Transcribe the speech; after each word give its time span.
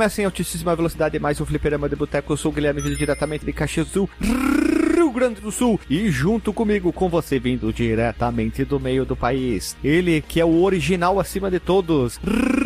começa 0.00 0.22
em 0.22 0.24
altíssima 0.24 0.74
velocidade 0.74 1.18
mais 1.18 1.38
um 1.42 1.44
fliperama 1.44 1.86
de 1.86 1.94
boteco. 1.94 2.32
Eu 2.32 2.36
sou 2.38 2.50
o 2.50 2.54
Guilherme, 2.54 2.80
vindo 2.80 2.96
diretamente 2.96 3.44
de 3.44 3.52
Caxias 3.52 3.86
do 3.86 3.92
Sul, 3.92 4.10
Rio 4.18 5.10
Grande 5.12 5.42
do 5.42 5.52
Sul. 5.52 5.78
E 5.90 6.10
junto 6.10 6.54
comigo, 6.54 6.90
com 6.90 7.10
você, 7.10 7.38
vindo 7.38 7.70
diretamente 7.70 8.64
do 8.64 8.80
meio 8.80 9.04
do 9.04 9.14
país. 9.14 9.76
Ele 9.84 10.22
que 10.22 10.40
é 10.40 10.44
o 10.44 10.62
original 10.62 11.20
acima 11.20 11.50
de 11.50 11.60
todos, 11.60 12.18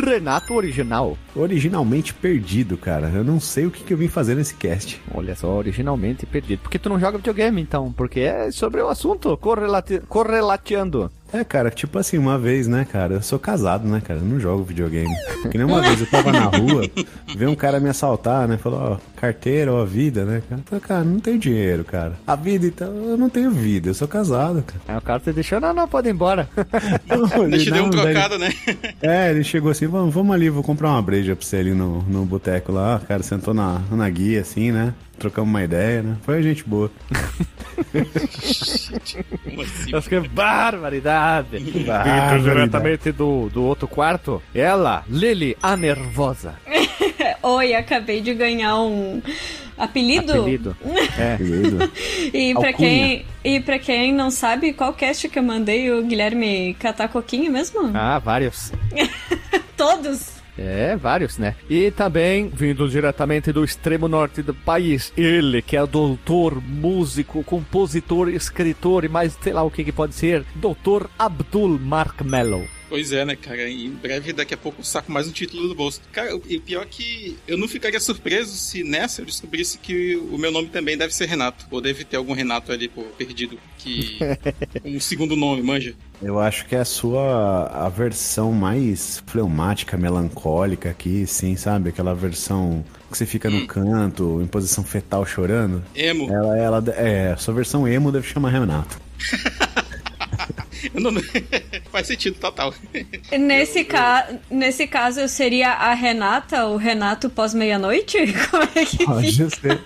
Renato 0.04 0.54
Original. 0.54 1.16
Originalmente 1.34 2.14
perdido, 2.14 2.76
cara. 2.76 3.08
Eu 3.08 3.24
não 3.24 3.40
sei 3.40 3.66
o 3.66 3.70
que, 3.70 3.82
que 3.82 3.92
eu 3.92 3.98
vim 3.98 4.08
fazer 4.08 4.34
nesse 4.34 4.54
cast. 4.54 5.00
Olha 5.12 5.34
só, 5.34 5.48
originalmente 5.52 6.24
perdido. 6.26 6.60
Porque 6.60 6.78
tu 6.78 6.88
não 6.88 7.00
joga 7.00 7.18
videogame, 7.18 7.60
então? 7.60 7.92
Porque 7.92 8.20
é 8.20 8.50
sobre 8.50 8.80
o 8.80 8.88
assunto, 8.88 9.36
correlati 9.36 10.00
correlateando. 10.08 11.10
É, 11.32 11.42
cara, 11.42 11.68
tipo 11.68 11.98
assim, 11.98 12.16
uma 12.16 12.38
vez, 12.38 12.68
né, 12.68 12.86
cara? 12.88 13.14
Eu 13.14 13.22
sou 13.22 13.40
casado, 13.40 13.88
né, 13.88 14.00
cara? 14.00 14.20
Eu 14.20 14.24
não 14.24 14.38
jogo 14.38 14.62
videogame. 14.62 15.12
Que 15.50 15.58
nem 15.58 15.66
uma 15.66 15.82
vez 15.82 16.00
eu 16.00 16.06
tava 16.06 16.30
na 16.30 16.44
rua, 16.44 16.88
veio 17.36 17.50
um 17.50 17.56
cara 17.56 17.80
me 17.80 17.88
assaltar, 17.88 18.46
né? 18.46 18.56
Falou, 18.56 18.78
ó, 18.78 18.96
carteira 19.20 19.72
ou 19.72 19.80
a 19.82 19.84
vida, 19.84 20.24
né? 20.24 20.42
Cara, 20.48 20.60
eu 20.60 20.64
falei, 20.64 20.84
cara, 20.84 21.02
não 21.04 21.18
tenho 21.18 21.38
dinheiro, 21.40 21.82
cara. 21.82 22.12
A 22.24 22.36
vida, 22.36 22.66
então, 22.66 22.86
eu 23.08 23.16
não 23.16 23.28
tenho 23.28 23.50
vida, 23.50 23.88
eu 23.88 23.94
sou 23.94 24.06
casado, 24.06 24.62
cara. 24.62 24.80
Aí 24.86 24.96
o 24.96 25.00
cara 25.00 25.18
te 25.18 25.32
deixou, 25.32 25.60
não, 25.60 25.74
não, 25.74 25.88
pode 25.88 26.08
ir 26.08 26.12
embora. 26.12 26.48
Não, 27.08 27.44
Ele 27.46 27.58
te 27.58 27.70
deu 27.70 27.84
um 27.84 27.90
daí- 27.90 28.12
trocado, 28.12 28.38
né? 28.38 28.52
É, 29.02 29.30
ele 29.30 29.42
chegou 29.42 29.70
assim, 29.72 29.86
vamos, 29.94 30.12
vamos 30.12 30.34
ali, 30.34 30.50
vou 30.50 30.64
comprar 30.64 30.90
uma 30.90 31.00
breja 31.00 31.36
pra 31.36 31.46
você 31.46 31.58
ali 31.58 31.72
no, 31.72 32.02
no 32.02 32.24
boteco 32.24 32.72
lá. 32.72 32.96
O 32.96 33.06
cara 33.06 33.22
sentou 33.22 33.54
na, 33.54 33.80
na 33.92 34.10
guia, 34.10 34.40
assim, 34.40 34.72
né? 34.72 34.92
Trocamos 35.18 35.48
uma 35.48 35.62
ideia, 35.62 36.02
né? 36.02 36.16
Foi 36.22 36.42
gente 36.42 36.64
boa. 36.68 36.90
Eu 39.92 40.02
fiquei, 40.02 40.20
barbaridade. 40.28 41.60
Barbaridade. 41.86 42.38
Vindo 42.38 42.42
diretamente 42.42 43.12
do, 43.12 43.48
do 43.48 43.62
outro 43.62 43.86
quarto, 43.86 44.42
ela, 44.52 45.04
Lily, 45.08 45.56
a 45.62 45.76
nervosa. 45.76 46.56
Oi, 47.56 47.74
acabei 47.74 48.22
de 48.22 48.32
ganhar 48.32 48.78
um 48.80 49.20
apelido. 49.76 50.32
Apelido. 50.32 50.76
É. 51.18 51.36
Querido. 51.36 51.92
E 52.32 52.54
pra 52.54 52.68
Alcunha. 52.68 52.72
quem 52.72 53.26
e 53.44 53.60
para 53.60 53.78
quem 53.78 54.12
não 54.14 54.30
sabe, 54.30 54.72
qual 54.72 54.94
cast 54.94 55.28
que 55.28 55.38
eu 55.38 55.42
mandei 55.42 55.90
o 55.92 56.02
Guilherme 56.02 56.74
catar 56.80 57.08
coquinho 57.08 57.52
mesmo? 57.52 57.90
Ah, 57.92 58.18
vários. 58.18 58.72
Todos. 59.76 60.32
É, 60.56 60.96
vários, 60.96 61.36
né? 61.36 61.56
E 61.68 61.90
também, 61.90 62.48
vindo 62.48 62.88
diretamente 62.88 63.52
do 63.52 63.64
extremo 63.64 64.06
norte 64.06 64.40
do 64.40 64.54
país, 64.54 65.12
ele 65.16 65.60
que 65.60 65.76
é 65.76 65.84
doutor, 65.84 66.62
músico, 66.62 67.42
compositor, 67.42 68.28
escritor 68.28 69.04
e 69.04 69.08
mais 69.08 69.36
sei 69.42 69.52
lá 69.52 69.62
o 69.62 69.70
que 69.70 69.84
que 69.84 69.92
pode 69.92 70.14
ser, 70.14 70.44
doutor 70.54 71.10
Abdul 71.18 71.78
Mark 71.78 72.22
Mello. 72.22 72.64
Pois 72.94 73.10
é, 73.10 73.24
né, 73.24 73.34
cara? 73.34 73.68
Em 73.68 73.90
breve, 73.90 74.32
daqui 74.32 74.54
a 74.54 74.56
pouco, 74.56 74.78
eu 74.80 74.84
saco 74.84 75.10
mais 75.10 75.26
um 75.26 75.32
título 75.32 75.66
do 75.66 75.74
bolso. 75.74 76.00
Cara, 76.12 76.36
o 76.36 76.40
e 76.48 76.60
pior 76.60 76.84
é 76.84 76.86
que 76.88 77.36
eu 77.48 77.58
não 77.58 77.66
ficaria 77.66 77.98
surpreso 77.98 78.56
se 78.56 78.84
nessa 78.84 79.20
eu 79.20 79.26
descobrisse 79.26 79.78
que 79.78 80.14
o 80.14 80.38
meu 80.38 80.52
nome 80.52 80.68
também 80.68 80.96
deve 80.96 81.12
ser 81.12 81.26
Renato. 81.26 81.66
Ou 81.72 81.80
deve 81.80 82.04
ter 82.04 82.18
algum 82.18 82.32
Renato 82.32 82.70
ali, 82.70 82.86
pô, 82.86 83.02
perdido. 83.18 83.58
Que. 83.78 84.18
um 84.86 85.00
segundo 85.00 85.34
nome, 85.34 85.60
manja. 85.60 85.92
Eu 86.22 86.38
acho 86.38 86.66
que 86.66 86.76
é 86.76 86.78
a 86.78 86.84
sua 86.84 87.66
a 87.66 87.88
versão 87.88 88.52
mais 88.52 89.20
fleumática, 89.26 89.96
melancólica 89.96 90.88
aqui, 90.90 91.26
sim, 91.26 91.56
sabe? 91.56 91.88
Aquela 91.88 92.14
versão 92.14 92.84
que 93.10 93.18
você 93.18 93.26
fica 93.26 93.50
no 93.50 93.66
canto, 93.66 94.40
em 94.40 94.46
posição 94.46 94.84
fetal 94.84 95.26
chorando. 95.26 95.82
Emo. 95.96 96.32
Ela, 96.32 96.56
ela, 96.56 96.84
é, 96.96 97.32
a 97.32 97.36
sua 97.36 97.54
versão 97.54 97.88
emo 97.88 98.12
deve 98.12 98.28
chamar 98.28 98.50
Renato. 98.50 99.00
Eu 100.92 101.00
não- 101.00 101.12
Faz 101.92 102.06
sentido, 102.06 102.36
total. 102.38 102.74
Nesse, 103.38 103.84
ca... 103.84 104.28
Nesse 104.50 104.86
caso, 104.86 105.20
eu 105.20 105.28
seria 105.28 105.70
a 105.70 105.94
Renata, 105.94 106.66
o 106.66 106.76
Renato 106.76 107.30
pós-meia-noite? 107.30 108.18
Como 108.50 108.62
é 108.74 108.84
que 108.84 109.04
Pode 109.04 109.32
fica? 109.32 109.50
ser. 109.50 109.80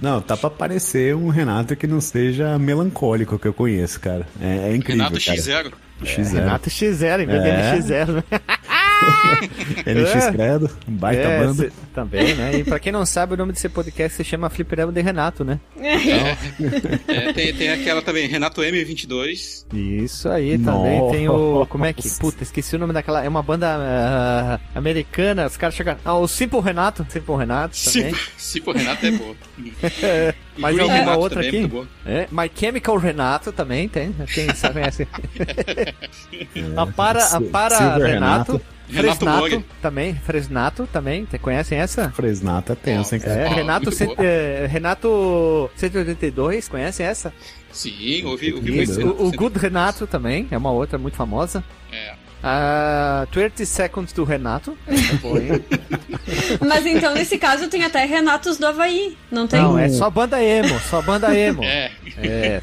Não, 0.00 0.20
tá 0.20 0.36
pra 0.36 0.50
parecer 0.50 1.14
um 1.14 1.28
Renato 1.28 1.74
que 1.76 1.86
não 1.86 2.00
seja 2.00 2.58
melancólico 2.58 3.38
que 3.38 3.48
eu 3.48 3.54
conheço, 3.54 3.98
cara. 4.00 4.26
É, 4.40 4.70
é 4.70 4.76
incrível, 4.76 5.04
Renato 5.04 5.24
cara. 5.24 5.38
X0. 5.38 5.72
X0. 6.02 6.32
Renato 6.34 6.70
X0, 6.70 7.20
em 7.22 7.26
vez 7.26 7.44
É. 7.44 7.76
NX0, 7.78 8.06
né? 8.12 8.22
NX 9.86 10.14
É. 10.26 10.32
Credo, 10.32 10.70
baita 10.86 11.22
É, 11.22 11.38
banda. 11.40 11.54
cê- 11.64 11.72
também, 11.94 12.34
né? 12.34 12.56
E 12.58 12.64
pra 12.64 12.78
quem 12.78 12.92
não 12.92 13.04
sabe, 13.06 13.34
o 13.34 13.36
nome 13.36 13.52
desse 13.52 13.68
podcast 13.68 14.16
se 14.16 14.24
chama 14.24 14.50
Fliperama 14.50 14.92
de 14.92 15.00
Renato, 15.00 15.44
né? 15.44 15.60
É, 17.08 17.32
tem, 17.32 17.54
tem 17.54 17.68
aquela 17.70 18.02
também, 18.02 18.26
Renato 18.28 18.60
M22. 18.60 19.64
Isso 19.72 20.28
aí, 20.28 20.58
também 20.58 20.98
Nossa. 21.00 21.16
tem 21.16 21.28
o. 21.28 21.66
Como 21.68 21.84
é 21.84 21.92
que. 21.92 22.08
Puta, 22.18 22.42
esqueci 22.42 22.74
o 22.76 22.78
nome 22.78 22.92
daquela. 22.92 23.24
É 23.24 23.28
uma 23.28 23.42
banda 23.42 23.68
ah, 23.78 24.60
americana. 24.74 25.46
Os 25.46 25.56
caras 25.56 25.74
chegam. 25.74 25.96
Ah, 26.04 26.14
o 26.16 26.26
Simple 26.26 26.60
Renato. 26.60 27.06
Simple 27.08 27.36
Renato 27.36 27.76
também. 27.84 28.14
Se 28.36 28.60
for 28.60 28.74
Renato 28.74 29.06
é 29.06 29.10
boa. 29.12 29.34
Mais 30.58 30.74
Green 30.74 30.82
alguma 30.84 31.00
Renato 31.00 31.20
outra 31.20 31.44
é 31.44 31.48
aqui? 31.48 31.70
É, 32.06 32.28
My 32.30 32.50
Chemical 32.54 32.96
Renato 32.96 33.52
também 33.52 33.88
tem. 33.88 34.12
Quem 34.32 34.54
sabe 34.54 34.74
conhece? 34.74 35.06
a 36.76 36.86
para, 36.86 37.18
a 37.22 37.26
Sil- 37.38 37.50
para 37.50 37.76
Silver 37.76 38.06
Renato. 38.06 38.52
Renato. 38.52 38.74
Renato 38.86 39.18
Fresnato 39.18 39.64
também. 39.80 40.14
Fresnato 40.14 40.86
também. 40.92 41.24
Te 41.24 41.38
conhecem 41.38 41.78
essa? 41.78 42.10
Fresnato 42.10 42.72
é 42.72 42.74
tenso, 42.74 43.14
hein, 43.14 43.20
cara? 43.20 43.40
É, 43.40 43.48
Renato, 43.48 43.90
cent- 43.90 44.18
é, 44.18 44.66
Renato 44.70 45.70
182, 45.74 46.68
conhecem 46.68 47.06
essa? 47.06 47.32
Sim, 47.72 48.24
ouvi, 48.26 48.52
ouvi 48.52 48.70
muito. 48.72 49.00
O, 49.06 49.28
o 49.28 49.32
Good 49.32 49.58
Renato 49.58 50.06
também, 50.06 50.46
é 50.50 50.56
uma 50.58 50.70
outra 50.70 50.98
muito 50.98 51.16
famosa. 51.16 51.64
É. 51.90 52.14
A 52.46 53.26
30 53.32 53.64
Seconds 53.64 54.12
do 54.12 54.22
Renato. 54.22 54.76
É? 54.86 56.60
Mas 56.64 56.84
então, 56.84 57.14
nesse 57.14 57.38
caso, 57.38 57.68
tem 57.68 57.84
até 57.84 58.04
Renatos 58.04 58.58
do 58.58 58.66
Havaí, 58.66 59.16
não 59.30 59.46
tem? 59.46 59.62
Não, 59.62 59.78
é 59.78 59.88
só 59.88 60.10
banda 60.10 60.42
emo, 60.42 60.78
só 60.80 61.00
banda 61.00 61.34
emo. 61.34 61.64
É. 61.64 61.90
É. 62.18 62.60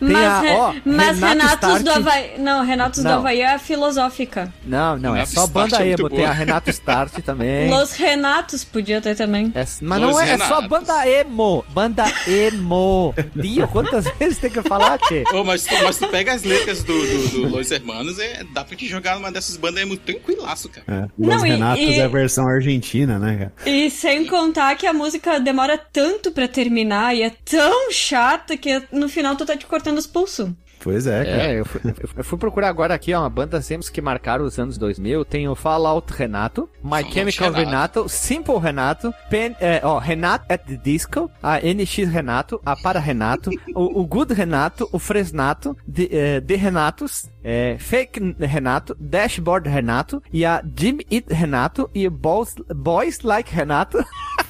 mas 0.00 0.16
a- 0.16 0.54
ó, 0.54 0.74
mas 0.84 1.18
Renato 1.18 1.26
Renatos 1.26 1.68
Start- 1.68 1.82
do 1.82 1.90
Havaí. 1.90 2.32
Não, 2.38 2.64
Renatos 2.64 3.02
do 3.02 3.08
Não. 3.08 3.18
Havaí 3.18 3.40
é 3.40 3.54
a 3.54 3.58
filosófica. 3.58 4.52
Não, 4.64 4.96
não, 4.98 5.10
é 5.14 5.20
Renato 5.20 5.30
só 5.34 5.44
Start 5.44 5.52
banda 5.70 5.84
é 5.84 5.88
emo. 5.90 6.08
Tem 6.08 6.18
boa. 6.18 6.28
a 6.28 6.32
Renato 6.32 6.70
Start 6.70 7.12
também. 7.24 7.70
Los 7.70 7.92
Renatos 7.92 8.64
podia 8.64 9.00
ter 9.00 9.14
também. 9.16 9.52
É- 9.54 9.64
mas 9.82 10.00
não 10.00 10.10
Los 10.10 10.20
é, 10.20 10.30
é 10.30 10.38
só 10.38 10.44
Renatos. 10.60 10.66
banda 10.68 11.08
emo. 11.08 11.64
Banda 11.70 12.04
emo. 12.26 13.14
Dio, 13.34 13.68
quantas 13.68 14.04
vezes 14.18 14.38
tem 14.38 14.50
que 14.50 14.62
falar, 14.62 14.98
Tchê? 14.98 15.24
Ô, 15.32 15.44
mas, 15.44 15.64
tu, 15.64 15.74
mas 15.82 15.98
tu 15.98 16.08
pega 16.08 16.32
as 16.32 16.42
letras 16.42 16.82
do, 16.82 16.92
do, 16.92 17.28
do 17.28 17.48
Los 17.48 17.70
Hermanos, 17.70 18.18
é, 18.18 18.42
dá 18.54 18.64
pra 18.64 18.76
te 18.76 18.86
jogar 18.88 19.16
numa 19.16 19.30
dessas 19.30 19.56
bandas 19.56 19.82
é 19.82 19.84
muito 19.84 20.00
tranquilaço, 20.02 20.68
cara. 20.68 20.84
É. 20.88 21.00
Los 21.18 21.36
Não, 21.36 21.40
Renatos 21.40 21.84
e- 21.84 21.98
é 21.98 22.04
a 22.04 22.08
versão 22.08 22.48
argentina, 22.48 23.18
né, 23.18 23.36
cara? 23.36 23.52
E 23.70 23.90
sem 23.90 24.26
contar 24.26 24.74
que 24.76 24.86
a 24.86 24.92
música 24.92 25.38
demora 25.40 25.78
tanto 25.78 26.30
pra 26.30 26.48
terminar 26.48 27.14
e 27.14 27.22
é 27.22 27.30
tão 27.44 27.90
chata 27.92 28.56
que 28.56 28.82
no 28.92 29.08
final 29.08 29.36
tu 29.36 29.44
tá 29.44 29.56
te 29.56 29.66
cortando 29.66 29.89
os 29.98 30.06
pulsos. 30.06 30.50
Pois 30.82 31.06
é, 31.06 31.24
cara. 31.24 31.42
É, 31.42 31.60
eu 31.60 31.64
fui, 31.64 31.80
eu 32.16 32.24
fui 32.24 32.38
procurar 32.38 32.68
agora 32.68 32.94
aqui, 32.94 33.12
ó, 33.12 33.20
uma 33.20 33.30
banda 33.30 33.60
emos 33.70 33.90
que 33.90 34.00
marcaram 34.00 34.44
os 34.44 34.58
anos 34.58 34.78
2000. 34.78 35.24
Tem 35.26 35.46
o 35.46 35.54
Fallout 35.54 36.12
Renato, 36.12 36.68
My 36.82 36.90
Fallout 36.90 37.12
Chemical 37.12 37.52
Renato. 37.52 37.70
Renato, 37.70 38.08
Simple 38.08 38.58
Renato, 38.58 39.14
Pen, 39.28 39.54
é, 39.60 39.80
ó, 39.84 39.98
Renato 39.98 40.46
at 40.48 40.62
the 40.62 40.76
Disco, 40.76 41.30
a 41.42 41.58
NX 41.58 42.08
Renato, 42.08 42.60
a 42.64 42.74
Para 42.74 42.98
Renato, 42.98 43.50
o, 43.74 44.00
o 44.00 44.06
Good 44.06 44.32
Renato, 44.32 44.88
o 44.90 44.98
Fresnato, 44.98 45.76
de, 45.86 46.08
é, 46.10 46.40
de 46.40 46.56
Renatos, 46.56 47.28
é, 47.44 47.76
Fake 47.78 48.36
Renato, 48.38 48.96
Dashboard 48.98 49.68
Renato, 49.68 50.22
e 50.32 50.46
a 50.46 50.62
Jim 50.76 51.00
It 51.12 51.32
Renato, 51.32 51.90
e 51.94 52.08
Boys, 52.08 52.54
Boys 52.74 53.20
Like 53.20 53.54
Renato, 53.54 54.02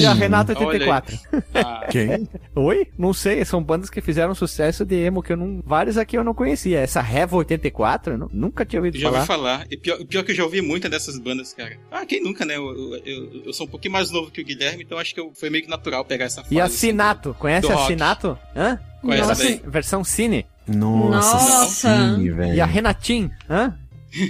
e 0.00 0.06
a 0.06 0.12
aí. 0.12 0.18
84. 0.66 1.18
Ah, 1.54 1.86
Quem? 1.90 2.28
Oi? 2.54 2.86
Não 2.98 3.12
sei, 3.12 3.44
são 3.44 3.62
bandas 3.62 3.90
que 3.90 4.00
fizeram 4.00 4.34
sucesso 4.34 4.84
de 4.84 4.96
emo 4.96 5.22
que 5.22 5.32
eu 5.32 5.36
não. 5.36 5.62
Vários 5.64 5.98
aqui 5.98 6.16
eu 6.16 6.24
não 6.24 6.32
conhecia. 6.34 6.80
Essa 6.80 7.00
Revo 7.00 7.36
84, 7.38 8.14
eu 8.14 8.18
nu- 8.18 8.30
nunca 8.32 8.64
tinha 8.64 8.80
ouvido 8.80 8.98
já 8.98 9.08
ouvi 9.10 9.26
falar. 9.26 9.58
falar. 9.58 9.66
E 9.70 9.76
pior, 9.76 10.02
pior 10.04 10.22
que 10.24 10.32
eu 10.32 10.36
já 10.36 10.44
ouvi 10.44 10.60
muita 10.62 10.88
dessas 10.88 11.18
bandas, 11.18 11.52
cara. 11.52 11.76
Ah, 11.90 12.06
quem 12.06 12.22
nunca, 12.22 12.44
né? 12.44 12.56
Eu, 12.56 12.96
eu, 13.04 13.42
eu- 13.46 13.52
sou 13.52 13.66
um 13.66 13.70
pouquinho 13.70 13.92
mais 13.92 14.10
novo 14.10 14.30
que 14.30 14.40
o 14.40 14.44
Guilherme, 14.44 14.82
então 14.84 14.98
acho 14.98 15.12
que 15.14 15.20
eu, 15.20 15.32
foi 15.34 15.50
meio 15.50 15.64
que 15.64 15.70
natural 15.70 16.04
pegar 16.04 16.24
essa 16.26 16.42
fase. 16.42 16.54
E 16.54 16.60
a 16.60 16.64
assim, 16.64 16.76
Sinato, 16.88 17.36
conhece 17.38 17.66
do 17.66 17.72
a 17.72 17.76
rock. 17.76 17.88
Sinato? 17.88 18.38
Hã? 18.56 18.78
Essa 19.08 19.28
Nossa. 19.28 19.60
Versão 19.66 20.04
Cine. 20.04 20.46
Nossa, 20.66 21.34
Nossa. 21.34 22.16
sim, 22.16 22.30
velho. 22.32 22.54
E 22.54 22.60
a 22.60 22.64
Renatin, 22.66 23.30
hã? 23.50 23.76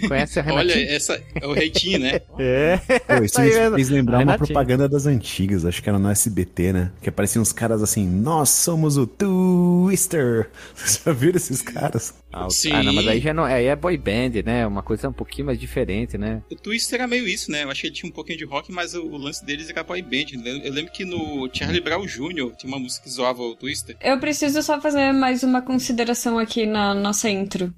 Conhece 0.08 0.38
a 0.38 0.42
Renatin? 0.42 0.58
Olha, 0.72 0.90
essa 0.94 1.22
é 1.34 1.46
o 1.46 1.52
reitinho, 1.52 1.98
né? 1.98 2.20
É. 2.38 2.76
Pô, 2.76 3.24
isso 3.24 3.34
Tá 3.36 3.42
aí 3.42 3.50
me 3.50 3.54
mesmo. 3.58 3.74
fez 3.76 3.88
lembrar 3.88 4.16
uma 4.18 4.32
Renatinha. 4.32 4.46
propaganda 4.46 4.88
das 4.88 5.06
antigas, 5.06 5.64
acho 5.64 5.82
que 5.82 5.88
era 5.88 5.98
no 5.98 6.08
SBT, 6.10 6.72
né? 6.72 6.92
Que 7.02 7.08
apareciam 7.08 7.42
uns 7.42 7.52
caras 7.52 7.82
assim, 7.82 8.06
nós 8.06 8.50
somos 8.50 8.96
o 8.96 9.06
Twister. 9.06 10.48
Vocês 10.74 11.02
já 11.04 11.12
viram 11.12 11.36
esses 11.36 11.62
caras? 11.62 12.14
Ah, 12.32 12.46
o- 12.46 12.50
Sim. 12.50 12.72
ah, 12.72 12.82
não, 12.82 12.92
mas 12.94 13.06
aí 13.06 13.20
já 13.20 13.34
não. 13.34 13.44
Aí 13.44 13.66
é 13.66 13.76
boy 13.76 13.96
band, 13.98 14.42
né? 14.44 14.66
Uma 14.66 14.82
coisa 14.82 15.08
um 15.08 15.12
pouquinho 15.12 15.46
mais 15.46 15.58
diferente, 15.58 16.16
né? 16.16 16.42
O 16.50 16.54
Twister 16.56 16.98
era 17.00 17.06
meio 17.08 17.26
isso, 17.28 17.50
né? 17.50 17.64
Eu 17.64 17.70
achei 17.70 17.90
que 17.90 17.96
tinha 17.96 18.08
um 18.08 18.12
pouquinho 18.12 18.38
de 18.38 18.44
rock, 18.44 18.72
mas 18.72 18.94
o, 18.94 19.02
o 19.02 19.16
lance 19.16 19.44
deles 19.44 19.68
era 19.68 19.82
boy 19.82 20.00
band. 20.02 20.26
Eu 20.44 20.62
eu 20.62 20.72
lembro 20.72 20.92
que 20.92 21.04
no 21.04 21.48
Charlie 21.52 21.80
Brown 21.80 22.06
Jr. 22.06 22.52
tinha 22.56 22.68
uma 22.72 22.78
música 22.78 23.04
que 23.04 23.10
zoava 23.10 23.42
o 23.42 23.54
Twister. 23.54 23.96
Eu 24.00 24.18
preciso 24.18 24.62
só 24.62 24.80
fazer 24.80 25.12
mais 25.12 25.42
uma 25.42 25.60
consideração 25.60 26.38
aqui 26.38 26.64
na 26.66 26.94
nossa 26.94 27.28
intro. 27.28 27.72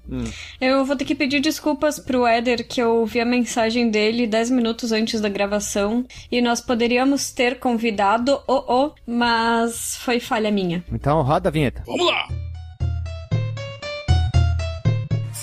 Eu 0.61 0.85
vou 0.85 0.95
ter 0.95 1.05
que 1.05 1.15
pedir 1.15 1.39
desculpas 1.41 1.94
pro 1.99 2.25
Éder, 2.25 2.67
que 2.67 2.81
eu 2.81 2.95
ouvi 2.95 3.19
a 3.19 3.25
mensagem 3.25 3.89
dele 3.89 4.27
10 4.27 4.51
minutos 4.51 4.91
antes 4.91 5.21
da 5.21 5.29
gravação. 5.29 6.05
E 6.31 6.41
nós 6.41 6.61
poderíamos 6.61 7.31
ter 7.31 7.59
convidado 7.59 8.41
o 8.47 8.73
O, 8.73 8.91
mas 9.05 9.95
foi 9.97 10.19
falha 10.19 10.51
minha. 10.51 10.83
Então 10.91 11.21
roda 11.21 11.49
a 11.49 11.51
vinheta. 11.51 11.83
Vamos 11.85 12.05
lá! 12.05 12.27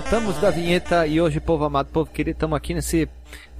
Voltamos 0.00 0.38
da 0.38 0.50
vinheta 0.50 1.06
e 1.06 1.20
hoje, 1.20 1.38
povo 1.40 1.62
amado, 1.62 1.90
povo 1.92 2.10
querido, 2.10 2.34
estamos 2.34 2.56
aqui 2.56 2.72
nesse 2.72 3.06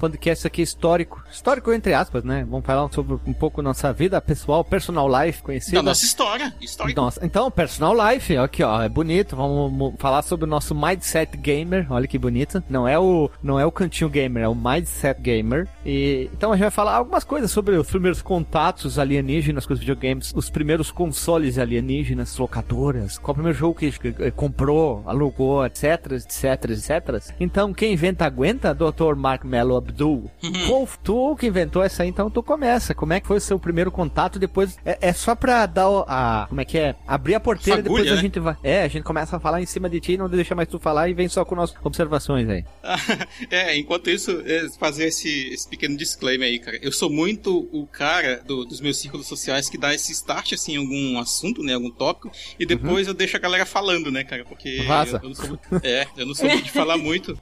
podcast 0.01 0.47
aqui 0.47 0.63
histórico. 0.63 1.23
Histórico 1.31 1.73
entre 1.73 1.93
aspas, 1.95 2.25
né? 2.25 2.45
Vamos 2.49 2.65
falar 2.67 2.91
sobre 2.93 3.19
um 3.27 3.33
pouco 3.33 3.61
nossa 3.63 3.93
vida 3.93 4.21
pessoal, 4.21 4.65
personal 4.65 5.07
life, 5.23 5.43
conhecida. 5.43 5.77
Da 5.77 5.83
nossa 5.83 6.05
história. 6.05 6.55
História. 6.61 6.95
Nossa, 6.97 7.25
então, 7.25 7.51
Personal 7.51 7.95
Life, 8.13 8.37
aqui 8.37 8.63
ó, 8.63 8.83
é 8.83 8.89
bonito. 8.89 9.37
Vamos 9.37 9.71
mo- 9.73 9.95
falar 9.99 10.23
sobre 10.23 10.47
o 10.47 10.49
nosso 10.49 10.75
Mindset 10.75 11.37
Gamer. 11.37 11.87
Olha 11.93 12.07
que 12.09 12.19
bonito. 12.19 12.63
Não 12.69 12.89
é 12.89 12.99
o, 12.99 13.31
não 13.43 13.61
é 13.61 13.67
o 13.67 13.71
cantinho 13.73 14.09
gamer, 14.09 14.45
é 14.45 14.49
o 14.49 14.55
Mindset 14.55 15.21
Gamer. 15.21 15.69
E 15.85 16.31
então 16.33 16.51
a 16.53 16.57
gente 16.57 16.63
vai 16.63 16.71
falar 16.71 16.97
algumas 16.97 17.23
coisas 17.25 17.51
sobre 17.51 17.77
os 17.77 17.89
primeiros 17.89 18.23
contatos 18.23 18.99
alienígenas 18.99 19.67
com 19.67 19.75
os 19.75 19.81
videogames, 19.81 20.33
os 20.35 20.49
primeiros 20.49 20.91
consoles 20.91 21.59
alienígenas, 21.59 22.37
locadoras, 22.39 23.19
qual 23.19 23.33
o 23.33 23.35
primeiro 23.35 23.59
jogo 23.59 23.79
que 23.79 23.93
comprou, 24.33 25.03
alugou, 25.07 25.65
etc, 25.67 26.13
etc, 26.13 26.71
etc. 26.71 27.35
Então, 27.39 27.73
quem 27.75 27.93
inventa 27.93 28.25
aguenta, 28.25 28.75
Dr. 28.75 29.15
Mark 29.17 29.45
Mello 29.45 29.77
Abdul. 29.91 30.31
Qual- 30.69 30.89
tu 31.05 31.37
que 31.37 31.47
inventou 31.47 31.83
essa 31.83 32.03
aí, 32.03 32.09
então 32.09 32.31
tu 32.31 32.43
começa. 32.43 32.95
Como 32.95 33.13
é 33.13 33.21
que 33.21 33.27
foi 33.27 33.37
o 33.37 33.41
seu 33.41 33.59
primeiro 33.59 33.91
contato? 33.91 34.39
Depois 34.39 34.77
é, 34.85 34.99
é 35.01 35.13
só 35.13 35.35
pra 35.35 35.67
dar 35.67 35.89
a. 36.07 36.47
Como 36.49 36.61
é 36.61 36.65
que 36.65 36.79
é? 36.79 36.95
Abrir 37.07 37.35
a 37.35 37.41
porteira 37.41 37.81
e 37.81 37.83
depois 37.83 38.01
Fagulha, 38.03 38.13
a 38.13 38.17
né? 38.17 38.23
gente 38.23 38.41
vai. 38.41 38.57
É, 38.63 38.83
a 38.83 38.89
gente 38.89 39.03
começa 39.03 39.37
a 39.37 39.41
falar 39.41 39.61
em 39.63 39.67
cima 39.67 39.89
de 39.91 40.01
ti, 40.01 40.17
não 40.17 40.29
deixa 40.29 40.55
mais 40.55 40.69
tu 40.69 40.79
falar 40.79 41.09
e 41.09 41.15
vem 41.15 41.29
só 41.29 41.45
com 41.45 41.55
nossas 41.55 41.77
observações 41.83 42.49
aí. 42.49 42.65
é, 43.51 43.77
enquanto 43.77 44.09
isso, 44.11 44.43
é, 44.45 44.67
fazer 44.79 45.07
esse, 45.07 45.49
esse 45.53 45.69
pequeno 45.69 45.97
disclaimer 45.97 46.49
aí, 46.49 46.59
cara. 46.59 46.79
Eu 46.83 46.93
sou 46.93 47.11
muito 47.11 47.69
o 47.73 47.87
cara 47.87 48.43
do- 48.47 48.65
dos 48.65 48.81
meus 48.81 48.99
círculos 48.99 49.27
sociais 49.27 49.69
que 49.69 49.79
dá 49.79 49.95
esse 49.95 50.13
start, 50.13 50.53
assim, 50.53 50.75
em 50.75 50.77
algum 50.79 51.19
assunto, 51.19 51.63
né, 51.63 51.75
algum 51.75 51.91
tópico, 51.91 52.31
e 52.59 52.65
depois 52.67 53.07
eu 53.09 53.15
deixo 53.15 53.37
a 53.37 53.41
galera 53.41 53.67
falando, 53.67 54.11
né, 54.11 54.25
cara, 54.25 54.45
porque 54.45 54.83
Vaza. 54.87 55.17
Eu, 55.19 55.23
eu 55.23 55.29
não 55.29 55.35
sou 55.35 55.49
muito, 55.49 55.87
é, 55.87 56.07
eu 56.17 56.27
não 56.27 56.35
sou 56.35 56.49
muito 56.49 56.65
de 56.65 56.71
falar 56.71 56.97
muito. 56.99 57.39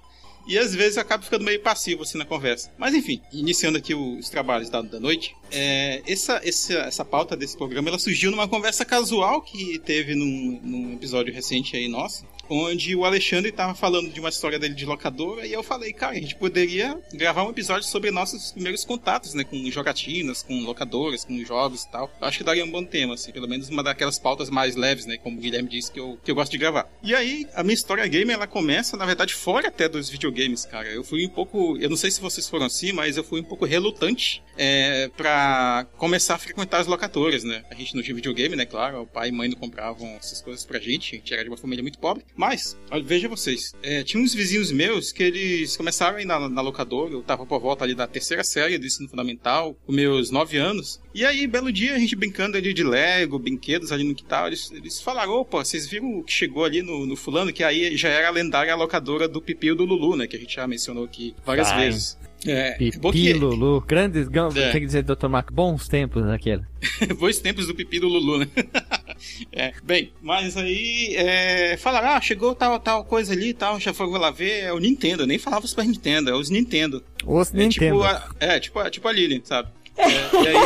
E 0.48 0.58
às 0.58 0.74
vezes 0.74 0.96
eu 0.96 1.02
acabo 1.02 1.22
ficando 1.22 1.44
meio 1.44 1.60
passivo 1.60 2.02
assim 2.02 2.16
na 2.16 2.24
conversa. 2.24 2.72
Mas 2.78 2.94
enfim, 2.94 3.20
iniciando 3.30 3.76
aqui 3.76 3.94
os 3.94 4.30
trabalhos 4.30 4.70
da, 4.70 4.80
da 4.80 4.98
noite, 4.98 5.36
é, 5.52 6.02
essa, 6.06 6.40
essa, 6.42 6.72
essa 6.72 7.04
pauta 7.04 7.36
desse 7.36 7.54
programa 7.56 7.90
ela 7.90 7.98
surgiu 7.98 8.30
numa 8.30 8.48
conversa 8.48 8.82
casual 8.82 9.42
que 9.42 9.78
teve 9.80 10.14
num, 10.14 10.58
num 10.62 10.94
episódio 10.94 11.34
recente 11.34 11.76
aí 11.76 11.86
nosso, 11.86 12.24
onde 12.48 12.94
o 12.94 13.04
Alexandre 13.04 13.50
estava 13.50 13.74
falando 13.74 14.10
de 14.12 14.20
uma 14.20 14.28
história 14.28 14.58
dele 14.58 14.74
de 14.74 14.86
locadora 14.86 15.46
e 15.46 15.52
eu 15.52 15.62
falei, 15.62 15.92
cara, 15.92 16.12
a 16.12 16.20
gente 16.20 16.34
poderia 16.34 16.98
gravar 17.12 17.44
um 17.44 17.50
episódio 17.50 17.88
sobre 17.88 18.10
nossos 18.10 18.52
primeiros 18.52 18.84
contatos, 18.84 19.34
né, 19.34 19.44
com 19.44 19.70
jogatinas, 19.70 20.42
com 20.42 20.60
locadoras, 20.62 21.24
com 21.24 21.38
jogos 21.44 21.82
e 21.84 21.90
tal. 21.90 22.10
Acho 22.20 22.38
que 22.38 22.44
daria 22.44 22.64
um 22.64 22.70
bom 22.70 22.84
tema, 22.84 23.14
assim, 23.14 23.32
pelo 23.32 23.48
menos 23.48 23.68
uma 23.68 23.82
daquelas 23.82 24.18
pautas 24.18 24.50
mais 24.50 24.76
leves, 24.76 25.06
né, 25.06 25.16
como 25.16 25.38
o 25.38 25.40
Guilherme 25.40 25.68
disse 25.68 25.92
que 25.92 26.00
eu, 26.00 26.18
que 26.22 26.30
eu 26.30 26.34
gosto 26.34 26.52
de 26.52 26.58
gravar. 26.58 26.88
E 27.02 27.14
aí, 27.14 27.46
a 27.54 27.62
minha 27.62 27.74
história 27.74 28.06
gamer, 28.06 28.36
ela 28.36 28.46
começa, 28.46 28.96
na 28.96 29.06
verdade, 29.06 29.34
fora 29.34 29.68
até 29.68 29.88
dos 29.88 30.08
videogames, 30.08 30.64
cara. 30.64 30.88
Eu 30.88 31.04
fui 31.04 31.26
um 31.26 31.30
pouco, 31.30 31.76
eu 31.78 31.90
não 31.90 31.96
sei 31.96 32.10
se 32.10 32.20
vocês 32.20 32.48
foram 32.48 32.66
assim, 32.66 32.92
mas 32.92 33.16
eu 33.16 33.24
fui 33.24 33.40
um 33.40 33.44
pouco 33.44 33.64
relutante 33.64 34.42
é, 34.56 35.10
pra 35.16 35.86
começar 35.96 36.34
a 36.34 36.38
frequentar 36.38 36.80
as 36.80 36.86
locadoras, 36.86 37.44
né. 37.44 37.64
A 37.70 37.74
gente 37.74 37.94
não 37.94 38.02
tinha 38.02 38.14
videogame, 38.14 38.56
né, 38.56 38.66
claro, 38.66 39.02
o 39.02 39.06
pai 39.06 39.28
e 39.28 39.32
mãe 39.32 39.48
não 39.48 39.56
compravam 39.56 40.08
essas 40.16 40.40
coisas 40.40 40.64
pra 40.64 40.78
gente, 40.78 41.14
a 41.14 41.18
gente 41.18 41.32
era 41.32 41.42
de 41.42 41.50
uma 41.50 41.56
família 41.56 41.82
muito 41.82 41.98
pobre. 41.98 42.24
Mas, 42.38 42.79
olha, 42.88 43.02
veja 43.02 43.29
vocês, 43.29 43.75
é, 43.82 44.05
tinha 44.05 44.23
uns 44.23 44.32
vizinhos 44.32 44.70
meus 44.70 45.11
que 45.11 45.25
eles 45.25 45.76
começaram 45.76 46.19
a 46.19 46.23
ir 46.23 46.25
na, 46.25 46.49
na 46.49 46.60
locadora, 46.60 47.12
eu 47.12 47.20
tava 47.20 47.44
por 47.44 47.58
volta 47.58 47.82
ali 47.82 47.96
da 47.96 48.06
terceira 48.06 48.44
série 48.44 48.79
do 48.79 48.86
ensino 48.86 49.08
fundamental, 49.08 49.77
com 49.84 49.93
meus 49.93 50.31
nove 50.31 50.56
anos. 50.56 51.01
E 51.12 51.24
aí, 51.24 51.48
belo 51.48 51.72
dia, 51.72 51.96
a 51.96 51.98
gente 51.98 52.15
brincando 52.15 52.56
ali 52.56 52.72
de 52.72 52.84
Lego, 52.84 53.41
brinquedos 53.41 53.91
ali 53.91 54.05
no 54.05 54.15
quintal, 54.15 54.46
eles, 54.46 54.70
eles 54.70 55.01
falaram, 55.01 55.32
opa, 55.32 55.65
vocês 55.65 55.89
viram 55.89 56.20
o 56.20 56.22
que 56.22 56.32
chegou 56.32 56.65
ali 56.65 56.81
no, 56.81 57.06
no 57.06 57.17
fulano, 57.17 57.53
que 57.53 57.65
aí 57.65 57.96
já 57.96 58.08
era 58.08 58.29
a 58.29 58.31
lendária 58.31 58.72
locadora 58.77 59.27
do 59.27 59.43
Pipi 59.43 59.70
e 59.70 59.74
do 59.74 59.84
Lulu, 59.84 60.15
né, 60.15 60.29
que 60.29 60.36
a 60.36 60.39
gente 60.39 60.55
já 60.55 60.65
mencionou 60.69 61.05
aqui 61.05 61.34
várias 61.44 61.72
Ai. 61.72 61.86
vezes. 61.86 62.17
É, 62.46 62.72
que- 62.74 62.92
Pipi, 62.92 63.32
Lulu, 63.32 63.80
grandes, 63.80 64.28
É. 64.28 64.70
tem 64.70 64.80
que 64.80 64.86
dizer, 64.86 65.02
Dr. 65.02 65.26
Marco, 65.28 65.52
bons 65.52 65.88
tempos 65.88 66.24
naquele. 66.24 66.62
Bons 67.18 67.38
tempos 67.40 67.66
do 67.66 67.74
pipi 67.74 67.98
do 67.98 68.06
Lulu, 68.08 68.38
né? 68.38 68.48
É, 69.52 69.72
bem, 69.82 70.12
mas 70.22 70.56
aí 70.56 71.12
é, 71.16 71.76
falaram, 71.76 72.10
ah, 72.10 72.20
chegou 72.20 72.54
tal, 72.54 72.78
tal 72.78 73.04
coisa 73.04 73.32
ali 73.32 73.48
e 73.48 73.54
tal, 73.54 73.80
já 73.80 73.92
foram 73.92 74.12
lá 74.12 74.30
ver, 74.30 74.60
é 74.62 74.72
o 74.72 74.78
Nintendo, 74.78 75.26
nem 75.26 75.38
falava 75.38 75.66
Super 75.66 75.84
Nintendo, 75.86 76.30
é 76.30 76.34
os 76.36 76.50
Nintendo. 76.50 77.02
Os 77.26 77.52
É 77.52 77.56
Nintendo. 77.56 77.96
tipo 77.96 78.02
a, 78.04 78.30
é, 78.38 78.60
tipo, 78.60 78.90
tipo 78.90 79.08
a 79.08 79.12
Lilian, 79.12 79.40
sabe? 79.42 79.70
É, 79.98 80.43
e 80.44 80.48
aí, 80.48 80.56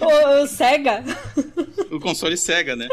O, 0.40 0.42
o 0.42 0.46
Sega? 0.46 1.04
o 1.90 2.00
console 2.00 2.36
Sega, 2.36 2.74
né? 2.74 2.88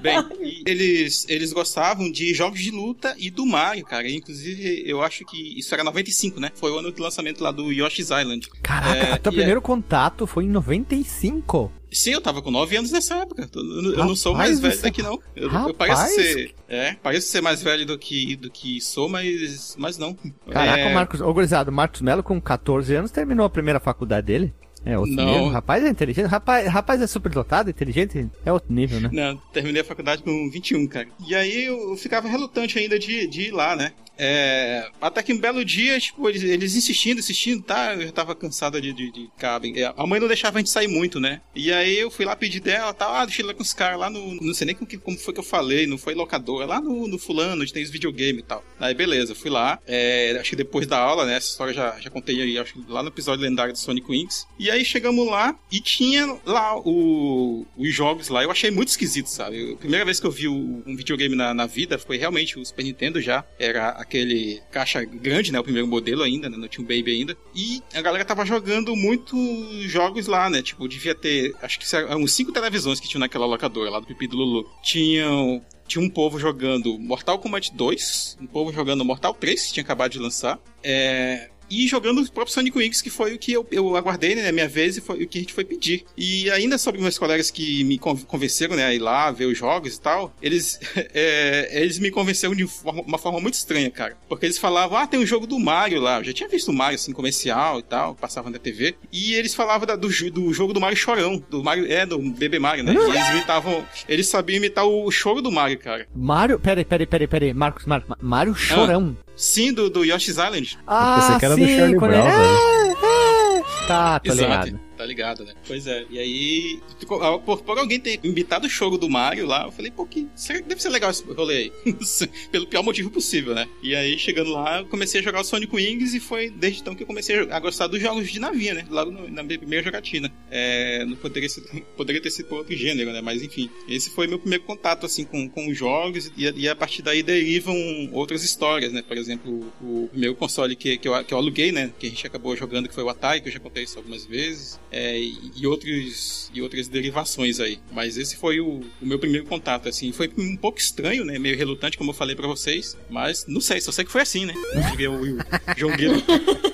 Bem, 0.00 0.18
e 0.40 0.62
eles, 0.66 1.24
eles 1.28 1.52
gostavam 1.52 2.10
de 2.10 2.34
jogos 2.34 2.60
de 2.60 2.70
luta 2.70 3.14
e 3.18 3.30
do 3.30 3.46
Mario, 3.46 3.84
cara. 3.84 4.08
Inclusive, 4.10 4.82
eu 4.86 5.02
acho 5.02 5.24
que 5.24 5.58
isso 5.58 5.74
era 5.74 5.82
95, 5.84 6.38
né? 6.40 6.50
Foi 6.54 6.70
o 6.70 6.78
ano 6.78 6.90
do 6.92 7.02
lançamento 7.02 7.42
lá 7.42 7.50
do 7.50 7.72
Yoshi's 7.72 8.10
Island. 8.10 8.48
Caraca, 8.62 8.96
É, 8.98 9.14
o 9.14 9.18
teu 9.18 9.32
e 9.32 9.36
primeiro 9.36 9.62
contato 9.62 10.26
foi 10.26 10.44
em 10.44 10.48
95. 10.48 11.72
Sim, 11.90 12.10
eu 12.10 12.20
tava 12.20 12.42
com 12.42 12.50
9 12.50 12.76
anos 12.76 12.90
nessa 12.92 13.16
época. 13.16 13.48
Eu 13.54 13.62
não- 13.64 13.90
eu 13.92 14.04
não 14.04 14.14
sou 14.16 14.34
mais 14.34 14.56
Rapaz, 14.56 14.60
velho 14.60 14.74
você- 14.76 14.82
daqui, 14.82 15.02
não. 15.02 15.14
Eu, 15.34 15.44
eu 15.44 15.48
Rapaz. 15.48 15.94
pareço 15.94 16.14
ser. 16.14 16.54
É, 16.68 16.92
pareço 17.02 17.28
ser 17.28 17.40
mais 17.40 17.62
velho 17.62 17.86
do 17.86 17.98
que, 17.98 18.36
do 18.36 18.50
que 18.50 18.78
sou, 18.80 19.08
mas, 19.08 19.74
mas 19.78 19.96
não. 19.96 20.14
Caraca, 20.50 20.80
é, 20.80 20.90
o 20.90 20.94
Marcos, 20.94 21.20
ô 21.22 21.30
o 21.32 21.72
Marcos 21.72 22.02
Melo 22.02 22.22
com 22.22 22.38
14 22.38 22.94
anos 22.94 23.10
terminou 23.10 23.46
a 23.46 23.50
primeira 23.50 23.80
faculdade 23.80 24.26
dele. 24.26 24.52
É 24.88 24.98
outro 24.98 25.14
Não. 25.14 25.26
nível. 25.26 25.48
Rapaz 25.48 25.84
é 25.84 25.88
inteligente. 25.88 26.26
Rapaz, 26.26 26.66
rapaz 26.66 27.02
é 27.02 27.06
super 27.06 27.30
dotado, 27.30 27.68
inteligente. 27.70 28.26
É 28.44 28.52
outro 28.52 28.72
nível, 28.72 29.00
né? 29.00 29.10
Não, 29.12 29.36
terminei 29.52 29.82
a 29.82 29.84
faculdade 29.84 30.22
com 30.22 30.50
21, 30.50 30.86
cara. 30.86 31.08
E 31.26 31.34
aí 31.34 31.64
eu 31.64 31.96
ficava 31.96 32.26
relutante 32.28 32.78
ainda 32.78 32.98
de, 32.98 33.26
de 33.26 33.42
ir 33.42 33.50
lá, 33.50 33.76
né? 33.76 33.92
É, 34.20 34.88
até 35.00 35.22
que 35.22 35.32
um 35.32 35.38
belo 35.38 35.64
dia, 35.64 35.98
tipo, 36.00 36.28
eles, 36.28 36.42
eles 36.42 36.74
insistindo, 36.74 37.20
insistindo, 37.20 37.62
tá? 37.62 37.94
Eu 37.94 38.02
já 38.06 38.12
tava 38.12 38.34
cansado 38.34 38.80
de, 38.80 38.92
de, 38.92 39.12
de 39.12 39.20
ficar 39.30 39.60
bem- 39.60 39.80
é, 39.80 39.92
A 39.96 40.06
mãe 40.06 40.18
não 40.18 40.26
deixava 40.26 40.58
a 40.58 40.60
gente 40.60 40.70
sair 40.70 40.88
muito, 40.88 41.20
né? 41.20 41.40
E 41.54 41.72
aí 41.72 41.96
eu 41.96 42.10
fui 42.10 42.24
lá 42.24 42.34
pedir 42.34 42.58
dela, 42.58 42.92
tal, 42.92 43.14
ah, 43.14 43.24
deixa 43.24 43.42
eu 43.42 43.44
ir 43.44 43.46
lá 43.46 43.54
com 43.54 43.62
os 43.62 43.72
caras 43.72 43.96
lá 44.00 44.10
no. 44.10 44.34
Não 44.42 44.52
sei 44.52 44.66
nem 44.66 44.74
com 44.74 44.84
que, 44.84 44.98
como 44.98 45.16
foi 45.16 45.32
que 45.32 45.38
eu 45.38 45.44
falei, 45.44 45.86
não 45.86 45.96
foi 45.96 46.14
locadora, 46.16 46.66
lá 46.66 46.80
no, 46.80 47.06
no 47.06 47.16
fulano, 47.16 47.62
onde 47.62 47.72
tem 47.72 47.84
os 47.84 47.90
videogames 47.90 48.40
e 48.40 48.42
tal. 48.46 48.64
Aí 48.80 48.92
beleza, 48.92 49.36
fui 49.36 49.50
lá. 49.50 49.78
é, 49.86 50.36
acho 50.40 50.50
que 50.50 50.56
depois 50.56 50.84
da 50.88 50.98
aula, 50.98 51.24
né? 51.24 51.36
Essa 51.36 51.50
história 51.50 51.72
já, 51.72 51.96
já 52.00 52.10
contei 52.10 52.42
aí, 52.42 52.58
acho 52.58 52.72
que 52.74 52.82
lá 52.90 53.04
no 53.04 53.10
episódio 53.10 53.44
lendário 53.44 53.72
do 53.72 53.78
Sonic 53.78 54.10
Wings. 54.10 54.48
E 54.58 54.68
aí 54.68 54.77
aí 54.78 54.84
chegamos 54.84 55.26
lá 55.26 55.54
e 55.70 55.80
tinha 55.80 56.38
lá 56.44 56.78
o, 56.78 57.66
os 57.76 57.94
jogos 57.94 58.28
lá. 58.28 58.42
Eu 58.42 58.50
achei 58.50 58.70
muito 58.70 58.88
esquisito, 58.88 59.26
sabe? 59.26 59.72
A 59.72 59.76
primeira 59.76 60.04
vez 60.04 60.18
que 60.18 60.26
eu 60.26 60.30
vi 60.30 60.48
um 60.48 60.96
videogame 60.96 61.34
na, 61.34 61.52
na 61.52 61.66
vida 61.66 61.98
foi 61.98 62.16
realmente 62.16 62.58
o 62.58 62.64
Super 62.64 62.84
Nintendo 62.84 63.20
já. 63.20 63.44
Era 63.58 63.90
aquele 63.90 64.60
caixa 64.70 65.04
grande, 65.04 65.52
né? 65.52 65.60
O 65.60 65.64
primeiro 65.64 65.86
modelo 65.86 66.22
ainda, 66.22 66.48
né? 66.48 66.56
Não 66.56 66.68
tinha 66.68 66.84
um 66.84 66.88
Baby 66.88 67.12
ainda. 67.12 67.36
E 67.54 67.82
a 67.94 68.00
galera 68.00 68.24
tava 68.24 68.44
jogando 68.44 68.94
muitos 68.96 69.38
jogos 69.84 70.26
lá, 70.26 70.48
né? 70.48 70.62
Tipo, 70.62 70.88
devia 70.88 71.14
ter, 71.14 71.54
acho 71.60 71.78
que 71.78 71.96
eram 71.96 72.26
cinco 72.26 72.52
televisões 72.52 73.00
que 73.00 73.08
tinham 73.08 73.20
naquela 73.20 73.46
locadora 73.46 73.90
lá 73.90 74.00
do 74.00 74.06
Pipi 74.06 74.26
do 74.26 74.36
Lulu. 74.36 74.68
Tinham 74.82 75.62
tinha 75.86 76.04
um 76.04 76.10
povo 76.10 76.38
jogando 76.38 76.98
Mortal 76.98 77.38
Kombat 77.38 77.74
2, 77.74 78.36
um 78.42 78.46
povo 78.46 78.70
jogando 78.70 79.02
Mortal 79.06 79.32
3, 79.32 79.66
que 79.66 79.72
tinha 79.72 79.82
acabado 79.82 80.12
de 80.12 80.18
lançar. 80.18 80.58
É, 80.84 81.48
e 81.70 81.86
jogando 81.86 82.20
o 82.20 82.32
próprio 82.32 82.52
Sonic 82.52 82.76
Wings, 82.76 83.02
que 83.02 83.10
foi 83.10 83.34
o 83.34 83.38
que 83.38 83.52
eu, 83.52 83.66
eu 83.70 83.96
aguardei, 83.96 84.34
né, 84.34 84.50
minha 84.52 84.68
vez, 84.68 84.96
e 84.96 85.00
foi 85.00 85.24
o 85.24 85.28
que 85.28 85.38
a 85.38 85.40
gente 85.40 85.52
foi 85.52 85.64
pedir. 85.64 86.04
E 86.16 86.50
ainda 86.50 86.78
sobre 86.78 87.00
meus 87.00 87.18
colegas 87.18 87.50
que 87.50 87.84
me 87.84 87.98
convenceram, 87.98 88.76
né, 88.76 88.86
a 88.86 88.94
ir 88.94 88.98
lá, 88.98 89.30
ver 89.30 89.46
os 89.46 89.58
jogos 89.58 89.96
e 89.96 90.00
tal, 90.00 90.34
eles, 90.42 90.80
é, 91.14 91.68
eles 91.82 91.98
me 91.98 92.10
convenceram 92.10 92.54
de 92.54 92.66
forma, 92.66 93.02
uma 93.02 93.18
forma 93.18 93.40
muito 93.40 93.54
estranha, 93.54 93.90
cara. 93.90 94.16
Porque 94.28 94.46
eles 94.46 94.58
falavam, 94.58 94.98
ah, 94.98 95.06
tem 95.06 95.20
um 95.20 95.26
jogo 95.26 95.46
do 95.46 95.58
Mario 95.58 96.00
lá. 96.00 96.18
Eu 96.18 96.24
já 96.24 96.32
tinha 96.32 96.48
visto 96.48 96.68
o 96.68 96.74
Mario, 96.74 96.96
assim, 96.96 97.12
comercial 97.12 97.80
e 97.80 97.82
tal, 97.82 98.14
passava 98.14 98.50
na 98.50 98.58
TV. 98.58 98.96
E 99.12 99.34
eles 99.34 99.54
falavam 99.54 99.86
da, 99.86 99.96
do, 99.96 100.08
do 100.30 100.52
jogo 100.52 100.72
do 100.72 100.80
Mario 100.80 100.96
Chorão, 100.96 101.42
do 101.50 101.62
Mario, 101.62 101.90
é, 101.90 102.06
do 102.06 102.18
Bebê 102.18 102.58
Mario, 102.58 102.84
né? 102.84 102.94
E 102.94 102.96
eles 102.96 103.28
imitavam, 103.30 103.84
eles 104.08 104.26
sabiam 104.28 104.56
imitar 104.56 104.86
o 104.86 105.10
choro 105.10 105.40
do 105.42 105.50
Mario, 105.50 105.78
cara. 105.78 106.06
Mario, 106.14 106.58
peraí, 106.58 106.84
peraí, 106.84 107.06
peraí, 107.06 107.26
peraí, 107.26 107.54
Marcos, 107.54 107.84
Marcos, 107.86 108.16
Mario 108.20 108.54
Chorão. 108.54 109.16
Ah. 109.24 109.27
Sim, 109.38 109.72
do, 109.72 109.88
do 109.88 110.04
Yoshi's 110.04 110.36
Island. 110.36 110.78
Ah, 110.86 111.36
que 111.38 111.44
era 111.46 111.54
sim, 111.54 111.62
do 111.64 111.68
Charlie 111.68 111.96
quando 111.96 112.10
Brown, 112.10 112.26
ele- 112.26 112.36
velho. 112.36 112.96
Ah, 113.00 113.62
ah. 113.62 113.86
Tá, 113.86 114.18
tô 114.20 114.32
Exato. 114.32 114.42
ligado. 114.66 114.80
Ligado, 115.08 115.42
né? 115.44 115.54
Pois 115.66 115.86
é. 115.86 116.04
E 116.10 116.18
aí, 116.18 116.80
ah, 117.22 117.38
por, 117.38 117.62
por 117.62 117.78
alguém 117.78 117.98
ter 117.98 118.20
imitado 118.22 118.66
o 118.66 118.70
jogo 118.70 118.98
do 118.98 119.08
Mario 119.08 119.46
lá, 119.46 119.64
eu 119.64 119.72
falei, 119.72 119.90
pô, 119.90 120.04
que 120.06 120.28
deve 120.66 120.82
ser 120.82 120.90
legal 120.90 121.10
esse 121.10 121.24
rolê 121.24 121.56
aí? 121.56 121.72
Pelo 122.52 122.66
pior 122.66 122.82
motivo 122.82 123.10
possível, 123.10 123.54
né? 123.54 123.66
E 123.82 123.94
aí, 123.94 124.18
chegando 124.18 124.50
lá, 124.50 124.80
eu 124.80 124.86
comecei 124.86 125.20
a 125.20 125.24
jogar 125.24 125.40
o 125.40 125.44
Sonic 125.44 125.74
Wings 125.74 126.12
e 126.14 126.20
foi 126.20 126.50
desde 126.50 126.80
então 126.82 126.94
que 126.94 127.02
eu 127.02 127.06
comecei 127.06 127.36
a 127.50 127.58
gostar 127.58 127.86
dos 127.86 128.00
jogos 128.00 128.30
de 128.30 128.38
navinha, 128.38 128.74
né? 128.74 128.86
Logo 128.90 129.10
no- 129.10 129.28
na 129.30 129.42
minha 129.42 129.58
primeira 129.58 129.84
jogatina. 129.84 130.30
É, 130.50 131.04
não 131.06 131.16
poderia, 131.16 131.48
ser, 131.48 131.62
poderia 131.96 132.20
ter 132.20 132.30
sido 132.30 132.46
por 132.48 132.58
outro 132.58 132.76
gênero, 132.76 133.10
né? 133.12 133.20
Mas 133.22 133.42
enfim, 133.42 133.70
esse 133.88 134.10
foi 134.10 134.26
meu 134.26 134.38
primeiro 134.38 134.64
contato, 134.64 135.06
assim, 135.06 135.24
com, 135.24 135.48
com 135.48 135.68
os 135.70 135.76
jogos 135.76 136.30
e, 136.36 136.50
e 136.54 136.68
a 136.68 136.76
partir 136.76 137.00
daí 137.02 137.22
derivam 137.22 137.74
outras 138.12 138.44
histórias, 138.44 138.92
né? 138.92 139.02
Por 139.02 139.16
exemplo, 139.16 139.72
o 139.80 140.08
primeiro 140.10 140.34
console 140.34 140.76
que, 140.76 140.98
que, 140.98 141.08
eu, 141.08 141.24
que 141.24 141.32
eu 141.32 141.38
aluguei, 141.38 141.72
né? 141.72 141.90
Que 141.98 142.06
a 142.06 142.10
gente 142.10 142.26
acabou 142.26 142.54
jogando, 142.56 142.88
que 142.88 142.94
foi 142.94 143.04
o 143.04 143.08
Atari, 143.08 143.40
que 143.40 143.48
eu 143.48 143.52
já 143.52 143.58
contei 143.60 143.84
isso 143.84 143.96
algumas 143.98 144.26
vezes. 144.26 144.78
É, 144.90 144.97
e, 144.98 145.52
e 145.56 145.66
outros, 145.66 146.50
e 146.54 146.62
outras 146.62 146.88
derivações 146.88 147.60
aí. 147.60 147.78
Mas 147.92 148.16
esse 148.16 148.36
foi 148.36 148.60
o, 148.60 148.80
o 149.00 149.06
meu 149.06 149.18
primeiro 149.18 149.46
contato, 149.46 149.88
assim. 149.88 150.12
Foi 150.12 150.30
um 150.36 150.56
pouco 150.56 150.78
estranho, 150.78 151.24
né? 151.24 151.38
Meio 151.38 151.56
relutante, 151.56 151.96
como 151.96 152.10
eu 152.10 152.14
falei 152.14 152.34
pra 152.34 152.46
vocês. 152.46 152.96
Mas 153.08 153.46
não 153.46 153.60
sei, 153.60 153.80
só 153.80 153.92
sei 153.92 154.04
que 154.04 154.10
foi 154.10 154.22
assim, 154.22 154.46
né? 154.46 154.54
Diria 154.90 155.10
o, 155.10 155.22
o 155.22 155.38
João 155.76 155.96
Guido. 155.96 156.22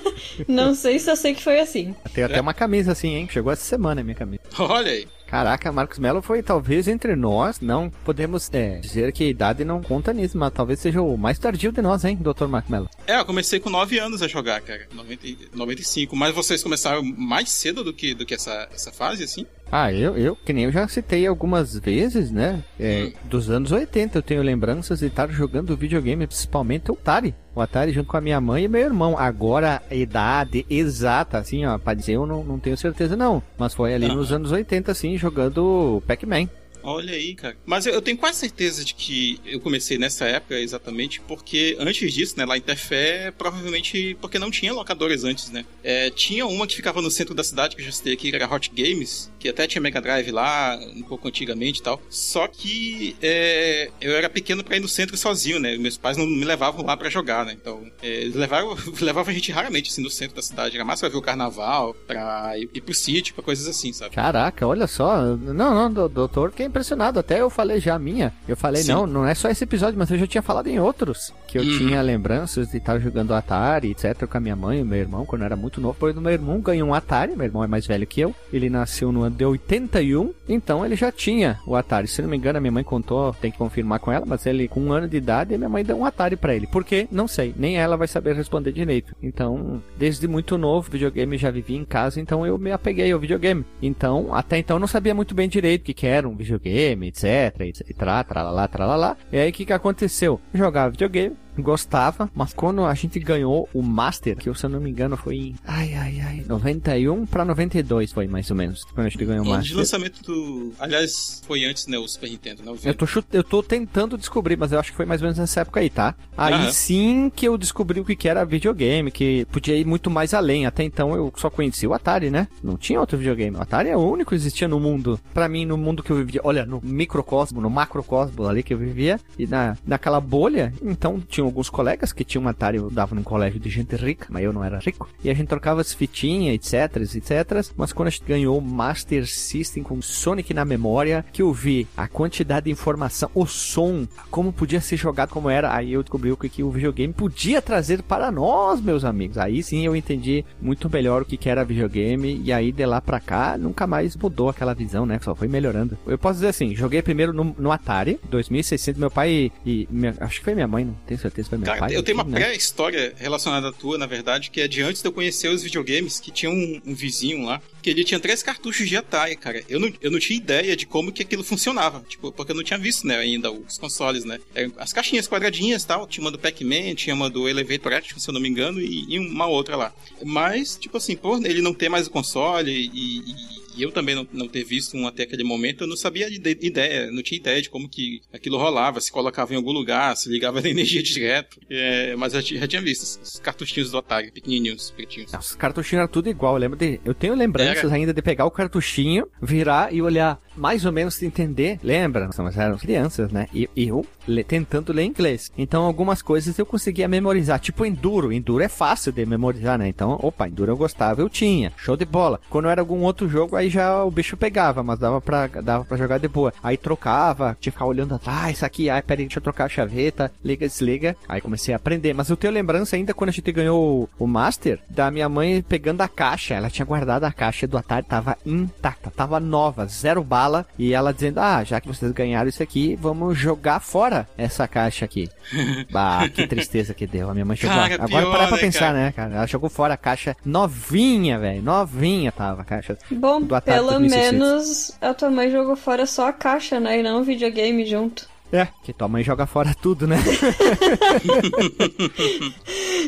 Não 0.47 0.75
sei 0.75 0.99
se 0.99 1.09
eu 1.09 1.15
sei 1.15 1.33
que 1.33 1.41
foi 1.41 1.59
assim. 1.59 1.95
Tem 2.13 2.23
até 2.23 2.41
uma 2.41 2.53
camisa 2.53 2.91
assim, 2.91 3.15
hein? 3.15 3.29
Chegou 3.31 3.51
essa 3.51 3.63
semana 3.63 4.01
a 4.01 4.03
minha 4.03 4.15
camisa. 4.15 4.41
Olha 4.57 4.91
aí. 4.91 5.07
Caraca, 5.27 5.71
Marcos 5.71 5.99
Mello 5.99 6.21
foi 6.21 6.41
talvez 6.43 6.87
entre 6.87 7.15
nós, 7.15 7.59
não 7.59 7.89
podemos 7.89 8.49
é, 8.53 8.77
dizer 8.79 9.11
que 9.11 9.23
a 9.23 9.27
idade 9.27 9.65
não 9.65 9.81
conta 9.81 10.13
nisso, 10.13 10.37
mas 10.37 10.53
talvez 10.53 10.79
seja 10.79 11.01
o 11.01 11.17
mais 11.17 11.39
tardio 11.39 11.71
de 11.71 11.81
nós, 11.81 12.05
hein, 12.05 12.17
Dr. 12.21 12.45
Marcos 12.47 12.69
Mello? 12.71 12.89
É, 13.07 13.19
eu 13.19 13.25
comecei 13.25 13.59
com 13.59 13.69
9 13.69 13.99
anos 13.99 14.21
a 14.21 14.27
jogar, 14.27 14.61
cara. 14.61 14.87
90, 14.93 15.27
e- 15.27 15.37
95. 15.53 16.15
Mas 16.15 16.33
vocês 16.33 16.61
começaram 16.61 17.03
mais 17.03 17.49
cedo 17.49 17.83
do 17.83 17.93
que, 17.93 18.13
do 18.13 18.25
que 18.25 18.33
essa, 18.35 18.67
essa 18.73 18.91
fase, 18.91 19.23
assim? 19.23 19.45
Ah, 19.71 19.91
eu, 19.91 20.17
eu, 20.17 20.35
que 20.35 20.53
nem 20.53 20.65
eu 20.65 20.71
já 20.71 20.87
citei 20.87 21.25
algumas 21.25 21.77
vezes, 21.77 22.31
né? 22.31 22.63
É, 22.79 23.11
dos 23.25 23.49
anos 23.49 23.71
80 23.71 24.17
eu 24.17 24.21
tenho 24.21 24.41
lembranças 24.41 24.99
de 24.99 25.07
estar 25.07 25.29
jogando 25.29 25.75
videogame, 25.75 26.27
principalmente 26.27 26.91
o 26.91 26.93
Atari. 26.93 27.35
O 27.53 27.61
Atari 27.61 27.91
junto 27.91 28.07
com 28.07 28.17
a 28.17 28.21
minha 28.21 28.39
mãe 28.39 28.65
e 28.65 28.67
meu 28.67 28.81
irmão. 28.81 29.17
Agora, 29.17 29.81
a 29.89 29.95
idade 29.95 30.65
exata, 30.69 31.37
assim, 31.37 31.65
ó, 31.65 31.77
pra 31.77 31.93
dizer 31.93 32.13
eu 32.13 32.25
não, 32.25 32.43
não 32.43 32.59
tenho 32.59 32.77
certeza 32.77 33.15
não. 33.15 33.41
Mas 33.57 33.73
foi 33.73 33.93
ali 33.93 34.05
Aham. 34.05 34.15
nos 34.15 34.31
anos 34.31 34.51
80, 34.51 34.91
assim, 34.91 35.17
jogando 35.17 36.01
Pac-Man. 36.07 36.47
Olha 36.87 37.13
aí, 37.15 37.33
cara. 37.33 37.57
Mas 37.65 37.87
eu, 37.87 37.93
eu 37.93 38.01
tenho 38.01 38.15
quase 38.15 38.37
certeza 38.37 38.85
de 38.85 38.93
que 38.93 39.39
eu 39.43 39.59
comecei 39.59 39.97
nessa 39.97 40.25
época 40.25 40.59
exatamente 40.59 41.19
porque 41.21 41.75
antes 41.79 42.13
disso, 42.13 42.35
né, 42.37 42.45
lá 42.45 42.55
em 42.57 42.61
Tefé, 42.61 43.31
provavelmente 43.31 44.15
porque 44.21 44.37
não 44.37 44.51
tinha 44.51 44.71
locadoras 44.71 45.23
antes, 45.23 45.49
né? 45.49 45.65
É, 45.83 46.11
tinha 46.11 46.45
uma 46.45 46.67
que 46.67 46.75
ficava 46.75 47.01
no 47.01 47.09
centro 47.09 47.33
da 47.33 47.43
cidade, 47.43 47.75
que 47.75 47.81
eu 47.81 47.85
já 47.87 47.91
citei 47.91 48.13
aqui, 48.13 48.29
que 48.29 48.35
era 48.35 48.47
Hot 48.53 48.69
Games, 48.71 49.31
que 49.45 49.49
até 49.49 49.67
tinha 49.67 49.81
Mega 49.81 50.01
Drive 50.01 50.31
lá, 50.31 50.77
um 50.95 51.03
pouco 51.03 51.27
antigamente 51.27 51.79
e 51.79 51.83
tal. 51.83 52.01
Só 52.09 52.47
que 52.47 53.15
é, 53.21 53.89
eu 54.01 54.15
era 54.15 54.27
pequeno 54.29 54.63
pra 54.63 54.75
ir 54.77 54.79
no 54.79 54.87
centro 54.87 55.15
sozinho, 55.15 55.59
né? 55.59 55.77
Meus 55.77 55.97
pais 55.97 56.17
não 56.17 56.25
me 56.25 56.43
levavam 56.43 56.83
lá 56.85 56.97
pra 56.97 57.09
jogar, 57.09 57.45
né? 57.45 57.55
Então, 57.59 57.83
é, 58.01 58.07
eles 58.07 58.35
levavam, 58.35 58.75
levavam 59.01 59.31
a 59.31 59.33
gente 59.35 59.51
raramente 59.51 59.91
assim 59.91 60.01
no 60.01 60.09
centro 60.09 60.35
da 60.35 60.41
cidade. 60.41 60.75
Era 60.75 60.83
mais 60.85 60.99
pra 60.99 61.09
ver 61.09 61.17
o 61.17 61.21
carnaval, 61.21 61.93
pra 62.07 62.57
ir, 62.57 62.69
ir 62.73 62.81
pro 62.81 62.93
sítio, 62.93 63.35
pra 63.35 63.43
coisas 63.43 63.67
assim, 63.67 63.93
sabe? 63.93 64.15
Caraca, 64.15 64.65
olha 64.65 64.87
só. 64.87 65.21
Não, 65.35 65.73
não, 65.75 65.91
do- 65.93 66.09
doutor, 66.09 66.49
fiquei 66.51 66.65
impressionado. 66.65 67.19
Até 67.19 67.39
eu 67.41 67.49
falei 67.49 67.79
já 67.79 67.95
a 67.95 67.99
minha. 67.99 68.33
Eu 68.47 68.57
falei, 68.57 68.81
Sim. 68.81 68.93
não, 68.93 69.05
não 69.07 69.27
é 69.27 69.35
só 69.35 69.49
esse 69.49 69.63
episódio, 69.63 69.97
mas 69.99 70.09
eu 70.09 70.17
já 70.17 70.25
tinha 70.27 70.41
falado 70.41 70.67
em 70.67 70.79
outros. 70.79 71.31
Que 71.47 71.59
eu 71.59 71.63
Uhum. 71.63 71.77
tinha 71.77 72.01
lembranças 72.01 72.69
de 72.69 72.77
estar 72.77 72.97
jogando 72.99 73.33
Atari, 73.33 73.91
etc, 73.91 74.25
com 74.27 74.37
a 74.37 74.39
minha 74.41 74.55
mãe 74.55 74.79
e 74.79 74.83
meu 74.83 74.97
irmão, 74.97 75.25
quando 75.25 75.43
eu 75.43 75.45
era 75.45 75.55
muito 75.55 75.79
novo. 75.79 75.95
Pois 75.99 76.15
meu 76.15 76.31
irmão 76.31 76.59
ganhou 76.59 76.89
um 76.89 76.93
Atari, 76.93 77.35
meu 77.35 77.45
irmão 77.45 77.63
é 77.63 77.67
mais 77.67 77.85
velho 77.85 78.07
que 78.07 78.19
eu. 78.21 78.33
Ele 78.51 78.69
nasceu 78.69 79.11
no 79.11 79.21
ano 79.23 79.34
de 79.35 79.45
81, 79.45 80.33
então 80.47 80.85
ele 80.85 80.95
já 80.95 81.11
tinha 81.11 81.59
o 81.65 81.75
Atari. 81.75 82.07
Se 82.07 82.21
não 82.21 82.29
me 82.29 82.37
engano, 82.37 82.57
a 82.57 82.61
minha 82.61 82.71
mãe 82.71 82.83
contou, 82.83 83.33
tem 83.33 83.51
que 83.51 83.57
confirmar 83.57 83.99
com 83.99 84.11
ela, 84.11 84.25
mas 84.25 84.45
ele 84.45 84.67
com 84.67 84.79
um 84.79 84.91
ano 84.91 85.07
de 85.07 85.17
idade, 85.17 85.57
minha 85.57 85.69
mãe 85.69 85.83
deu 85.83 85.97
um 85.97 86.05
Atari 86.05 86.35
pra 86.35 86.55
ele. 86.55 86.67
Por 86.67 86.83
quê? 86.83 87.07
Não 87.11 87.27
sei. 87.27 87.53
Nem 87.57 87.77
ela 87.77 87.97
vai 87.97 88.07
saber 88.07 88.35
responder 88.35 88.71
direito. 88.71 89.15
Então, 89.21 89.81
desde 89.97 90.27
muito 90.27 90.57
novo, 90.57 90.91
videogame 90.91 91.37
já 91.37 91.51
vivia 91.51 91.77
em 91.77 91.85
casa, 91.85 92.19
então 92.19 92.45
eu 92.45 92.57
me 92.57 92.71
apeguei 92.71 93.11
ao 93.11 93.19
videogame. 93.19 93.65
Então, 93.81 94.33
até 94.33 94.57
então 94.57 94.79
não 94.79 94.87
sabia 94.87 95.13
muito 95.13 95.35
bem 95.35 95.49
direito 95.49 95.81
o 95.81 95.85
que, 95.85 95.93
que 95.93 96.07
era 96.07 96.27
um 96.27 96.35
videogame, 96.35 97.07
etc, 97.07 97.61
etc, 97.61 97.95
tralalá, 98.27 98.67
tralalá. 98.67 99.17
E 99.31 99.37
aí 99.37 99.49
o 99.49 99.53
que, 99.53 99.65
que 99.65 99.73
aconteceu? 99.73 100.39
Eu 100.53 100.59
jogava 100.59 100.91
videogame, 100.91 101.35
gostava, 101.61 102.29
mas 102.35 102.53
quando 102.53 102.83
a 102.85 102.93
gente 102.93 103.19
ganhou 103.19 103.67
o 103.73 103.81
Master, 103.81 104.35
que 104.37 104.49
eu, 104.49 104.55
se 104.55 104.65
eu 104.65 104.69
não 104.69 104.79
me 104.79 104.89
engano 104.89 105.15
foi 105.17 105.35
em, 105.35 105.55
ai, 105.65 105.93
ai, 105.93 106.19
ai, 106.21 106.43
91 106.47 107.25
pra 107.25 107.45
92 107.45 108.11
foi 108.11 108.27
mais 108.27 108.49
ou 108.49 108.55
menos, 108.57 108.83
quando 108.93 109.07
a 109.07 109.09
gente 109.09 109.23
ganhou 109.25 109.45
o 109.45 109.47
O 109.47 109.51
de 109.51 109.57
Master. 109.57 109.77
lançamento 109.77 110.21
do. 110.23 110.71
Aliás, 110.79 111.41
foi 111.45 111.65
antes, 111.65 111.87
né? 111.87 111.97
O 111.97 112.07
Super 112.07 112.29
Nintendo, 112.29 112.63
né? 112.63 112.73
Eu 112.83 112.93
tô, 112.93 113.05
chut- 113.05 113.27
eu 113.33 113.43
tô 113.43 113.61
tentando 113.63 114.17
descobrir, 114.17 114.57
mas 114.57 114.71
eu 114.71 114.79
acho 114.79 114.91
que 114.91 114.97
foi 114.97 115.05
mais 115.05 115.21
ou 115.21 115.25
menos 115.25 115.37
nessa 115.39 115.61
época 115.61 115.79
aí, 115.79 115.89
tá? 115.89 116.15
Aí 116.37 116.53
Aham. 116.53 116.71
sim 116.71 117.31
que 117.35 117.47
eu 117.47 117.57
descobri 117.57 117.99
o 117.99 118.05
que 118.05 118.27
era 118.27 118.43
videogame, 118.45 119.11
que 119.11 119.45
podia 119.51 119.75
ir 119.75 119.85
muito 119.85 120.09
mais 120.09 120.33
além. 120.33 120.65
Até 120.65 120.83
então 120.83 121.15
eu 121.15 121.31
só 121.37 121.49
conhecia 121.49 121.89
o 121.89 121.93
Atari, 121.93 122.29
né? 122.29 122.47
Não 122.63 122.77
tinha 122.77 122.99
outro 122.99 123.17
videogame. 123.17 123.55
O 123.57 123.61
Atari 123.61 123.89
é 123.89 123.97
o 123.97 123.99
único 123.99 124.29
que 124.29 124.35
existia 124.35 124.67
no 124.67 124.79
mundo. 124.79 125.19
Pra 125.33 125.47
mim, 125.47 125.65
no 125.65 125.77
mundo 125.77 126.01
que 126.03 126.11
eu 126.11 126.17
vivia, 126.17 126.41
olha, 126.43 126.65
no 126.65 126.79
microcosmo, 126.83 127.61
no 127.61 127.69
macrocosmo 127.69 128.47
ali 128.47 128.63
que 128.63 128.73
eu 128.73 128.77
vivia, 128.77 129.19
e 129.37 129.45
na, 129.47 129.77
naquela 129.85 130.19
bolha, 130.19 130.73
então 130.81 131.19
tinha 131.19 131.44
alguns 131.45 131.69
colegas 131.69 132.11
que 132.13 132.23
tinham 132.23 132.43
um 132.43 132.47
Atari, 132.47 132.77
eu 132.77 132.89
dava 132.89 133.15
num 133.15 133.23
colégio 133.23 133.59
de 133.59 133.69
gente 133.69 133.95
rica, 133.95 134.27
mas 134.29 134.43
eu 134.43 134.53
não 134.53 134.63
era 134.63 134.79
rico. 134.79 135.07
E 135.23 135.29
a 135.29 135.33
gente 135.33 135.47
trocava 135.47 135.81
as 135.81 135.93
fitinhas, 135.93 136.55
etc, 136.55 136.97
etc. 137.15 137.71
Mas 137.75 137.93
quando 137.93 138.07
a 138.07 138.11
gente 138.11 138.23
ganhou 138.25 138.57
o 138.57 138.61
Master 138.61 139.27
System 139.27 139.83
com 139.83 140.01
Sonic 140.01 140.53
na 140.53 140.65
memória, 140.65 141.25
que 141.31 141.41
eu 141.41 141.51
vi 141.53 141.87
a 141.95 142.07
quantidade 142.07 142.65
de 142.65 142.71
informação, 142.71 143.29
o 143.33 143.45
som, 143.45 144.07
como 144.29 144.51
podia 144.53 144.81
ser 144.81 144.97
jogado, 144.97 145.29
como 145.29 145.49
era, 145.49 145.73
aí 145.75 145.93
eu 145.93 146.03
descobri 146.03 146.31
o 146.31 146.37
que, 146.37 146.49
que 146.49 146.63
o 146.63 146.69
videogame 146.71 147.13
podia 147.13 147.61
trazer 147.61 148.01
para 148.03 148.31
nós, 148.31 148.81
meus 148.81 149.03
amigos. 149.03 149.37
Aí 149.37 149.61
sim 149.63 149.85
eu 149.85 149.95
entendi 149.95 150.43
muito 150.61 150.89
melhor 150.89 151.21
o 151.21 151.25
que, 151.25 151.37
que 151.37 151.49
era 151.49 151.63
videogame, 151.65 152.41
e 152.43 152.51
aí 152.51 152.71
de 152.71 152.85
lá 152.85 153.01
pra 153.01 153.19
cá 153.19 153.57
nunca 153.57 153.85
mais 153.87 154.15
mudou 154.15 154.49
aquela 154.49 154.73
visão, 154.73 155.05
né? 155.05 155.19
Só 155.21 155.35
foi 155.35 155.47
melhorando. 155.47 155.97
Eu 156.05 156.17
posso 156.17 156.35
dizer 156.35 156.47
assim, 156.49 156.75
joguei 156.75 157.01
primeiro 157.01 157.33
no, 157.33 157.55
no 157.57 157.71
Atari, 157.71 158.19
2600, 158.29 158.99
meu 158.99 159.11
pai 159.11 159.29
e, 159.29 159.51
e 159.65 159.87
minha- 159.91 160.15
acho 160.19 160.39
que 160.39 160.45
foi 160.45 160.53
minha 160.55 160.67
mãe, 160.67 160.85
não 160.85 160.95
tenho 161.05 161.19
certeza, 161.19 161.34
Cara, 161.65 161.79
pai. 161.79 161.95
eu 161.95 162.03
tenho 162.03 162.17
uma 162.17 162.23
né? 162.23 162.39
pré-história 162.39 163.13
relacionada 163.17 163.69
à 163.69 163.71
tua, 163.71 163.97
na 163.97 164.05
verdade, 164.05 164.49
que 164.49 164.61
é 164.61 164.67
de 164.67 164.81
antes 164.81 165.01
de 165.01 165.07
eu 165.07 165.11
conhecer 165.11 165.49
os 165.49 165.63
videogames, 165.63 166.19
que 166.19 166.31
tinha 166.31 166.51
um, 166.51 166.81
um 166.85 166.95
vizinho 166.95 167.45
lá, 167.45 167.61
que 167.81 167.89
ele 167.89 168.03
tinha 168.03 168.19
três 168.19 168.41
cartuchos 168.41 168.87
de 168.87 168.97
Atari, 168.97 169.35
cara. 169.35 169.63
Eu 169.69 169.79
não, 169.79 169.91
eu 170.01 170.11
não 170.11 170.19
tinha 170.19 170.37
ideia 170.37 170.75
de 170.75 170.85
como 170.85 171.11
que 171.11 171.21
aquilo 171.21 171.43
funcionava, 171.43 172.03
tipo, 172.07 172.31
porque 172.31 172.51
eu 172.51 172.55
não 172.55 172.63
tinha 172.63 172.79
visto, 172.79 173.05
né, 173.05 173.17
ainda 173.17 173.51
os 173.51 173.77
consoles, 173.77 174.23
né. 174.25 174.39
Eram 174.53 174.71
as 174.77 174.93
caixinhas 174.93 175.27
quadradinhas 175.27 175.83
e 175.83 175.87
tal, 175.87 176.07
tinha 176.07 176.23
uma 176.23 176.31
do 176.31 176.39
Pac-Man, 176.39 176.95
tinha 176.95 177.15
uma 177.15 177.29
do 177.29 177.47
Elevator 177.47 177.93
Action, 177.93 178.17
se 178.17 178.29
eu 178.29 178.33
não 178.33 178.41
me 178.41 178.49
engano, 178.49 178.81
e, 178.81 179.05
e 179.07 179.19
uma 179.19 179.45
outra 179.45 179.75
lá. 179.75 179.93
Mas, 180.23 180.75
tipo 180.75 180.97
assim, 180.97 181.15
por 181.15 181.45
ele 181.45 181.61
não 181.61 181.73
ter 181.73 181.89
mais 181.89 182.07
o 182.07 182.11
console 182.11 182.71
e, 182.71 183.19
e- 183.19 183.64
e 183.75 183.83
eu 183.83 183.91
também 183.91 184.15
não, 184.15 184.27
não 184.31 184.47
ter 184.47 184.63
visto 184.63 184.95
um 184.95 185.07
até 185.07 185.23
aquele 185.23 185.43
momento, 185.43 185.83
eu 185.83 185.87
não 185.87 185.97
sabia 185.97 186.29
de, 186.29 186.39
de, 186.39 186.65
ideia, 186.65 187.11
não 187.11 187.21
tinha 187.21 187.39
ideia 187.39 187.61
de 187.61 187.69
como 187.69 187.89
que 187.89 188.21
aquilo 188.33 188.57
rolava, 188.57 189.01
se 189.01 189.11
colocava 189.11 189.53
em 189.53 189.57
algum 189.57 189.71
lugar, 189.71 190.15
se 190.15 190.29
ligava 190.29 190.61
na 190.61 190.69
energia 190.69 191.03
direto. 191.03 191.59
É, 191.69 192.15
mas 192.15 192.33
eu 192.33 192.41
já, 192.41 192.57
já 192.57 192.67
tinha 192.67 192.81
visto 192.81 193.21
os 193.21 193.39
cartuchinhos 193.39 193.91
do 193.91 193.97
Atari, 193.97 194.31
pequenininhos, 194.31 194.91
pretinhos. 194.91 195.33
Os 195.33 195.55
cartuchinhos 195.55 196.01
eram 196.01 196.11
tudo 196.11 196.29
igual, 196.29 196.53
eu 196.55 196.59
lembro 196.59 196.77
de. 196.77 196.99
Eu 197.03 197.13
tenho 197.13 197.35
lembranças 197.35 197.85
Era. 197.85 197.95
ainda 197.95 198.13
de 198.13 198.21
pegar 198.21 198.45
o 198.45 198.51
cartuchinho, 198.51 199.27
virar 199.41 199.93
e 199.93 200.01
olhar, 200.01 200.39
mais 200.55 200.85
ou 200.85 200.91
menos 200.91 201.21
entender. 201.21 201.79
Lembra? 201.83 202.29
Nós 202.37 202.57
eram 202.57 202.77
crianças, 202.77 203.31
né? 203.31 203.47
E 203.53 203.69
eu 203.75 204.05
tentando 204.47 204.93
ler 204.93 205.03
inglês. 205.03 205.51
Então 205.57 205.83
algumas 205.83 206.21
coisas 206.21 206.57
eu 206.57 206.65
conseguia 206.65 207.07
memorizar, 207.07 207.59
tipo 207.59 207.85
Enduro. 207.85 208.31
Enduro 208.31 208.63
é 208.63 208.67
fácil 208.67 209.11
de 209.11 209.25
memorizar, 209.25 209.77
né? 209.77 209.87
Então, 209.87 210.19
opa, 210.21 210.47
Enduro 210.47 210.71
eu 210.71 210.77
gostava, 210.77 211.21
eu 211.21 211.29
tinha. 211.29 211.71
Show 211.77 211.95
de 211.95 212.05
bola. 212.05 212.39
Quando 212.49 212.67
era 212.67 212.81
algum 212.81 213.01
outro 213.01 213.29
jogo, 213.29 213.55
aí 213.55 213.69
já 213.69 214.03
o 214.03 214.11
bicho 214.11 214.37
pegava, 214.37 214.83
mas 214.83 214.99
dava 214.99 215.21
pra, 215.21 215.47
dava 215.47 215.85
pra 215.85 215.97
jogar 215.97 216.17
de 216.17 216.27
boa. 216.27 216.53
Aí 216.63 216.77
trocava, 216.77 217.57
tinha 217.59 217.71
que 217.71 217.71
ficar 217.71 217.85
olhando 217.85 218.15
atrás, 218.15 218.45
ah, 218.45 218.51
isso 218.51 218.65
aqui, 218.65 218.89
ai, 218.89 219.01
peraí, 219.01 219.25
deixa 219.25 219.39
eu 219.39 219.43
trocar 219.43 219.65
a 219.65 219.69
chaveta, 219.69 220.31
liga, 220.43 220.67
desliga. 220.67 221.15
Aí 221.27 221.41
comecei 221.41 221.73
a 221.73 221.77
aprender. 221.77 222.13
Mas 222.13 222.29
eu 222.29 222.37
tenho 222.37 222.53
lembrança 222.53 222.95
ainda 222.95 223.13
quando 223.13 223.29
a 223.29 223.33
gente 223.33 223.51
ganhou 223.51 224.09
o, 224.19 224.25
o 224.25 224.27
Master, 224.27 224.79
da 224.89 225.09
minha 225.11 225.29
mãe 225.29 225.61
pegando 225.61 226.01
a 226.01 226.07
caixa. 226.07 226.53
Ela 226.53 226.69
tinha 226.69 226.85
guardado 226.85 227.23
a 227.23 227.31
caixa 227.31 227.67
do 227.67 227.77
Atari, 227.77 228.05
tava 228.05 228.37
intacta, 228.45 229.11
tava 229.11 229.39
nova, 229.39 229.85
zero 229.85 230.23
bala. 230.45 230.65
E 230.77 230.93
ela 230.93 231.13
dizendo, 231.13 231.39
ah, 231.39 231.63
já 231.63 231.81
que 231.81 231.87
vocês 231.87 232.11
ganharam 232.11 232.47
isso 232.47 232.61
aqui, 232.61 232.95
vamos 232.95 233.35
jogar 233.37 233.79
fora 233.79 234.27
essa 234.37 234.67
caixa 234.67 235.05
aqui. 235.05 235.27
bah, 235.91 236.29
que 236.29 236.45
tristeza 236.47 236.93
que 236.93 237.07
deu. 237.07 237.29
A 237.29 237.33
minha 237.33 237.45
mãe 237.45 237.57
chegou. 237.57 237.75
Cara, 237.75 237.95
Agora 237.95 238.31
parar 238.31 238.47
pra 238.47 238.57
né, 238.57 238.61
pensar, 238.61 238.79
cara? 238.79 238.93
né, 238.93 239.11
cara? 239.11 239.35
Ela 239.35 239.47
jogou 239.47 239.69
fora 239.69 239.95
a 239.95 239.97
caixa 239.97 240.37
novinha, 240.45 241.37
velho. 241.39 241.61
Novinha 241.61 242.31
tava 242.31 242.61
a 242.61 242.65
caixa. 242.65 242.97
Bom, 243.11 243.41
do 243.41 243.59
pelo 243.61 243.99
menos 243.99 244.95
a 245.01 245.13
tua 245.13 245.29
mãe 245.29 245.51
jogou 245.51 245.75
fora 245.75 246.05
só 246.05 246.29
a 246.29 246.33
caixa, 246.33 246.79
né? 246.79 246.99
E 246.99 247.03
não 247.03 247.19
o 247.21 247.23
videogame 247.23 247.85
junto. 247.85 248.33
É, 248.51 248.67
que 248.83 248.93
tua 248.93 249.07
mãe 249.07 249.23
joga 249.23 249.47
fora 249.47 249.75
tudo, 249.81 250.07
né? 250.07 250.17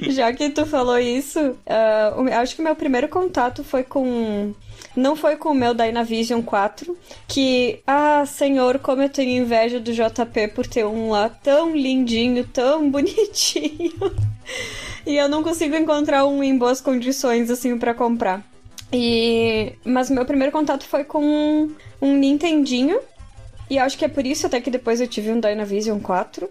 Já 0.10 0.34
que 0.34 0.50
tu 0.50 0.66
falou 0.66 0.98
isso, 0.98 1.40
uh, 1.40 2.34
acho 2.42 2.56
que 2.56 2.62
o 2.62 2.66
meu 2.66 2.76
primeiro 2.76 3.08
contato 3.08 3.64
foi 3.64 3.84
com 3.84 4.52
não 4.98 5.16
foi 5.16 5.36
com 5.36 5.50
o 5.50 5.54
meu 5.54 5.74
Dynavision 5.74 6.42
4, 6.42 6.98
que, 7.28 7.80
ah, 7.86 8.26
senhor, 8.26 8.80
como 8.80 9.04
eu 9.04 9.10
tenho 9.10 9.44
inveja 9.44 9.80
do 9.80 9.94
JP 9.94 10.50
por 10.56 10.66
ter 10.66 10.86
um 10.86 11.12
lá 11.12 11.30
tão 11.30 11.76
lindinho, 11.76 12.46
tão 12.48 12.90
bonitinho. 12.92 13.94
e 15.06 15.16
eu 15.16 15.30
não 15.30 15.44
consigo 15.44 15.76
encontrar 15.76 16.26
um 16.26 16.44
em 16.44 16.58
boas 16.58 16.82
condições, 16.82 17.52
assim, 17.52 17.78
para 17.78 17.94
comprar. 17.94 18.44
E... 18.92 19.74
Mas 19.86 20.10
meu 20.10 20.26
primeiro 20.26 20.52
contato 20.52 20.84
foi 20.84 21.04
com 21.04 21.24
um, 21.24 21.76
um 22.02 22.18
Nintendinho. 22.18 23.00
E 23.70 23.78
acho 23.78 23.98
que 23.98 24.06
é 24.06 24.08
por 24.08 24.26
isso 24.26 24.48
até 24.48 24.62
que 24.62 24.72
depois 24.72 25.02
eu 25.02 25.08
tive 25.08 25.30
um 25.30 25.40
Dynavision 25.40 26.00
4. 26.00 26.50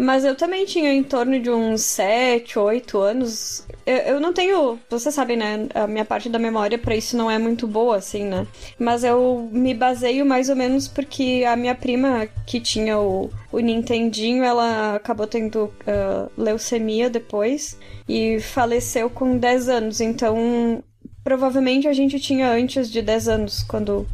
Mas 0.00 0.24
eu 0.24 0.34
também 0.34 0.64
tinha 0.64 0.90
em 0.94 1.02
torno 1.02 1.38
de 1.38 1.50
uns 1.50 1.82
7, 1.82 2.58
8 2.58 2.98
anos. 2.98 3.66
Eu, 3.84 3.96
eu 3.96 4.20
não 4.20 4.32
tenho. 4.32 4.78
Você 4.88 5.12
sabe, 5.12 5.36
né? 5.36 5.68
A 5.74 5.86
minha 5.86 6.06
parte 6.06 6.30
da 6.30 6.38
memória 6.38 6.78
para 6.78 6.96
isso 6.96 7.18
não 7.18 7.30
é 7.30 7.38
muito 7.38 7.66
boa, 7.66 7.96
assim, 7.96 8.24
né? 8.24 8.46
Mas 8.78 9.04
eu 9.04 9.50
me 9.52 9.74
baseio 9.74 10.24
mais 10.24 10.48
ou 10.48 10.56
menos 10.56 10.88
porque 10.88 11.44
a 11.46 11.54
minha 11.54 11.74
prima, 11.74 12.26
que 12.46 12.58
tinha 12.58 12.98
o, 12.98 13.30
o 13.52 13.58
Nintendinho, 13.58 14.42
ela 14.42 14.94
acabou 14.94 15.26
tendo 15.26 15.64
uh, 15.64 16.30
leucemia 16.34 17.10
depois 17.10 17.76
e 18.08 18.40
faleceu 18.40 19.10
com 19.10 19.36
10 19.36 19.68
anos. 19.68 20.00
Então, 20.00 20.82
provavelmente 21.22 21.86
a 21.86 21.92
gente 21.92 22.18
tinha 22.18 22.50
antes 22.50 22.90
de 22.90 23.02
10 23.02 23.28
anos 23.28 23.62
quando 23.64 24.08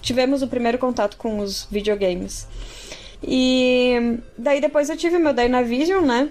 tivemos 0.00 0.40
o 0.40 0.46
primeiro 0.46 0.78
contato 0.78 1.16
com 1.16 1.40
os 1.40 1.66
videogames. 1.68 2.46
E 3.22 4.18
daí 4.36 4.60
depois 4.60 4.90
eu 4.90 4.96
tive 4.96 5.18
meu 5.18 5.32
Dynavision, 5.32 6.04
né? 6.04 6.28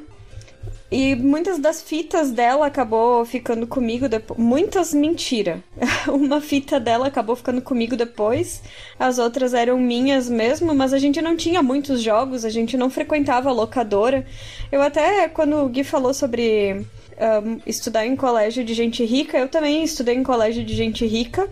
E 0.91 1.15
muitas 1.15 1.57
das 1.57 1.81
fitas 1.81 2.31
dela 2.31 2.65
acabou 2.65 3.23
ficando 3.23 3.65
comigo 3.65 4.09
depois. 4.09 4.37
Muitas 4.37 4.93
mentira. 4.93 5.63
Uma 6.11 6.41
fita 6.41 6.81
dela 6.81 7.07
acabou 7.07 7.33
ficando 7.33 7.61
comigo 7.61 7.95
depois. 7.95 8.61
As 8.99 9.17
outras 9.17 9.53
eram 9.53 9.79
minhas 9.79 10.29
mesmo, 10.29 10.75
mas 10.75 10.91
a 10.91 10.99
gente 10.99 11.21
não 11.21 11.37
tinha 11.37 11.63
muitos 11.63 12.01
jogos, 12.01 12.43
a 12.43 12.49
gente 12.49 12.75
não 12.75 12.89
frequentava 12.89 13.47
a 13.47 13.53
locadora. 13.53 14.25
Eu 14.69 14.81
até, 14.81 15.29
quando 15.29 15.63
o 15.63 15.69
Gui 15.69 15.85
falou 15.85 16.13
sobre 16.13 16.73
um, 16.73 17.59
estudar 17.65 18.05
em 18.05 18.17
colégio 18.17 18.61
de 18.65 18.73
gente 18.73 19.05
rica, 19.05 19.37
eu 19.37 19.47
também 19.47 19.83
estudei 19.83 20.15
em 20.15 20.23
colégio 20.23 20.61
de 20.61 20.75
gente 20.75 21.05
rica 21.05 21.49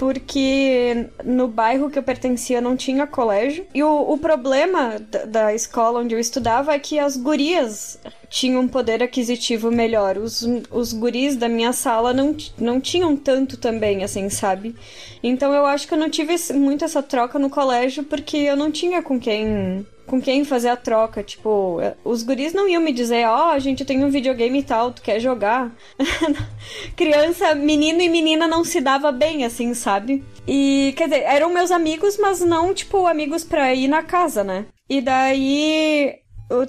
porque 0.00 1.10
no 1.22 1.46
bairro 1.46 1.90
que 1.90 1.98
eu 1.98 2.02
pertencia 2.02 2.58
não 2.58 2.74
tinha 2.74 3.06
colégio. 3.06 3.66
E 3.74 3.82
o, 3.82 4.12
o 4.12 4.16
problema 4.16 4.98
da, 5.28 5.54
escola 5.54 6.00
onde 6.00 6.14
eu 6.14 6.18
estudava 6.18 6.72
é 6.72 6.78
que 6.78 6.98
as 6.98 7.18
gurias 7.18 7.98
tinham 8.30 8.62
um 8.62 8.68
poder 8.68 9.02
aquisitivo 9.02 9.70
melhor. 9.70 10.16
Os, 10.16 10.40
os 10.70 10.94
guris 10.94 11.36
da 11.36 11.50
minha 11.50 11.74
sala 11.74 12.14
não, 12.14 12.34
não 12.56 12.80
tinham 12.80 13.14
tanto 13.14 13.58
também, 13.58 14.02
assim, 14.02 14.30
sabe? 14.30 14.74
Então 15.22 15.52
eu 15.52 15.66
acho 15.66 15.86
que 15.86 15.92
eu 15.92 15.98
não 15.98 16.08
tive 16.08 16.34
muito 16.54 16.82
essa 16.82 17.02
troca 17.02 17.38
no 17.38 17.50
colégio 17.50 18.02
porque 18.02 18.38
eu 18.38 18.56
não 18.56 18.70
tinha 18.70 19.02
com 19.02 19.20
quem 19.20 19.84
com 20.10 20.20
quem 20.20 20.44
fazer 20.44 20.68
a 20.68 20.76
troca. 20.76 21.22
Tipo, 21.22 21.78
os 22.04 22.24
guris 22.24 22.52
não 22.52 22.68
iam 22.68 22.82
me 22.82 22.92
dizer, 22.92 23.26
ó, 23.28 23.46
oh, 23.46 23.50
a 23.52 23.58
gente 23.60 23.84
tem 23.84 24.04
um 24.04 24.10
videogame 24.10 24.58
e 24.58 24.62
tal, 24.64 24.90
tu 24.90 25.00
quer 25.00 25.20
jogar? 25.20 25.72
Criança, 26.96 27.54
menino 27.54 28.02
e 28.02 28.08
menina 28.08 28.48
não 28.48 28.64
se 28.64 28.80
dava 28.80 29.12
bem, 29.12 29.44
assim, 29.44 29.72
sabe? 29.72 30.24
E, 30.48 30.92
quer 30.96 31.04
dizer, 31.04 31.22
eram 31.22 31.54
meus 31.54 31.70
amigos, 31.70 32.18
mas 32.18 32.40
não, 32.40 32.74
tipo, 32.74 33.06
amigos 33.06 33.44
pra 33.44 33.72
ir 33.72 33.86
na 33.86 34.02
casa, 34.02 34.42
né? 34.42 34.66
E 34.88 35.00
daí 35.00 36.18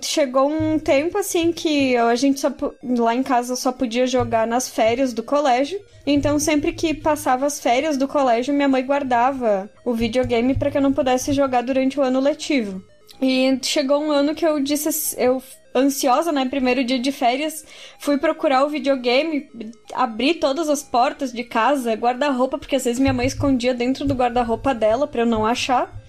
chegou 0.04 0.48
um 0.48 0.78
tempo 0.78 1.18
assim 1.18 1.52
que 1.52 1.98
a 1.98 2.14
gente 2.14 2.40
só 2.40 2.54
lá 2.84 3.16
em 3.16 3.24
casa 3.24 3.56
só 3.56 3.72
podia 3.72 4.06
jogar 4.06 4.46
nas 4.46 4.70
férias 4.70 5.12
do 5.12 5.24
colégio. 5.24 5.80
Então 6.06 6.38
sempre 6.38 6.72
que 6.74 6.94
passava 6.94 7.48
as 7.48 7.60
férias 7.60 7.98
do 7.98 8.08
colégio, 8.08 8.54
minha 8.54 8.68
mãe 8.68 8.86
guardava 8.86 9.68
o 9.84 9.96
videogame 9.96 10.54
para 10.54 10.70
que 10.70 10.78
eu 10.78 10.82
não 10.84 10.94
pudesse 10.94 11.34
jogar 11.34 11.64
durante 11.64 12.00
o 12.00 12.04
ano 12.04 12.20
letivo. 12.20 12.84
E 13.22 13.60
chegou 13.62 14.02
um 14.02 14.12
ano 14.12 14.34
que 14.34 14.46
eu 14.46 14.60
disse, 14.60 15.16
eu 15.18 15.42
ansiosa, 15.76 16.32
né? 16.32 16.46
Primeiro 16.46 16.84
dia 16.84 16.98
de 16.98 17.12
férias, 17.12 17.64
fui 18.00 18.18
procurar 18.18 18.66
o 18.66 18.70
videogame, 18.70 19.48
abri 19.94 20.34
todas 20.34 20.68
as 20.70 20.82
portas 20.82 21.32
de 21.32 21.44
casa, 21.44 21.94
guarda-roupa, 21.94 22.58
porque 22.58 22.76
às 22.76 22.84
vezes 22.84 23.00
minha 23.00 23.14
mãe 23.14 23.28
escondia 23.28 23.74
dentro 23.74 24.06
do 24.06 24.16
guarda-roupa 24.16 24.74
dela 24.74 25.08
para 25.08 25.22
eu 25.22 25.26
não 25.26 25.46
achar. 25.46 26.02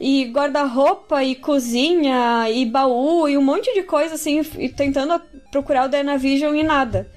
E 0.00 0.24
guarda-roupa, 0.24 1.22
e 1.22 1.36
cozinha, 1.36 2.50
e 2.50 2.66
baú, 2.66 3.28
e 3.28 3.38
um 3.38 3.42
monte 3.42 3.72
de 3.72 3.84
coisa 3.84 4.16
assim, 4.16 4.42
e 4.58 4.68
tentando 4.68 5.20
procurar 5.52 5.86
o 5.86 5.88
Dynavision 5.88 6.54
e 6.56 6.64
nada. 6.64 7.08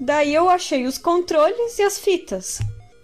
Daí 0.00 0.34
eu 0.34 0.48
achei 0.48 0.86
os 0.86 0.96
controles 0.96 1.78
e 1.78 1.82
as 1.82 1.98
fitas. 1.98 2.60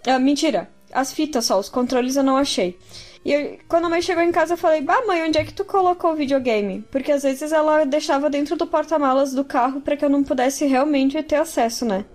Ah, 0.07 0.17
mentira, 0.17 0.69
as 0.91 1.13
fitas 1.13 1.45
só, 1.45 1.59
os 1.59 1.69
controles 1.69 2.15
eu 2.15 2.23
não 2.23 2.35
achei. 2.35 2.77
E 3.23 3.33
eu, 3.33 3.59
quando 3.67 3.85
a 3.85 3.89
mãe 3.89 4.01
chegou 4.01 4.23
em 4.23 4.31
casa, 4.31 4.53
eu 4.53 4.57
falei: 4.57 4.81
Bah, 4.81 5.05
mãe, 5.05 5.23
onde 5.23 5.37
é 5.37 5.43
que 5.43 5.53
tu 5.53 5.63
colocou 5.63 6.11
o 6.11 6.15
videogame? 6.15 6.83
Porque 6.91 7.11
às 7.11 7.23
vezes 7.23 7.51
ela 7.51 7.85
deixava 7.85 8.29
dentro 8.29 8.55
do 8.55 8.65
porta-malas 8.65 9.33
do 9.33 9.43
carro 9.43 9.81
para 9.81 9.95
que 9.95 10.03
eu 10.03 10.09
não 10.09 10.23
pudesse 10.23 10.65
realmente 10.65 11.21
ter 11.23 11.35
acesso, 11.35 11.85
né? 11.85 12.05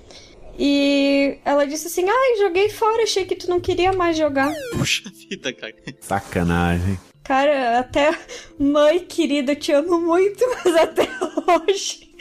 E 0.58 1.38
ela 1.44 1.66
disse 1.66 1.86
assim: 1.86 2.06
Ai, 2.08 2.38
joguei 2.38 2.68
fora, 2.70 3.04
achei 3.04 3.24
que 3.24 3.36
tu 3.36 3.48
não 3.48 3.60
queria 3.60 3.92
mais 3.92 4.16
jogar. 4.16 4.52
Puxa 4.76 5.10
vida, 5.10 5.52
cara. 5.52 5.74
Sacanagem. 6.00 6.98
Cara, 7.22 7.78
até. 7.80 8.16
Mãe 8.58 9.00
querida, 9.00 9.54
te 9.54 9.72
amo 9.72 10.00
muito, 10.00 10.44
mas 10.64 10.76
até 10.76 11.08
hoje. 11.68 12.14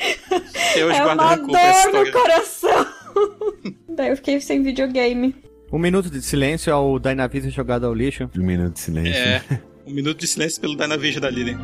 Eu 0.76 0.92
é 0.92 1.06
uma 1.06 1.36
dor 1.36 1.94
no 1.94 2.12
coração. 2.12 2.88
Daí 3.90 4.10
eu 4.10 4.16
fiquei 4.18 4.40
sem 4.42 4.62
videogame. 4.62 5.36
Um 5.76 5.78
minuto 5.78 6.10
de 6.10 6.22
silêncio 6.22 6.74
ao 6.74 6.98
Dynavision 6.98 7.52
jogado 7.52 7.86
ao 7.86 7.94
lixo. 7.94 8.30
Um 8.34 8.46
minuto 8.46 8.76
de 8.76 8.80
silêncio. 8.80 9.14
É, 9.14 9.44
um 9.86 9.92
minuto 9.92 10.18
de 10.18 10.26
silêncio 10.26 10.62
pelo 10.62 10.74
Dynavision 10.78 11.22
da 11.22 11.30
Lilian. 11.30 11.60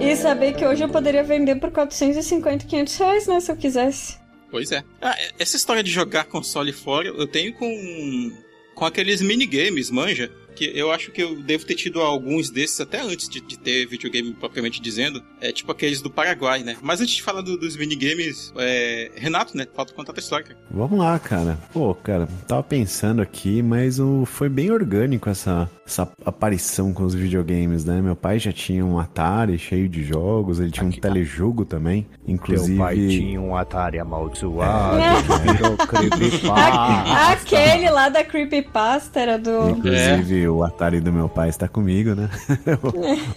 E 0.00 0.14
saber 0.14 0.52
que 0.52 0.64
hoje 0.64 0.84
eu 0.84 0.88
poderia 0.88 1.24
vender 1.24 1.56
por 1.56 1.72
450, 1.72 2.64
500 2.64 2.96
reais, 2.96 3.26
né? 3.26 3.40
Se 3.40 3.50
eu 3.50 3.56
quisesse. 3.56 4.20
Pois 4.52 4.70
é. 4.70 4.84
Ah, 5.02 5.16
essa 5.36 5.56
história 5.56 5.82
de 5.82 5.90
jogar 5.90 6.26
console 6.26 6.72
fora, 6.72 7.08
eu 7.08 7.26
tenho 7.26 7.52
com 7.54 8.46
com 8.76 8.84
aqueles 8.84 9.22
minigames, 9.22 9.90
manja? 9.90 10.30
Que 10.56 10.72
eu 10.74 10.90
acho 10.90 11.12
que 11.12 11.22
eu 11.22 11.40
devo 11.42 11.64
ter 11.64 11.74
tido 11.74 12.00
alguns 12.00 12.50
desses 12.50 12.80
até 12.80 13.00
antes 13.00 13.28
de, 13.28 13.40
de 13.40 13.58
ter 13.58 13.86
videogame 13.86 14.32
propriamente 14.34 14.80
dizendo. 14.80 15.22
É 15.40 15.52
tipo 15.52 15.70
aqueles 15.70 16.00
do 16.00 16.10
Paraguai, 16.10 16.62
né? 16.62 16.76
Mas 16.82 17.00
antes 17.00 17.14
de 17.14 17.22
falar 17.22 17.42
do, 17.42 17.56
dos 17.56 17.76
minigames, 17.76 18.52
é, 18.56 19.12
Renato, 19.14 19.56
né? 19.56 19.66
Falta 19.74 19.92
contar 19.92 20.14
a 20.16 20.18
história, 20.18 20.46
cara. 20.46 20.58
Vamos 20.70 20.98
lá, 20.98 21.18
cara. 21.18 21.58
Pô, 21.72 21.94
cara, 21.94 22.26
tava 22.48 22.62
pensando 22.62 23.20
aqui, 23.20 23.62
mas 23.62 24.00
o, 24.00 24.24
foi 24.24 24.48
bem 24.48 24.70
orgânico 24.70 25.28
essa, 25.28 25.70
essa 25.86 26.10
aparição 26.24 26.92
com 26.92 27.04
os 27.04 27.14
videogames, 27.14 27.84
né? 27.84 28.02
Meu 28.02 28.16
pai 28.16 28.38
já 28.38 28.52
tinha 28.52 28.84
um 28.84 28.98
Atari 28.98 29.56
cheio 29.56 29.88
de 29.88 30.02
jogos, 30.02 30.58
ele 30.58 30.70
tinha 30.70 30.88
Aqui, 30.88 30.98
um 30.98 31.00
telejogo 31.00 31.64
também. 31.64 32.06
Inclusive. 32.26 32.74
Meu 32.74 32.84
pai 32.84 32.96
tinha 32.96 33.40
um 33.40 33.56
Atari 33.56 34.00
amaldiçoado, 34.00 34.98
virou 35.42 35.76
creepypasta. 35.86 37.32
Aquele 37.32 37.88
lá 37.90 38.08
da 38.08 38.24
Creepypasta 38.24 39.20
era 39.20 39.38
do. 39.38 39.70
Inclusive, 39.70 40.48
o 40.48 40.64
Atari 40.64 41.00
do 41.00 41.12
meu 41.12 41.28
pai 41.28 41.48
está 41.48 41.68
comigo, 41.68 42.14
né? 42.14 42.28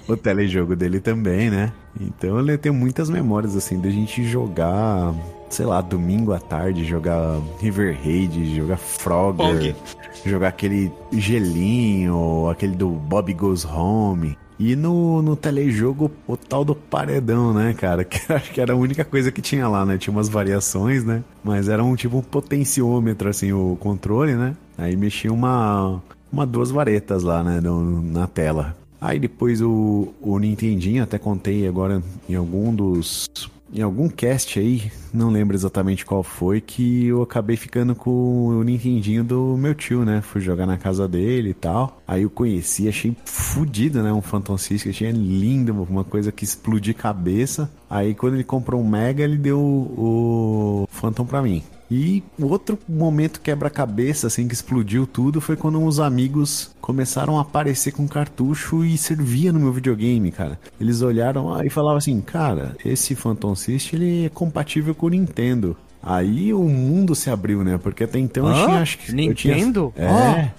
o, 0.08 0.14
o 0.14 0.18
telejogo 0.18 0.76
dele 0.76 1.00
também, 1.00 1.50
né? 1.52 1.72
Então 2.00 2.40
eu 2.40 2.58
tenho 2.58 2.74
muitas 2.74 3.10
memórias, 3.10 3.56
assim, 3.56 3.80
da 3.80 3.90
gente 3.90 4.24
jogar, 4.24 5.14
sei 5.50 5.66
lá, 5.66 5.82
domingo 5.82 6.32
à 6.34 6.40
tarde, 6.40 6.86
jogar 6.86 7.38
River 7.60 7.98
Raid, 8.04 8.56
jogar 8.56 8.78
Frogger, 8.78 9.74
Pong. 9.74 9.76
jogar 10.26 10.50
aquele 10.50 10.92
gelinho, 11.12 12.48
aquele 12.50 12.76
do 12.76 12.90
Bob 12.90 13.34
Goes 13.34 13.66
Home. 13.66 14.38
E 14.60 14.76
no, 14.76 15.22
no 15.22 15.38
telejogo, 15.38 16.12
o 16.28 16.36
tal 16.36 16.66
do 16.66 16.76
paredão, 16.76 17.54
né, 17.54 17.74
cara? 17.74 18.04
Que 18.06 18.32
acho 18.34 18.52
que 18.52 18.60
era 18.60 18.74
a 18.74 18.76
única 18.76 19.06
coisa 19.06 19.32
que 19.32 19.42
tinha 19.42 19.68
lá, 19.70 19.86
né? 19.86 19.98
Tinha 19.98 20.12
umas 20.14 20.28
variações, 20.28 21.04
né? 21.06 21.24
Mas 21.44 21.70
era 21.70 21.82
um 21.84 21.96
tipo 21.96 22.18
um 22.18 22.22
potenciômetro, 22.22 23.30
assim, 23.30 23.54
o 23.54 23.78
controle, 23.80 24.34
né? 24.36 24.56
Aí 24.78 24.98
mexia 24.98 25.32
uma, 25.32 26.02
uma 26.32 26.46
duas 26.46 26.72
varetas 26.72 27.24
lá, 27.24 27.42
né, 27.42 27.62
no- 27.62 28.02
na 28.02 28.28
tela. 28.28 28.76
Aí 29.00 29.18
depois 29.18 29.62
o, 29.62 30.10
o 30.22 30.38
Nintendinho, 30.38 31.04
até 31.04 31.18
contei 31.18 31.66
agora 31.66 32.04
em 32.28 32.36
algum 32.36 32.76
dos. 32.76 33.30
Em 33.72 33.84
algum 33.84 34.10
cast 34.10 34.60
aí, 34.60 34.92
não 35.14 35.30
lembro 35.30 35.56
exatamente 35.56 36.04
qual 36.04 36.24
foi, 36.24 36.60
que 36.60 37.06
eu 37.06 37.22
acabei 37.22 37.56
ficando 37.56 37.94
com 37.94 38.48
o 38.48 38.64
Nintendinho 38.64 39.24
do 39.24 39.56
meu 39.58 39.76
tio, 39.76 40.04
né? 40.04 40.22
Fui 40.22 40.42
jogar 40.42 40.66
na 40.66 40.76
casa 40.76 41.08
dele 41.08 41.50
e 41.52 41.54
tal. 41.54 42.02
Aí 42.08 42.24
eu 42.24 42.32
conheci, 42.32 42.90
achei 42.90 43.16
fudido, 43.26 44.02
né? 44.02 44.12
Um 44.12 44.24
Phantom 44.24 44.58
System, 44.58 44.90
achei 44.92 45.12
lindo, 45.12 45.72
uma 45.84 46.04
coisa 46.04 46.32
que 46.32 46.44
explodir 46.44 46.96
cabeça. 46.96 47.70
Aí 47.88 48.16
quando 48.16 48.34
ele 48.34 48.44
comprou 48.44 48.82
um 48.82 48.90
Mega, 48.90 49.24
ele 49.24 49.38
deu 49.38 49.60
o 49.60 50.88
Phantom 50.90 51.26
pra 51.26 51.42
mim. 51.42 51.64
E 51.92 52.24
outro 52.40 52.78
momento 52.88 53.42
quebra-cabeça, 53.42 54.28
assim, 54.28 54.48
que 54.48 54.54
explodiu 54.54 55.08
tudo 55.08 55.42
foi 55.42 55.56
quando 55.56 55.80
uns 55.80 56.00
amigos 56.00 56.72
começaram 56.80 57.38
a 57.38 57.42
aparecer 57.42 57.92
com 57.92 58.08
cartucho 58.08 58.86
e 58.86 58.98
servia 58.98 59.52
no 59.52 59.60
meu 59.60 59.74
videogame, 59.74 60.32
cara. 60.32 60.60
Eles 60.80 61.02
olharam 61.02 61.48
lá 61.48 61.66
e 61.66 61.70
falavam 61.70 61.98
assim, 61.98 62.22
cara, 62.22 62.76
esse 62.86 63.16
Phantom 63.16 63.56
System 63.56 64.00
ele 64.00 64.26
é 64.26 64.30
compatível 64.30 64.94
com 64.94 65.08
o 65.08 65.10
Nintendo. 65.10 65.76
Aí 66.02 66.54
o 66.54 66.64
mundo 66.64 67.14
se 67.14 67.30
abriu, 67.30 67.64
né? 67.64 67.78
Porque 67.82 68.04
até 68.04 68.18
então 68.20 68.48
eu 68.48 68.56
Hã? 68.56 68.66
tinha, 68.66 68.82
acho 68.82 68.98
que. 68.98 69.12
eu 69.12 69.34
tinha- 69.34 69.56
Nintendo? 69.56 69.94
É. 69.96 70.08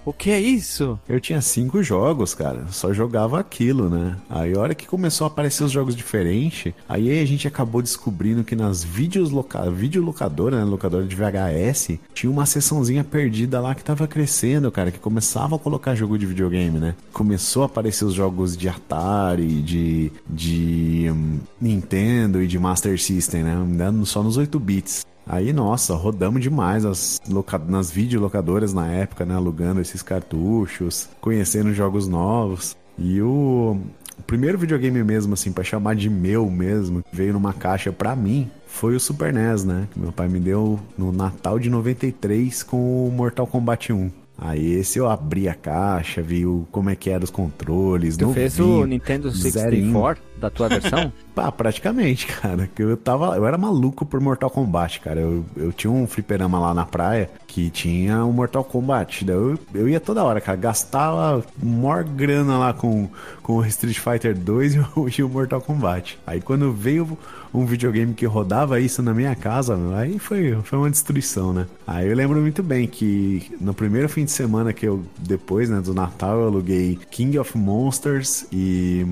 Ó, 0.05 0.11
o 0.11 0.13
que 0.13 0.31
é 0.31 0.41
isso? 0.41 0.99
Eu 1.09 1.21
tinha 1.21 1.41
cinco 1.41 1.83
jogos, 1.83 2.35
cara. 2.35 2.67
Só 2.71 2.93
jogava 2.93 3.41
aquilo, 3.41 3.89
né? 3.89 4.17
Aí 4.29 4.55
a 4.55 4.59
hora 4.61 4.75
que 4.75 4.87
começou 4.87 5.25
a 5.25 5.29
aparecer 5.29 5.65
os 5.65 5.73
jogos 5.73 5.97
diferentes, 5.97 6.73
aí 6.89 7.21
a 7.21 7.25
gente 7.25 7.49
acabou 7.49 7.81
descobrindo 7.81 8.45
que 8.45 8.55
nas 8.55 8.85
vídeos 8.85 9.31
loca... 9.31 9.71
videolocadora, 9.71 10.59
né? 10.59 10.65
Locadora 10.65 11.05
de 11.07 11.17
VHS, 11.17 11.99
tinha 12.13 12.31
uma 12.31 12.45
seçãozinha 12.47 13.03
perdida 13.03 13.61
lá 13.61 13.75
que 13.75 13.83
tava 13.83 14.07
crescendo, 14.07 14.71
cara, 14.71 14.91
que 14.91 14.99
começava 14.99 15.57
a 15.57 15.59
colocar 15.59 15.95
jogo 15.95 16.19
de 16.19 16.27
videogame, 16.27 16.79
né? 16.79 16.95
Começou 17.13 17.63
a 17.63 17.67
aparecer 17.67 18.05
os 18.05 18.15
jogos 18.15 18.57
de 18.57 18.69
Atari, 18.69 19.63
de, 19.63 20.13
de 20.29 21.09
hum, 21.11 21.39
Nintendo 21.61 22.43
e 22.43 22.47
de 22.47 22.59
Master 22.59 23.01
System, 23.01 23.43
né? 23.43 23.57
Só 24.05 24.23
nos 24.23 24.37
8 24.37 24.59
bits. 24.61 25.07
Aí, 25.33 25.53
nossa, 25.53 25.95
rodamos 25.95 26.43
demais 26.43 26.85
as 26.85 27.21
loca... 27.29 27.57
nas 27.59 27.89
videolocadoras 27.91 28.75
na 28.75 28.89
época, 28.89 29.25
né? 29.25 29.35
Alugando 29.37 29.81
esses 29.81 30.03
cartuchos, 30.03 31.09
conhecendo 31.21 31.73
jogos 31.73 32.09
novos. 32.09 32.77
E 32.99 33.23
o... 33.23 33.79
o 34.19 34.23
primeiro 34.27 34.59
videogame 34.59 35.05
mesmo, 35.05 35.35
assim, 35.35 35.53
pra 35.53 35.63
chamar 35.63 35.95
de 35.95 36.11
meu 36.11 36.51
mesmo, 36.51 37.03
que 37.03 37.15
veio 37.17 37.33
numa 37.33 37.53
caixa 37.53 37.93
pra 37.93 38.17
mim, 38.17 38.51
foi 38.67 38.97
o 38.97 39.01
Super 39.01 39.33
NES, 39.33 39.65
né? 39.65 39.87
Que 39.93 40.01
meu 40.01 40.11
pai 40.11 40.27
me 40.27 40.41
deu 40.41 40.81
no 40.99 41.13
Natal 41.13 41.59
de 41.61 41.71
93 41.71 42.63
com 42.65 43.07
o 43.07 43.11
Mortal 43.13 43.47
Kombat 43.47 43.93
1. 43.93 44.11
Aí 44.43 44.73
esse 44.73 44.99
eu 44.99 45.07
abri 45.09 45.49
a 45.49 45.55
caixa, 45.55 46.23
vi 46.23 46.47
o- 46.47 46.67
como 46.73 46.89
é 46.89 46.97
que 46.97 47.11
eram 47.11 47.25
os 47.25 47.31
controles. 47.31 48.17
Tu 48.17 48.33
fez 48.33 48.59
o 48.59 48.63
novinho, 48.67 48.87
Nintendo 48.87 49.31
zerinho. 49.31 49.93
64 50.41 50.49
da 50.49 50.51
tua 50.51 50.69
versão? 50.69 51.13
Pá, 51.35 51.53
praticamente, 51.53 52.27
cara. 52.27 52.69
Que 52.75 52.83
eu 52.83 52.97
tava. 52.97 53.37
Eu 53.37 53.47
era 53.47 53.59
maluco 53.59 54.07
por 54.07 54.21
Mortal 54.21 54.51
Kombat, 54.51 55.01
cara. 55.01 55.21
Eu, 55.21 55.45
eu 55.57 55.73
tinha 55.73 55.91
um 55.91 56.07
fliperama 56.07 56.59
lá 56.59 56.75
na 56.75 56.87
praia 56.87 57.31
que 57.47 57.71
tinha 57.71 58.25
o 58.25 58.33
Mortal 58.33 58.65
Kombat. 58.65 59.29
Eu, 59.29 59.59
eu 59.75 59.89
ia 59.89 60.01
toda 60.01 60.25
hora, 60.25 60.41
cara. 60.41 60.57
Gastava 60.57 61.45
maior 61.63 62.05
grana 62.05 62.59
lá 62.59 62.73
com, 62.73 63.09
com 63.43 63.57
o 63.57 63.67
Street 63.67 63.99
Fighter 63.99 64.37
2 64.37 64.75
e 64.75 64.79
o, 64.79 65.09
e 65.19 65.23
o 65.23 65.29
Mortal 65.29 65.61
Kombat. 65.61 66.19
Aí 66.27 66.41
quando 66.41 66.73
veio 66.73 67.19
um 67.53 67.67
videogame 67.67 68.15
que 68.15 68.25
rodava 68.27 68.81
isso 68.81 69.03
na 69.03 69.13
minha 69.13 69.35
casa, 69.35 69.77
aí 69.97 70.19
foi, 70.19 70.57
foi 70.63 70.79
uma 70.79 70.91
destruição, 70.91 71.53
né? 71.53 71.67
Aí 71.87 72.09
eu 72.09 72.15
lembro 72.15 72.41
muito 72.41 72.63
bem 72.63 72.87
que 72.87 73.51
no 73.61 73.75
primeiro 73.75 74.09
fim 74.09 74.25
de 74.25 74.31
semana 74.31 74.73
que 74.73 74.87
eu, 74.87 75.03
depois, 75.19 75.69
né, 75.69 75.81
do 75.81 75.93
Natal, 75.93 76.41
eu 76.41 76.47
aluguei 76.47 76.99
King 77.11 77.39
of 77.39 77.59
Monsters 77.59 78.47
e 78.53 79.05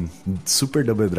Super 0.45 0.85
Double 0.85 1.09
Dragon. 1.09 1.18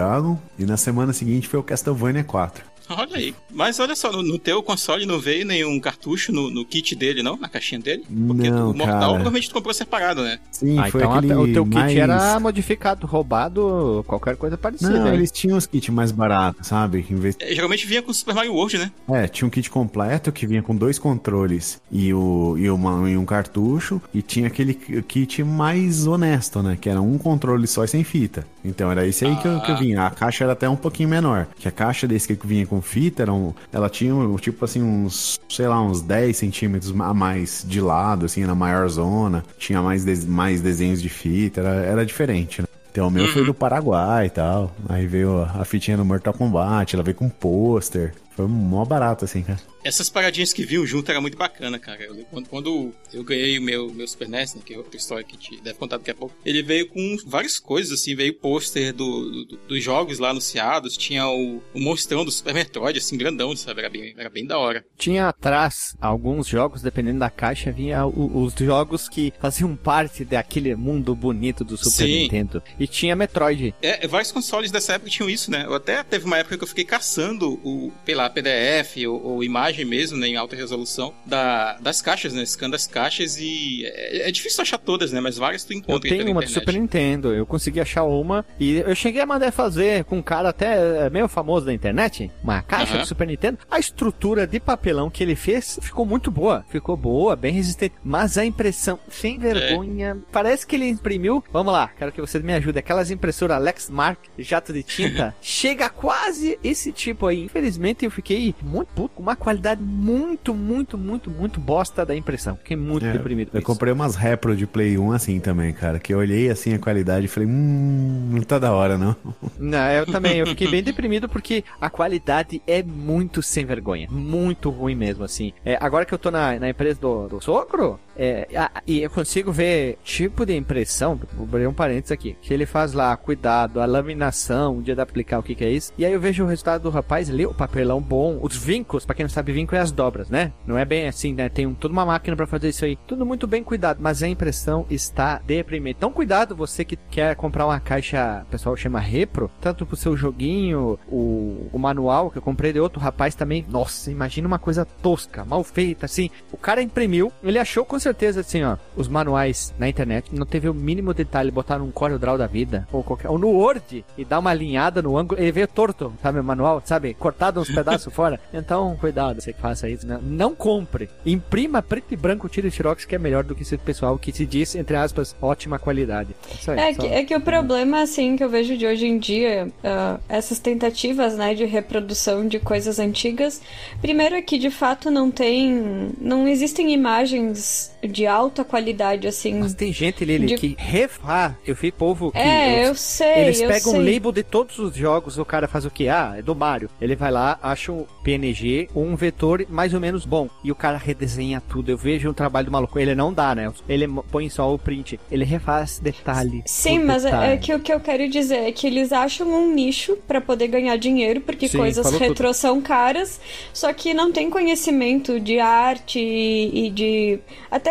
E 0.58 0.66
na 0.66 0.78
semana 0.78 1.14
seguinte 1.14 1.48
foi 1.48 1.60
o 1.60 1.64
Castlevania 1.64 2.24
4. 2.24 2.69
Olha 2.90 3.18
aí. 3.18 3.36
Mas 3.52 3.80
olha 3.80 3.96
só, 3.96 4.12
no, 4.12 4.24
no 4.24 4.40
teu 4.40 4.64
console 4.64 5.06
não 5.06 5.20
veio 5.20 5.46
nenhum 5.46 5.80
cartucho 5.80 6.32
no, 6.32 6.50
no 6.50 6.66
kit 6.66 6.96
dele, 6.96 7.22
não? 7.22 7.38
Na 7.38 7.48
caixinha 7.48 7.80
dele? 7.80 8.04
Porque 8.28 8.50
Não, 8.50 8.72
o 8.72 8.74
Mortal 8.74 8.88
cara. 8.88 9.08
provavelmente 9.08 9.50
tu 9.50 9.54
comprou 9.54 9.74
separado, 9.74 10.24
né? 10.24 10.40
Sim, 10.52 10.80
ah, 10.80 10.90
foi 10.90 11.02
então 11.02 11.14
aquele 11.14 11.34
o 11.34 11.54
teu 11.54 11.64
kit 11.66 11.76
mais... 11.76 11.96
era 11.96 12.40
modificado, 12.40 13.06
roubado, 13.06 14.04
qualquer 14.08 14.36
coisa 14.36 14.58
parecida. 14.58 14.92
Não, 14.92 15.08
hein? 15.08 15.14
eles 15.14 15.32
tinham 15.32 15.58
os 15.58 15.66
kits 15.66 15.90
mais 15.90 16.12
baratos, 16.12 16.68
sabe? 16.68 17.06
Em 17.10 17.16
vez... 17.16 17.36
É, 17.40 17.54
geralmente 17.54 17.86
vinha 17.86 18.02
com 18.02 18.12
o 18.12 18.14
Super 18.14 18.34
Mario 18.34 18.54
World, 18.54 18.78
né? 18.78 18.92
É, 19.10 19.28
tinha 19.28 19.48
um 19.48 19.52
kit 19.52 19.70
completo 19.70 20.32
que 20.32 20.48
vinha 20.48 20.62
com 20.62 20.76
dois 20.76 20.98
controles 20.98 21.82
e, 21.92 22.14
o, 22.14 22.56
e, 22.58 22.70
uma, 22.70 23.10
e 23.10 23.18
um 23.18 23.26
cartucho. 23.26 24.02
E 24.14 24.22
tinha 24.22 24.48
aquele 24.48 24.74
kit 24.74 25.44
mais 25.44 26.08
honesto, 26.08 26.64
né? 26.64 26.78
Que 26.80 26.90
era 26.90 27.02
um 27.02 27.18
controle 27.18 27.68
só 27.68 27.84
e 27.84 27.88
sem 27.88 28.04
fita. 28.04 28.46
Então 28.64 28.92
era 28.92 29.08
esse 29.08 29.26
aí 29.26 29.36
que, 29.38 29.48
eu, 29.48 29.60
que 29.62 29.72
eu 29.72 29.78
vinha. 29.78 30.06
A 30.06 30.10
caixa 30.10 30.44
era 30.44 30.54
até 30.54 30.68
um 30.68 30.76
pouquinho 30.76 31.10
menor. 31.10 31.48
Que 31.58 31.68
a 31.68 31.72
caixa 31.72 32.08
desse 32.08 32.36
que 32.36 32.48
vinha 32.48 32.66
com 32.66 32.79
fita 32.82 33.24
era 33.24 33.34
um, 33.34 33.54
ela 33.72 33.90
tinha 33.90 34.14
um, 34.16 34.36
tipo 34.38 34.64
assim 34.66 34.82
uns, 34.82 35.40
sei 35.50 35.68
lá, 35.68 35.82
uns 35.82 36.02
10 36.02 36.36
centímetros 36.38 36.92
a 37.00 37.14
mais 37.14 37.66
de 37.68 37.80
lado, 37.82 38.26
assim, 38.26 38.44
na 38.46 38.56
maior 38.56 38.88
zona. 38.90 39.44
Tinha 39.58 39.82
mais, 39.82 40.04
des- 40.04 40.26
mais 40.26 40.62
desenhos 40.62 41.02
de 41.02 41.10
fita, 41.10 41.62
era, 41.62 41.70
era 41.86 42.06
diferente, 42.06 42.62
né? 42.62 42.68
Então 42.92 43.08
o 43.08 43.12
meu 43.12 43.28
foi 43.28 43.46
do 43.46 43.54
Paraguai 43.54 44.26
e 44.26 44.30
tal. 44.32 44.72
Aí 44.90 45.06
veio 45.06 45.44
a 45.44 45.64
fitinha 45.64 45.96
do 45.96 46.04
Mortal 46.04 46.34
Kombat, 46.34 46.96
ela 46.96 47.04
veio 47.04 47.16
com 47.16 47.26
um 47.26 47.30
pôster. 47.30 48.14
Foi 48.36 48.48
mó 48.48 48.84
barato, 48.84 49.26
assim, 49.26 49.44
cara. 49.44 49.60
Essas 49.84 50.10
paradinhas 50.10 50.52
que 50.54 50.66
vinham 50.66 50.86
junto 50.86 51.10
era 51.10 51.22
muito 51.22 51.38
bacana, 51.38 51.80
cara. 51.80 52.04
Eu, 52.04 52.16
quando, 52.30 52.50
quando 52.50 52.94
eu 53.14 53.24
ganhei 53.24 53.58
o 53.58 53.62
meu, 53.62 53.92
meu 53.94 54.08
Super 54.08 54.28
NES, 54.28 54.56
né, 54.56 54.62
que 54.66 54.74
é 54.74 54.78
outra 54.78 54.98
história 54.98 55.24
que 55.24 55.36
a 55.36 55.40
gente 55.40 55.62
deve 55.62 55.78
contar 55.78 55.98
daqui 55.98 56.12
a 56.12 56.16
pouco, 56.16 56.36
ele 56.46 56.62
veio 56.62 56.88
com 56.90 57.18
várias 57.26 57.60
coisas, 57.60 58.00
assim, 58.00 58.16
veio 58.16 58.34
pôster 58.34 58.94
do, 58.94 59.46
do- 59.46 59.58
dos 59.68 59.84
jogos 59.84 60.20
lá 60.20 60.30
anunciados, 60.32 60.98
tinha 60.98 61.28
o, 61.28 61.62
o 61.74 61.80
monstrão 61.80 62.26
do 62.26 62.32
Super 62.32 62.54
Metroid, 62.54 62.98
assim, 63.00 63.18
grandão, 63.18 63.56
sabe? 63.56 63.82
Era 63.82 63.90
bem, 63.90 64.14
era 64.18 64.30
bem 64.30 64.46
da 64.46 64.58
hora. 64.58 64.84
Tinha 64.98 65.28
atrás 65.30 65.96
alguns 66.02 66.48
jogos, 66.48 66.82
dependendo 66.82 67.20
da 67.20 67.30
caixa, 67.30 67.72
vinha 67.72 68.06
o- 68.06 68.44
os 68.44 68.54
jogos 68.54 69.08
que 69.08 69.34
faziam 69.40 69.76
parte 69.76 70.26
daquele 70.26 70.76
mundo 70.76 71.16
bonito 71.16 71.64
do 71.64 71.78
Super 71.78 72.06
Sim. 72.06 72.24
Nintendo. 72.24 72.62
E 72.80 72.88
tinha 72.88 73.16
Metroid. 73.16 73.74
É, 73.82 74.08
vários 74.08 74.32
consoles 74.32 74.72
dessa 74.72 74.94
época 74.94 75.10
tinham 75.10 75.30
isso, 75.30 75.50
né? 75.50 75.64
Eu 75.66 75.74
até 75.76 76.04
teve 76.04 76.26
uma 76.26 76.38
época 76.38 76.58
que 76.58 76.64
eu 76.64 76.68
fiquei 76.68 76.84
caçando 76.86 77.54
o, 77.64 77.92
pela 78.06 78.30
PDF 78.30 78.98
ou, 79.08 79.24
ou 79.24 79.44
imagem 79.44 79.79
mesmo, 79.86 80.18
né, 80.18 80.28
em 80.28 80.36
alta 80.36 80.56
resolução, 80.56 81.14
da, 81.26 81.78
das 81.80 82.02
caixas, 82.02 82.34
né? 82.34 82.46
Scan 82.46 82.70
das 82.70 82.88
caixas 82.88 83.38
e 83.38 83.84
é, 83.86 84.30
é 84.30 84.32
difícil 84.32 84.62
achar 84.62 84.78
todas, 84.78 85.12
né? 85.12 85.20
Mas 85.20 85.38
várias 85.38 85.64
tu 85.64 85.74
Eu 85.74 85.78
encontra 85.78 86.10
aí 86.10 86.18
tenho 86.18 86.32
uma 86.32 86.42
do. 86.42 86.50
Super 86.50 86.74
Nintendo, 86.74 87.34
eu 87.34 87.46
consegui 87.46 87.80
achar 87.80 88.04
uma 88.04 88.46
e 88.60 88.78
eu 88.78 88.96
cheguei 88.96 89.22
a 89.22 89.26
mandar 89.26 89.52
fazer 89.52 90.04
com 90.06 90.18
um 90.18 90.22
cara 90.22 90.50
até 90.50 91.06
é, 91.06 91.10
meio 91.10 91.28
famoso 91.28 91.66
da 91.66 91.74
internet, 91.74 92.32
uma 92.44 92.62
caixa 92.62 92.94
Aham. 92.94 93.02
do 93.02 93.08
Super 93.08 93.28
Nintendo. 93.28 93.60
A 93.70 93.80
estrutura 93.80 94.46
de 94.46 94.60
papelão 94.60 95.10
que 95.10 95.24
ele 95.24 95.36
fez 95.36 95.80
ficou 95.82 96.06
muito 96.06 96.32
boa, 96.32 96.66
ficou 96.70 96.96
boa, 96.96 97.36
bem 97.36 97.54
resistente, 97.54 97.96
mas 98.04 98.38
a 98.38 98.46
impressão 98.46 99.00
sem 99.10 99.38
vergonha, 99.38 100.18
parece 100.32 100.66
que 100.66 100.76
ele 100.76 100.88
imprimiu. 100.88 101.44
Vamos 101.52 101.74
lá, 101.74 101.90
quero 101.98 102.12
que 102.12 102.22
você 102.22 102.40
me 102.40 102.54
ajude. 102.54 102.80
Aquelas 102.80 103.12
impressoras 103.12 103.62
Lexmark, 103.62 104.20
jato 104.38 104.74
de 104.74 104.84
tinta, 104.84 105.36
chega 105.42 105.90
quase 105.90 106.60
esse 106.64 106.92
tipo 106.92 107.28
aí. 107.28 107.44
Infelizmente 107.44 108.06
eu 108.06 108.12
fiquei 108.12 108.54
muito 108.62 108.90
puto, 108.90 109.16
com 109.16 109.22
uma 109.22 109.36
qualidade 109.36 109.59
muito, 109.80 110.54
muito, 110.54 110.98
muito, 110.98 111.30
muito 111.30 111.60
bosta 111.60 112.06
da 112.06 112.16
impressão. 112.16 112.56
Fiquei 112.58 112.78
muito 112.78 113.06
É, 113.06 113.12
deprimido 113.14 113.50
eu 113.54 113.60
isso. 113.60 113.66
comprei 113.68 113.92
umas 113.94 114.16
repro 114.16 114.56
de 114.56 114.66
Play 114.68 114.98
1 114.98 115.12
assim 115.12 115.40
também, 115.40 115.74
cara. 115.74 116.00
Que 116.00 116.14
eu 116.14 116.18
olhei 116.20 116.50
assim 116.50 116.74
a 116.74 116.80
qualidade 116.80 117.26
e 117.26 117.30
falei, 117.30 117.48
hum, 117.50 118.30
não 118.32 118.42
tá 118.42 118.60
da 118.60 118.72
hora, 118.74 118.98
não. 118.98 119.16
Não, 119.60 119.92
eu 119.92 120.06
também, 120.06 120.38
eu 120.38 120.48
fiquei 120.48 120.68
bem 120.70 120.82
deprimido 120.82 121.28
porque 121.28 121.64
a 121.82 121.90
qualidade 121.90 122.62
é 122.66 122.82
muito 122.82 123.42
sem 123.42 123.66
vergonha. 123.66 124.08
Muito 124.10 124.70
ruim 124.70 124.96
mesmo, 124.96 125.24
assim. 125.24 125.52
É, 125.66 125.78
agora 125.82 126.06
que 126.06 126.14
eu 126.14 126.18
tô 126.18 126.32
na, 126.32 126.58
na 126.60 126.70
empresa 126.70 127.00
do, 127.00 127.28
do 127.28 127.42
sogro, 127.42 128.00
é, 128.18 128.48
a- 128.56 128.82
e 128.88 129.02
eu 129.02 129.10
consigo 129.10 129.52
ver 129.52 129.98
tipo 130.04 130.46
de 130.46 130.56
impressão, 130.56 131.20
vou 131.36 131.46
abrir 131.46 131.68
um 131.68 131.74
parênteses 131.74 132.12
aqui, 132.12 132.38
que 132.42 132.54
ele 132.54 132.66
faz 132.66 132.94
lá, 132.94 133.16
cuidado, 133.18 133.82
a 133.82 133.86
laminação, 133.86 134.78
o 134.78 134.82
dia 134.82 134.96
de 134.96 135.02
aplicar 135.02 135.40
o 135.40 135.44
que 135.44 135.56
que 135.56 135.64
é 135.66 135.70
isso. 135.70 135.92
E 135.98 136.06
aí 136.06 136.14
eu 136.14 136.20
vejo 136.22 136.44
o 136.44 136.48
resultado 136.48 136.84
do 136.84 136.90
rapaz 136.90 137.30
ali, 137.30 137.46
o 137.46 137.54
papelão 137.54 138.02
bom, 138.02 138.40
os 138.42 138.56
vincos, 138.56 139.06
pra 139.06 139.14
quem 139.16 139.24
não 139.26 139.30
sabe, 139.30 139.49
vinco 139.52 139.76
é 139.76 139.80
as 139.80 139.92
dobras, 139.92 140.30
né? 140.30 140.52
Não 140.66 140.78
é 140.78 140.86
bem 140.86 141.08
assim, 141.08 141.34
né? 141.34 141.50
Tem 141.50 141.66
um, 141.66 141.74
toda 141.74 141.92
uma 141.92 142.06
máquina 142.06 142.36
pra 142.36 142.48
fazer 142.48 142.70
isso 142.70 142.86
aí. 142.86 142.96
Tudo 143.08 143.26
muito 143.26 143.48
bem 143.48 143.64
cuidado, 143.64 144.00
mas 144.02 144.24
a 144.24 144.28
impressão 144.28 144.86
está 144.90 145.42
deprimente. 145.46 145.98
Então 145.98 146.12
cuidado 146.12 146.56
você 146.56 146.84
que 146.86 146.96
quer 146.96 147.36
comprar 147.36 147.66
uma 147.66 147.80
caixa, 147.80 148.44
o 148.48 148.52
pessoal 148.52 148.76
chama 148.76 149.00
repro, 149.00 149.50
tanto 149.62 149.86
pro 149.86 149.96
seu 149.96 150.16
joguinho, 150.16 151.00
o, 151.08 151.70
o 151.72 151.80
manual 151.80 152.30
que 152.30 152.38
eu 152.38 152.42
comprei 152.42 152.74
de 152.74 152.80
outro 152.80 153.00
rapaz 153.00 153.36
também. 153.36 153.66
Nossa, 153.70 154.12
imagina 154.12 154.48
uma 154.48 154.60
coisa 154.60 154.86
tosca, 154.86 155.46
mal 155.46 155.64
feita, 155.64 156.06
assim. 156.06 156.30
O 156.52 156.58
cara 156.58 156.82
imprimiu, 156.82 157.32
ele 157.44 157.60
achou 157.60 157.86
com 157.86 158.00
certeza 158.00 158.42
assim, 158.42 158.64
ó, 158.64 158.78
os 158.96 159.08
manuais 159.08 159.74
na 159.78 159.88
internet, 159.88 160.34
não 160.34 160.46
teve 160.46 160.70
o 160.70 160.74
mínimo 160.74 161.14
detalhe, 161.14 161.52
botar 161.52 161.80
num 161.80 161.92
CorelDRAW 161.92 162.38
da 162.38 162.48
vida, 162.48 162.88
ou 162.92 163.04
qualquer, 163.04 163.30
ou 163.30 163.38
no 163.38 163.50
Word, 163.50 164.06
e 164.18 164.26
dar 164.26 164.40
uma 164.40 164.50
alinhada 164.50 165.02
no 165.02 165.18
ângulo, 165.18 165.40
ele 165.40 165.52
veio 165.52 165.68
torto, 165.68 166.14
sabe, 166.22 166.40
o 166.40 166.44
manual, 166.44 166.82
sabe, 166.84 167.14
cortado 167.14 167.60
uns 167.60 167.70
pedaços 167.70 168.12
fora. 168.14 168.40
Então, 168.54 168.96
cuidado, 169.00 169.39
você 169.40 169.54
que 169.54 169.62
faça 169.62 169.90
isso, 169.90 170.06
né? 170.08 170.20
Não 170.22 170.54
compre. 170.56 171.10
Imprima 171.26 171.82
preto 171.82 172.14
e 172.14 172.18
branco, 172.18 172.48
tira 172.50 172.70
xerox, 172.70 173.06
que 173.06 173.16
é 173.16 173.20
melhor 173.20 173.44
do 173.44 173.56
que 173.56 173.62
esse 173.64 173.78
pessoal 173.78 174.18
que 174.18 174.32
se 174.32 174.46
diz, 174.46 174.76
entre 174.76 174.96
aspas, 174.96 175.36
ótima 175.42 175.80
qualidade. 175.80 176.36
Isso 176.60 176.72
aí, 176.72 176.80
É 176.80 176.94
só- 176.94 177.02
que, 177.02 177.08
é 177.08 177.24
que 177.24 177.36
o 177.36 177.42
problema, 177.42 178.02
assim, 178.02 178.36
que 178.36 178.44
eu 178.44 178.50
vejo 178.50 178.78
de 178.78 178.86
hoje 178.86 179.06
em 179.08 179.18
dia, 179.18 179.72
ah, 179.84 180.20
essas 180.28 180.60
tentativas, 180.60 181.36
né, 181.38 181.54
de 181.54 181.66
reprodução 181.66 182.48
de 182.48 182.60
coisas 182.60 183.00
antigas, 183.00 183.62
primeiro 184.02 184.36
é 184.36 184.42
que 184.42 184.58
de 184.58 184.70
fato 184.70 185.10
não 185.12 185.30
tem. 185.32 186.12
Não 186.20 186.48
existem 186.48 186.92
imagens 186.94 187.92
de 188.08 188.26
alta 188.26 188.64
qualidade, 188.64 189.28
assim. 189.28 189.56
Mas 189.60 189.74
tem 189.74 189.92
gente, 189.92 190.24
Lili, 190.24 190.48
De- 190.48 190.56
que 190.58 190.76
refaz. 190.78 191.54
Eu 191.66 191.76
vi 191.76 191.92
povo 191.92 192.32
que. 192.32 192.38
É, 192.38 192.88
eu 192.88 192.96
sei, 192.96 193.40
Eles 193.40 193.62
pegam 193.62 193.94
o 193.94 193.98
label 193.98 194.32
de 194.32 194.44
todos 194.44 194.80
os 194.80 194.96
jogos, 194.96 195.38
o 195.38 195.46
cara 195.46 195.68
faz 195.68 195.86
o 195.86 195.92
quê? 195.92 196.08
Ah, 196.08 196.36
é 196.38 196.42
do 196.42 196.56
Mario. 196.56 196.90
Ele 197.02 197.16
vai 197.16 197.32
lá, 197.32 197.60
acha 197.62 197.92
um 197.92 198.06
PNG, 198.24 198.90
um 198.96 199.16
vetor 199.16 199.66
mais 199.70 199.94
ou 199.94 200.00
menos 200.00 200.26
bom. 200.26 200.50
E 200.64 200.72
o 200.72 200.76
cara 200.76 200.98
redesenha 200.98 201.62
tudo. 201.62 201.90
Eu 201.90 201.98
vejo 201.98 202.30
um 202.30 202.34
trabalho 202.34 202.66
do 202.68 202.72
maluco. 202.72 203.00
Ele 203.00 203.16
não 203.16 203.34
dá, 203.34 203.54
né? 203.54 203.72
Ele 203.88 204.08
põe 204.32 204.50
só 204.50 204.74
o 204.74 204.78
print. 204.80 205.20
Ele 205.32 205.44
refaz 205.46 206.00
detalhe. 206.00 206.64
Sim, 206.66 207.00
mas 207.00 207.26
é, 207.26 207.32
detalhe. 207.32 207.54
é 207.54 207.58
que 207.58 207.74
o 207.74 207.80
que 207.80 207.92
eu 207.94 208.00
quero 208.00 208.30
dizer 208.30 208.58
é 208.68 208.72
que 208.72 208.88
eles 208.88 209.12
acham 209.12 209.48
um 209.48 209.74
nicho 209.74 210.18
pra 210.28 210.40
poder 210.42 210.68
ganhar 210.68 210.98
dinheiro, 210.98 211.42
porque 211.42 211.68
Sim, 211.68 211.78
coisas 211.78 212.06
falou 212.06 212.20
retrô 212.20 212.54
são 212.54 212.82
caras, 212.82 213.40
só 213.74 213.92
que 213.94 214.14
não 214.14 214.32
tem 214.32 214.50
conhecimento 214.50 215.40
de 215.40 215.60
arte 215.60 216.20
e, 216.20 216.88
e 216.88 216.90
de. 216.90 217.40
Até 217.70 217.89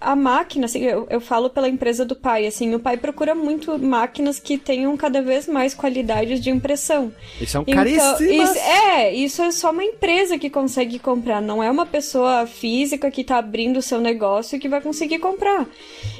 a, 0.00 0.12
a 0.12 0.16
máquina, 0.16 0.66
assim, 0.66 0.80
eu, 0.82 1.06
eu 1.10 1.20
falo 1.20 1.50
pela 1.50 1.68
empresa 1.68 2.04
do 2.04 2.14
pai, 2.16 2.46
assim, 2.46 2.74
o 2.74 2.80
pai 2.80 2.96
procura 2.96 3.34
muito 3.34 3.78
máquinas 3.78 4.38
que 4.38 4.58
tenham 4.58 4.96
cada 4.96 5.22
vez 5.22 5.46
mais 5.48 5.74
qualidades 5.74 6.40
de 6.40 6.50
impressão. 6.50 7.12
Eles 7.36 7.50
são 7.50 7.62
Então, 7.62 7.74
caríssimas. 7.74 8.20
isso, 8.50 8.58
é, 8.58 9.14
isso 9.14 9.42
é 9.42 9.50
só 9.50 9.70
uma 9.70 9.84
empresa 9.84 10.38
que 10.38 10.50
consegue 10.50 10.98
comprar, 10.98 11.40
não 11.40 11.62
é 11.62 11.70
uma 11.70 11.86
pessoa 11.86 12.46
física 12.46 13.10
que 13.10 13.24
tá 13.24 13.38
abrindo 13.38 13.78
o 13.78 13.82
seu 13.82 14.00
negócio 14.00 14.58
que 14.60 14.68
vai 14.68 14.80
conseguir 14.80 15.18
comprar. 15.18 15.66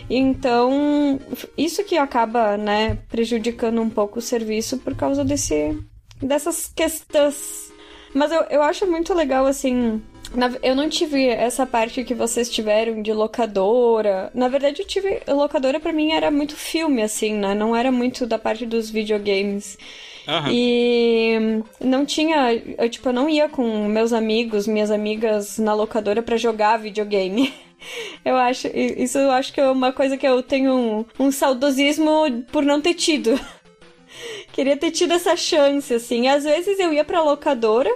Então, 0.09 1.19
isso 1.57 1.85
que 1.85 1.97
acaba, 1.97 2.57
né, 2.57 2.99
prejudicando 3.09 3.81
um 3.81 3.89
pouco 3.91 4.19
o 4.19 4.23
serviço 4.23 4.79
por 4.79 4.95
causa 4.95 5.25
desse, 5.25 5.79
dessas 6.21 6.71
questões. 6.75 7.71
Mas 8.15 8.31
eu, 8.31 8.43
eu 8.51 8.63
acho 8.63 8.87
muito 8.87 9.15
legal, 9.15 9.47
assim. 9.47 10.03
Na- 10.35 10.53
eu 10.63 10.75
não 10.75 10.89
tive 10.89 11.27
essa 11.29 11.65
parte 11.67 12.05
que 12.05 12.15
vocês 12.15 12.49
tiveram 12.51 13.03
de 13.03 13.13
locadora. 13.13 14.31
Na 14.35 14.49
verdade, 14.49 14.83
eu 14.83 14.87
tive. 14.87 15.21
Locadora 15.29 15.79
pra 15.81 15.93
mim 15.93 16.13
era 16.13 16.31
muito 16.31 16.57
filme, 16.57 17.03
assim, 17.03 17.35
né? 17.35 17.55
Não 17.55 17.75
era 17.77 17.91
muito 17.93 18.27
da 18.27 18.39
parte 18.39 18.67
dos 18.67 18.91
videogames. 18.91 19.79
Aham. 20.27 20.49
E 20.53 21.63
não 21.81 22.05
tinha. 22.07 22.53
Eu, 22.79 22.89
tipo, 22.89 23.09
eu 23.09 23.13
não 23.13 23.29
ia 23.29 23.49
com 23.49 23.87
meus 23.89 24.13
amigos, 24.13 24.67
minhas 24.67 24.91
amigas 24.91 25.59
na 25.59 25.75
locadora 25.75 26.23
pra 26.23 26.37
jogar 26.37 26.77
videogame. 26.79 27.53
Eu 28.25 28.37
acho. 28.37 28.69
Isso 28.69 29.19
eu 29.19 29.33
acho 29.33 29.53
que 29.53 29.61
é 29.61 29.69
uma 29.69 29.93
coisa 29.93 30.17
que 30.17 30.25
eu 30.25 30.41
tenho 30.41 30.73
um, 30.73 31.05
um 31.19 31.33
saudosismo 31.33 32.45
por 32.53 32.63
não 32.65 32.81
ter 32.81 32.95
tido. 32.95 33.39
Queria 34.53 34.77
ter 34.77 34.91
tido 34.91 35.13
essa 35.13 35.37
chance, 35.37 35.93
assim. 35.95 36.29
Às 36.29 36.45
vezes 36.45 36.79
eu 36.79 36.93
ia 36.93 37.05
pra 37.05 37.23
locadora 37.23 37.91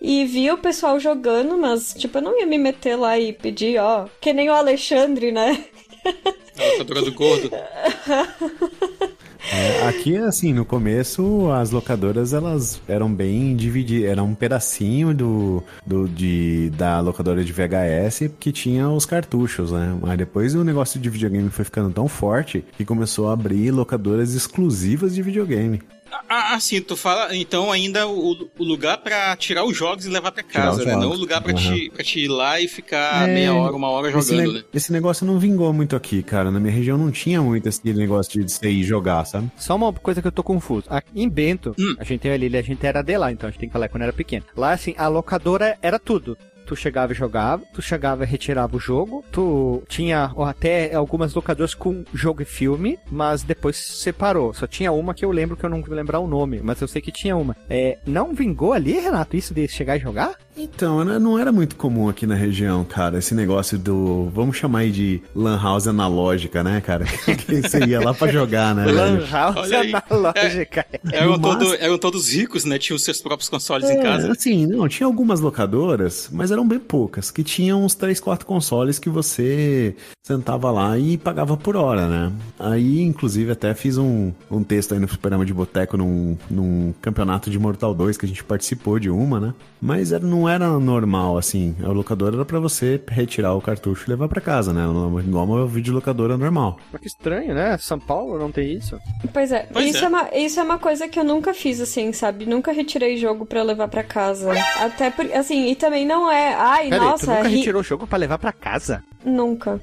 e 0.00 0.24
via 0.24 0.54
o 0.54 0.58
pessoal 0.58 0.98
jogando, 0.98 1.56
mas, 1.56 1.94
tipo, 1.94 2.18
eu 2.18 2.22
não 2.22 2.38
ia 2.38 2.46
me 2.46 2.58
meter 2.58 2.96
lá 2.96 3.18
e 3.18 3.32
pedir, 3.32 3.78
ó. 3.78 4.06
Que 4.20 4.32
nem 4.32 4.48
o 4.48 4.54
Alexandre, 4.54 5.32
né? 5.32 5.64
A 6.04 6.64
locadora 6.72 7.02
do 7.02 7.12
gordo. 7.12 7.50
É, 9.52 9.88
aqui, 9.88 10.16
assim, 10.16 10.52
no 10.52 10.64
começo, 10.64 11.50
as 11.50 11.72
locadoras, 11.72 12.32
elas 12.32 12.80
eram 12.86 13.12
bem 13.12 13.56
divididas. 13.56 14.08
Era 14.10 14.22
um 14.22 14.32
pedacinho 14.32 15.12
do, 15.12 15.62
do, 15.84 16.08
de, 16.08 16.70
da 16.76 17.00
locadora 17.00 17.44
de 17.44 17.52
VHS 17.52 18.30
que 18.38 18.52
tinha 18.52 18.88
os 18.88 19.04
cartuchos, 19.04 19.72
né? 19.72 19.98
Mas 20.00 20.16
depois 20.16 20.54
o 20.54 20.62
negócio 20.62 21.00
de 21.00 21.10
videogame 21.10 21.50
foi 21.50 21.64
ficando 21.64 21.90
tão 21.90 22.06
forte 22.06 22.64
que 22.76 22.84
começou 22.84 23.28
a 23.28 23.32
abrir 23.32 23.72
locadoras 23.72 24.34
exclusivas 24.34 25.16
de 25.16 25.22
videogame. 25.22 25.82
Ah, 26.28 26.54
assim, 26.54 26.80
tu 26.80 26.96
fala, 26.96 27.34
então, 27.36 27.70
ainda 27.72 28.06
o, 28.06 28.48
o 28.58 28.64
lugar 28.64 28.98
pra 28.98 29.34
tirar 29.36 29.64
os 29.64 29.76
jogos 29.76 30.06
e 30.06 30.08
levar 30.08 30.32
pra 30.32 30.42
Tirar 30.42 30.64
casa, 30.66 30.84
né? 30.84 30.96
Não 30.96 31.10
o 31.10 31.14
lugar 31.16 31.40
pra, 31.42 31.52
Aham. 31.52 31.74
te, 31.74 31.90
pra 31.90 32.04
te 32.04 32.20
ir 32.20 32.28
lá 32.28 32.60
e 32.60 32.68
ficar 32.68 33.28
É, 33.28 33.32
meia 33.34 33.54
hora, 33.54 33.74
uma 33.74 33.88
hora 33.88 34.08
Esse, 34.10 34.30
jogando, 34.30 34.52
ne- 34.52 34.58
né? 34.60 34.64
esse 34.72 34.92
negócio 34.92 35.26
não 35.26 35.38
vingou 35.38 35.72
muito 35.72 35.94
aqui, 35.96 36.22
cara. 36.22 36.50
Na 36.50 36.60
minha 36.60 36.72
região 36.72 36.96
não 36.96 37.10
tinha 37.10 37.40
muito 37.42 37.68
esse 37.68 37.80
negócio 37.92 38.32
de 38.44 38.52
você 38.52 38.70
ir 38.70 38.82
jogar, 38.84 39.24
sabe? 39.24 39.50
Só 39.56 39.76
uma 39.76 39.92
coisa 39.92 40.20
que 40.22 40.28
eu 40.28 40.32
tô 40.32 40.42
confuso. 40.42 40.86
Aqui 40.88 41.10
em 41.14 41.28
Bento, 41.28 41.74
Hum. 41.78 41.94
a 41.98 42.04
gente 42.04 42.28
é 42.28 42.32
ali, 42.32 42.56
a 42.56 42.62
gente 42.62 42.84
era 42.86 43.02
de 43.02 43.16
lá, 43.18 43.30
então 43.32 43.48
a 43.48 43.50
gente 43.50 43.60
tem 43.60 43.68
que 43.68 43.72
falar 43.72 43.88
quando 43.88 44.02
era 44.02 44.12
pequeno. 44.12 44.44
Lá, 44.56 44.72
assim, 44.72 44.94
a 44.96 45.08
locadora 45.08 45.78
era 45.82 45.98
tudo. 45.98 46.36
Tu 46.70 46.76
chegava 46.76 47.12
e 47.12 47.16
jogava, 47.16 47.64
tu 47.72 47.82
chegava 47.82 48.22
e 48.22 48.26
retirava 48.28 48.76
o 48.76 48.78
jogo, 48.78 49.24
tu 49.32 49.82
tinha 49.88 50.30
ó, 50.36 50.44
até 50.44 50.94
algumas 50.94 51.34
locadoras 51.34 51.74
com 51.74 52.04
jogo 52.14 52.42
e 52.42 52.44
filme, 52.44 52.96
mas 53.10 53.42
depois 53.42 53.76
separou. 53.76 54.54
Só 54.54 54.68
tinha 54.68 54.92
uma 54.92 55.12
que 55.12 55.24
eu 55.24 55.32
lembro 55.32 55.56
que 55.56 55.66
eu 55.66 55.68
não 55.68 55.82
vou 55.82 55.96
lembrar 55.96 56.20
o 56.20 56.28
nome, 56.28 56.60
mas 56.62 56.80
eu 56.80 56.86
sei 56.86 57.02
que 57.02 57.10
tinha 57.10 57.36
uma. 57.36 57.56
É, 57.68 57.98
não 58.06 58.32
vingou 58.32 58.72
ali, 58.72 58.92
Renato, 58.92 59.36
isso 59.36 59.52
de 59.52 59.66
chegar 59.66 59.96
e 59.96 60.00
jogar? 60.00 60.36
Então, 60.62 61.04
né, 61.04 61.18
não 61.18 61.38
era 61.38 61.50
muito 61.52 61.76
comum 61.76 62.08
aqui 62.08 62.26
na 62.26 62.34
região, 62.34 62.84
cara, 62.84 63.18
esse 63.18 63.34
negócio 63.34 63.78
do. 63.78 64.30
Vamos 64.34 64.56
chamar 64.56 64.80
aí 64.80 64.90
de 64.90 65.22
Lan 65.34 65.58
House 65.60 65.86
analógica, 65.86 66.62
né, 66.62 66.80
cara? 66.80 67.04
Que 67.46 67.62
você 67.62 67.84
ia 67.84 68.00
lá 68.00 68.12
pra 68.12 68.28
jogar, 68.28 68.74
né? 68.74 68.84
Lan? 68.86 69.26
House 69.30 69.56
Olha 69.56 69.80
aí. 69.80 69.92
analógica. 70.10 70.86
Eram, 71.12 71.32
no 71.32 71.38
todo- 71.40 71.74
eram 71.74 71.98
todos 71.98 72.28
ricos, 72.32 72.64
né? 72.64 72.78
Tinham 72.78 72.96
os 72.96 73.04
seus 73.04 73.20
próprios 73.20 73.48
consoles 73.48 73.88
em 73.88 73.98
É, 73.98 74.02
casa. 74.02 74.32
assim, 74.32 74.66
não, 74.66 74.86
tinha 74.88 75.06
algumas 75.06 75.40
locadoras, 75.40 76.28
mas 76.32 76.50
eram 76.50 76.66
bem 76.66 76.78
poucas, 76.78 77.30
que 77.30 77.42
tinham 77.42 77.84
uns 77.84 77.94
3, 77.94 78.20
4 78.20 78.46
consoles 78.46 78.98
que 78.98 79.08
você 79.08 79.94
sentava 80.22 80.70
lá 80.70 80.98
e 80.98 81.16
pagava 81.16 81.56
por 81.56 81.76
hora, 81.76 82.06
né? 82.06 82.32
Aí, 82.58 83.00
inclusive, 83.00 83.50
até 83.52 83.74
fiz 83.74 83.96
um, 83.98 84.32
um 84.50 84.62
texto 84.62 84.92
aí 84.94 85.00
no 85.00 85.08
Superama 85.08 85.44
de 85.44 85.52
Boteco 85.54 85.96
num, 85.96 86.36
num 86.50 86.92
campeonato 87.00 87.50
de 87.50 87.58
Mortal 87.58 87.94
2 87.94 88.16
que 88.16 88.26
a 88.26 88.28
gente 88.28 88.44
participou 88.44 88.98
de 88.98 89.10
uma, 89.10 89.40
né? 89.40 89.54
Mas 89.80 90.12
era, 90.12 90.24
não 90.24 90.48
era 90.50 90.68
normal, 90.78 91.36
assim. 91.38 91.74
A 91.82 91.88
locadora 91.88 92.36
era 92.36 92.44
pra 92.44 92.58
você 92.60 93.00
retirar 93.08 93.54
o 93.54 93.60
cartucho 93.60 94.04
e 94.06 94.10
levar 94.10 94.28
pra 94.28 94.40
casa, 94.40 94.72
né? 94.72 94.82
Igual 95.26 95.44
uma 95.46 95.66
videolocadora 95.66 96.36
normal. 96.36 96.78
Mas 96.92 97.00
que 97.00 97.06
estranho, 97.08 97.54
né? 97.54 97.76
São 97.78 97.98
Paulo 97.98 98.38
não 98.38 98.50
tem 98.52 98.72
isso. 98.72 98.98
Pois 99.32 99.50
é, 99.52 99.66
Pois 99.72 99.86
isso 99.94 100.02
é. 100.02 100.06
é. 100.06 100.08
uma, 100.08 100.28
isso 100.34 100.60
é 100.60 100.62
uma 100.62 100.78
coisa 100.78 101.08
que 101.08 101.18
eu 101.18 101.24
nunca 101.24 101.54
fiz, 101.54 101.80
assim, 101.80 102.12
sabe? 102.12 102.46
Nunca 102.46 102.72
retirei 102.72 103.16
jogo 103.16 103.44
pra 103.46 103.62
levar 103.62 103.88
pra 103.88 104.02
casa. 104.02 104.50
Até 104.80 105.10
porque, 105.10 105.32
assim, 105.34 105.68
e 105.70 105.74
também 105.74 106.06
não 106.06 106.30
é. 106.30 106.54
Ai, 106.54 106.88
Pera 106.90 107.02
aí, 107.02 107.08
tu 107.08 107.10
nossa, 107.10 107.34
nunca 107.36 107.48
ri- 107.48 107.56
retirou 107.56 107.80
o 107.80 107.84
jogo 107.84 108.06
pra 108.06 108.18
levar 108.18 108.38
pra 108.38 108.52
casa? 108.52 109.02
Nunca. 109.24 109.80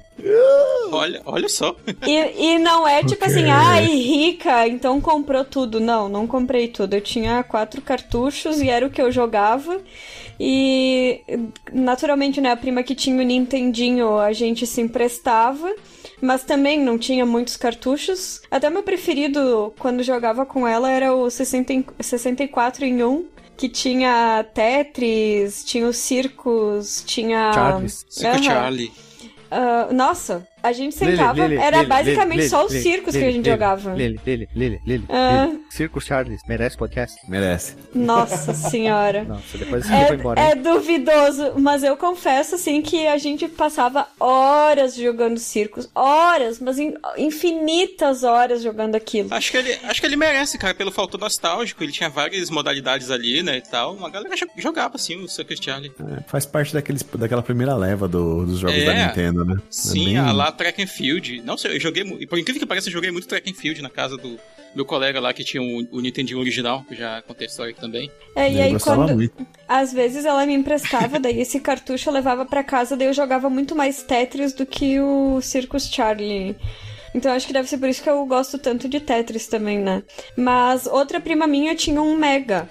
Olha, 0.91 1.21
olha 1.25 1.47
só. 1.49 1.75
E, 2.08 2.53
e 2.56 2.60
não 2.60 2.88
é 2.88 3.03
tipo 3.03 3.23
Ok. 3.23 3.27
assim, 3.27 3.49
ai, 3.49 3.86
rica, 3.86 4.67
então 4.67 4.99
comprou 4.99 5.43
tudo. 5.45 5.80
Não, 5.80 6.10
não 6.10 6.25
comprei 6.25 6.67
tudo. 6.67 6.93
Eu 6.95 7.01
tinha 7.01 7.43
quatro 7.43 7.82
cartuchos 7.82 8.60
e 8.62 8.69
era 8.69 8.86
o 8.86 8.89
que 8.89 9.01
eu 9.01 9.12
jogava. 9.12 9.80
E 10.39 11.21
naturalmente, 11.73 12.39
né, 12.39 12.52
a 12.52 12.58
prima 12.58 12.84
que 12.84 12.93
tinha 12.95 13.19
o 13.19 13.26
Nintendinho, 13.26 14.17
a 14.17 14.32
gente 14.34 14.65
se 14.67 14.82
emprestava. 14.82 15.73
Mas 16.19 16.43
também 16.43 16.80
não 16.80 16.97
tinha 16.97 17.26
muitos 17.26 17.56
cartuchos. 17.58 18.41
Até 18.50 18.69
meu 18.71 18.82
preferido 18.82 19.71
quando 19.78 20.02
jogava 20.02 20.45
com 20.47 20.67
ela 20.67 20.89
era 20.89 21.13
o 21.13 21.30
60, 21.30 21.73
e- 21.73 21.86
64 22.00 22.86
em 22.86 23.04
1. 23.04 23.26
que 23.56 23.67
tinha 23.67 24.45
Tetris, 24.54 25.63
tinha 25.65 25.88
os 25.88 25.97
circos, 25.97 27.04
tinha. 27.06 27.52
Charles. 27.54 28.06
Circo 28.08 28.36
Aham. 28.36 28.43
Charlie. 28.43 28.91
Ah, 29.50 29.88
nossa, 29.91 30.47
a 30.67 30.73
gente 30.73 30.95
sentava, 30.95 31.34
Lili, 31.34 31.47
Lili, 31.56 31.62
era 31.62 31.77
Lili, 31.77 31.89
basicamente 31.89 32.38
Lili, 32.38 32.49
só 32.49 32.65
os 32.65 32.71
Lili, 32.71 32.84
circos 32.84 33.12
que 33.13 33.17
a 33.23 33.32
gente 33.32 33.36
Lili, 33.43 33.49
jogava. 33.49 33.93
Lili, 33.93 34.19
Lili, 34.25 34.49
Lili, 34.56 34.82
Lili, 34.86 35.06
Ah. 35.10 35.45
Lili. 35.49 35.62
Circo 35.69 35.99
Charles, 36.01 36.41
merece 36.47 36.77
podcast? 36.77 37.15
Merece. 37.30 37.75
Nossa 37.93 38.53
senhora. 38.56 39.23
Nossa, 39.23 39.58
depois 39.58 39.86
você 39.86 40.06
foi 40.08 40.15
embora. 40.15 40.39
É, 40.41 40.45
hein? 40.45 40.51
é 40.51 40.56
duvidoso, 40.56 41.53
mas 41.60 41.84
eu 41.84 41.95
confesso 41.97 42.56
assim 42.56 42.82
que 42.82 43.08
a 43.08 43.17
gente 43.17 43.47
passava 43.47 44.08
horas 44.19 44.95
jogando 44.95 45.38
circos, 45.39 45.89
horas, 45.95 46.60
mas 46.60 46.80
in- 46.80 46.93
infinitas 47.17 48.23
horas 48.23 48.62
jogando 48.62 48.95
aquilo. 48.95 49.34
Acho 49.34 49.51
que, 49.51 49.58
ele, 49.58 49.77
acho 49.84 49.99
que 50.01 50.08
ele 50.08 50.15
merece, 50.15 50.58
cara, 50.58 50.73
pelo 50.73 50.91
fator 50.91 51.19
nostálgico. 51.19 51.84
Ele 51.84 51.91
tinha 51.91 52.10
várias 52.10 52.49
modalidades 52.49 53.12
ali, 53.12 53.43
né, 53.43 53.58
e 53.58 53.62
tal. 53.62 53.95
Uma 53.95 54.10
galera 54.10 54.36
jo- 54.36 54.47
jogava, 54.58 54.95
assim, 54.95 55.15
o 55.23 55.27
Circo 55.27 55.53
Charlie. 55.62 55.91
É, 56.17 56.21
faz 56.27 56.45
parte 56.45 56.73
daqueles, 56.73 57.03
daquela 57.03 57.41
primeira 57.41 57.75
leva 57.75 58.08
do- 58.08 58.45
dos 58.45 58.60
jogos 58.60 58.75
É. 58.77 58.86
da 58.86 59.08
Nintendo, 59.08 59.45
né? 59.45 59.56
É 59.58 59.62
Sim, 59.69 60.06
bem- 60.06 60.17
a 60.17 60.32
lá 60.32 60.51
Track 60.58 60.82
and 60.82 60.88
Field. 60.88 61.41
Nossa, 61.41 61.67
eu 61.67 61.80
joguei, 61.80 62.04
por 62.28 62.38
incrível 62.38 62.60
que 62.60 62.65
pareça, 62.65 62.89
eu 62.89 62.93
joguei 62.93 63.12
muito 63.12 63.28
Track 63.28 63.50
and 63.50 63.54
Field 63.54 63.82
na 63.82 63.89
casa 63.89 64.17
do 64.17 64.38
meu 64.76 64.86
colega 64.86 65.20
lá 65.20 65.34
que 65.34 65.43
tinha 65.43 65.62
o, 65.62 65.98
o 65.98 66.02
Nintendo 66.02 66.38
original, 66.38 66.84
que 66.84 66.93
eu 66.93 66.98
já 66.98 67.22
contei 67.22 67.48
a 67.48 67.50
história 67.50 67.72
aqui 67.72 67.82
também. 67.82 68.12
É, 68.36 68.52
e 68.52 68.58
eu 68.58 68.63
aí 68.63 68.80
quando 68.80 69.15
muito. 69.15 69.48
às 69.67 69.93
vezes 69.93 70.26
ela 70.26 70.46
me 70.46 70.54
emprestava, 70.54 71.20
daí 71.20 71.39
esse 71.39 71.60
cartucho 71.60 72.10
eu 72.10 72.13
levava 72.13 72.46
pra 72.46 72.63
casa, 72.63 72.96
daí 72.96 73.08
eu 73.08 73.13
jogava 73.13 73.50
muito 73.50 73.76
mais 73.76 74.04
Tetris 74.04 74.54
do 74.54 74.65
que 74.65 75.00
o 75.00 75.41
Circus 75.41 75.88
Charlie. 75.88 76.56
Então 77.15 77.32
acho 77.32 77.48
que 77.48 77.54
deve 77.54 77.67
ser 77.67 77.78
por 77.78 77.89
isso 77.89 78.04
que 78.04 78.10
eu 78.10 78.24
gosto 78.26 78.60
tanto 78.60 78.88
de 78.88 79.00
Tetris 79.00 79.48
também, 79.48 79.80
né? 79.80 80.04
Mas 80.36 80.86
outra 80.86 81.20
prima 81.20 81.48
minha 81.48 81.74
tinha 81.74 82.02
um 82.02 82.15
Mega. 82.15 82.70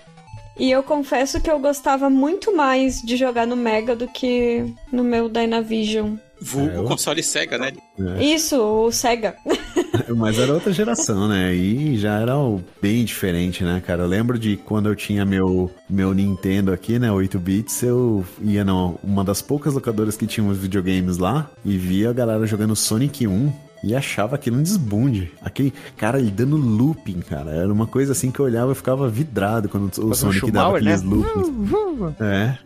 E 0.59 0.71
eu 0.71 0.83
confesso 0.83 1.41
que 1.41 1.51
eu 1.51 1.59
gostava 1.59 2.09
muito 2.09 2.55
mais 2.55 3.03
de 3.03 3.17
jogar 3.17 3.47
no 3.47 3.57
Mega 3.57 3.95
do 3.95 4.09
que 4.09 4.65
no 4.91 5.05
meu 5.05 5.29
Dynavision. 5.29 6.17
Vulgo 6.41 6.71
É, 6.71 6.77
eu- 6.79 6.85
console 6.85 7.23
Sega, 7.23 7.57
né? 7.59 7.73
Isso, 8.21 8.61
o 8.61 8.93
Sega. 8.93 9.35
Mas 10.17 10.39
era 10.39 10.53
outra 10.53 10.73
geração, 10.73 11.29
né? 11.29 11.55
E 11.55 11.97
já 11.99 12.19
era 12.21 12.37
o- 12.37 12.63
bem 12.81 13.05
diferente, 13.05 13.65
né, 13.65 13.83
cara? 13.85 14.03
Eu 14.03 14.07
lembro 14.07 14.39
de 14.39 14.57
quando 14.57 14.89
eu 14.89 14.95
tinha 14.95 15.25
meu, 15.25 15.71
meu 15.89 16.13
Nintendo 16.13 16.73
aqui, 16.73 16.99
né, 16.99 17.11
8 17.11 17.39
bits, 17.39 17.83
eu 17.83 18.25
ia 18.43 18.65
numa 18.65 19.25
das 19.25 19.41
poucas 19.41 19.75
locadoras 19.75 20.17
que 20.17 20.27
tinha 20.27 20.47
os 20.47 20.59
videogames 20.59 21.17
lá 21.19 21.51
e 21.65 21.77
via 21.77 22.11
a 22.11 22.13
galera 22.13 22.47
jogando 22.47 22.77
Sonic 22.77 23.27
1 23.27 23.53
e 23.83 23.95
achava 23.95 24.35
aquilo 24.37 24.59
um 24.59 24.63
desbunde. 24.63 25.33
Aquele 25.43 25.73
cara 25.97 26.19
ele 26.19 26.31
dando 26.31 26.57
looping, 26.57 27.21
cara. 27.21 27.51
Era 27.51 27.73
uma 27.73 27.87
coisa 27.87 28.13
assim 28.13 28.31
que 28.31 28.41
eu 28.41 28.45
olhava 28.45 28.73
e 28.73 28.75
ficava 28.75 29.09
vidrado 29.09 29.69
quando 29.69 29.85
o 29.99 30.11
um 30.11 30.15
Sonic 30.15 30.51
dava 30.51 30.79
Schumauer, 30.79 30.85
né? 30.85 30.95
aqueles 30.95 31.03
loopings. 31.03 32.15
É. 32.21 32.59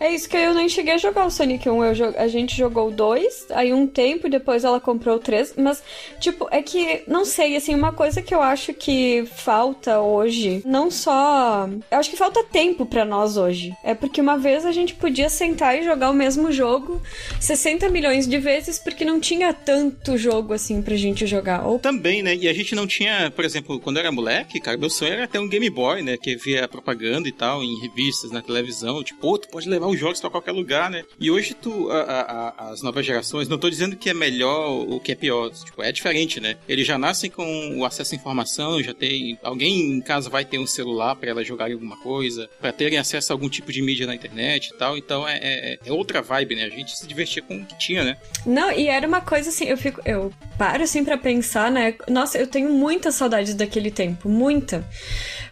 É 0.00 0.14
isso 0.14 0.28
que 0.30 0.36
eu 0.36 0.54
nem 0.54 0.66
cheguei 0.66 0.94
a 0.94 0.98
jogar 0.98 1.26
o 1.26 1.30
Sonic 1.30 1.68
1. 1.68 1.84
Eu 1.84 2.14
a 2.16 2.26
gente 2.26 2.56
jogou 2.56 2.90
2, 2.90 3.48
aí 3.50 3.74
um 3.74 3.86
tempo, 3.86 4.30
depois 4.30 4.64
ela 4.64 4.80
comprou 4.80 5.18
3. 5.18 5.54
Mas, 5.58 5.82
tipo, 6.18 6.48
é 6.50 6.62
que, 6.62 7.02
não 7.06 7.26
sei, 7.26 7.54
assim, 7.54 7.74
uma 7.74 7.92
coisa 7.92 8.22
que 8.22 8.34
eu 8.34 8.40
acho 8.40 8.72
que 8.72 9.26
falta 9.26 10.00
hoje, 10.00 10.62
não 10.64 10.90
só. 10.90 11.68
Eu 11.90 11.98
acho 11.98 12.08
que 12.08 12.16
falta 12.16 12.42
tempo 12.42 12.86
pra 12.86 13.04
nós 13.04 13.36
hoje. 13.36 13.74
É 13.84 13.94
porque 13.94 14.22
uma 14.22 14.38
vez 14.38 14.64
a 14.64 14.72
gente 14.72 14.94
podia 14.94 15.28
sentar 15.28 15.78
e 15.78 15.84
jogar 15.84 16.10
o 16.10 16.14
mesmo 16.14 16.50
jogo 16.50 17.02
60 17.38 17.90
milhões 17.90 18.26
de 18.26 18.38
vezes, 18.38 18.78
porque 18.78 19.04
não 19.04 19.20
tinha 19.20 19.52
tanto 19.52 20.16
jogo 20.16 20.54
assim 20.54 20.80
pra 20.80 20.96
gente 20.96 21.26
jogar. 21.26 21.66
Ou 21.66 21.78
Também, 21.78 22.22
né? 22.22 22.34
E 22.34 22.48
a 22.48 22.54
gente 22.54 22.74
não 22.74 22.86
tinha, 22.86 23.30
por 23.30 23.44
exemplo, 23.44 23.78
quando 23.78 23.98
eu 23.98 24.00
era 24.00 24.12
moleque, 24.12 24.60
cara, 24.60 24.78
meu 24.78 24.88
sonho 24.88 25.12
era 25.12 25.28
ter 25.28 25.38
um 25.38 25.48
Game 25.48 25.68
Boy, 25.68 26.00
né? 26.00 26.16
Que 26.16 26.36
via 26.36 26.66
propaganda 26.66 27.28
e 27.28 27.32
tal, 27.32 27.62
em 27.62 27.78
revistas, 27.78 28.30
na 28.30 28.40
televisão. 28.40 29.04
Tipo, 29.04 29.20
pô, 29.20 29.36
tu 29.38 29.48
pode 29.48 29.68
levar 29.68 29.89
os 29.90 29.98
jogos 29.98 30.20
pra 30.20 30.30
qualquer 30.30 30.52
lugar, 30.52 30.90
né? 30.90 31.04
E 31.18 31.30
hoje 31.30 31.54
tu, 31.54 31.90
a- 31.90 32.54
a- 32.58 32.70
as 32.70 32.82
novas 32.82 33.04
gerações, 33.04 33.48
não 33.48 33.58
tô 33.58 33.68
dizendo 33.68 33.96
que 33.96 34.08
é 34.10 34.14
melhor 34.14 34.68
ou 34.88 34.98
que 35.00 35.12
é 35.12 35.14
pior. 35.14 35.50
Tipo, 35.50 35.82
é 35.82 35.92
diferente, 35.92 36.40
né? 36.40 36.56
Eles 36.68 36.86
já 36.86 36.96
nascem 36.98 37.30
com 37.30 37.78
o 37.78 37.84
acesso 37.84 38.14
à 38.14 38.16
informação, 38.16 38.82
já 38.82 38.94
tem. 38.94 39.38
Alguém 39.42 39.92
em 39.92 40.00
casa 40.00 40.28
vai 40.30 40.44
ter 40.44 40.58
um 40.58 40.66
celular 40.66 41.14
pra 41.16 41.30
elas 41.30 41.46
jogarem 41.46 41.74
alguma 41.74 41.96
coisa, 41.98 42.48
pra 42.60 42.72
terem 42.72 42.98
acesso 42.98 43.32
a 43.32 43.34
algum 43.34 43.48
tipo 43.48 43.72
de 43.72 43.82
mídia 43.82 44.06
na 44.06 44.14
internet 44.14 44.68
e 44.68 44.76
tal. 44.78 44.96
Então 44.96 45.26
é, 45.28 45.38
é- 45.42 45.78
é 45.84 45.92
outra 45.92 46.22
vibe, 46.22 46.56
né? 46.56 46.64
A 46.64 46.68
gente 46.70 46.96
se 46.96 47.06
divertia 47.06 47.42
com 47.42 47.56
o 47.58 47.64
que 47.66 47.76
tinha, 47.78 48.04
né? 48.04 48.16
Não, 48.46 48.70
e 48.72 48.88
era 48.88 49.06
uma 49.06 49.20
coisa 49.20 49.48
assim, 49.50 49.64
eu 49.66 49.76
fico. 49.76 50.00
Eu 50.04 50.32
paro 50.58 50.82
assim 50.82 51.04
pra 51.04 51.16
pensar, 51.18 51.70
né? 51.70 51.94
Nossa, 52.08 52.38
eu 52.38 52.46
tenho 52.46 52.70
muita 52.70 53.10
saudade 53.10 53.54
daquele 53.54 53.90
tempo, 53.90 54.28
muita. 54.28 54.86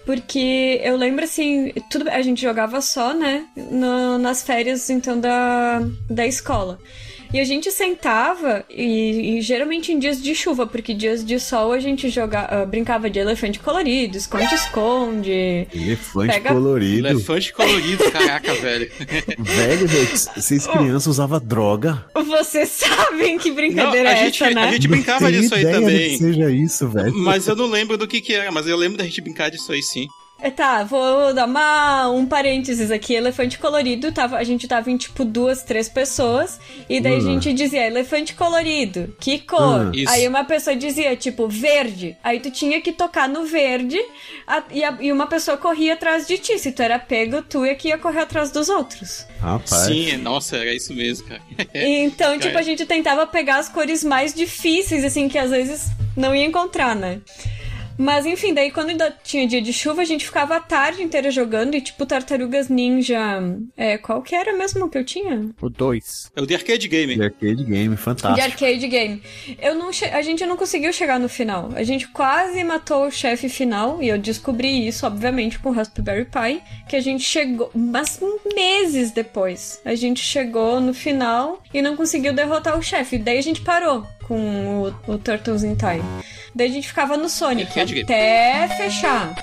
Porque 0.09 0.81
eu 0.83 0.97
lembro 0.97 1.23
assim, 1.23 1.71
tudo 1.91 2.09
a 2.09 2.23
gente 2.23 2.41
jogava 2.41 2.81
só, 2.81 3.13
né? 3.13 3.47
no- 3.55 4.17
nas 4.17 4.43
férias, 4.43 4.89
então, 4.89 5.21
da, 5.21 5.81
da 6.09 6.27
escola. 6.27 6.79
E 7.33 7.39
a 7.39 7.45
gente 7.45 7.71
sentava, 7.71 8.65
e, 8.71 9.37
e 9.39 9.41
geralmente 9.43 9.93
em 9.93 9.99
dias 9.99 10.23
de 10.23 10.35
chuva, 10.35 10.67
porque 10.67 10.95
dias 10.95 11.25
de 11.25 11.39
sol 11.39 11.73
a 11.73 11.79
gente 11.81 12.09
jogava, 12.09 12.65
brincava 12.65 13.11
de 13.11 13.19
elefante 13.19 13.59
colorido, 13.59 14.17
esconde-esconde. 14.17 15.67
Elefante 15.75 16.33
Pega- 16.33 16.53
colorido. 16.55 17.09
Elefante 17.09 17.53
colorido, 17.53 18.11
caraca, 18.11 18.55
velho. 18.55 18.91
Velho, 19.39 19.87
velho, 19.89 20.09
vocês 20.37 20.67
crianças 20.67 21.07
usavam 21.07 21.41
droga. 21.41 22.05
Vocês 22.15 22.69
sabem 22.71 23.39
que 23.39 23.51
brincadeira 23.53 24.11
Não, 24.11 24.17
a 24.17 24.21
é 24.21 24.25
gente- 24.27 24.43
essa, 24.45 24.55
né? 24.55 24.63
a 24.69 24.73
gente 24.73 24.89
brincava 24.89 25.31
disso 25.31 25.55
aí 25.55 25.63
também. 25.65 26.11
que 26.11 26.19
seja 26.19 26.51
isso, 26.51 26.89
velho. 26.89 27.15
Mas 27.15 27.47
eu 27.47 27.57
não 27.57 27.67
lembro 27.67 27.97
do 27.97 28.07
que 28.07 28.21
que 28.21 28.33
era, 28.35 28.51
mas 28.51 28.67
eu 28.67 28.77
lembro 28.77 28.99
da 28.99 29.05
gente 29.05 29.21
brincar 29.21 29.51
disso 29.51 29.71
aí 29.73 29.83
sim. 29.83 30.07
É, 30.41 30.51
Tá, 30.51 30.83
vou 30.85 31.33
dar 31.35 31.47
uma, 31.47 32.09
um 32.11 32.25
parênteses 32.27 32.91
aqui. 32.91 33.15
Elefante 33.15 33.59
colorido, 33.59 34.13
tava, 34.13 34.37
a 34.37 34.45
gente 34.45 34.67
tava 34.69 34.91
em 34.91 34.97
tipo 34.97 35.25
duas, 35.25 35.63
três 35.63 35.89
pessoas. 35.89 36.61
E 36.89 37.01
daí 37.01 37.15
a 37.15 37.19
Hum. 37.19 37.21
gente 37.21 37.53
dizia, 37.53 37.87
elefante 37.87 38.35
colorido, 38.35 39.15
que 39.21 39.39
cor? 39.41 39.87
Hum. 39.87 39.93
Aí 40.09 40.27
uma 40.29 40.45
pessoa 40.45 40.75
dizia, 40.77 41.15
tipo, 41.17 41.49
verde. 41.49 42.17
Aí 42.23 42.39
tu 42.41 42.51
tinha 42.51 42.81
que 42.81 42.93
tocar 42.93 43.29
no 43.29 43.45
verde 43.47 43.99
a- 44.47 44.63
e, 44.73 44.83
a- 44.85 44.97
e 45.01 45.11
uma 45.13 45.27
pessoa 45.27 45.57
corria 45.57 45.95
atrás 45.95 46.27
de 46.27 46.39
ti. 46.39 46.59
Se 46.59 46.71
tu 46.73 46.83
era 46.83 46.99
pego, 46.99 47.43
tu 47.43 47.65
é 47.65 47.75
que 47.75 47.89
ia 47.89 47.99
correr 47.99 48.21
atrás 48.21 48.51
dos 48.51 48.69
outros. 48.69 49.27
Rapaz. 49.41 49.71
Sim, 49.87 50.17
nossa, 50.19 50.57
era 50.57 50.73
isso 50.75 50.95
mesmo, 50.95 51.27
cara. 51.29 51.41
Então, 51.75 52.33
tipo, 52.35 52.45
Cara. 52.53 52.61
a 52.61 52.63
gente 52.63 52.87
tentava 52.87 53.27
pegar 53.27 53.59
as 53.59 53.69
cores 53.69 54.03
mais 54.05 54.33
difíceis, 54.35 55.05
assim, 55.05 55.29
que 55.29 55.39
às 55.39 55.51
vezes 55.51 55.89
não 56.17 56.35
ia 56.35 56.45
encontrar, 56.45 56.95
né? 56.97 57.21
Mas 57.99 58.25
enfim, 58.25 58.55
daí 58.55 58.71
quando 58.71 58.91
ainda 58.91 59.13
tinha 59.25 59.47
dia 59.47 59.61
de 59.61 59.73
chuva, 59.73 60.03
a 60.03 60.05
gente 60.05 60.25
ficava 60.25 60.57
a 60.57 60.61
tarde 60.61 61.03
inteira 61.03 61.31
jogando 61.31 61.75
e 61.75 61.81
tipo 61.81 62.07
Tartarugas 62.07 62.69
Ninja. 62.69 63.19
É, 63.77 63.99
qual 63.99 64.23
que 64.23 64.35
era 64.35 64.57
mesmo 64.57 64.89
que 64.89 64.97
eu 64.97 65.05
tinha? 65.05 65.51
O 65.61 65.69
2. 65.69 66.31
É 66.37 66.41
o 66.41 66.47
de 66.47 66.55
arcade 66.55 66.87
game. 66.89 67.17
De 67.17 67.23
arcade 67.25 67.65
game, 67.65 67.97
De 67.97 68.01
fantástico. 68.01 68.41
arcade 68.65 68.87
game. 68.87 69.23
Eu 69.61 69.75
não 69.75 69.93
che- 69.93 70.05
A 70.07 70.23
gente 70.23 70.47
não 70.47 70.57
conseguiu 70.57 70.93
chegar 70.93 71.19
no 71.19 71.29
final. 71.29 71.71
A 71.75 71.83
gente 71.83 72.07
quase 72.09 72.63
matou 72.63 73.07
o 73.07 73.11
chefe 73.11 73.49
final, 73.49 74.03
e 74.03 74.09
eu 74.09 74.19
descobri 74.19 74.87
isso, 74.87 75.05
obviamente, 75.07 75.59
com 75.59 75.71
o 75.71 75.73
Raspberry 75.73 76.25
Pi, 76.27 76.63
que 76.89 76.95
a 76.97 77.01
gente 77.01 77.25
chegou. 77.25 77.71
Mas 77.75 78.21
meses 78.55 79.11
depois. 79.11 79.81
A 79.85 79.95
gente 79.95 80.21
chegou 80.23 80.81
no 80.81 80.95
final 80.95 81.63
e 81.75 81.83
não 81.83 81.97
conseguiu 81.97 82.33
derrotar 82.33 82.79
o 82.79 82.83
chefe. 82.83 83.19
Daí 83.19 83.39
a 83.39 83.43
gente 83.43 83.61
parou 83.63 84.07
com 84.27 84.93
o, 85.07 85.13
o 85.15 85.19
Turtles 85.19 85.65
in 85.65 85.75
Time. 85.75 86.03
Daí 86.55 86.69
a 86.69 86.73
gente 86.73 86.89
ficava 86.89 87.17
no 87.17 87.29
Sonic 87.29 87.73
game. 87.75 88.03
até 88.03 88.69
fechar. 88.77 89.35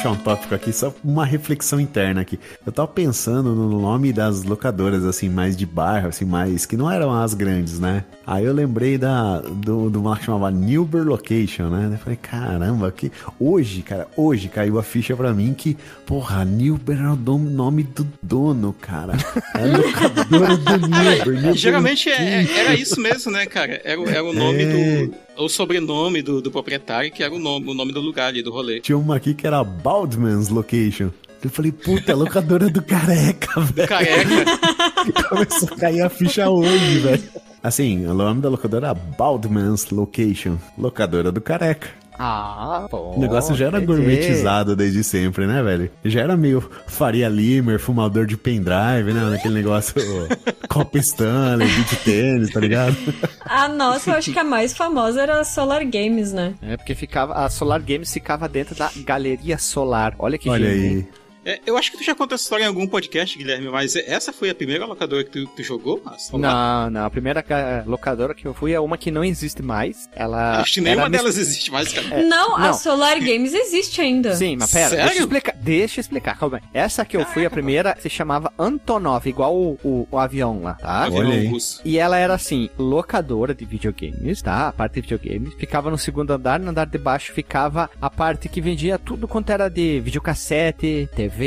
Puxar 0.00 0.10
um 0.12 0.16
tópico 0.16 0.54
aqui, 0.54 0.72
só 0.72 0.94
uma 1.04 1.24
reflexão 1.26 1.78
interna 1.78 2.20
aqui. 2.22 2.38
Eu 2.64 2.72
tava 2.72 2.88
pensando 2.88 3.54
no 3.54 3.80
nome 3.80 4.12
das 4.12 4.42
locadoras, 4.44 5.04
assim, 5.04 5.28
mais 5.28 5.56
de 5.56 5.66
bairro, 5.66 6.08
assim, 6.08 6.24
mais. 6.24 6.64
que 6.64 6.76
não 6.76 6.90
eram 6.90 7.12
as 7.12 7.34
grandes, 7.34 7.78
né? 7.78 8.04
Aí 8.26 8.44
eu 8.44 8.52
lembrei 8.52 8.96
da, 8.96 9.40
do, 9.40 9.90
do 9.90 10.00
uma 10.00 10.16
que 10.16 10.24
chamava 10.24 10.50
Newber 10.50 11.02
Location, 11.04 11.68
né? 11.68 11.90
Eu 11.92 11.98
falei, 11.98 12.16
caramba, 12.16 12.90
que. 12.90 13.12
Hoje, 13.38 13.82
cara, 13.82 14.06
hoje 14.16 14.48
caiu 14.48 14.78
a 14.78 14.82
ficha 14.82 15.14
pra 15.16 15.34
mim 15.34 15.52
que, 15.52 15.76
porra, 16.06 16.44
Newber 16.44 16.98
era 16.98 17.12
o 17.12 17.16
dom- 17.16 17.38
nome 17.38 17.82
do 17.82 18.06
dono, 18.22 18.74
cara. 18.80 19.14
É 19.54 19.66
locadora 19.66 20.56
do 20.56 20.78
Newber. 20.88 21.54
Geralmente 21.54 22.08
é- 22.08 22.40
Location. 22.42 22.58
era 22.60 22.74
isso 22.74 23.00
mesmo, 23.00 23.30
né, 23.32 23.46
cara? 23.46 23.80
Era, 23.84 24.00
o- 24.00 24.08
era 24.08 24.24
o 24.24 24.32
nome 24.34 24.62
É. 24.62 25.06
do. 25.06 25.14
O 25.40 25.48
sobrenome 25.48 26.20
do, 26.20 26.42
do 26.42 26.50
proprietário, 26.50 27.10
que 27.10 27.22
era 27.22 27.32
o 27.32 27.38
nome, 27.38 27.70
o 27.70 27.74
nome 27.74 27.92
do 27.92 28.00
lugar 28.00 28.28
ali, 28.28 28.42
do 28.42 28.52
rolê. 28.52 28.80
Tinha 28.80 28.98
uma 28.98 29.16
aqui 29.16 29.32
que 29.32 29.46
era 29.46 29.64
Baldman's 29.64 30.50
Location. 30.50 31.10
Eu 31.42 31.48
falei, 31.48 31.72
puta, 31.72 32.14
locadora 32.14 32.68
do 32.68 32.82
careca, 32.82 33.58
velho. 33.72 33.88
Careca. 33.88 34.44
Começou 35.30 35.68
a 35.72 35.76
cair 35.76 36.02
a 36.02 36.10
ficha 36.10 36.50
hoje, 36.50 36.98
velho. 36.98 37.22
Assim, 37.62 38.06
o 38.06 38.12
nome 38.12 38.42
da 38.42 38.50
locadora 38.50 38.88
é 38.88 39.16
Baldman's 39.16 39.88
Location. 39.90 40.58
Locadora 40.76 41.32
do 41.32 41.40
careca. 41.40 41.88
Ah, 42.22 42.86
pô. 42.90 43.14
O 43.16 43.18
negócio 43.18 43.54
já 43.54 43.68
era 43.68 43.80
gourmetizado 43.80 44.76
desde 44.76 45.02
sempre, 45.02 45.46
né, 45.46 45.62
velho? 45.62 45.90
Já 46.04 46.20
era 46.20 46.36
meio 46.36 46.62
Faria 46.86 47.30
Limer, 47.30 47.78
fumador 47.78 48.26
de 48.26 48.36
pendrive, 48.36 49.14
né? 49.14 49.30
Naquele 49.30 49.54
negócio 49.54 49.94
Copa 50.68 50.98
Stanley, 50.98 51.66
beat 51.66 52.04
tênis, 52.04 52.50
tá 52.50 52.60
ligado? 52.60 52.94
A 53.46 53.68
nossa, 53.68 54.10
eu 54.10 54.14
acho 54.16 54.32
que 54.32 54.38
a 54.38 54.44
mais 54.44 54.76
famosa 54.76 55.22
era 55.22 55.40
a 55.40 55.44
Solar 55.44 55.84
Games, 55.84 56.32
né? 56.32 56.54
É 56.62 56.76
porque 56.76 56.94
ficava, 56.94 57.34
a 57.34 57.48
Solar 57.48 57.80
Games 57.82 58.12
ficava 58.12 58.48
dentro 58.48 58.74
da 58.76 58.90
Galeria 58.98 59.58
Solar. 59.58 60.14
Olha 60.18 60.38
que 60.38 60.48
Olha 60.48 60.66
gênio, 60.70 60.82
aí. 60.82 60.96
hein? 60.98 61.08
É, 61.50 61.60
eu 61.66 61.76
acho 61.76 61.90
que 61.90 61.98
tu 61.98 62.04
já 62.04 62.14
contou 62.14 62.34
essa 62.34 62.44
história 62.44 62.64
em 62.64 62.66
algum 62.66 62.86
podcast, 62.86 63.36
Guilherme, 63.36 63.68
mas 63.68 63.96
essa 63.96 64.32
foi 64.32 64.50
a 64.50 64.54
primeira 64.54 64.84
locadora 64.86 65.24
que 65.24 65.30
tu, 65.30 65.46
tu 65.46 65.62
jogou? 65.62 66.00
A 66.06 66.16
Solar? 66.18 66.84
Não, 66.86 66.90
não. 66.90 67.06
A 67.06 67.10
primeira 67.10 67.42
ca- 67.42 67.82
locadora 67.86 68.34
que 68.34 68.46
eu 68.46 68.54
fui 68.54 68.72
é 68.72 68.80
uma 68.80 68.96
que 68.96 69.10
não 69.10 69.24
existe 69.24 69.62
mais. 69.62 70.08
Ela. 70.14 70.60
Acho 70.60 70.74
que 70.74 70.80
nenhuma 70.80 71.10
delas 71.10 71.36
existe 71.38 71.70
mais, 71.72 71.92
cara. 71.92 72.22
não, 72.24 72.56
a 72.56 72.60
não. 72.68 72.74
Solar 72.74 73.18
Games 73.18 73.52
existe 73.54 74.00
ainda. 74.00 74.34
Sim, 74.36 74.56
mas 74.56 74.70
pera, 74.72 74.88
Sério? 74.90 75.04
deixa 75.06 75.18
eu 75.20 75.24
explicar. 75.24 75.54
Deixa 75.56 75.98
eu 75.98 76.02
explicar, 76.02 76.38
calma 76.38 76.56
aí. 76.58 76.62
Essa 76.72 77.04
que 77.04 77.16
eu 77.16 77.24
fui, 77.26 77.44
a 77.44 77.50
primeira, 77.50 77.96
se 78.00 78.08
chamava 78.08 78.52
Antonov, 78.58 79.26
igual 79.28 79.54
o, 79.56 79.78
o- 79.82 80.08
o 80.10 80.18
avião 80.18 80.62
lá, 80.62 80.74
tá? 80.74 81.04
Avião 81.04 81.20
olha 81.26 81.34
aí. 81.38 81.46
russo. 81.46 81.80
E 81.84 81.98
ela 81.98 82.16
era 82.18 82.34
assim, 82.34 82.68
locadora 82.78 83.54
de 83.54 83.64
videogames, 83.64 84.40
tá? 84.42 84.68
A 84.68 84.72
parte 84.72 84.94
de 84.94 85.00
videogames. 85.02 85.54
Ficava 85.54 85.90
no 85.90 85.98
segundo 85.98 86.30
andar, 86.32 86.60
no 86.60 86.70
andar 86.70 86.86
de 86.86 86.98
baixo 86.98 87.32
ficava 87.32 87.90
a 88.00 88.08
parte 88.10 88.48
que 88.48 88.60
vendia 88.60 88.98
tudo 88.98 89.26
quanto 89.28 89.50
era 89.50 89.68
de 89.68 90.00
videocassete, 90.00 91.08
TV, 91.14 91.39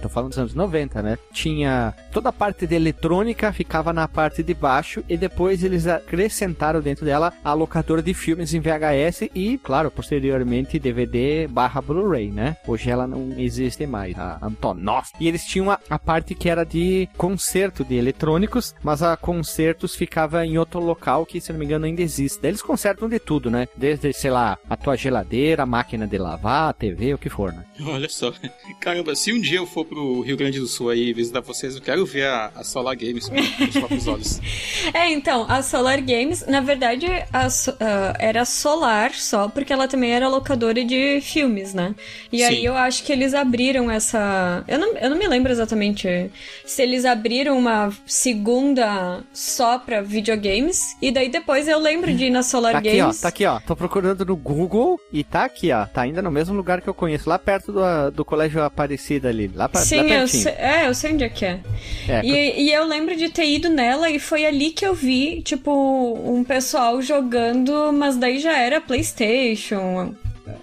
tô 0.00 0.08
falando 0.08 0.30
dos 0.30 0.38
anos 0.38 0.54
90, 0.54 1.02
né? 1.02 1.18
Tinha 1.32 1.94
toda 2.12 2.28
a 2.28 2.32
parte 2.32 2.66
de 2.66 2.74
eletrônica, 2.74 3.52
ficava 3.52 3.92
na 3.92 4.06
parte 4.08 4.42
de 4.42 4.54
baixo 4.54 5.02
e 5.08 5.16
depois 5.16 5.62
eles 5.62 5.86
acrescentaram 5.86 6.80
dentro 6.80 7.04
dela 7.04 7.32
a 7.44 7.52
locadora 7.52 8.02
de 8.02 8.14
filmes 8.14 8.54
em 8.54 8.60
VHS 8.60 9.30
e, 9.34 9.58
claro, 9.58 9.90
posteriormente 9.90 10.78
DVD 10.78 11.46
barra 11.48 11.80
Blu-ray, 11.80 12.30
né? 12.30 12.56
Hoje 12.66 12.90
ela 12.90 13.06
não 13.06 13.32
existe 13.38 13.86
mais, 13.86 14.18
a 14.18 14.38
Antonov. 14.42 15.08
E 15.20 15.28
eles 15.28 15.44
tinham 15.44 15.70
a, 15.70 15.78
a 15.88 15.98
parte 15.98 16.34
que 16.34 16.48
era 16.48 16.64
de 16.64 17.08
concerto 17.16 17.84
de 17.84 17.94
eletrônicos, 17.94 18.74
mas 18.82 19.02
a 19.02 19.16
concertos 19.16 19.94
ficava 19.94 20.44
em 20.44 20.58
outro 20.58 20.80
local 20.80 21.24
que, 21.26 21.40
se 21.40 21.52
não 21.52 21.58
me 21.58 21.64
engano, 21.64 21.86
ainda 21.86 22.02
existe. 22.02 22.40
Daí 22.40 22.50
eles 22.50 22.62
consertam 22.62 23.08
de 23.08 23.18
tudo, 23.18 23.50
né? 23.50 23.68
Desde, 23.76 24.12
sei 24.12 24.30
lá, 24.30 24.58
a 24.68 24.76
tua 24.76 24.96
geladeira, 24.96 25.62
a 25.62 25.66
máquina 25.66 26.06
de 26.06 26.18
lavar, 26.18 26.70
a 26.70 26.72
TV, 26.72 27.14
o 27.14 27.18
que 27.18 27.28
for, 27.28 27.52
né? 27.52 27.64
Olha 27.86 28.08
só. 28.08 28.32
Caramba, 28.80 29.14
se 29.22 29.32
um 29.32 29.40
dia 29.40 29.58
eu 29.58 29.66
for 29.66 29.84
pro 29.84 30.20
Rio 30.20 30.36
Grande 30.36 30.58
do 30.58 30.66
Sul 30.66 30.90
aí 30.90 31.12
visitar 31.12 31.40
vocês, 31.40 31.76
eu 31.76 31.80
quero 31.80 32.04
ver 32.04 32.26
a, 32.26 32.50
a 32.56 32.64
Solar 32.64 32.96
Games 32.96 33.28
com 33.28 33.36
os 33.36 33.70
próprios 33.70 34.08
olhos. 34.08 34.40
É, 34.92 35.10
então, 35.10 35.46
a 35.48 35.62
Solar 35.62 36.02
Games, 36.02 36.44
na 36.46 36.60
verdade, 36.60 37.06
a 37.32 37.46
ah, 37.46 38.16
era 38.18 38.44
Solar 38.44 39.14
só, 39.14 39.48
porque 39.48 39.72
ela 39.72 39.86
também 39.86 40.12
era 40.12 40.28
locadora 40.28 40.84
de 40.84 41.20
filmes, 41.20 41.72
né? 41.72 41.94
E 42.32 42.42
aí 42.42 42.56
Sim. 42.56 42.66
eu 42.66 42.74
acho 42.74 43.04
que 43.04 43.12
eles 43.12 43.32
abriram 43.32 43.90
essa. 43.90 44.64
Eu 44.66 44.78
não, 44.78 44.96
eu 44.96 45.08
não 45.10 45.16
me 45.16 45.26
lembro 45.28 45.52
exatamente 45.52 46.30
se 46.66 46.82
eles 46.82 47.04
abriram 47.04 47.56
uma 47.56 47.92
segunda 48.04 49.20
só 49.32 49.78
pra 49.78 50.02
videogames, 50.02 50.96
e 51.00 51.12
daí 51.12 51.28
depois 51.28 51.68
eu 51.68 51.78
lembro 51.78 52.12
de 52.12 52.24
ir 52.24 52.30
na 52.30 52.42
Solar 52.42 52.72
Tá 52.72 52.78
aqui, 52.78 52.96
Games. 52.96 53.18
ó, 53.18 53.22
tá 53.22 53.28
aqui, 53.28 53.46
ó. 53.46 53.60
Tô 53.60 53.76
procurando 53.76 54.24
no 54.24 54.36
Google 54.36 55.00
e 55.12 55.22
tá 55.22 55.44
aqui, 55.44 55.72
ó. 55.72 55.86
Tá 55.86 56.02
ainda 56.02 56.20
no 56.20 56.30
mesmo 56.30 56.54
lugar 56.56 56.80
que 56.80 56.88
eu 56.88 56.94
conheço, 56.94 57.28
lá 57.28 57.38
perto 57.38 57.72
do, 57.72 58.10
do 58.10 58.24
Colégio 58.24 58.62
Ali, 59.24 59.50
lá, 59.54 59.68
pra, 59.68 59.80
lá 59.80 59.86
Sim, 59.86 59.96
eu 60.00 60.08
pertinho. 60.08 60.42
sei, 60.42 60.52
é, 60.52 60.88
eu 60.88 60.94
sei 60.94 61.12
onde 61.12 61.24
é 61.24 61.28
que 61.28 61.44
é. 61.44 61.60
É, 62.08 62.20
E, 62.24 62.62
e 62.64 62.72
eu 62.72 62.84
lembro 62.86 63.16
de 63.16 63.28
ter 63.28 63.46
ido 63.46 63.68
nela 63.68 64.08
e 64.10 64.18
foi 64.18 64.44
ali 64.46 64.70
que 64.70 64.86
eu 64.86 64.94
vi, 64.94 65.42
tipo, 65.42 65.72
um 66.24 66.42
pessoal 66.44 67.00
jogando, 67.02 67.92
mas 67.92 68.16
daí 68.16 68.38
já 68.38 68.56
era 68.58 68.80
PlayStation. 68.80 70.14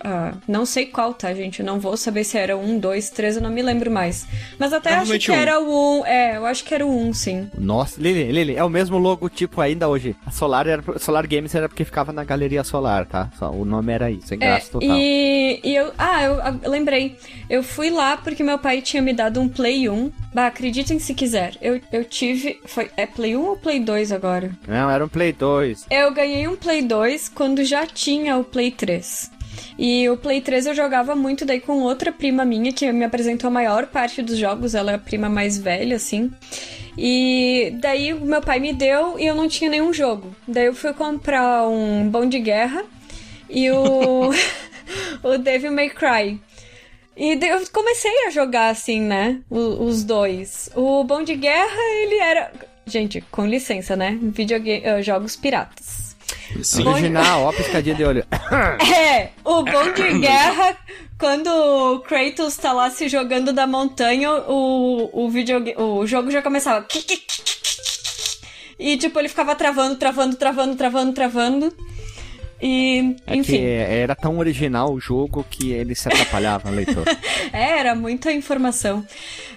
Ah, 0.03 0.33
não 0.47 0.65
sei 0.65 0.85
qual, 0.85 1.13
tá, 1.13 1.33
gente? 1.33 1.59
Eu 1.59 1.65
não 1.65 1.79
vou 1.79 1.95
saber 1.97 2.23
se 2.23 2.37
era 2.37 2.57
um, 2.57 2.77
dois, 2.79 3.09
três, 3.09 3.35
eu 3.35 3.41
não 3.41 3.49
me 3.49 3.61
lembro 3.61 3.89
mais. 3.91 4.25
Mas 4.57 4.73
até 4.73 4.93
acho 4.95 5.17
que 5.19 5.31
um. 5.31 5.35
era 5.35 5.59
o 5.59 5.99
um. 5.99 6.05
É, 6.05 6.37
eu 6.37 6.45
acho 6.45 6.63
que 6.63 6.73
era 6.73 6.85
o 6.85 6.89
um, 6.89 7.13
sim. 7.13 7.49
Nossa, 7.57 7.99
Lili, 8.01 8.31
Lili, 8.31 8.55
é 8.55 8.63
o 8.63 8.69
mesmo 8.69 8.97
logotipo 8.97 9.61
ainda 9.61 9.87
hoje. 9.87 10.15
A 10.25 10.31
Solar 10.31 10.67
era 10.67 10.83
Solar 10.99 11.27
Games 11.27 11.53
era 11.55 11.67
porque 11.67 11.85
ficava 11.85 12.11
na 12.11 12.23
Galeria 12.23 12.63
Solar, 12.63 13.05
tá? 13.05 13.29
Só, 13.37 13.51
o 13.51 13.65
nome 13.65 13.91
era 13.93 14.09
isso, 14.11 14.27
sem 14.27 14.37
É, 14.37 14.45
graça 14.45 14.71
total. 14.71 14.89
e, 14.89 15.59
e 15.63 15.75
eu. 15.75 15.91
Ah, 15.97 16.23
eu, 16.23 16.41
ah, 16.41 16.55
eu 16.61 16.69
lembrei. 16.71 17.17
Eu 17.49 17.63
fui 17.63 17.89
lá 17.89 18.17
porque 18.17 18.43
meu 18.43 18.59
pai 18.59 18.81
tinha 18.81 19.01
me 19.01 19.13
dado 19.13 19.39
um 19.41 19.49
Play 19.49 19.89
1. 19.89 20.11
Bah, 20.33 20.47
acreditem 20.47 20.99
se 20.99 21.13
quiser. 21.13 21.55
Eu, 21.61 21.81
eu 21.91 22.05
tive. 22.05 22.59
Foi, 22.65 22.89
é 22.95 23.05
Play 23.05 23.35
1 23.35 23.43
ou 23.45 23.57
Play 23.57 23.79
2 23.79 24.11
agora? 24.11 24.51
Não, 24.67 24.89
era 24.89 25.03
um 25.03 25.09
Play 25.09 25.33
2. 25.33 25.87
Eu 25.89 26.13
ganhei 26.13 26.47
um 26.47 26.55
Play 26.55 26.81
2 26.83 27.29
quando 27.29 27.63
já 27.63 27.85
tinha 27.85 28.37
o 28.37 28.43
Play 28.43 28.71
3. 28.71 29.31
E 29.77 30.09
o 30.09 30.17
Play 30.17 30.41
3 30.41 30.65
eu 30.67 30.73
jogava 30.75 31.15
muito 31.15 31.45
daí 31.45 31.59
com 31.59 31.79
outra 31.81 32.11
prima 32.11 32.43
minha 32.45 32.71
que 32.73 32.91
me 32.91 33.03
apresentou 33.05 33.47
a 33.47 33.51
maior 33.51 33.87
parte 33.87 34.21
dos 34.21 34.37
jogos, 34.37 34.75
ela 34.75 34.91
é 34.91 34.95
a 34.95 34.99
prima 34.99 35.29
mais 35.29 35.57
velha, 35.57 35.95
assim. 35.95 36.31
E 36.97 37.71
daí 37.79 38.13
o 38.13 38.19
meu 38.25 38.41
pai 38.41 38.59
me 38.59 38.73
deu 38.73 39.17
e 39.17 39.25
eu 39.25 39.35
não 39.35 39.47
tinha 39.47 39.69
nenhum 39.69 39.93
jogo. 39.93 40.35
Daí 40.47 40.65
eu 40.65 40.73
fui 40.73 40.93
comprar 40.93 41.67
um 41.67 42.09
Bom 42.09 42.25
de 42.27 42.39
Guerra 42.39 42.83
e 43.49 43.69
o, 43.71 44.31
o 45.23 45.37
Devil 45.37 45.71
May 45.71 45.89
Cry. 45.89 46.39
E 47.15 47.35
daí 47.35 47.49
eu 47.49 47.61
comecei 47.71 48.11
a 48.27 48.29
jogar 48.29 48.69
assim, 48.69 49.01
né? 49.01 49.39
o- 49.49 49.83
Os 49.85 50.03
dois. 50.03 50.69
O 50.75 51.03
Bom 51.03 51.23
de 51.23 51.35
Guerra, 51.35 51.77
ele 52.01 52.15
era. 52.15 52.51
Gente, 52.85 53.21
com 53.29 53.45
licença, 53.45 53.95
né? 53.95 54.17
Videogame, 54.21 54.81
eh, 54.83 55.01
jogos 55.01 55.35
piratas. 55.35 56.09
Sim. 56.63 56.87
Original, 56.87 57.43
ó, 57.43 57.51
piscadinha 57.51 57.95
de 57.95 58.03
olho. 58.03 58.25
É, 58.95 59.29
o 59.45 59.63
Bom 59.63 59.93
de 59.93 60.19
Guerra, 60.19 60.77
quando 61.19 61.47
o 61.47 61.99
Kratos 61.99 62.55
tá 62.57 62.71
lá 62.73 62.89
se 62.89 63.07
jogando 63.07 63.53
da 63.53 63.65
montanha, 63.67 64.31
o, 64.31 65.09
o, 65.25 65.29
videoga- 65.29 65.79
o 65.81 66.05
jogo 66.07 66.31
já 66.31 66.41
começava. 66.41 66.85
E 68.79 68.97
tipo, 68.97 69.19
ele 69.19 69.27
ficava 69.27 69.55
travando, 69.55 69.95
travando, 69.97 70.35
travando, 70.35 70.75
travando, 70.75 71.13
travando. 71.13 71.73
E, 72.61 73.15
É 73.25 73.31
que 73.33 73.37
enfim. 73.37 73.61
era 73.63 74.15
tão 74.15 74.37
original 74.37 74.91
o 74.93 74.99
jogo 74.99 75.45
que 75.49 75.71
ele 75.71 75.95
se 75.95 76.07
atrapalhava, 76.09 76.69
leitor. 76.69 77.05
É, 77.53 77.79
era 77.79 77.95
muita 77.95 78.31
informação. 78.31 79.05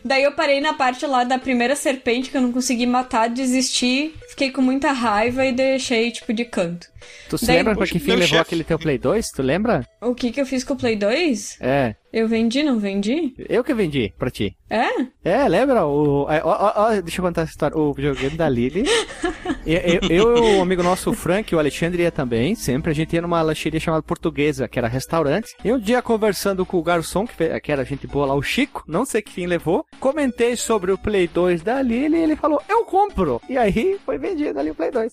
Daí 0.04 0.22
eu 0.24 0.32
parei 0.32 0.60
na 0.60 0.74
parte 0.74 1.06
lá 1.06 1.24
da 1.24 1.38
primeira 1.38 1.76
serpente 1.76 2.30
que 2.30 2.36
eu 2.36 2.42
não 2.42 2.52
consegui 2.52 2.86
matar, 2.86 3.28
desisti, 3.28 4.12
fiquei 4.28 4.50
com 4.50 4.60
muita 4.62 4.92
raiva 4.92 5.44
e 5.44 5.52
deixei, 5.52 6.10
tipo, 6.10 6.32
de 6.32 6.44
canto. 6.44 6.86
Tu 7.28 7.36
se 7.38 7.46
Daí- 7.46 7.56
lembra 7.56 7.74
pra 7.74 7.86
que 7.86 7.98
fim 7.98 8.10
levou 8.12 8.26
chefe. 8.28 8.40
aquele 8.40 8.64
teu 8.64 8.78
Play 8.78 8.96
2? 8.98 9.30
Tu 9.30 9.42
lembra? 9.42 9.86
O 10.00 10.14
que 10.14 10.30
que 10.30 10.40
eu 10.40 10.46
fiz 10.46 10.62
com 10.62 10.74
o 10.74 10.76
Play 10.76 10.94
2? 10.96 11.58
É, 11.60 11.94
Eu 12.12 12.28
vendi, 12.28 12.62
não 12.62 12.78
vendi? 12.78 13.34
eu 13.48 13.64
que 13.64 13.74
vendi 13.74 14.12
pra 14.18 14.30
ti. 14.30 14.56
É? 14.70 14.86
É, 15.24 15.48
lembra? 15.48 15.84
O, 15.86 16.26
é, 16.30 16.40
ó, 16.44 16.50
ó, 16.50 16.72
ó, 16.76 17.00
deixa 17.00 17.20
eu 17.20 17.24
contar 17.24 17.42
essa 17.42 17.50
história. 17.50 17.76
O 17.76 17.92
videogame 17.92 18.36
da 18.36 18.48
Lily. 18.48 18.84
eu, 19.66 20.00
eu, 20.08 20.10
e 20.10 20.20
o 20.58 20.62
amigo 20.62 20.82
nosso, 20.82 21.10
o 21.10 21.14
Frank, 21.14 21.52
e 21.52 21.56
o 21.56 21.58
Alexandre 21.58 22.02
ia 22.02 22.10
também. 22.12 22.54
Sempre 22.54 22.90
a 22.90 22.94
gente 22.94 23.14
ia 23.14 23.22
numa 23.22 23.42
lancheria 23.42 23.80
chamada 23.80 24.02
Portuguesa, 24.02 24.68
que 24.68 24.78
era 24.78 24.88
restaurante. 24.88 25.48
E 25.64 25.72
um 25.72 25.78
dia, 25.78 26.00
conversando 26.02 26.64
com 26.64 26.76
o 26.78 26.82
garçom, 26.82 27.26
que, 27.26 27.60
que 27.60 27.72
era 27.72 27.84
gente 27.84 28.06
boa 28.06 28.26
lá, 28.26 28.34
o 28.34 28.42
Chico, 28.42 28.84
não 28.86 29.04
sei 29.04 29.22
que 29.22 29.32
fim 29.32 29.46
levou, 29.46 29.84
comentei 30.00 30.56
sobre 30.56 30.92
o 30.92 30.98
Play 30.98 31.28
2 31.28 31.62
da 31.62 31.80
Lily 31.80 32.16
e 32.16 32.20
ele 32.20 32.36
falou: 32.36 32.60
Eu 32.68 32.84
compro. 32.84 33.40
E 33.48 33.56
aí 33.56 33.98
foi 34.04 34.18
vendido 34.18 34.58
ali 34.58 34.70
o 34.70 34.74
Play 34.74 34.90
2. 34.90 35.12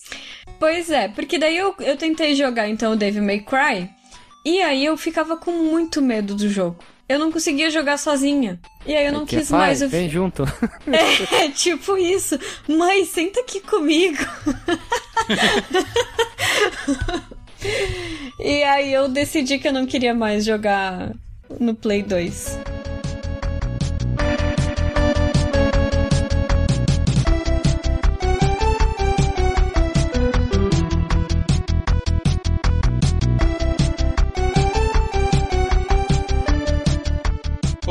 Pois 0.58 0.90
é, 0.90 1.08
porque 1.08 1.38
daí 1.38 1.56
eu, 1.56 1.74
eu 1.80 1.96
tentei 1.96 2.34
jogar 2.34 2.68
então 2.68 2.92
o 2.92 2.96
Devil 2.96 3.22
May 3.22 3.40
Cry, 3.40 3.88
e 4.44 4.60
aí 4.62 4.84
eu 4.84 4.96
ficava 4.96 5.36
com 5.36 5.50
muito 5.50 6.00
medo 6.00 6.34
do 6.34 6.48
jogo. 6.48 6.76
Eu 7.08 7.18
não 7.18 7.32
conseguia 7.32 7.70
jogar 7.70 7.98
sozinha. 7.98 8.60
E 8.86 8.94
aí 8.94 9.06
eu 9.06 9.12
não 9.12 9.26
Que 9.26 9.38
quis 9.38 9.50
pai, 9.50 9.58
mais. 9.58 9.82
Eu... 9.82 9.88
Vem 9.88 10.08
junto. 10.08 10.44
É, 11.32 11.48
tipo 11.48 11.96
isso. 11.96 12.38
Mãe, 12.68 13.04
senta 13.04 13.40
aqui 13.40 13.60
comigo. 13.60 14.18
e 18.38 18.62
aí 18.62 18.92
eu 18.92 19.08
decidi 19.08 19.58
que 19.58 19.66
eu 19.66 19.72
não 19.72 19.86
queria 19.86 20.14
mais 20.14 20.44
jogar 20.44 21.12
no 21.58 21.74
Play 21.74 22.04
2. 22.04 22.58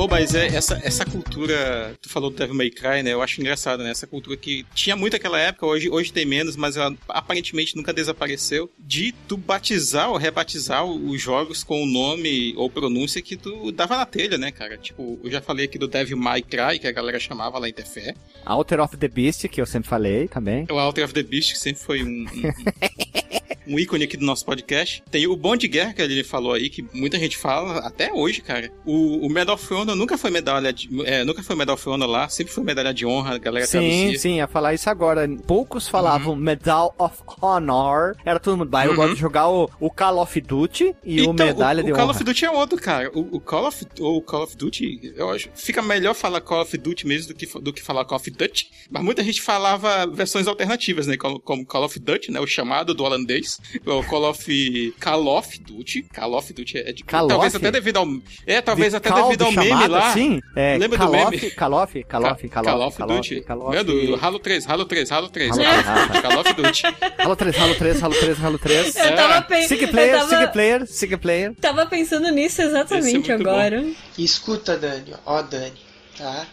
Mas 0.09 0.33
é 0.33 0.47
essa, 0.47 0.79
essa 0.83 1.05
cultura, 1.05 1.95
tu 2.01 2.09
falou 2.09 2.29
do 2.29 2.37
Devil 2.37 2.55
May 2.55 2.69
Cry, 2.69 3.03
né? 3.03 3.13
Eu 3.13 3.21
acho 3.21 3.39
engraçado, 3.39 3.83
né? 3.83 3.91
Essa 3.91 4.07
cultura 4.07 4.35
que 4.35 4.65
tinha 4.73 4.95
muito 4.95 5.13
naquela 5.13 5.39
época, 5.39 5.65
hoje, 5.65 5.89
hoje 5.89 6.11
tem 6.11 6.25
menos, 6.25 6.55
mas 6.55 6.77
ela 6.77 6.95
aparentemente 7.07 7.75
nunca 7.75 7.93
desapareceu, 7.93 8.69
de 8.77 9.13
tu 9.27 9.37
batizar 9.37 10.09
ou 10.09 10.17
rebatizar 10.17 10.83
os 10.85 11.21
jogos 11.21 11.63
com 11.63 11.83
o 11.83 11.85
nome 11.85 12.53
ou 12.57 12.69
pronúncia 12.69 13.21
que 13.21 13.37
tu 13.37 13.71
dava 13.71 13.97
na 13.97 14.05
telha, 14.05 14.37
né, 14.37 14.51
cara? 14.51 14.77
Tipo, 14.77 15.19
eu 15.23 15.29
já 15.29 15.41
falei 15.41 15.65
aqui 15.65 15.77
do 15.77 15.87
Devil 15.87 16.17
May 16.17 16.41
Cry, 16.41 16.79
que 16.79 16.87
a 16.87 16.91
galera 16.91 17.19
chamava 17.19 17.59
lá 17.59 17.69
em 17.69 17.73
Tefé. 17.73 18.15
Alter 18.45 18.81
of 18.81 18.97
the 18.97 19.07
Beast, 19.07 19.47
que 19.47 19.61
eu 19.61 19.65
sempre 19.65 19.89
falei 19.89 20.27
também. 20.27 20.65
O 20.71 20.79
Alter 20.79 21.05
of 21.05 21.13
the 21.13 21.23
Beast, 21.23 21.53
que 21.53 21.59
sempre 21.59 21.81
foi 21.81 22.03
um, 22.03 22.25
um, 22.25 22.25
um 23.69 23.79
ícone 23.79 24.03
aqui 24.05 24.17
do 24.17 24.25
nosso 24.25 24.45
podcast. 24.45 25.03
Tem 25.11 25.27
o 25.27 25.35
Bom 25.35 25.55
de 25.55 25.67
Guerra, 25.67 25.93
que 25.93 26.01
ele 26.01 26.23
falou 26.23 26.53
aí, 26.53 26.69
que 26.69 26.83
muita 26.93 27.17
gente 27.19 27.37
fala 27.37 27.79
até 27.79 28.11
hoje, 28.11 28.41
cara. 28.41 28.71
O, 28.85 29.25
o 29.25 29.29
Medal 29.29 29.55
of 29.55 29.73
Honor 29.73 29.95
nunca 29.95 30.17
foi 30.17 30.31
medalha 30.31 30.73
de, 30.73 30.89
é, 31.05 31.23
nunca 31.23 31.43
foi 31.43 31.55
Medal 31.55 31.75
of 31.75 31.89
Honor 31.89 32.07
lá, 32.09 32.29
sempre 32.29 32.53
foi 32.53 32.63
medalha 32.63 32.93
de 32.93 33.05
honra, 33.05 33.35
a 33.35 33.37
galera 33.37 33.65
Sim, 33.65 33.79
traduzia. 33.79 34.19
sim, 34.19 34.35
ia 34.37 34.47
falar 34.47 34.73
isso 34.73 34.89
agora. 34.89 35.27
Poucos 35.47 35.87
falavam 35.87 36.35
Medal 36.35 36.93
of 36.97 37.17
Honor. 37.41 38.15
Era 38.25 38.39
todo 38.39 38.57
mundo, 38.57 38.69
bah, 38.69 38.85
eu 38.85 38.91
Uhum. 38.91 38.95
gosto 38.95 39.13
de 39.15 39.19
jogar 39.21 39.47
o, 39.49 39.69
o 39.79 39.89
Call 39.89 40.17
of 40.19 40.41
Duty 40.41 40.95
e 41.03 41.21
o 41.21 41.33
Medalha 41.33 41.81
o, 41.81 41.85
de 41.85 41.91
o 41.91 41.95
Call 41.95 42.05
Honra. 42.05 42.15
of 42.15 42.23
Duty 42.23 42.45
é 42.45 42.51
outro, 42.51 42.77
cara. 42.81 43.11
O, 43.13 43.37
o 43.37 43.39
Call 43.39 43.67
of 43.67 43.85
o 43.99 44.21
Call 44.21 44.43
of 44.43 44.57
Duty, 44.57 45.13
eu 45.15 45.29
acho, 45.29 45.49
fica 45.53 45.81
melhor 45.81 46.13
falar 46.15 46.41
Call 46.41 46.61
of 46.61 46.77
Duty 46.77 47.05
mesmo 47.07 47.33
do 47.33 47.35
que, 47.37 47.45
do 47.59 47.71
que 47.73 47.81
falar 47.81 48.05
Call 48.05 48.17
of 48.17 48.29
Duty. 48.31 48.69
Mas 48.89 49.03
muita 49.03 49.23
gente 49.23 49.41
falava 49.41 50.07
versões 50.07 50.47
alternativas, 50.47 51.07
né? 51.07 51.17
Como, 51.17 51.39
como 51.39 51.65
Call 51.65 51.83
of 51.85 51.99
Duty, 51.99 52.31
né? 52.31 52.39
O 52.39 52.47
chamado 52.47 52.93
do 52.93 53.03
holandês. 53.03 53.58
O 53.85 54.03
Call 54.03 54.25
of 54.25 54.93
Call 54.99 55.27
of 55.27 55.59
Duty. 55.59 56.03
Call 56.13 56.33
of 56.33 56.53
Duty 56.53 56.77
é 56.79 56.91
de 56.91 57.03
Call 57.03 57.27
talvez 57.27 57.53
até 57.53 57.71
devido 57.71 57.97
ao 57.97 58.07
é, 58.45 58.61
talvez 58.61 58.91
De 58.91 58.97
até 58.97 59.09
call 59.09 59.23
devido 59.23 59.39
de 59.39 59.45
ao 59.45 59.51
meme 59.51 59.69
chamada, 59.69 59.93
lá. 59.93 60.13
Sim, 60.13 60.41
é, 60.55 60.77
Lembra 60.77 60.97
Call 60.97 61.11
do 61.11 61.17
of, 61.17 61.37
meme? 61.37 61.51
Call 61.51 61.73
of, 61.73 62.03
Call 62.03 62.25
of, 62.25 62.49
Call 62.49 62.63
Call 62.63 62.75
of, 62.75 62.87
of 62.87 62.97
Call 62.97 63.07
Duty. 63.07 63.37
of, 63.37 63.45
Call 63.45 63.73
É 63.73 63.79
of. 63.81 63.83
do 63.85 64.15
Halo 64.15 64.39
3, 64.39 64.67
Halo 64.67 64.85
3, 64.85 65.11
Halo 65.11 65.29
3. 65.29 65.49
Halo 65.51 65.59
né? 65.61 66.07
3, 66.07 66.21
Call 66.21 66.39
of 66.39 66.53
Duty. 66.53 66.83
Halo 67.19 67.35
3, 67.35 67.57
Halo 67.59 67.75
3, 67.75 68.03
Halo 68.03 68.15
3, 68.15 68.43
Halo 68.43 68.59
3. 68.59 68.95
Eu 68.95 69.15
tava, 69.15 69.41
pe... 69.43 69.67
Single 69.67 69.85
eu 69.85 69.91
player, 69.91 70.17
tava... 70.17 70.29
single 70.29 70.47
player, 70.49 70.87
single 70.87 71.19
player. 71.19 71.55
tava 71.61 71.85
pensando 71.85 72.29
nisso 72.31 72.61
exatamente 72.61 73.31
é 73.31 73.35
agora. 73.35 73.85
Escuta, 74.17 74.77
Dani, 74.77 75.13
ó, 75.25 75.41
Dani, 75.41 75.79
tá? 76.17 76.47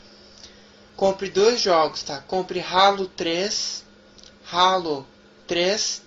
Compre 0.95 1.29
dois 1.29 1.61
jogos, 1.61 2.03
tá? 2.03 2.21
Compre 2.27 2.61
Halo 2.61 3.07
3, 3.07 3.85
Halo 4.51 5.07
3 5.47 6.03
e 6.03 6.06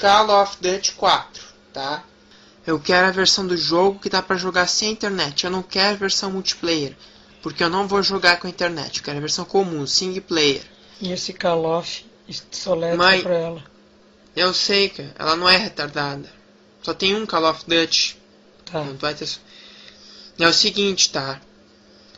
Call 0.00 0.30
of 0.42 0.56
Duty 0.60 0.92
4, 0.92 1.42
tá? 1.74 2.02
Eu 2.66 2.80
quero 2.80 3.08
a 3.08 3.10
versão 3.10 3.46
do 3.46 3.54
jogo 3.54 3.98
que 3.98 4.08
dá 4.08 4.22
pra 4.22 4.36
jogar 4.36 4.66
sem 4.66 4.92
internet. 4.92 5.44
Eu 5.44 5.50
não 5.50 5.62
quero 5.62 5.94
a 5.94 5.98
versão 5.98 6.30
multiplayer, 6.30 6.96
porque 7.42 7.62
eu 7.62 7.68
não 7.68 7.86
vou 7.86 8.02
jogar 8.02 8.38
com 8.38 8.46
a 8.46 8.50
internet. 8.50 8.98
Eu 8.98 9.04
quero 9.04 9.18
a 9.18 9.20
versão 9.20 9.44
comum, 9.44 9.86
single 9.86 10.22
player. 10.22 10.62
E 11.00 11.12
esse 11.12 11.34
Call 11.34 11.66
of 11.78 12.06
soletra 12.50 12.96
Mãe. 12.96 13.22
pra 13.22 13.34
ela. 13.34 13.64
Eu 14.34 14.54
sei 14.54 14.88
que 14.88 15.06
ela 15.18 15.36
não 15.36 15.46
é 15.48 15.58
retardada. 15.58 16.32
Só 16.82 16.94
tem 16.94 17.14
um 17.14 17.26
Call 17.26 17.50
of 17.50 17.64
Duty. 17.66 18.16
Tá. 18.64 18.82
Não 18.82 18.96
vai 18.96 19.14
ter. 19.14 19.28
É 20.38 20.48
o 20.48 20.52
seguinte, 20.52 21.10
tá? 21.10 21.40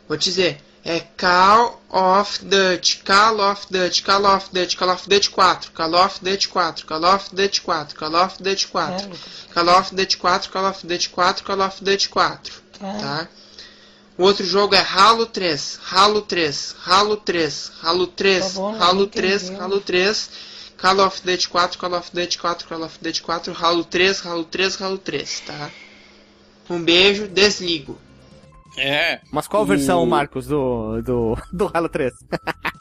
Vou 0.07 0.17
te 0.17 0.25
dizer. 0.25 0.63
É 0.85 1.01
Call 1.17 1.81
of 1.91 2.45
Duty, 2.45 3.03
Call 3.05 3.41
of 3.41 3.67
Duty, 3.71 4.03
Call 4.03 4.27
of 4.27 4.49
Duty, 4.53 4.77
Call 4.77 4.91
of 4.91 5.09
Duty 5.09 5.29
4, 5.31 5.61
Call 5.73 5.95
of 5.95 6.19
Duty 6.21 6.49
4, 6.49 6.75
Call 6.85 7.05
of 7.05 7.29
Duty 7.33 7.61
4, 7.61 7.87
Call 7.95 8.17
of 8.17 8.37
Duty 8.43 8.67
4, 8.67 8.83
É, 8.83 9.03
Lucas. 9.03 9.21
Call 9.55 9.69
of 9.69 9.95
Duty 9.95 10.17
4, 10.17 10.41
Call 10.51 10.67
of 10.67 10.87
Duty 10.87 11.09
4, 11.09 11.35
Call 11.45 11.63
of 11.63 11.85
Duty 11.85 12.09
4, 12.09 12.39
Tá. 12.79 12.99
tá? 12.99 13.29
O 14.19 14.25
outro 14.25 14.45
jogo 14.45 14.75
é 14.75 14.81
Halo 14.81 15.25
3, 15.27 15.79
Halo 15.91 16.21
3, 16.23 16.75
Halo 16.85 17.17
3, 17.17 17.73
Halo 17.83 18.07
3, 18.09 18.41
Tá 18.45 18.49
bom, 18.51 18.83
Halo 18.83 19.01
não 19.01 19.07
3, 19.07 19.43
entendeu. 19.45 19.63
Halo 19.63 19.81
3, 19.81 20.31
Call 20.77 21.01
of 21.01 21.23
Duty 21.23 21.49
4, 21.49 21.79
Call 21.79 21.95
of 21.95 22.11
Duty 22.13 22.39
4, 22.39 22.57
Call 22.69 22.83
of 22.83 22.99
Duty 23.01 23.23
4, 23.23 23.55
Halo 23.55 23.85
3, 23.85 24.21
Halo 24.25 24.45
3, 24.45 24.77
Halo 24.83 24.99
3, 24.99 25.41
tá? 25.47 25.71
Um 26.69 26.83
beijo, 26.83 27.29
desligo. 27.29 27.99
É. 28.77 29.21
Mas 29.31 29.47
qual 29.47 29.67
versão, 29.67 30.05
Marcos, 30.07 30.47
do, 30.47 31.03
do, 31.03 31.39
do 31.53 31.71
Halo 31.73 31.89
3? 31.89 32.13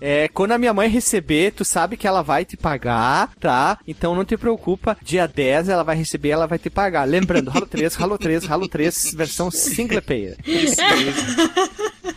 É, 0.00 0.28
quando 0.28 0.52
a 0.52 0.58
minha 0.58 0.74
mãe 0.74 0.88
receber, 0.88 1.52
tu 1.52 1.64
sabe 1.64 1.96
que 1.96 2.06
ela 2.06 2.22
vai 2.22 2.44
te 2.44 2.56
pagar, 2.56 3.30
tá? 3.40 3.78
Então 3.86 4.14
não 4.14 4.26
te 4.26 4.36
preocupa, 4.36 4.96
dia 5.02 5.26
10 5.26 5.70
ela 5.70 5.82
vai 5.82 5.96
receber, 5.96 6.30
ela 6.30 6.46
vai 6.46 6.58
te 6.58 6.68
pagar. 6.68 7.04
Lembrando, 7.04 7.50
Halo 7.50 7.66
3, 7.66 7.98
Halo 7.98 8.18
3, 8.18 8.50
Halo 8.50 8.68
3, 8.68 9.14
versão 9.14 9.50
single 9.50 10.02
player. 10.02 10.36
Isso 10.46 10.82
mesmo. 10.84 12.14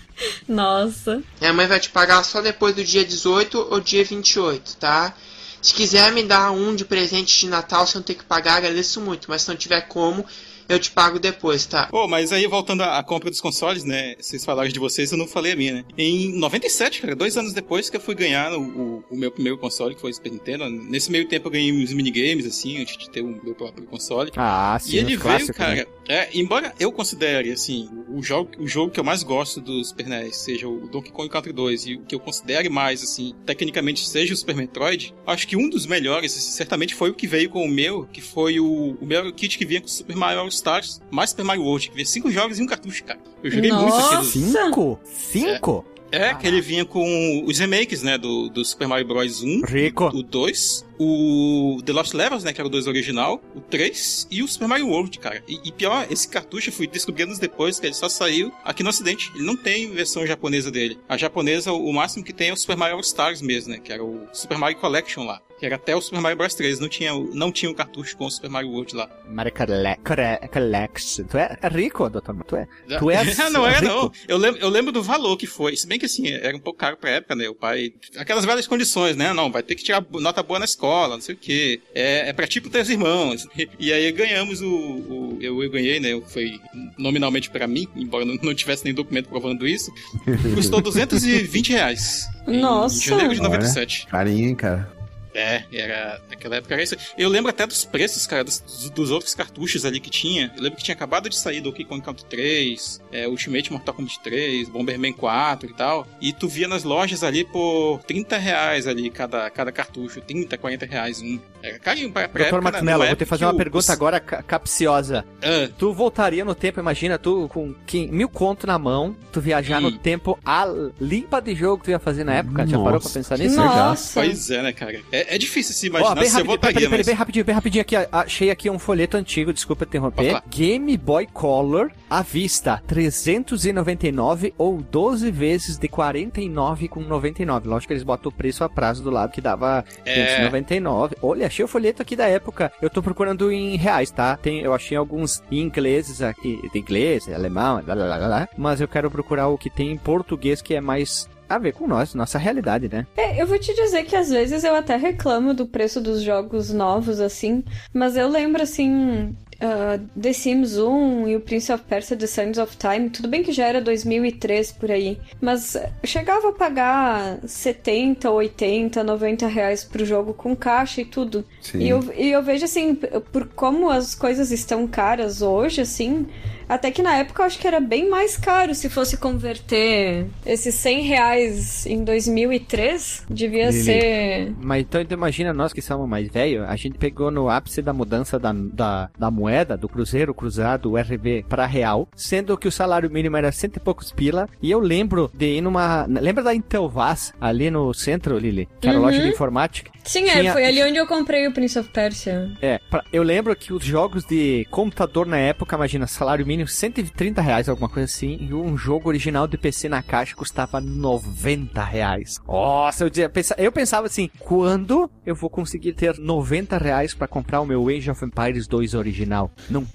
Nossa. 0.48 1.24
Minha 1.40 1.54
mãe 1.54 1.68
vai 1.68 1.80
te 1.80 1.90
pagar 1.90 2.24
só 2.24 2.42
depois 2.42 2.76
do 2.76 2.84
dia 2.84 3.06
18 3.06 3.58
ou 3.72 3.80
dia 3.80 4.04
28, 4.04 4.78
tá? 4.78 5.14
Se 5.62 5.74
quiser 5.74 6.12
me 6.12 6.24
dar 6.24 6.52
um 6.52 6.76
de 6.76 6.86
presente 6.86 7.40
de 7.40 7.48
Natal 7.48 7.86
sem 7.86 8.00
eu 8.00 8.04
ter 8.06 8.16
que 8.16 8.24
pagar, 8.24 8.56
agradeço 8.58 9.02
muito. 9.02 9.28
Mas 9.30 9.42
se 9.44 9.50
não 9.50 9.56
tiver 9.56 9.82
como, 9.82 10.26
eu 10.68 10.78
te 10.80 10.92
pago 10.92 11.18
depois, 11.20 11.66
tá? 11.66 11.88
Pô, 11.88 12.08
mas 12.08 12.32
aí 12.32 12.46
voltando 12.46 12.84
à 12.84 13.02
compra 13.04 13.30
dos 13.32 13.42
consoles, 13.42 13.84
né? 13.84 14.16
Vocês 14.20 14.46
falaram 14.46 14.70
de 14.70 14.78
vocês, 14.80 15.12
eu 15.12 15.18
não 15.18 15.28
falei 15.28 15.54
a 15.54 15.56
minha, 15.56 15.74
né? 15.74 15.86
Em 15.98 16.32
97, 16.38 17.02
cara, 17.02 17.16
dois 17.16 17.36
anos 17.36 17.54
depois 17.54 17.90
que 17.90 17.98
eu 17.98 18.02
fui 18.02 18.14
ganhar 18.14 18.54
o, 18.54 18.62
o- 18.62 19.04
o 19.10 19.18
meu 19.18 19.32
primeiro 19.32 19.58
console, 19.58 19.96
que 19.96 20.02
foi 20.02 20.12
o 20.12 20.14
Super 20.14 20.32
Nintendo. 20.32 20.70
Nesse 20.70 21.12
meio 21.12 21.28
tempo 21.28 21.48
eu 21.48 21.52
ganhei 21.52 21.72
uns 21.74 21.92
minigames, 21.92 22.46
assim, 22.46 22.80
antes 22.80 22.96
de 22.98 23.10
ter 23.10 23.22
o 23.22 23.40
meu 23.44 23.56
próprio 23.56 23.84
console. 23.88 24.32
Ah, 24.36 24.78
sim, 24.80 24.92
e 24.94 24.98
ele 25.00 25.08
veio, 25.08 25.20
clássicos, 25.20 25.58
cara. 25.58 25.76
né? 25.76 25.86
É, 26.08 26.30
embora 26.34 26.74
eu 26.80 26.92
considere, 26.92 27.52
assim, 27.52 27.90
o 28.08 28.22
jogo, 28.22 28.52
o 28.60 28.68
jogo 28.68 28.92
que 28.92 29.00
eu 29.00 29.04
mais 29.04 29.22
gosto 29.24 29.60
do 29.62 29.84
Super 29.84 30.08
NES 30.08 30.38
seja 30.38 30.68
o 30.68 30.88
Donkey 30.88 31.12
Kong 31.12 31.30
Country 31.30 31.52
2 31.54 31.86
e 31.88 31.96
o 31.96 32.02
que 32.06 32.14
eu 32.16 32.20
considere 32.20 32.68
mais, 32.70 33.02
assim, 33.04 33.34
tecnicamente 33.46 34.08
seja 34.08 34.34
o 34.34 34.38
Super 34.38 34.56
Metroid, 34.56 35.14
acho 35.26 35.48
que 35.50 35.58
um 35.58 35.68
dos 35.68 35.88
melhores, 35.88 36.38
assim, 36.38 36.52
certamente 36.52 36.94
foi 36.94 37.10
o 37.10 37.14
que 37.16 37.26
veio 37.26 37.50
com 37.50 37.66
o 37.66 37.68
meu, 37.68 38.08
que 38.14 38.22
foi 38.22 38.60
o, 38.60 38.96
o 39.02 39.06
meu 39.06 39.34
kit 39.34 39.58
que 39.58 39.66
vinha 39.66 39.82
com 39.82 39.88
o 39.88 39.90
Super 39.90 40.16
Mario 40.16 40.42
All 40.42 40.48
Stars, 40.48 41.02
mais 41.10 41.32
Super 41.32 41.44
Mario 41.44 41.64
World, 41.64 41.90
que 41.90 41.96
vinha 41.96 42.06
cinco 42.06 42.30
jogos 42.30 42.60
e 42.60 42.62
um 42.62 42.68
cartucho, 42.68 43.04
cara. 43.04 43.20
Eu 43.44 43.50
joguei 43.50 43.72
muito 43.72 43.86
Nossa! 43.88 44.18
aquilo. 44.18 44.24
Cinco? 44.26 45.00
Cinco? 45.04 45.86
É, 46.12 46.36
que 46.36 46.46
ele 46.46 46.62
vinha 46.62 46.86
com 46.86 47.44
os 47.48 47.58
remakes, 47.58 48.04
né, 48.04 48.16
do, 48.16 48.48
do 48.50 48.64
Super 48.64 48.88
Mario 48.88 49.08
Bros 49.08 49.42
1, 49.42 49.62
Rico. 49.66 50.06
o 50.10 50.22
2, 50.22 50.86
o 51.00 51.82
The 51.84 51.92
Lost 51.94 52.14
Levels, 52.14 52.44
né, 52.44 52.54
que 52.54 52.60
era 52.62 52.68
o 52.68 52.70
2 52.72 52.86
original, 52.88 53.42
o 53.56 53.62
3 53.62 54.28
e 54.30 54.44
o 54.44 54.48
Super 54.48 54.68
Mario 54.68 54.88
World, 54.88 55.18
cara. 55.20 55.42
E, 55.48 55.60
e 55.64 55.72
pior, 55.72 56.06
esse 56.10 56.28
cartucho 56.28 56.70
eu 56.70 56.74
fui 56.74 56.88
descobrir 56.88 57.24
anos 57.24 57.40
depois 57.40 57.80
que 57.80 57.88
ele 57.88 57.94
só 57.94 58.10
saiu 58.10 58.52
aqui 58.64 58.84
no 58.84 58.90
ocidente. 58.90 59.32
Ele 59.36 59.46
não 59.46 59.56
tem 59.56 59.90
versão 59.92 60.28
japonesa 60.28 60.70
dele. 60.70 61.00
A 61.08 61.18
japonesa, 61.18 61.72
o 61.72 61.92
máximo 61.94 62.24
que 62.24 62.34
tem 62.34 62.50
é 62.50 62.54
o 62.54 62.58
Super 62.58 62.76
Mario 62.78 62.96
All 62.96 63.02
Stars 63.02 63.42
mesmo, 63.42 63.72
né, 63.74 63.80
que 63.80 63.92
era 63.94 64.04
o 64.04 64.28
Super 64.34 64.58
Mario 64.58 64.78
Collection 64.78 65.24
lá. 65.26 65.42
Que 65.60 65.66
era 65.66 65.76
até 65.76 65.94
o 65.94 66.00
Super 66.00 66.22
Mario 66.22 66.38
Bros 66.38 66.54
3, 66.54 66.80
não 66.80 66.88
tinha, 66.88 67.14
o- 67.14 67.36
não 67.36 67.52
tinha 67.52 67.70
o 67.70 67.76
cartucho 67.76 68.16
com 68.16 68.26
o 68.26 68.32
Super 68.32 68.50
Mario 68.50 68.70
World 68.70 68.96
lá. 68.96 69.10
Mario 69.28 69.52
Collection. 69.54 71.26
Tu 71.30 71.38
é 71.38 71.58
rico, 71.70 72.10
doutor? 72.10 72.36
Tu 72.46 72.56
é, 72.56 72.68
tu 72.98 73.10
és 73.12 73.38
não 73.52 73.68
é, 73.68 73.74
rico. 73.80 73.86
não. 73.86 74.12
Eu 74.28 74.38
lembro, 74.38 74.62
eu 74.62 74.70
lembro 74.70 74.92
do 74.94 75.04
valor 75.04 75.36
que 75.36 75.46
foi. 75.48 75.76
Se 75.76 75.86
bem 75.86 76.00
que 76.00 76.06
assim, 76.06 76.30
era 76.30 76.56
um 76.56 76.62
pouco 76.62 76.80
caro 76.80 76.96
pra 76.96 77.10
época, 77.12 77.36
né? 77.36 77.50
O 77.50 77.56
pai. 77.56 77.94
Aquelas 78.18 78.46
velhas 78.46 78.68
condições, 78.68 79.18
né? 79.18 79.34
Não, 79.34 79.52
vai 79.52 79.62
ter 79.62 79.76
que 79.76 79.84
tirar 79.84 80.02
nota 80.12 80.42
boa 80.42 80.60
na 80.60 80.66
escola, 80.66 80.89
não 81.16 81.22
sei 81.22 81.36
o 81.36 81.38
quê. 81.38 81.82
É, 81.94 82.30
é 82.30 82.34
pra 82.34 82.48
tipo 82.48 82.70
três 82.70 82.90
irmãos. 82.90 83.46
E 83.80 83.92
aí 83.94 84.12
ganhamos 84.12 84.62
o. 84.62 84.68
o- 84.68 85.38
eu, 85.42 85.64
eu 85.64 85.70
ganhei, 85.70 86.00
né? 86.00 86.20
Foi 86.28 86.52
nominalmente 86.98 87.50
pra 87.50 87.68
mim, 87.68 87.88
embora 87.96 88.26
não, 88.26 88.36
não 88.42 88.54
tivesse 88.54 88.84
nem 88.86 88.94
documento 88.94 89.30
provando 89.30 89.68
isso. 89.68 89.92
Custou 90.56 90.82
220 90.82 91.70
reais. 91.72 92.26
Nossa. 92.48 92.98
Em 92.98 93.08
janeiro 93.10 93.34
de 93.36 93.40
Olha. 93.42 93.50
97. 93.50 94.08
Carinha, 94.08 94.48
hein, 94.50 94.56
cara. 94.56 94.92
É, 95.40 95.64
era. 95.72 96.22
Naquela 96.30 96.58
época 96.58 96.74
era 96.74 96.84
isso. 96.84 96.96
Eu 97.18 97.30
lembro 97.30 97.50
até 97.50 97.66
dos 97.66 97.86
preços, 97.86 98.28
cara, 98.28 98.44
dos, 98.44 98.60
dos 98.94 99.12
outros 99.12 99.34
cartuchos 99.34 99.86
ali 99.86 100.00
que 100.00 100.10
tinha. 100.10 100.52
Eu 100.56 100.62
lembro 100.64 100.78
que 100.78 100.84
tinha 100.84 100.96
acabado 100.96 101.30
de 101.30 101.38
sair 101.38 101.62
Donkey 101.62 101.86
Kong 101.86 102.02
Country 102.04 102.26
3, 102.26 103.02
é, 103.12 103.28
Ultimate 103.28 103.72
Mortal 103.72 103.94
Kombat 103.94 104.20
3, 104.22 104.70
Bomberman 104.70 105.14
4 105.14 105.70
e 105.70 105.74
tal. 105.74 106.08
E 106.22 106.34
tu 106.34 106.48
via 106.48 106.68
nas 106.68 106.84
lojas 106.84 107.24
ali 107.24 107.44
por 107.46 108.02
30 108.06 108.38
reais 108.38 108.86
ali 108.88 109.10
cada, 109.10 109.50
cada 109.50 109.72
cartucho. 109.72 110.20
30, 110.22 110.58
40 110.58 110.86
reais 110.86 111.22
um. 111.22 111.40
Era 111.62 111.78
carinho 111.80 112.12
pra, 112.12 112.28
pra 112.28 112.44
Doutor 112.44 112.58
época, 112.60 112.62
né? 112.62 112.72
Martinello, 112.94 113.06
vou 113.06 113.16
te 113.16 113.26
fazer 113.26 113.46
uma 113.46 113.54
o- 113.54 113.58
pergunta 113.58 113.92
agora 113.94 114.20
ca- 114.20 114.42
capciosa. 114.44 115.26
Ah, 115.42 115.70
Tu 115.78 115.94
voltaria 115.94 116.44
no 116.46 116.56
tempo, 116.56 116.80
imagina, 116.80 117.18
tu 117.18 117.50
com 117.50 117.74
mil 118.10 118.30
conto 118.30 118.66
na 118.68 118.78
mão, 118.80 119.16
tu 119.32 119.40
viajar 119.42 119.80
no 119.82 119.90
Hum. 119.90 119.98
tempo, 119.98 120.38
a 120.46 120.66
limpa 121.00 121.42
de 121.42 121.54
jogo 121.56 121.80
que 121.80 121.86
tu 121.86 121.92
ia 121.92 122.00
fazer 122.00 122.24
na 122.24 122.36
época. 122.36 122.66
Já 122.66 122.78
parou 122.78 122.84
pra 122.84 122.94
Nossa. 122.94 123.10
pensar 123.14 123.38
nisso? 123.38 123.56
Nossa. 123.58 124.20
pois 124.22 124.50
é, 124.50 124.62
né, 124.62 124.72
cara? 124.74 125.00
É, 125.12 125.29
é 125.30 125.38
difícil 125.38 125.74
se 125.74 125.88
imaginar 125.88 126.16
bem 126.16 126.30
se 126.30 126.40
eu 126.40 126.46
peraí, 126.58 126.74
peraí, 126.74 126.90
mas... 126.90 127.06
bem 127.06 127.16
rapidinho, 127.16 127.46
bem 127.46 127.56
rapidinho 127.56 127.82
aqui. 127.82 127.96
Achei 128.12 128.50
aqui 128.50 128.70
um 128.70 128.80
folheto 128.80 129.16
antigo, 129.16 129.54
desculpa 129.54 129.86
interromper. 129.86 130.42
Game 130.50 130.98
Boy 130.98 131.28
Color 131.32 131.92
à 132.10 132.22
vista, 132.22 132.82
399 132.88 134.54
ou 134.58 134.82
12 134.82 135.32
vezes 135.32 135.78
de 135.78 135.88
49,99. 135.88 137.66
Lógico 137.66 137.88
que 137.88 137.94
eles 137.94 138.04
botam 138.04 138.30
o 138.30 138.34
preço 138.34 138.64
a 138.64 138.70
prazo 138.70 139.04
do 139.04 139.10
lado 139.10 139.32
que 139.32 139.42
dava 139.42 139.86
É. 140.06 140.14
599. 140.14 141.16
Olha, 141.22 141.48
achei 141.48 141.64
o 141.64 141.68
folheto 141.68 142.02
aqui 142.02 142.16
da 142.16 142.28
época. 142.28 142.72
Eu 142.82 142.90
tô 142.90 143.02
procurando 143.02 143.52
em 143.52 143.76
reais, 143.76 144.12
tá? 144.12 144.36
Tem, 144.38 144.62
eu 144.62 144.74
achei 144.74 144.98
alguns 144.98 145.44
em 145.52 145.60
ingleses 145.60 146.22
aqui, 146.22 146.60
de 146.74 146.80
inglês, 146.80 147.30
alemão, 147.30 147.82
blá, 147.84 147.96
blá, 147.96 148.06
blá, 148.06 148.28
blá, 148.28 148.50
mas 148.58 148.82
eu 148.82 148.88
quero 148.88 149.12
procurar 149.12 149.48
o 149.50 149.58
que 149.58 149.70
tem 149.70 149.92
em 149.92 149.98
português 149.98 150.62
que 150.62 150.74
é 150.74 150.82
mais 150.82 151.30
a 151.50 151.58
ver 151.58 151.74
com 151.74 151.88
nós, 151.88 152.14
nossa 152.14 152.38
realidade, 152.38 152.88
né? 152.88 153.08
É, 153.18 153.42
eu 153.42 153.48
vou 153.48 153.58
te 153.58 153.74
dizer 153.74 154.04
que 154.04 154.16
às 154.16 154.30
vezes 154.30 154.64
eu 154.64 154.76
até 154.76 154.96
reclamo 154.96 155.54
do 155.54 155.66
preço 155.66 156.00
dos 156.00 156.22
jogos 156.22 156.72
novos, 156.72 157.20
assim, 157.20 157.64
mas 157.94 158.16
eu 158.16 158.30
lembro, 158.30 158.62
assim. 158.62 159.36
Uh, 159.62 160.20
The 160.20 160.34
Sims 160.34 160.78
1 160.78 161.28
e 161.28 161.36
o 161.36 161.42
Prince 161.42 161.72
of 161.72 161.84
Persia 161.84 162.18
The 162.18 162.28
Sands 162.28 162.58
of 162.58 162.78
Time, 162.78 163.10
tudo 163.10 163.28
bem 163.28 163.44
que 163.44 163.52
já 163.52 163.68
era 163.68 163.82
2003 163.82 164.72
por 164.74 164.92
aí, 164.92 165.18
mas 165.42 165.78
chegava 166.04 166.50
a 166.50 166.54
pagar 166.54 167.40
70, 167.46 168.30
80, 168.30 169.04
90 169.04 169.48
reais 169.48 169.84
pro 169.84 170.06
jogo 170.06 170.34
com 170.34 170.56
caixa 170.56 171.02
e 171.02 171.06
tudo. 171.06 171.46
Sim. 171.62 171.80
E 171.80 171.90
eu, 171.90 172.14
e 172.16 172.32
eu 172.32 172.44
vejo 172.44 172.66
assim, 172.66 172.96
por 172.96 173.48
como 173.48 173.90
as 173.90 174.16
coisas 174.16 174.52
estão 174.52 174.88
caras 174.88 175.42
hoje, 175.42 175.82
assim, 175.82 176.28
até 176.70 176.92
que 176.92 177.02
na 177.02 177.16
época 177.16 177.42
eu 177.42 177.48
acho 177.48 177.58
que 177.58 177.68
era 177.68 177.80
bem 177.80 178.08
mais 178.08 178.38
caro 178.38 178.76
se 178.76 178.90
fosse 178.90 179.18
converter 179.18 180.28
esses 180.46 180.76
100 180.76 181.02
reais 181.02 181.86
em 181.88 182.04
2003. 182.04 183.26
Devia 183.28 183.72
Lili. 183.72 183.84
ser. 183.84 184.54
Mas 184.62 184.82
então, 184.82 185.02
então 185.02 185.18
imagina 185.18 185.52
nós 185.52 185.74
que 185.74 185.82
somos 185.82 186.08
mais 186.08 186.28
velhos, 186.30 186.64
a 186.70 186.76
gente 186.76 187.00
pegou 187.00 187.32
no 187.32 187.50
ápice 187.50 187.82
da 187.82 187.92
mudança 187.92 188.38
da, 188.38 188.54
da, 188.54 189.10
da 189.18 189.32
moeda, 189.32 189.49
do 189.78 189.90
cruzeiro 189.90 190.34
cruzado, 190.34 190.92
o 190.92 190.98
RB 190.98 191.46
para 191.50 191.66
real, 191.66 192.08
sendo 192.16 192.58
que 192.58 192.68
o 192.68 192.72
salário 192.72 193.10
mínimo 193.10 193.36
era 193.38 193.52
cento 193.52 193.78
e 193.78 193.80
poucos 193.80 194.12
pila, 194.12 194.48
e 194.62 194.72
eu 194.72 194.80
lembro 194.80 195.30
de 195.34 195.58
ir 195.58 195.62
numa... 195.62 196.06
Lembra 196.08 196.44
da 196.44 196.54
Intelvas, 196.54 197.34
ali 197.42 197.70
no 197.72 197.94
centro, 197.94 198.38
Lili? 198.38 198.68
Que 198.80 198.88
era 198.88 198.98
Uhum. 198.98 199.06
loja 199.06 199.22
de 199.22 199.30
informática? 199.30 199.92
Sim, 200.10 200.28
é, 200.28 200.40
Tinha- 200.40 200.54
foi 200.54 200.66
ali 200.66 200.82
onde 200.84 200.98
eu 200.98 201.06
comprei 201.06 201.46
o 201.48 201.52
Prince 201.54 201.78
of 201.78 201.88
Persia. 201.90 202.50
É, 202.60 202.80
pra- 202.90 203.04
eu 203.14 203.22
lembro 203.22 203.56
que 203.56 203.72
os 203.72 203.84
jogos 203.84 204.26
de 204.26 204.66
computador 204.72 205.28
na 205.28 205.38
época, 205.38 205.76
imagina, 205.76 206.08
salário 206.08 206.44
mínimo 206.48 206.68
130 206.68 207.44
reais, 207.44 207.70
alguma 207.70 207.88
coisa 207.88 208.06
assim, 208.06 208.36
e 208.42 208.52
um 208.52 208.76
jogo 208.76 209.08
original 209.08 209.48
de 209.48 209.56
PC 209.56 209.88
na 209.88 210.02
caixa 210.02 210.36
custava 210.36 210.82
90 210.82 211.84
reais. 211.84 212.40
Nossa, 212.48 213.04
eu, 213.04 213.10
dizia- 213.12 213.30
pensa- 213.30 213.54
eu 213.60 213.72
pensava 213.72 214.08
assim, 214.08 214.32
quando 214.40 215.12
eu 215.24 215.36
vou 215.36 215.48
conseguir 215.50 215.94
ter 215.94 216.18
90 216.18 216.78
reais 216.80 217.14
pra 217.14 217.28
comprar 217.28 217.62
o 217.62 217.66
meu 217.66 217.88
Age 217.88 218.10
of 218.10 218.26
Empires 218.26 218.66
2 218.68 218.96
original? 218.96 219.52
Não. 219.70 219.86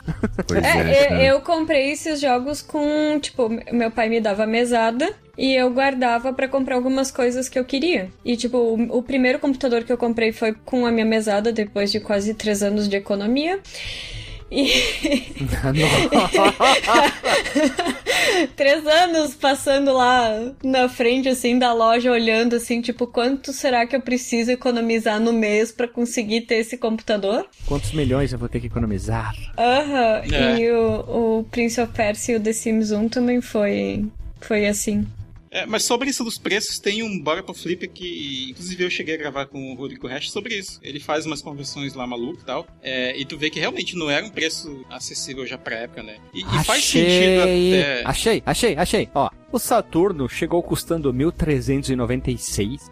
Pois 0.46 0.62
É, 0.64 1.24
é, 1.24 1.30
eu 1.32 1.40
comprei 1.40 1.90
esses 1.90 2.20
jogos 2.20 2.62
com, 2.62 3.18
tipo, 3.20 3.48
meu 3.72 3.90
pai 3.90 4.08
me 4.08 4.20
dava 4.20 4.46
mesada 4.46 5.12
e 5.36 5.54
eu 5.54 5.70
guardava 5.70 6.32
pra 6.32 6.48
comprar 6.48 6.76
algumas 6.76 7.10
coisas 7.10 7.48
que 7.48 7.58
eu 7.58 7.64
queria. 7.64 8.10
E, 8.24 8.36
tipo, 8.36 8.56
o, 8.58 8.98
o 8.98 9.02
primeiro 9.02 9.38
computador 9.38 9.84
que 9.84 9.92
eu 9.92 9.98
comprei 9.98 10.32
foi 10.32 10.54
com 10.64 10.86
a 10.86 10.90
minha 10.92 11.06
mesada 11.06 11.52
depois 11.52 11.90
de 11.92 12.00
quase 12.00 12.34
três 12.34 12.62
anos 12.62 12.88
de 12.88 12.96
economia. 12.96 13.60
E 14.50 14.68
três 18.56 18.86
anos 18.86 19.34
passando 19.34 19.92
lá 19.92 20.52
na 20.62 20.88
frente, 20.88 21.28
assim, 21.28 21.58
da 21.58 21.72
loja, 21.72 22.10
olhando, 22.10 22.54
assim, 22.56 22.80
tipo, 22.80 23.06
quanto 23.06 23.52
será 23.52 23.86
que 23.86 23.96
eu 23.96 24.00
preciso 24.00 24.50
economizar 24.50 25.20
no 25.20 25.32
mês 25.32 25.72
pra 25.72 25.88
conseguir 25.88 26.42
ter 26.42 26.56
esse 26.56 26.76
computador? 26.76 27.46
Quantos 27.66 27.92
milhões 27.92 28.32
eu 28.32 28.38
vou 28.38 28.48
ter 28.48 28.60
que 28.60 28.66
economizar? 28.66 29.34
Aham, 29.58 30.22
É. 30.32 30.58
e 30.58 30.70
o, 30.70 31.40
o 31.40 31.44
Prince 31.50 31.80
of 31.80 31.92
Persia 31.92 32.34
e 32.34 32.38
o 32.38 32.40
The 32.40 32.52
Sims 32.52 32.90
1 32.92 33.08
também 33.08 33.40
foi, 33.40 34.04
foi 34.40 34.66
assim. 34.66 35.06
É, 35.54 35.64
mas 35.66 35.84
sobre 35.84 36.10
isso 36.10 36.24
dos 36.24 36.36
preços, 36.36 36.80
tem 36.80 37.04
um 37.04 37.20
Bora 37.20 37.40
pro 37.40 37.54
Flip 37.54 37.86
que, 37.86 38.48
inclusive, 38.50 38.82
eu 38.82 38.90
cheguei 38.90 39.14
a 39.14 39.18
gravar 39.18 39.46
com 39.46 39.72
o 39.72 39.76
Rodrigo 39.76 40.08
Hash 40.08 40.30
sobre 40.30 40.58
isso. 40.58 40.80
Ele 40.82 40.98
faz 40.98 41.24
umas 41.26 41.40
conversões 41.40 41.94
lá 41.94 42.04
maluco 42.04 42.40
e 42.42 42.44
tal. 42.44 42.66
É, 42.82 43.16
e 43.16 43.24
tu 43.24 43.38
vê 43.38 43.48
que 43.48 43.60
realmente 43.60 43.94
não 43.94 44.10
era 44.10 44.26
um 44.26 44.30
preço 44.30 44.84
acessível 44.90 45.46
já 45.46 45.56
pra 45.56 45.76
época, 45.76 46.02
né? 46.02 46.16
E, 46.34 46.40
e 46.40 46.64
faz 46.64 46.84
sentido 46.84 47.42
até. 47.42 48.02
Achei, 48.04 48.42
achei, 48.44 48.76
achei. 48.76 49.08
Ó, 49.14 49.30
o 49.54 49.58
Saturno 49.58 50.28
chegou 50.28 50.62
custando 50.62 51.12
1.396. 51.12 52.90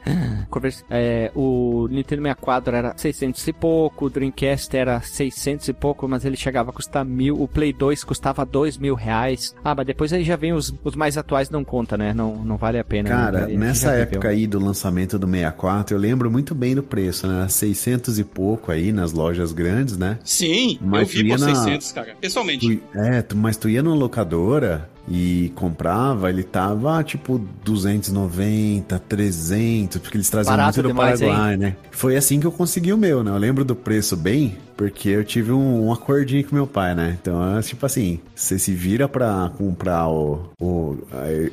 Convers- 0.51 0.85
É, 0.91 1.31
o 1.35 1.89
Nintendo 1.91 2.23
64 2.23 2.77
era 2.77 2.95
600 2.97 3.47
e 3.49 3.53
pouco, 3.53 4.07
o 4.07 4.11
Dreamcast 4.11 4.77
era 4.77 5.01
600 5.01 5.69
e 5.69 5.73
pouco, 5.73 6.07
mas 6.09 6.25
ele 6.25 6.37
chegava 6.37 6.71
a 6.71 6.73
custar 6.73 7.05
mil. 7.05 7.41
O 7.41 7.49
Play 7.49 7.73
2 7.73 8.05
custava 8.05 8.45
dois 8.45 8.77
mil 8.79 8.95
reais. 8.95 9.55
Ah, 9.65 9.75
mas 9.75 9.87
depois 9.87 10.13
aí 10.13 10.25
já 10.25 10.37
vem 10.37 10.53
os, 10.53 10.75
os 10.85 10.95
mais 10.95 11.17
atuais, 11.17 11.51
não 11.51 11.65
conta, 11.65 11.97
né? 11.97 12.13
Não, 12.15 12.37
não 12.45 12.57
vale 12.57 12.79
a 12.79 12.85
pena. 12.85 13.09
Cara, 13.09 13.39
né? 13.41 13.45
A 13.45 13.49
gente 13.49 13.59
nessa 13.59 13.93
época 13.93 14.29
aí 14.29 14.47
do 14.47 14.59
lançamento 14.59 15.19
do 15.19 15.27
64, 15.27 15.97
eu 15.97 16.01
lembro 16.01 16.31
muito 16.31 16.55
bem 16.55 16.75
do 16.75 16.83
preço, 16.83 17.27
né? 17.27 17.47
600 17.49 18.19
e 18.19 18.25
pouco 18.25 18.71
aí 18.71 18.93
nas 18.93 19.13
lojas 19.13 19.53
grandes, 19.53 19.97
né? 19.97 20.19
Sim, 20.25 20.79
eu 20.81 20.87
Mas 20.87 21.09
vi 21.11 21.21
tu 21.21 21.27
ia 21.27 21.37
por 21.37 21.41
na- 21.47 21.55
600, 21.55 21.93
cara. 21.93 22.17
Pessoalmente. 22.21 22.77
Tu- 22.77 22.99
é, 22.99 23.23
tu- 23.23 23.37
mas 23.37 23.57
tu 23.57 23.69
ia 23.69 23.83
numa 23.83 23.97
locadora 23.97 24.89
e 25.09 25.53
comprava, 25.57 26.31
ele 26.31 26.43
tava 26.43 27.03
tipo 27.03 27.41
290, 27.65 28.99
300, 29.09 30.01
porque 30.01 30.17
eles 30.17 30.31
traziam 30.31 30.57
Barato 30.57 30.77
muito 30.79 30.89
do 30.89 30.89
demais, 30.89 31.21
Paraguai, 31.21 31.57
né? 31.57 31.77
Foi 31.91 32.17
assim 32.17 32.39
que 32.39 32.47
eu 32.47 32.53
consegui 32.53 32.93
o 32.93 32.97
meu, 32.99 33.23
né? 33.23 33.31
Eu 33.31 33.39
lembro 33.39 33.65
do 33.65 33.75
preço 33.75 34.17
bem, 34.17 34.57
porque 34.77 35.09
eu 35.09 35.25
tive 35.25 35.53
um, 35.53 35.87
um 35.87 35.93
acordinho 35.93 36.45
com 36.45 36.55
meu 36.55 36.67
pai, 36.67 36.95
né? 36.95 37.17
Então, 37.21 37.59
é 37.59 37.63
tipo 37.63 37.85
assim, 37.85 38.21
você 38.35 38.59
se 38.59 38.73
vira 38.75 39.09
pra 39.09 39.51
comprar 39.57 40.09
o. 40.09 40.51
o 40.61 40.99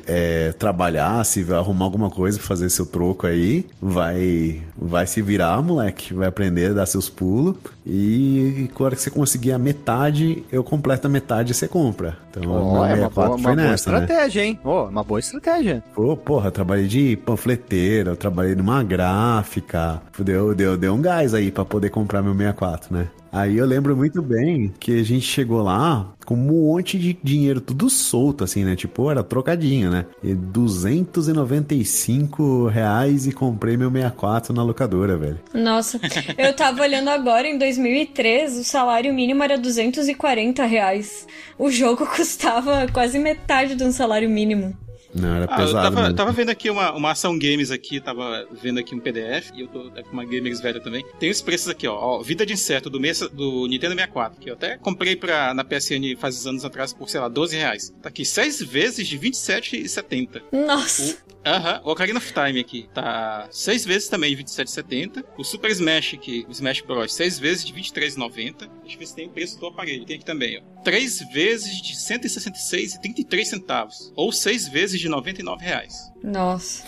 é, 0.06 0.52
trabalhar, 0.52 1.24
se 1.24 1.46
arrumar 1.52 1.84
alguma 1.84 2.10
coisa 2.10 2.38
pra 2.38 2.46
fazer 2.46 2.70
seu 2.70 2.86
troco 2.86 3.26
aí, 3.26 3.66
vai, 3.80 4.62
vai 4.76 5.06
se 5.06 5.22
virar, 5.22 5.62
moleque. 5.62 6.14
Vai 6.14 6.28
aprender 6.28 6.70
a 6.70 6.74
dar 6.74 6.86
seus 6.86 7.08
pulos. 7.08 7.56
E, 7.86 8.68
e 8.78 8.82
hora 8.82 8.94
que 8.94 9.02
você 9.02 9.10
conseguir 9.10 9.52
a 9.52 9.58
metade, 9.58 10.44
eu 10.50 10.62
completo 10.62 11.06
a 11.06 11.10
metade 11.10 11.52
e 11.52 11.54
você 11.54 11.68
compra. 11.68 12.16
Então, 12.30 12.42
meu 12.42 12.56
é 12.56 12.62
uma 12.62 12.88
64 12.88 13.10
boa, 13.10 13.28
uma 13.28 13.42
boa 13.42 13.56
nessa, 13.56 13.90
né? 13.90 13.98
estratégia, 13.98 14.44
hein? 14.44 14.60
Ó, 14.64 14.88
uma 14.88 15.04
boa 15.04 15.20
estratégia. 15.20 15.82
Pô, 15.94 16.16
porra, 16.16 16.48
eu 16.48 16.52
trabalhei 16.52 16.86
de 16.86 17.16
panfleteiro, 17.16 18.10
eu 18.10 18.16
trabalhei 18.16 18.54
numa 18.54 18.82
gráfica. 18.82 20.00
Deu, 20.18 20.54
deu, 20.54 20.76
deu 20.76 20.94
um 20.94 21.02
gás 21.02 21.34
aí 21.34 21.50
pra 21.50 21.64
poder 21.64 21.90
comprar 21.90 22.22
meu 22.22 22.34
64, 22.34 22.94
né? 22.94 23.08
Aí 23.32 23.56
eu 23.56 23.66
lembro 23.66 23.96
muito 23.96 24.20
bem 24.20 24.74
que 24.80 25.00
a 25.00 25.04
gente 25.04 25.24
chegou 25.24 25.62
lá 25.62 26.12
com 26.26 26.34
um 26.34 26.38
monte 26.38 26.98
de 26.98 27.16
dinheiro 27.22 27.60
tudo 27.60 27.88
solto, 27.88 28.42
assim, 28.44 28.64
né? 28.64 28.74
Tipo, 28.74 29.08
era 29.10 29.22
trocadinho, 29.22 29.90
né? 29.90 30.06
E 30.22 30.34
295 30.34 32.66
reais 32.66 33.26
e 33.26 33.32
comprei 33.32 33.76
meu 33.76 33.90
64 33.90 34.54
na 34.54 34.62
locadora, 34.62 35.16
velho. 35.16 35.40
Nossa, 35.54 36.00
eu 36.36 36.52
tava 36.54 36.82
olhando 36.82 37.08
agora, 37.08 37.46
em 37.46 37.56
2003, 37.58 38.58
o 38.58 38.64
salário 38.64 39.14
mínimo 39.14 39.42
era 39.42 39.58
240 39.58 40.64
reais. 40.64 41.26
O 41.58 41.70
jogo 41.70 42.06
custava 42.06 42.86
quase 42.92 43.18
metade 43.18 43.74
de 43.74 43.84
um 43.84 43.92
salário 43.92 44.28
mínimo. 44.28 44.76
Não, 45.14 45.34
era 45.36 45.46
Ah, 45.50 45.60
eu 45.60 45.66
pesado. 45.66 45.82
tava, 45.88 46.00
mesmo. 46.02 46.16
tava 46.16 46.32
vendo 46.32 46.50
aqui 46.50 46.70
uma, 46.70 46.92
uma 46.92 47.10
ação 47.10 47.38
games 47.38 47.70
aqui, 47.70 48.00
tava 48.00 48.46
vendo 48.62 48.78
aqui 48.78 48.94
um 48.94 49.00
PDF, 49.00 49.50
e 49.54 49.62
eu 49.62 49.68
tô 49.68 49.90
com 49.90 50.12
uma 50.12 50.24
gamers 50.24 50.60
velha 50.60 50.80
também. 50.80 51.04
Tem 51.18 51.30
os 51.30 51.42
preços 51.42 51.68
aqui, 51.68 51.86
ó. 51.88 51.94
ó, 51.96 52.22
Vida 52.22 52.46
de 52.46 52.52
inseto 52.52 52.88
do, 52.88 53.00
mês, 53.00 53.20
do 53.20 53.66
Nintendo 53.66 53.94
64, 53.94 54.40
que 54.40 54.50
eu 54.50 54.54
até 54.54 54.76
comprei 54.78 55.16
pra, 55.16 55.52
na 55.54 55.64
PSN 55.64 56.16
faz 56.18 56.46
anos 56.46 56.64
atrás 56.64 56.92
por, 56.92 57.08
sei 57.10 57.20
lá, 57.20 57.28
12 57.28 57.56
reais. 57.56 57.92
Tá 58.02 58.08
aqui, 58.08 58.24
6 58.24 58.62
vezes 58.62 59.06
de 59.08 59.18
27,70. 59.18 60.42
Nossa, 60.52 61.18
Aham, 61.44 61.80
o 61.84 61.90
Ocarina 61.92 62.18
of 62.18 62.32
Time 62.34 62.60
aqui 62.60 62.88
tá 62.92 63.48
6 63.50 63.84
vezes 63.86 64.08
também 64.08 64.36
de 64.36 64.42
27,70. 64.44 65.24
O 65.38 65.42
Super 65.44 65.70
Smash 65.70 66.14
aqui, 66.14 66.44
o 66.48 66.52
Smash 66.52 66.82
Bros, 66.82 67.14
6 67.14 67.38
vezes 67.38 67.64
de 67.64 67.72
23,90. 67.72 68.68
Deixa 68.82 68.96
eu 68.96 68.98
ver 68.98 69.06
se 69.06 69.14
tem 69.14 69.26
o 69.26 69.30
preço 69.30 69.58
do 69.58 69.66
aparelho. 69.66 70.04
Tem 70.04 70.16
aqui 70.16 70.24
também, 70.24 70.58
ó. 70.58 70.82
3 70.82 71.20
vezes 71.32 71.80
de 71.80 71.94
166,33 71.94 73.44
centavos. 73.44 74.12
Ou 74.14 74.30
6 74.32 74.68
vezes 74.68 75.00
de 75.00 75.08
99 75.08 75.64
reais. 75.64 75.94
nossa. 76.22 76.84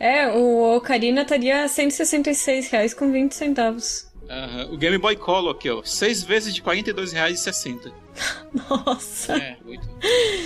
É, 0.00 0.28
o 0.28 0.76
Ocarina 0.76 1.22
estaria 1.22 1.66
166 1.68 2.68
reais 2.68 2.92
com 2.92 3.10
20 3.12 3.32
centavos. 3.32 4.08
Aham, 4.28 4.68
O 4.72 4.76
Game 4.76 4.98
Boy 4.98 5.14
Color 5.16 5.54
aqui, 5.54 5.70
ó. 5.70 5.82
6 5.82 6.24
vezes 6.24 6.52
de 6.54 6.60
R$ 6.60 6.66
42,60. 6.82 7.92
Nossa. 8.70 9.32
É, 9.36 9.56
muito. 9.64 9.88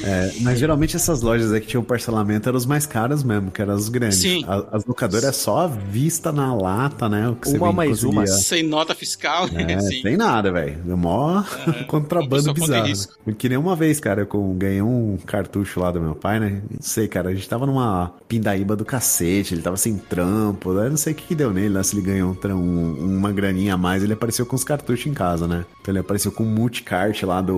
É, 0.03 0.33
mas 0.41 0.59
geralmente 0.59 0.97
essas 0.97 1.21
lojas 1.21 1.53
aí 1.53 1.61
que 1.61 1.67
tinham 1.67 1.83
parcelamento 1.85 2.49
eram 2.49 2.57
os 2.57 2.65
mais 2.65 2.87
caros 2.87 3.23
mesmo, 3.23 3.51
que 3.51 3.61
eram 3.61 3.75
os 3.75 3.89
grandes. 3.89 4.19
Sim. 4.19 4.45
A- 4.47 4.65
as 4.77 4.85
locadoras 4.87 5.25
é 5.25 5.33
só 5.33 5.59
a 5.61 5.67
vista 5.67 6.33
na 6.33 6.55
lata, 6.55 7.09
né? 7.09 7.29
O 7.29 7.35
que 7.37 7.49
Uma 7.51 7.67
bem 7.69 7.77
mais 7.77 8.05
uma. 8.05 8.23
conseguia- 8.23 8.43
Sem 8.43 8.63
nota 8.63 8.95
fiscal, 8.95 9.49
É, 9.53 9.75
assim. 9.75 10.01
sem 10.03 10.17
nada, 10.17 10.51
velho. 10.53 10.79
É 10.89 10.95
mó 10.95 11.43
contrabando 11.87 12.43
Só 12.45 12.49
conta 12.55 12.61
bizarro. 12.63 12.83
né? 12.85 12.89
risco. 12.89 13.15
Eu 13.27 13.35
que 13.35 13.49
nem 13.49 13.59
uma 13.59 13.77
vez, 13.77 14.01
cara, 14.01 14.23
eu 14.23 14.27
com- 14.27 14.57
ganhei 14.57 14.81
um 14.83 15.19
cartucho 15.27 15.81
lá 15.81 15.91
do 15.91 16.01
meu 16.01 16.15
pai, 16.15 16.41
né? 16.41 16.63
Não 16.71 16.81
sei, 16.81 17.09
cara, 17.09 17.29
a 17.31 17.35
gente 17.35 17.49
tava 17.49 17.67
numa 17.67 18.13
pindaíba 18.29 18.75
do 18.77 18.85
cacete, 18.85 19.55
ele 19.55 19.63
tava 19.63 19.77
sem 19.77 19.97
trampo, 19.97 20.73
eu 20.73 20.91
não 20.91 20.97
sei 20.97 21.13
o 21.13 21.17
que, 21.17 21.25
que 21.29 21.35
deu 21.35 21.53
nele, 21.53 21.75
lá 21.75 21.83
se 21.83 21.95
ele 21.97 22.07
ganhou 22.07 22.37
um, 22.45 22.49
um- 22.55 23.17
uma 23.19 23.33
graninha 23.33 23.75
a 23.75 23.77
mais, 23.77 24.03
ele 24.03 24.13
apareceu 24.15 24.47
com 24.47 24.57
os 24.57 24.65
cartuchos 24.65 25.07
em 25.07 25.13
casa, 25.15 25.47
né? 25.47 25.65
Então 25.83 25.93
ele 25.93 25.99
apareceu 25.99 26.33
com 26.33 26.43
um 26.45 26.47
multicart 26.47 27.23
lá 27.25 27.41
do... 27.43 27.58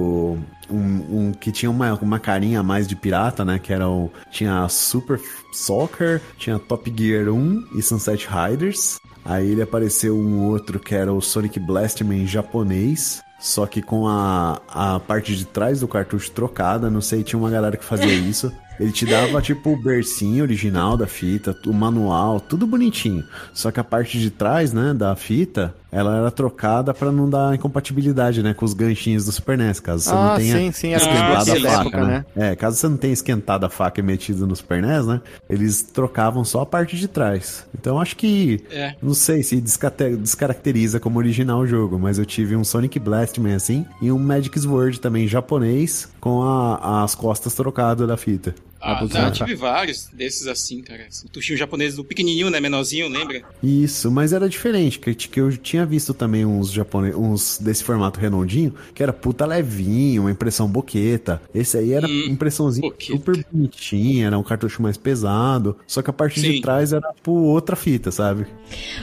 Um, 0.71 1.29
um 1.29 1.33
que 1.33 1.51
tinha 1.51 1.71
uma, 1.71 1.95
uma 1.95 2.21
carinha 2.21 2.61
a 2.61 2.63
mais 2.63 2.87
de 2.87 2.95
pirata, 2.95 3.45
né? 3.45 3.59
Que 3.59 3.73
era 3.73 3.89
o... 3.89 4.11
Tinha 4.31 4.69
Super 4.69 5.21
Soccer, 5.53 6.21
tinha 6.39 6.59
Top 6.59 6.93
Gear 6.97 7.29
1 7.29 7.69
e 7.77 7.83
Sunset 7.83 8.29
Riders. 8.29 9.01
Aí 9.25 9.51
ele 9.51 9.63
apareceu 9.63 10.17
um 10.17 10.47
outro 10.47 10.79
que 10.79 10.95
era 10.95 11.13
o 11.13 11.21
Sonic 11.21 11.59
Blastman 11.59 12.27
japonês. 12.27 13.21
Só 13.41 13.67
que 13.67 13.81
com 13.81 14.07
a, 14.07 14.61
a 14.69 15.01
parte 15.01 15.35
de 15.35 15.47
trás 15.47 15.81
do 15.81 15.89
cartucho 15.89 16.31
trocada, 16.31 16.91
não 16.91 17.01
sei, 17.01 17.23
tinha 17.23 17.39
uma 17.39 17.51
galera 17.51 17.77
que 17.77 17.85
fazia 17.85 18.13
isso. 18.13 18.53
Ele 18.79 18.93
te 18.93 19.05
dava, 19.05 19.43
tipo, 19.43 19.73
o 19.73 19.83
bercinho 19.83 20.43
original 20.43 20.97
da 20.97 21.07
fita, 21.07 21.55
o 21.67 21.73
manual, 21.73 22.41
tudo 22.41 22.67
bonitinho. 22.67 23.25
Só 23.53 23.71
que 23.71 23.81
a 23.81 23.85
parte 23.85 24.19
de 24.19 24.31
trás, 24.31 24.73
né, 24.73 24.95
da 24.95 25.15
fita, 25.15 25.75
ela 25.93 26.17
era 26.19 26.31
trocada 26.31 26.93
pra 26.95 27.11
não 27.13 27.29
dar 27.29 27.55
incompatibilidade, 27.55 28.43
né, 28.43 28.55
com 28.55 28.65
os 28.65 28.75
ganchinhos 28.75 29.25
do 29.25 29.33
Super 29.33 29.57
NES, 29.59 29.81
caso 29.81 30.05
você 30.05 30.11
não 30.15 30.33
Ah, 30.33 30.37
tenha 30.37 30.57
sim, 30.57 30.73
sim, 30.73 30.93
esquentado 30.95 31.51
a 31.53 31.57
faca, 31.57 31.69
época, 31.81 32.05
né? 32.07 32.25
É, 32.37 32.55
caso 32.57 32.77
você 32.77 32.89
não 32.89 32.97
tenha 32.97 33.13
esquentado 33.13 33.65
a 33.67 33.69
faca 33.71 34.01
e 34.01 34.03
metido 34.03 34.47
no 34.47 34.55
Super 34.55 34.83
NES, 34.83 35.07
né, 35.07 35.21
eles 35.49 35.83
trocavam 35.83 36.45
só 36.45 36.63
a 36.63 36.67
parte 36.67 36.97
de 36.97 37.09
trás. 37.09 37.67
Então 37.79 38.01
acho 38.01 38.17
que, 38.17 38.63
É. 38.71 38.95
não 39.03 39.15
sei 39.15 39.43
se 39.43 39.61
descaracteriza 39.61 41.01
como 41.01 41.19
original 41.19 41.61
o 41.61 41.67
jogo, 41.67 41.99
mas 41.99 42.19
eu 42.19 42.27
tive 42.27 42.57
um 42.57 42.65
Sonic 42.65 42.99
Blastman 42.99 43.55
assim 43.55 43.87
e 44.01 44.11
um 44.13 44.19
Magic 44.19 44.59
Sword 44.59 45.01
também 45.01 45.27
japonês 45.29 46.09
com 46.21 46.43
a- 46.43 47.03
as 47.05 47.15
costas 47.15 47.55
trocadas 47.55 48.07
da 48.07 48.17
fita. 48.17 48.55
Ah, 48.81 49.07
não, 49.11 49.25
eu 49.27 49.31
tive 49.31 49.55
vários 49.55 50.09
desses 50.13 50.47
assim, 50.47 50.83
cara. 50.83 51.07
Assim, 51.07 51.29
tuchinho 51.29 51.59
japonês 51.59 51.97
do 51.97 52.05
pequenininho, 52.05 52.49
né? 52.51 52.61
Menorzinho, 52.61 53.09
lembra? 53.09 53.43
Isso, 53.63 54.11
mas 54.11 54.33
era 54.33 54.49
diferente, 54.49 54.99
que, 54.99 55.15
que 55.15 55.39
eu 55.41 55.55
tinha 55.57 55.85
visto 55.85 56.15
também 56.15 56.47
uns 56.47 56.73
japoneses, 56.73 57.17
uns 57.19 57.59
desse 57.59 57.85
formato 57.85 58.19
redondinho, 58.19 58.75
que 58.95 59.03
era 59.03 59.13
puta 59.13 59.45
levinho, 59.45 60.23
uma 60.23 60.31
impressão 60.31 60.67
boqueta. 60.67 61.43
Esse 61.55 61.77
aí 61.77 61.93
era 61.93 62.07
Hum, 62.07 62.25
impressãozinha 62.27 62.89
boqueta. 62.89 63.05
super 63.17 63.45
bonitinha, 63.53 64.29
era 64.29 64.39
um 64.39 64.43
cartucho 64.43 64.81
mais 64.81 64.97
pesado, 64.97 65.77
só 65.87 66.01
que 66.01 66.09
a 66.09 66.13
parte 66.13 66.43
de 66.43 66.55
Sim. 66.55 66.61
trás 66.61 66.93
era 66.95 67.13
tipo 67.13 67.33
outra 67.33 67.77
fita, 67.77 68.11
sabe? 68.11 68.47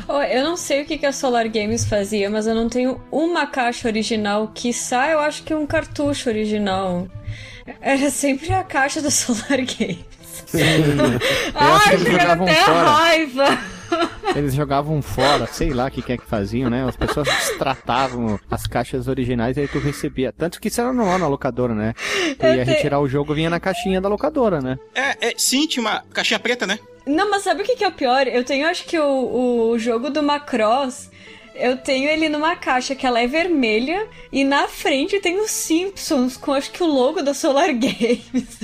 Oh, 0.08 0.22
eu 0.22 0.44
não 0.44 0.58
sei 0.58 0.82
o 0.82 0.86
que, 0.86 0.98
que 0.98 1.06
a 1.06 1.12
Solar 1.14 1.48
Games 1.50 1.86
fazia, 1.86 2.30
mas 2.30 2.48
eu 2.48 2.56
não 2.56 2.70
tenho 2.70 3.00
uma 3.12 3.46
caixa 3.48 3.88
original. 3.88 4.48
Quiçá 4.54 5.12
eu 5.12 5.20
acho 5.20 5.44
que 5.44 5.54
um 5.54 5.66
cartucho 5.68 6.30
original. 6.30 7.08
Era 7.82 8.10
sempre 8.10 8.54
a 8.54 8.64
caixa 8.64 9.02
da 9.02 9.10
Solar 9.12 9.58
Games. 9.58 10.06
acho 10.48 11.84
que 11.84 11.90
Ai, 11.90 11.94
eles 11.94 12.04
chega 12.08 12.20
jogavam 12.22 12.46
até 12.48 12.56
fora. 12.64 12.90
raiva. 12.90 13.60
Eles 14.36 14.54
jogavam 14.54 15.02
fora, 15.02 15.48
sei 15.48 15.74
lá 15.74 15.88
o 15.88 15.92
que, 15.92 16.02
que 16.02 16.14
é 16.14 16.18
que 16.18 16.26
faziam, 16.26 16.70
né? 16.70 16.86
As 16.88 16.96
pessoas 16.96 17.28
destratavam 17.28 18.40
as 18.52 18.68
caixas 18.68 19.08
originais 19.08 19.58
e 19.58 19.62
aí 19.62 19.68
tu 19.68 19.80
recebia. 19.80 20.32
Tanto 20.32 20.60
que 20.60 20.68
isso 20.68 20.80
era 20.82 20.92
normal 20.94 21.18
na 21.20 21.28
locadora, 21.28 21.74
né? 21.74 21.94
Tu 22.38 22.46
Eu 22.46 22.56
ia 22.56 22.66
te- 22.66 22.72
retirar 22.72 23.00
o 23.00 23.08
jogo, 23.08 23.34
vinha 23.34 23.50
na 23.50 23.60
caixinha 23.60 24.00
da 24.02 24.10
locadora, 24.10 24.62
né? 24.62 24.78
É, 24.94 25.30
é, 25.30 25.34
sim, 25.38 25.66
tinha 25.68 25.82
uma 25.82 26.04
caixinha 26.14 26.40
preta, 26.40 26.68
né? 26.68 26.78
Não, 27.06 27.30
mas 27.32 27.44
sabe 27.44 27.62
o 27.62 27.66
que, 27.66 27.76
que 27.78 27.84
é 27.84 27.88
o 27.88 27.92
pior? 27.94 28.28
Eu 28.28 28.44
tenho, 28.44 28.68
acho 28.68 28.84
que 28.86 29.00
o, 29.00 29.70
o 29.72 29.80
jogo 29.80 30.10
do 30.10 30.22
Macross. 30.22 31.10
Eu 31.60 31.78
tenho 31.78 32.10
ele 32.10 32.30
numa 32.30 32.56
caixa 32.56 32.96
que 32.96 33.06
ela 33.06 33.20
é 33.20 33.28
vermelha 33.28 34.08
e 34.32 34.44
na 34.44 34.68
frente 34.68 35.20
tem 35.20 35.40
os 35.40 35.52
Simpsons 35.52 36.38
com 36.38 36.54
acho 36.54 36.72
que 36.72 36.84
o 36.84 36.88
logo 36.88 37.22
da 37.22 37.34
Solar 37.34 37.74
Games. 37.76 38.60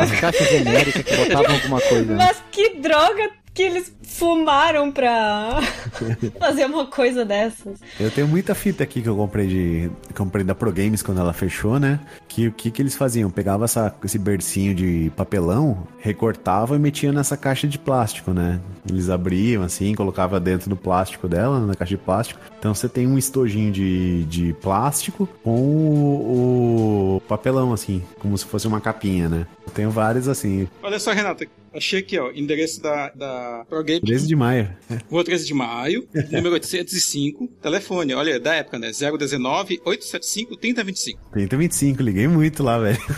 As 0.00 0.20
caixas 0.20 0.48
genéricas 0.48 1.02
que 1.02 1.16
botavam 1.16 1.54
alguma 1.54 1.80
coisa. 1.80 2.14
Mas 2.14 2.42
que 2.50 2.76
droga 2.76 3.30
que 3.52 3.62
eles 3.62 3.92
fumaram 4.02 4.92
pra 4.92 5.60
fazer 6.38 6.66
uma 6.66 6.86
coisa 6.86 7.24
dessas. 7.24 7.78
Eu 7.98 8.10
tenho 8.10 8.28
muita 8.28 8.54
fita 8.54 8.84
aqui 8.84 9.02
que 9.02 9.08
eu 9.08 9.16
comprei 9.16 9.46
de. 9.46 9.90
comprei 10.14 10.44
da 10.44 10.54
Pro 10.54 10.72
Games 10.72 11.02
quando 11.02 11.20
ela 11.20 11.32
fechou, 11.32 11.78
né? 11.78 11.98
Que 12.40 12.48
o 12.48 12.52
que, 12.52 12.70
que 12.70 12.80
eles 12.80 12.96
faziam? 12.96 13.30
Pegava 13.30 13.66
essa, 13.66 13.94
esse 14.02 14.18
bercinho 14.18 14.74
de 14.74 15.12
papelão, 15.14 15.86
recortava 15.98 16.74
e 16.74 16.78
metia 16.78 17.12
nessa 17.12 17.36
caixa 17.36 17.68
de 17.68 17.78
plástico, 17.78 18.32
né? 18.32 18.58
Eles 18.88 19.10
abriam 19.10 19.62
assim, 19.62 19.94
colocava 19.94 20.40
dentro 20.40 20.70
do 20.70 20.76
plástico 20.76 21.28
dela, 21.28 21.60
na 21.60 21.74
caixa 21.74 21.96
de 21.96 22.02
plástico. 22.02 22.40
Então 22.58 22.74
você 22.74 22.88
tem 22.88 23.06
um 23.06 23.18
estojinho 23.18 23.70
de, 23.70 24.24
de 24.24 24.54
plástico 24.54 25.28
com 25.44 25.60
o, 25.60 27.16
o 27.16 27.20
papelão, 27.28 27.74
assim, 27.74 28.02
como 28.20 28.38
se 28.38 28.46
fosse 28.46 28.66
uma 28.66 28.80
capinha, 28.80 29.28
né? 29.28 29.46
Eu 29.66 29.72
tenho 29.74 29.90
vários 29.90 30.26
assim, 30.26 30.66
Olha 30.82 30.98
só, 30.98 31.12
Renata. 31.12 31.46
Achei 31.72 32.00
aqui, 32.00 32.18
ó. 32.18 32.32
Endereço 32.32 32.82
da, 32.82 33.10
da 33.10 33.64
Game. 33.84 34.00
13 34.00 34.26
de 34.26 34.34
maio. 34.34 34.68
Rua 35.08 35.24
13 35.24 35.46
de 35.46 35.54
Maio, 35.54 36.08
número 36.30 36.54
805. 36.54 37.46
Telefone, 37.62 38.12
olha, 38.14 38.40
da 38.40 38.54
época, 38.54 38.78
né? 38.78 38.90
019 38.90 39.80
875 39.84 40.56
3025. 40.56 41.20
3025, 41.30 42.02
liguei 42.02 42.26
muito 42.30 42.62
lá, 42.62 42.78
velho. 42.78 42.98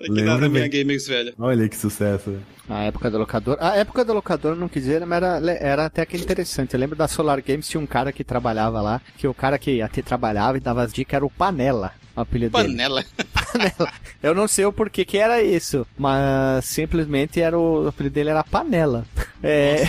Aqui 0.00 0.10
Lembra 0.10 0.38
da 0.38 0.48
minha 0.48 0.62
bem. 0.62 0.70
Gamers 0.70 1.06
velha. 1.06 1.34
Olha 1.38 1.68
que 1.68 1.76
sucesso, 1.76 2.30
velho. 2.30 2.42
A 2.68 2.84
época 2.84 3.10
da 3.10 3.18
locadora. 3.18 3.58
A 3.60 3.76
época 3.76 4.04
da 4.04 4.12
locadora, 4.12 4.56
não 4.56 4.68
quis 4.68 4.82
dizer, 4.82 5.04
mas 5.06 5.22
era, 5.22 5.52
era 5.52 5.86
até 5.86 6.04
que 6.04 6.16
interessante. 6.16 6.74
Eu 6.74 6.80
lembro 6.80 6.96
da 6.96 7.06
Solar 7.06 7.40
Games, 7.42 7.68
tinha 7.68 7.80
um 7.80 7.86
cara 7.86 8.12
que 8.12 8.24
trabalhava 8.24 8.80
lá, 8.80 9.00
que 9.16 9.26
o 9.26 9.34
cara 9.34 9.58
que 9.58 9.80
até 9.82 10.02
trabalhava 10.02 10.56
e 10.56 10.60
dava 10.60 10.82
as 10.82 10.92
dicas 10.92 11.14
era 11.14 11.26
o 11.26 11.30
Panela. 11.30 11.92
O 12.16 12.20
apelido 12.20 12.56
dele. 12.56 12.70
Panela. 12.70 13.04
Panela. 13.32 13.92
Eu 14.22 14.34
não 14.34 14.48
sei 14.48 14.64
o 14.64 14.72
porquê 14.72 15.04
que 15.04 15.18
era 15.18 15.42
isso, 15.42 15.86
mas 15.96 16.64
simplesmente 16.64 17.40
era 17.40 17.58
o, 17.58 17.84
o 17.84 17.88
apelido 17.88 18.14
dele 18.14 18.30
era 18.30 18.42
Panela. 18.42 19.04
É, 19.42 19.84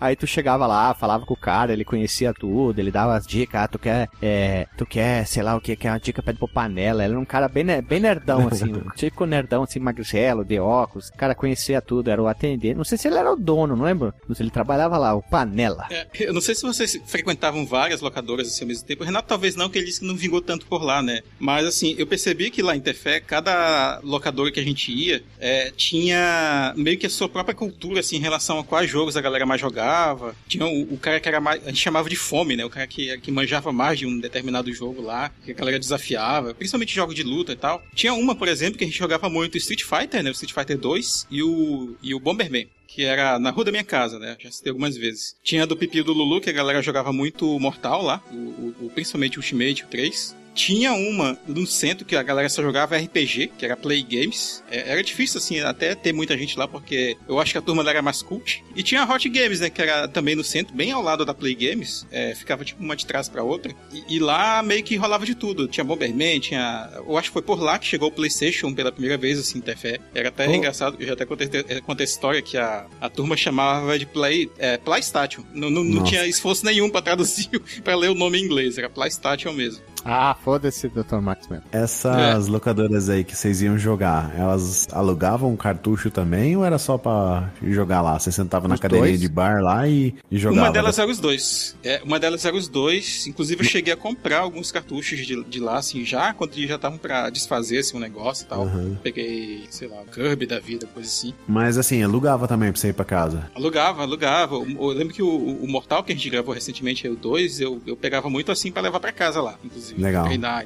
aí 0.00 0.14
tu 0.14 0.26
chegava 0.26 0.66
lá, 0.66 0.94
falava 0.94 1.26
com 1.26 1.34
o 1.34 1.36
cara, 1.36 1.72
ele 1.72 1.84
conhecia 1.84 2.32
tudo, 2.32 2.78
ele 2.78 2.90
dava 2.90 3.16
as 3.16 3.26
dicas, 3.26 3.62
ah, 3.62 3.68
tu 3.68 3.78
quer, 3.78 4.08
é, 4.22 4.66
tu 4.78 4.86
quer, 4.86 5.26
sei 5.26 5.42
lá 5.42 5.56
o 5.56 5.60
que, 5.60 5.74
quer 5.74 5.90
uma 5.90 6.00
dica 6.00 6.22
pede 6.22 6.38
pro 6.38 6.48
Panela. 6.48 7.04
Ele 7.04 7.12
era 7.12 7.20
um 7.20 7.24
cara 7.24 7.48
bem, 7.48 7.64
bem 7.82 8.00
nerdão, 8.00 8.48
assim, 8.48 8.72
um 8.72 8.90
típico 8.90 9.26
nerdão, 9.26 9.64
assim, 9.64 9.80
magricelo, 9.80 10.44
de 10.44 10.58
óculos. 10.58 11.08
O 11.08 11.16
cara 11.16 11.34
conhecia 11.34 11.82
tudo, 11.82 12.10
era 12.10 12.22
o 12.22 12.28
atendente. 12.28 12.76
Não 12.76 12.84
sei 12.84 12.96
se 12.96 13.08
ele 13.08 13.18
era 13.18 13.32
o 13.32 13.36
dono, 13.36 13.74
não 13.74 13.84
lembro. 13.84 14.14
Mas 14.28 14.40
ele 14.40 14.50
trabalhava 14.50 14.96
lá, 14.96 15.14
o 15.14 15.22
Panela. 15.22 15.86
É, 15.90 16.06
eu 16.20 16.32
não 16.32 16.40
sei 16.40 16.54
se 16.54 16.62
vocês 16.62 16.98
frequentavam 17.06 17.66
várias 17.66 18.00
locadoras 18.00 18.46
assim 18.46 18.64
ao 18.64 18.68
mesmo 18.68 18.86
tempo. 18.86 19.02
O 19.02 19.06
Renato 19.06 19.28
talvez 19.28 19.56
não, 19.56 19.68
que 19.68 19.78
ele 19.78 19.86
disse 19.86 20.00
que 20.00 20.06
não 20.06 20.16
vingou 20.16 20.40
tanto 20.40 20.66
por 20.66 20.82
lá, 20.82 21.02
né? 21.02 21.22
Mas 21.38 21.71
assim, 21.74 21.94
eu 21.98 22.06
percebi 22.06 22.50
que 22.50 22.62
lá 22.62 22.76
em 22.76 22.80
Tefé, 22.80 23.20
cada 23.20 24.00
locadora 24.02 24.50
que 24.50 24.60
a 24.60 24.64
gente 24.64 24.92
ia 24.92 25.22
é, 25.40 25.70
tinha 25.76 26.72
meio 26.76 26.98
que 26.98 27.06
a 27.06 27.10
sua 27.10 27.28
própria 27.28 27.54
cultura, 27.54 28.00
assim, 28.00 28.16
em 28.16 28.20
relação 28.20 28.58
a 28.58 28.64
quais 28.64 28.88
jogos 28.90 29.16
a 29.16 29.20
galera 29.20 29.46
mais 29.46 29.60
jogava. 29.60 30.34
Tinha 30.48 30.66
o, 30.66 30.94
o 30.94 30.98
cara 30.98 31.20
que 31.20 31.28
era 31.28 31.40
mais. 31.40 31.62
A 31.64 31.68
gente 31.70 31.80
chamava 31.80 32.08
de 32.08 32.16
fome, 32.16 32.56
né? 32.56 32.64
O 32.64 32.70
cara 32.70 32.86
que, 32.86 33.16
que 33.18 33.30
manjava 33.30 33.72
mais 33.72 33.98
de 33.98 34.06
um 34.06 34.18
determinado 34.18 34.72
jogo 34.72 35.02
lá, 35.02 35.30
que 35.44 35.50
a 35.50 35.54
galera 35.54 35.78
desafiava, 35.78 36.54
principalmente 36.54 36.94
jogos 36.94 37.14
de 37.14 37.22
luta 37.22 37.52
e 37.52 37.56
tal. 37.56 37.82
Tinha 37.94 38.14
uma, 38.14 38.34
por 38.34 38.48
exemplo, 38.48 38.78
que 38.78 38.84
a 38.84 38.86
gente 38.86 38.98
jogava 38.98 39.28
muito 39.28 39.56
Street 39.58 39.82
Fighter, 39.82 40.22
né? 40.22 40.30
O 40.30 40.32
Street 40.32 40.52
Fighter 40.52 40.78
2 40.78 41.26
e 41.30 41.42
o, 41.42 41.96
e 42.02 42.14
o 42.14 42.20
Bomberman 42.20 42.66
que 42.94 43.04
era 43.06 43.38
na 43.38 43.48
rua 43.48 43.64
da 43.64 43.70
minha 43.70 43.82
casa, 43.84 44.18
né? 44.18 44.36
Já 44.38 44.50
citei 44.52 44.68
algumas 44.68 44.94
vezes. 44.98 45.34
Tinha 45.42 45.66
do 45.66 45.74
Pipi 45.74 46.02
do 46.02 46.12
Lulu, 46.12 46.42
que 46.42 46.50
a 46.50 46.52
galera 46.52 46.82
jogava 46.82 47.10
muito 47.10 47.58
Mortal 47.58 48.02
lá, 48.02 48.22
o, 48.30 48.74
o- 48.82 48.90
principalmente 48.94 49.38
Ultimate, 49.38 49.84
o 49.84 49.86
3. 49.86 50.36
Tinha 50.54 50.92
uma 50.92 51.38
no 51.46 51.66
centro 51.66 52.04
que 52.04 52.14
a 52.14 52.22
galera 52.22 52.48
só 52.48 52.62
jogava 52.62 52.96
RPG, 52.96 53.52
que 53.58 53.64
era 53.64 53.76
Play 53.76 54.02
Games. 54.02 54.62
É, 54.70 54.90
era 54.92 55.02
difícil, 55.02 55.38
assim, 55.38 55.60
até 55.60 55.94
ter 55.94 56.12
muita 56.12 56.36
gente 56.36 56.58
lá, 56.58 56.68
porque 56.68 57.16
eu 57.28 57.40
acho 57.40 57.52
que 57.52 57.58
a 57.58 57.62
turma 57.62 57.88
era 57.88 58.02
mais 58.02 58.22
cult. 58.22 58.62
E 58.76 58.82
tinha 58.82 59.02
a 59.02 59.12
Hot 59.14 59.28
Games, 59.28 59.60
né? 59.60 59.70
Que 59.70 59.82
era 59.82 60.06
também 60.08 60.34
no 60.34 60.44
centro, 60.44 60.74
bem 60.74 60.90
ao 60.92 61.02
lado 61.02 61.24
da 61.24 61.32
Play 61.34 61.54
Games. 61.54 62.06
É, 62.10 62.34
ficava 62.34 62.64
tipo 62.64 62.82
uma 62.82 62.94
de 62.96 63.06
trás 63.06 63.28
pra 63.28 63.42
outra. 63.42 63.72
E, 63.92 64.16
e 64.16 64.18
lá 64.18 64.62
meio 64.62 64.82
que 64.82 64.96
rolava 64.96 65.24
de 65.24 65.34
tudo. 65.34 65.66
Tinha 65.68 65.84
Bomberman, 65.84 66.38
tinha. 66.40 66.90
Eu 66.96 67.16
acho 67.16 67.28
que 67.28 67.32
foi 67.32 67.42
por 67.42 67.60
lá 67.60 67.78
que 67.78 67.86
chegou 67.86 68.08
o 68.08 68.12
PlayStation 68.12 68.72
pela 68.74 68.92
primeira 68.92 69.16
vez, 69.16 69.38
assim, 69.38 69.60
Tefé. 69.60 69.98
Era 70.14 70.28
até 70.28 70.46
Oh. 70.46 70.54
engraçado, 70.54 70.96
eu 71.00 71.06
já 71.06 71.12
até 71.14 71.24
contei, 71.24 71.46
contei 71.82 72.04
essa 72.04 72.12
história 72.14 72.42
que 72.42 72.56
a, 72.58 72.86
a 73.00 73.08
turma 73.08 73.36
chamava 73.36 73.98
de 73.98 74.04
Play, 74.06 74.50
é, 74.58 74.76
PlayStation. 74.76 75.42
Não, 75.54 75.70
não, 75.70 75.82
não 75.82 76.04
tinha 76.04 76.26
esforço 76.26 76.64
nenhum 76.66 76.90
pra 76.90 77.00
traduzir, 77.00 77.48
pra 77.82 77.94
ler 77.96 78.10
o 78.10 78.14
nome 78.14 78.38
em 78.38 78.44
inglês. 78.44 78.76
Era 78.76 78.90
PlayStation 78.90 79.52
mesmo. 79.52 79.82
Ah, 80.04 80.34
foda-se, 80.42 80.88
Dr. 80.88 81.16
Max 81.20 81.48
mesmo. 81.48 81.64
Essas 81.72 82.46
locadoras 82.46 83.08
aí 83.08 83.24
que 83.24 83.36
vocês 83.36 83.62
iam 83.62 83.78
jogar, 83.78 84.32
elas 84.36 84.88
alugavam 84.92 85.50
um 85.50 85.56
cartucho 85.56 86.10
também 86.10 86.56
ou 86.56 86.64
era 86.64 86.78
só 86.78 86.98
pra 86.98 87.50
jogar 87.62 88.02
lá? 88.02 88.18
Você 88.18 88.32
sentava 88.32 88.68
na 88.68 88.74
Os 88.74 88.80
cadeirinha 88.80 89.10
dois? 89.10 89.20
de 89.20 89.28
bar 89.28 89.62
lá 89.62 89.86
e, 89.88 90.14
e 90.30 90.38
jogava? 90.38 90.66
Uma 90.66 90.72
delas 90.72 90.98
era 90.98 91.10
os 91.10 91.18
dois. 91.18 91.76
É, 91.82 92.00
uma 92.04 92.18
delas 92.18 92.44
era 92.44 92.56
os 92.56 92.68
dois. 92.68 93.26
Inclusive, 93.26 93.62
eu 93.62 93.68
cheguei 93.68 93.92
a 93.92 93.96
comprar 93.96 94.40
alguns 94.40 94.70
cartuchos 94.72 95.18
de, 95.26 95.42
de 95.44 95.60
lá, 95.60 95.78
assim, 95.78 96.04
já, 96.04 96.32
quando 96.34 96.54
eles 96.54 96.68
já 96.68 96.76
estavam 96.76 96.98
pra 96.98 97.30
desfazer 97.30 97.78
assim, 97.78 97.96
um 97.96 98.00
negócio 98.00 98.44
e 98.44 98.46
tal. 98.48 98.62
Uhum. 98.62 98.96
Peguei, 99.02 99.64
sei 99.70 99.88
lá, 99.88 99.98
Kirby 100.12 100.46
da 100.46 100.58
vida, 100.58 100.86
coisa 100.92 101.08
assim. 101.08 101.32
Mas 101.46 101.78
assim, 101.78 102.02
alugava 102.02 102.48
também 102.48 102.70
pra 102.72 102.80
você 102.80 102.88
ir 102.88 102.92
pra 102.94 103.04
casa. 103.04 103.50
Alugava, 103.54 104.02
alugava. 104.02 104.56
Eu, 104.56 104.66
eu 104.68 104.86
lembro 104.88 105.14
que 105.14 105.22
o, 105.22 105.28
o 105.28 105.68
Mortal 105.68 106.02
que 106.02 106.12
a 106.12 106.14
gente 106.14 106.28
gravou 106.28 106.54
recentemente, 106.54 107.06
o 107.08 107.14
2, 107.16 107.60
eu, 107.60 107.80
eu 107.86 107.96
pegava 107.96 108.28
muito 108.28 108.50
assim 108.50 108.72
pra 108.72 108.82
levar 108.82 109.00
pra 109.00 109.12
casa 109.12 109.40
lá, 109.40 109.54
inclusive. 109.64 110.02
Legal. 110.02 110.31
E 110.34 110.38
tal. 110.38 110.62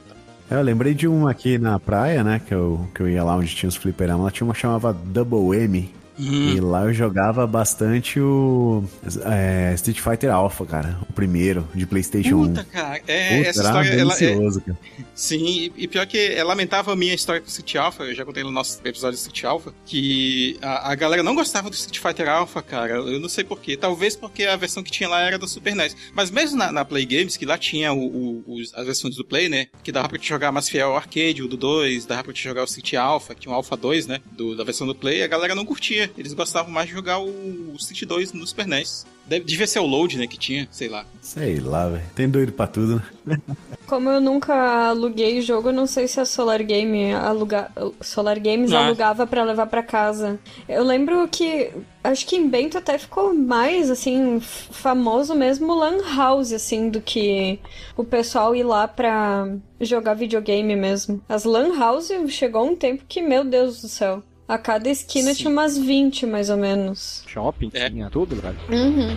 Eu 0.48 0.62
lembrei 0.62 0.94
de 0.94 1.08
uma 1.08 1.30
aqui 1.30 1.58
na 1.58 1.78
praia, 1.80 2.22
né? 2.22 2.40
Que 2.46 2.54
eu, 2.54 2.88
que 2.94 3.00
eu 3.00 3.08
ia 3.08 3.24
lá 3.24 3.36
onde 3.36 3.54
tinha 3.54 3.68
os 3.68 3.76
fliperamas. 3.76 4.24
Lá 4.24 4.30
tinha 4.30 4.46
uma 4.46 4.54
que 4.54 4.60
chamava 4.60 4.92
Double 4.92 5.58
M. 5.58 5.92
Hum. 6.18 6.54
E 6.56 6.60
lá 6.60 6.84
eu 6.84 6.94
jogava 6.94 7.46
bastante 7.46 8.18
o 8.20 8.82
é, 9.24 9.72
Street 9.74 10.00
Fighter 10.00 10.32
Alpha, 10.32 10.64
cara. 10.64 10.98
O 11.08 11.12
primeiro, 11.12 11.68
de 11.74 11.86
Playstation 11.86 12.36
1. 12.36 12.48
Puta, 12.48 12.64
cara. 12.64 13.00
É, 13.06 13.36
Puta, 13.38 13.48
essa 13.50 13.62
história, 13.62 13.88
ela, 13.90 14.14
é, 14.14 14.16
delicioso, 14.18 14.60
cara. 14.62 14.78
Sim, 15.14 15.70
e, 15.76 15.88
pior 15.88 16.06
que 16.06 16.18
é 16.18 16.42
lamentável 16.44 16.92
a 16.92 16.96
minha 16.96 17.14
história 17.14 17.40
com 17.40 17.46
o 17.46 17.50
Street 17.50 17.76
Alpha, 17.76 18.04
eu 18.04 18.14
já 18.14 18.24
contei 18.24 18.42
no 18.42 18.50
nosso 18.50 18.80
episódio 18.84 19.14
de 19.16 19.20
Street 19.26 19.44
Alpha, 19.44 19.72
que 19.84 20.58
a, 20.62 20.92
a 20.92 20.94
galera 20.94 21.22
não 21.22 21.34
gostava 21.34 21.68
do 21.70 21.74
Street 21.74 21.98
Fighter 21.98 22.28
Alpha, 22.28 22.62
cara. 22.62 22.94
Eu 22.94 23.20
não 23.20 23.28
sei 23.28 23.44
porquê. 23.44 23.76
Talvez 23.76 24.14
porque 24.16 24.44
a 24.44 24.56
versão 24.56 24.82
que 24.82 24.90
tinha 24.90 25.08
lá 25.08 25.20
era 25.20 25.38
do 25.38 25.46
Super 25.48 25.74
NES. 25.74 25.96
Mas 26.14 26.30
mesmo 26.30 26.56
na, 26.58 26.70
na 26.72 26.84
Play 26.84 27.04
Games, 27.06 27.36
que 27.36 27.46
lá 27.46 27.56
tinha 27.58 27.92
o, 27.92 27.98
o- 27.98 28.44
os- 28.56 28.72
as 28.74 28.84
versões 28.86 29.16
do 29.16 29.24
Play, 29.24 29.48
né? 29.48 29.66
Que 29.82 29.92
dava 29.92 30.08
pra 30.08 30.18
te 30.18 30.28
jogar 30.28 30.50
mais 30.52 30.68
fiel 30.68 30.88
ao 30.90 30.96
arcade, 30.96 31.42
o 31.42 31.48
do 31.48 31.56
2, 31.56 32.04
dava 32.06 32.24
pra 32.24 32.32
te 32.32 32.42
jogar 32.42 32.62
o 32.62 32.64
Street 32.64 32.94
Alpha, 32.94 33.34
que 33.34 33.42
tinha 33.42 33.52
o 33.52 33.54
Alpha 33.54 33.76
2, 33.76 34.06
né? 34.06 34.20
Do, 34.32 34.56
da 34.56 34.64
versão 34.64 34.86
do 34.86 34.94
Play, 34.94 35.22
a 35.22 35.26
galera 35.26 35.54
não 35.54 35.64
curtia. 35.64 36.05
Eles 36.16 36.32
gostavam 36.32 36.70
mais 36.70 36.88
de 36.88 36.94
jogar 36.94 37.18
o, 37.20 37.74
Street 37.78 38.04
2 38.04 38.32
no 38.32 38.46
Super 38.46 38.66
NES. 38.66 39.06
Deve, 39.26 39.44
devia 39.44 39.66
ser 39.66 39.80
o 39.80 39.86
load, 39.86 40.16
né, 40.18 40.26
que 40.26 40.38
tinha, 40.38 40.68
sei 40.70 40.88
lá. 40.88 41.04
Sei 41.20 41.58
lá, 41.58 41.88
velho. 41.88 42.04
Tem 42.14 42.28
doido 42.28 42.52
pra 42.52 42.66
tudo, 42.68 43.02
né? 43.24 43.40
Como 43.86 44.08
eu 44.08 44.20
nunca 44.20 44.88
aluguei 44.88 45.40
jogo, 45.40 45.68
eu 45.68 45.72
não 45.72 45.86
sei 45.86 46.06
se 46.08 46.20
a 46.20 46.24
Solar 46.24 46.62
Game 46.64 47.12
aluga... 47.12 47.70
Solar 48.00 48.38
Games 48.40 48.72
Ah. 48.72 48.86
alugava 48.86 49.26
pra 49.26 49.44
levar 49.44 49.66
pra 49.66 49.82
casa. 49.82 50.38
Eu 50.68 50.84
lembro 50.84 51.26
que 51.28 51.70
acho 52.02 52.26
que 52.26 52.36
em 52.36 52.48
Bento 52.48 52.78
até 52.78 52.98
ficou 52.98 53.34
mais 53.34 53.90
assim 53.90 54.40
famoso 54.40 55.34
mesmo 55.34 55.72
o 55.72 55.78
Lan 55.78 55.98
House 56.16 56.52
assim 56.52 56.88
do 56.88 57.00
que 57.00 57.58
o 57.96 58.04
pessoal 58.04 58.54
ir 58.54 58.62
lá 58.64 58.86
pra 58.88 59.48
jogar 59.80 60.14
videogame 60.14 60.74
mesmo. 60.76 61.20
As 61.28 61.44
Lan 61.44 61.76
House 61.78 62.10
chegou 62.28 62.64
um 62.64 62.76
tempo 62.76 63.04
que 63.08 63.20
meu 63.22 63.44
Deus 63.44 63.82
do 63.82 63.88
céu. 63.88 64.22
A 64.48 64.56
cada 64.58 64.88
esquina 64.88 65.30
Sim. 65.34 65.38
tinha 65.38 65.50
umas 65.50 65.76
20, 65.76 66.24
mais 66.26 66.50
ou 66.50 66.56
menos. 66.56 67.24
Shopping, 67.26 67.70
É. 67.74 67.90
tinha 67.90 68.08
tudo, 68.10 68.36
velho. 68.36 68.56
Uhum. 68.70 69.16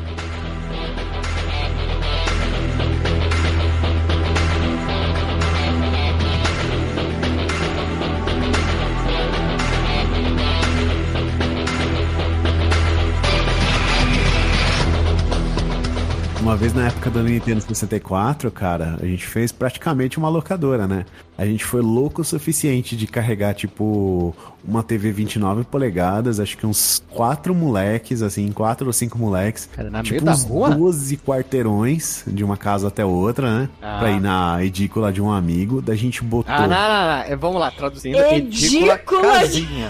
Uma 16.49 16.57
vez 16.57 16.73
na 16.73 16.87
época 16.87 17.11
do 17.11 17.21
Nintendo 17.21 17.61
64, 17.61 18.49
cara, 18.49 18.97
a 18.99 19.05
gente 19.05 19.23
fez 19.23 19.51
praticamente 19.51 20.17
uma 20.17 20.29
locadora, 20.29 20.87
né? 20.87 21.05
A 21.37 21.45
gente 21.45 21.63
foi 21.63 21.79
louco 21.79 22.23
o 22.23 22.25
suficiente 22.25 22.97
de 22.97 23.05
carregar, 23.05 23.53
tipo, 23.53 24.35
uma 24.67 24.81
TV 24.81 25.11
29 25.11 25.63
polegadas, 25.65 26.39
acho 26.39 26.57
que 26.57 26.65
uns 26.65 27.03
quatro 27.11 27.53
moleques, 27.53 28.23
assim, 28.23 28.51
quatro 28.51 28.87
ou 28.87 28.93
cinco 28.93 29.15
moleques. 29.15 29.69
Cara, 29.71 29.91
na 29.91 30.01
tipo, 30.01 30.15
meio 30.15 30.25
da 30.25 30.31
uns 30.31 30.43
rua? 30.43 30.71
12 30.71 31.17
quarteirões 31.17 32.23
de 32.25 32.43
uma 32.43 32.57
casa 32.57 32.87
até 32.87 33.05
outra, 33.05 33.59
né? 33.59 33.69
Ah. 33.79 33.99
Pra 33.99 34.09
ir 34.09 34.19
na 34.19 34.65
edícula 34.65 35.13
de 35.13 35.21
um 35.21 35.31
amigo. 35.31 35.83
Da 35.83 35.93
gente 35.93 36.23
botou. 36.23 36.51
Ah, 36.51 36.61
não, 36.61 36.67
não, 36.67 37.05
não. 37.05 37.21
É, 37.31 37.35
Vamos 37.35 37.59
lá, 37.59 37.69
traduzindo. 37.69 38.17
Edícula 38.17 38.97
casinha. 38.97 39.87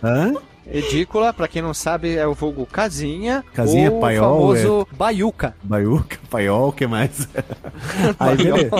Hã? 0.00 0.32
Edícula, 0.72 1.32
pra 1.32 1.46
quem 1.46 1.60
não 1.60 1.74
sabe, 1.74 2.16
é 2.16 2.26
o 2.26 2.34
vulgo 2.34 2.66
casinha. 2.66 3.44
Casinha, 3.52 3.90
ou 3.90 4.00
paiol, 4.00 4.24
o 4.24 4.56
famoso 4.56 4.88
baiuca. 4.96 5.54
Baiuca, 5.62 6.18
paiol, 6.30 6.68
o 6.68 6.72
que 6.72 6.86
mais? 6.86 7.28
Aí 8.18 8.36
beleza. 8.36 8.70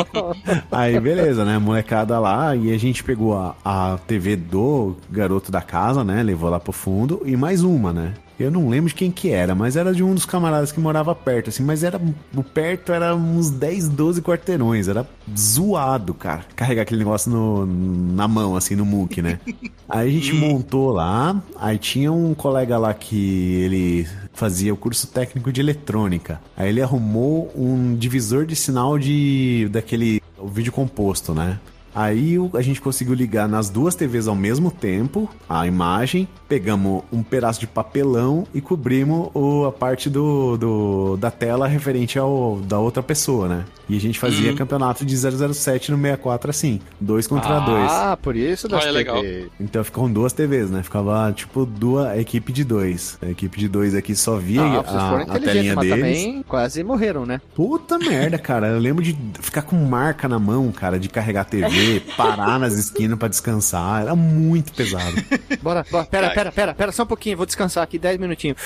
Aí 0.70 1.00
beleza, 1.00 1.44
né? 1.44 1.58
Molecada 1.58 2.18
lá, 2.18 2.56
e 2.56 2.72
a 2.72 2.78
gente 2.78 3.04
pegou 3.04 3.36
a, 3.36 3.54
a 3.64 3.98
TV 4.06 4.36
do 4.36 4.96
garoto 5.10 5.52
da 5.52 5.60
casa, 5.60 6.02
né? 6.02 6.22
Levou 6.22 6.48
lá 6.48 6.58
pro 6.58 6.72
fundo, 6.72 7.22
e 7.26 7.36
mais 7.36 7.62
uma, 7.62 7.92
né? 7.92 8.14
Eu 8.38 8.50
não 8.50 8.68
lembro 8.68 8.88
de 8.88 8.94
quem 8.94 9.10
que 9.10 9.30
era, 9.30 9.54
mas 9.54 9.76
era 9.76 9.92
de 9.92 10.02
um 10.02 10.14
dos 10.14 10.24
camaradas 10.24 10.72
que 10.72 10.80
morava 10.80 11.14
perto, 11.14 11.50
assim, 11.50 11.62
mas 11.62 11.84
era. 11.84 12.00
O 12.34 12.42
perto 12.42 12.92
era 12.92 13.14
uns 13.14 13.50
10, 13.50 13.88
12 13.88 14.22
quarteirões. 14.22 14.88
Era 14.88 15.06
zoado, 15.38 16.14
cara. 16.14 16.44
Carregar 16.56 16.82
aquele 16.82 16.98
negócio 17.00 17.30
no, 17.30 17.66
na 17.66 18.26
mão, 18.26 18.56
assim, 18.56 18.74
no 18.74 18.84
muque, 18.84 19.22
né? 19.22 19.38
Aí 19.88 20.08
a 20.08 20.12
gente 20.12 20.32
montou 20.32 20.90
lá, 20.90 21.42
aí 21.58 21.76
tinha 21.76 22.10
um 22.10 22.32
colega 22.32 22.78
lá 22.78 22.94
que 22.94 23.56
ele 23.56 24.08
fazia 24.32 24.72
o 24.72 24.76
curso 24.76 25.06
técnico 25.06 25.52
de 25.52 25.60
eletrônica. 25.60 26.40
Aí 26.56 26.70
ele 26.70 26.80
arrumou 26.80 27.52
um 27.54 27.94
divisor 27.94 28.46
de 28.46 28.56
sinal 28.56 28.98
de 28.98 29.68
daquele 29.70 30.22
o 30.38 30.48
vídeo 30.48 30.72
composto, 30.72 31.34
né? 31.34 31.58
Aí 31.94 32.36
a 32.54 32.60
gente 32.62 32.80
conseguiu 32.80 33.14
ligar 33.14 33.48
nas 33.48 33.68
duas 33.68 33.94
TVs 33.94 34.26
ao 34.28 34.34
mesmo 34.34 34.70
tempo 34.70 35.28
a 35.48 35.66
imagem, 35.66 36.26
pegamos 36.48 37.02
um 37.12 37.22
pedaço 37.22 37.60
de 37.60 37.66
papelão 37.66 38.46
e 38.54 38.60
cobrimos 38.60 39.28
o- 39.34 39.66
a 39.66 39.72
parte 39.72 40.08
do, 40.08 40.56
do- 40.56 41.16
da 41.18 41.30
tela 41.30 41.66
referente 41.68 42.18
ao 42.18 42.60
da 42.66 42.78
outra 42.78 43.02
pessoa, 43.02 43.48
né? 43.48 43.64
E 43.88 43.96
a 43.96 44.00
gente 44.00 44.18
fazia 44.18 44.54
campeonato 44.54 45.04
de 45.04 45.14
007 45.16 45.90
no 45.90 45.98
64 45.98 46.48
assim, 46.50 46.80
dois 47.00 47.26
contra 47.26 47.58
dois. 47.60 47.90
Ah, 47.90 48.16
por 48.20 48.36
isso 48.36 48.66
das 48.68 48.82
Olha, 48.82 48.90
legal. 48.92 49.20
TV. 49.20 49.48
Então 49.60 49.84
ficam 49.84 50.10
duas 50.10 50.32
TVs, 50.32 50.70
né? 50.70 50.82
Ficava 50.82 51.30
tipo 51.32 51.66
duas, 51.66 52.06
a 52.06 52.16
equipe 52.18 52.52
de 52.52 52.64
dois. 52.64 53.18
A 53.20 53.28
equipe 53.28 53.58
de 53.58 53.68
dois 53.68 53.94
aqui 53.94 54.14
só 54.14 54.36
via 54.36 54.62
Ah, 54.62 54.84
a, 55.28 55.36
a 55.36 55.38
telinha 55.38 55.74
mas 55.74 55.86
deles. 55.88 56.22
também 56.22 56.42
quase 56.48 56.82
morreram, 56.82 57.26
né? 57.26 57.40
Puta 57.54 57.98
merda, 57.98 58.38
cara. 58.38 58.68
Eu 58.68 58.78
lembro 58.78 59.02
de 59.04 59.14
ficar 59.40 59.62
com 59.62 59.76
marca 59.76 60.26
na 60.28 60.38
mão, 60.38 60.70
cara, 60.72 60.98
de 60.98 61.08
carregar 61.10 61.42
a 61.42 61.44
TV, 61.44 61.81
parar 62.16 62.58
nas 62.58 62.74
esquinas 62.74 63.18
pra 63.18 63.28
descansar. 63.28 64.02
Era 64.02 64.14
muito 64.16 64.72
pesado. 64.72 65.14
Bora, 65.62 65.84
bora. 65.90 66.04
Pera, 66.06 66.30
pera, 66.30 66.52
pera, 66.52 66.74
pera, 66.74 66.92
só 66.92 67.02
um 67.02 67.06
pouquinho. 67.06 67.36
Vou 67.36 67.46
descansar 67.46 67.82
aqui 67.84 67.98
10 67.98 68.18
minutinhos. 68.18 68.56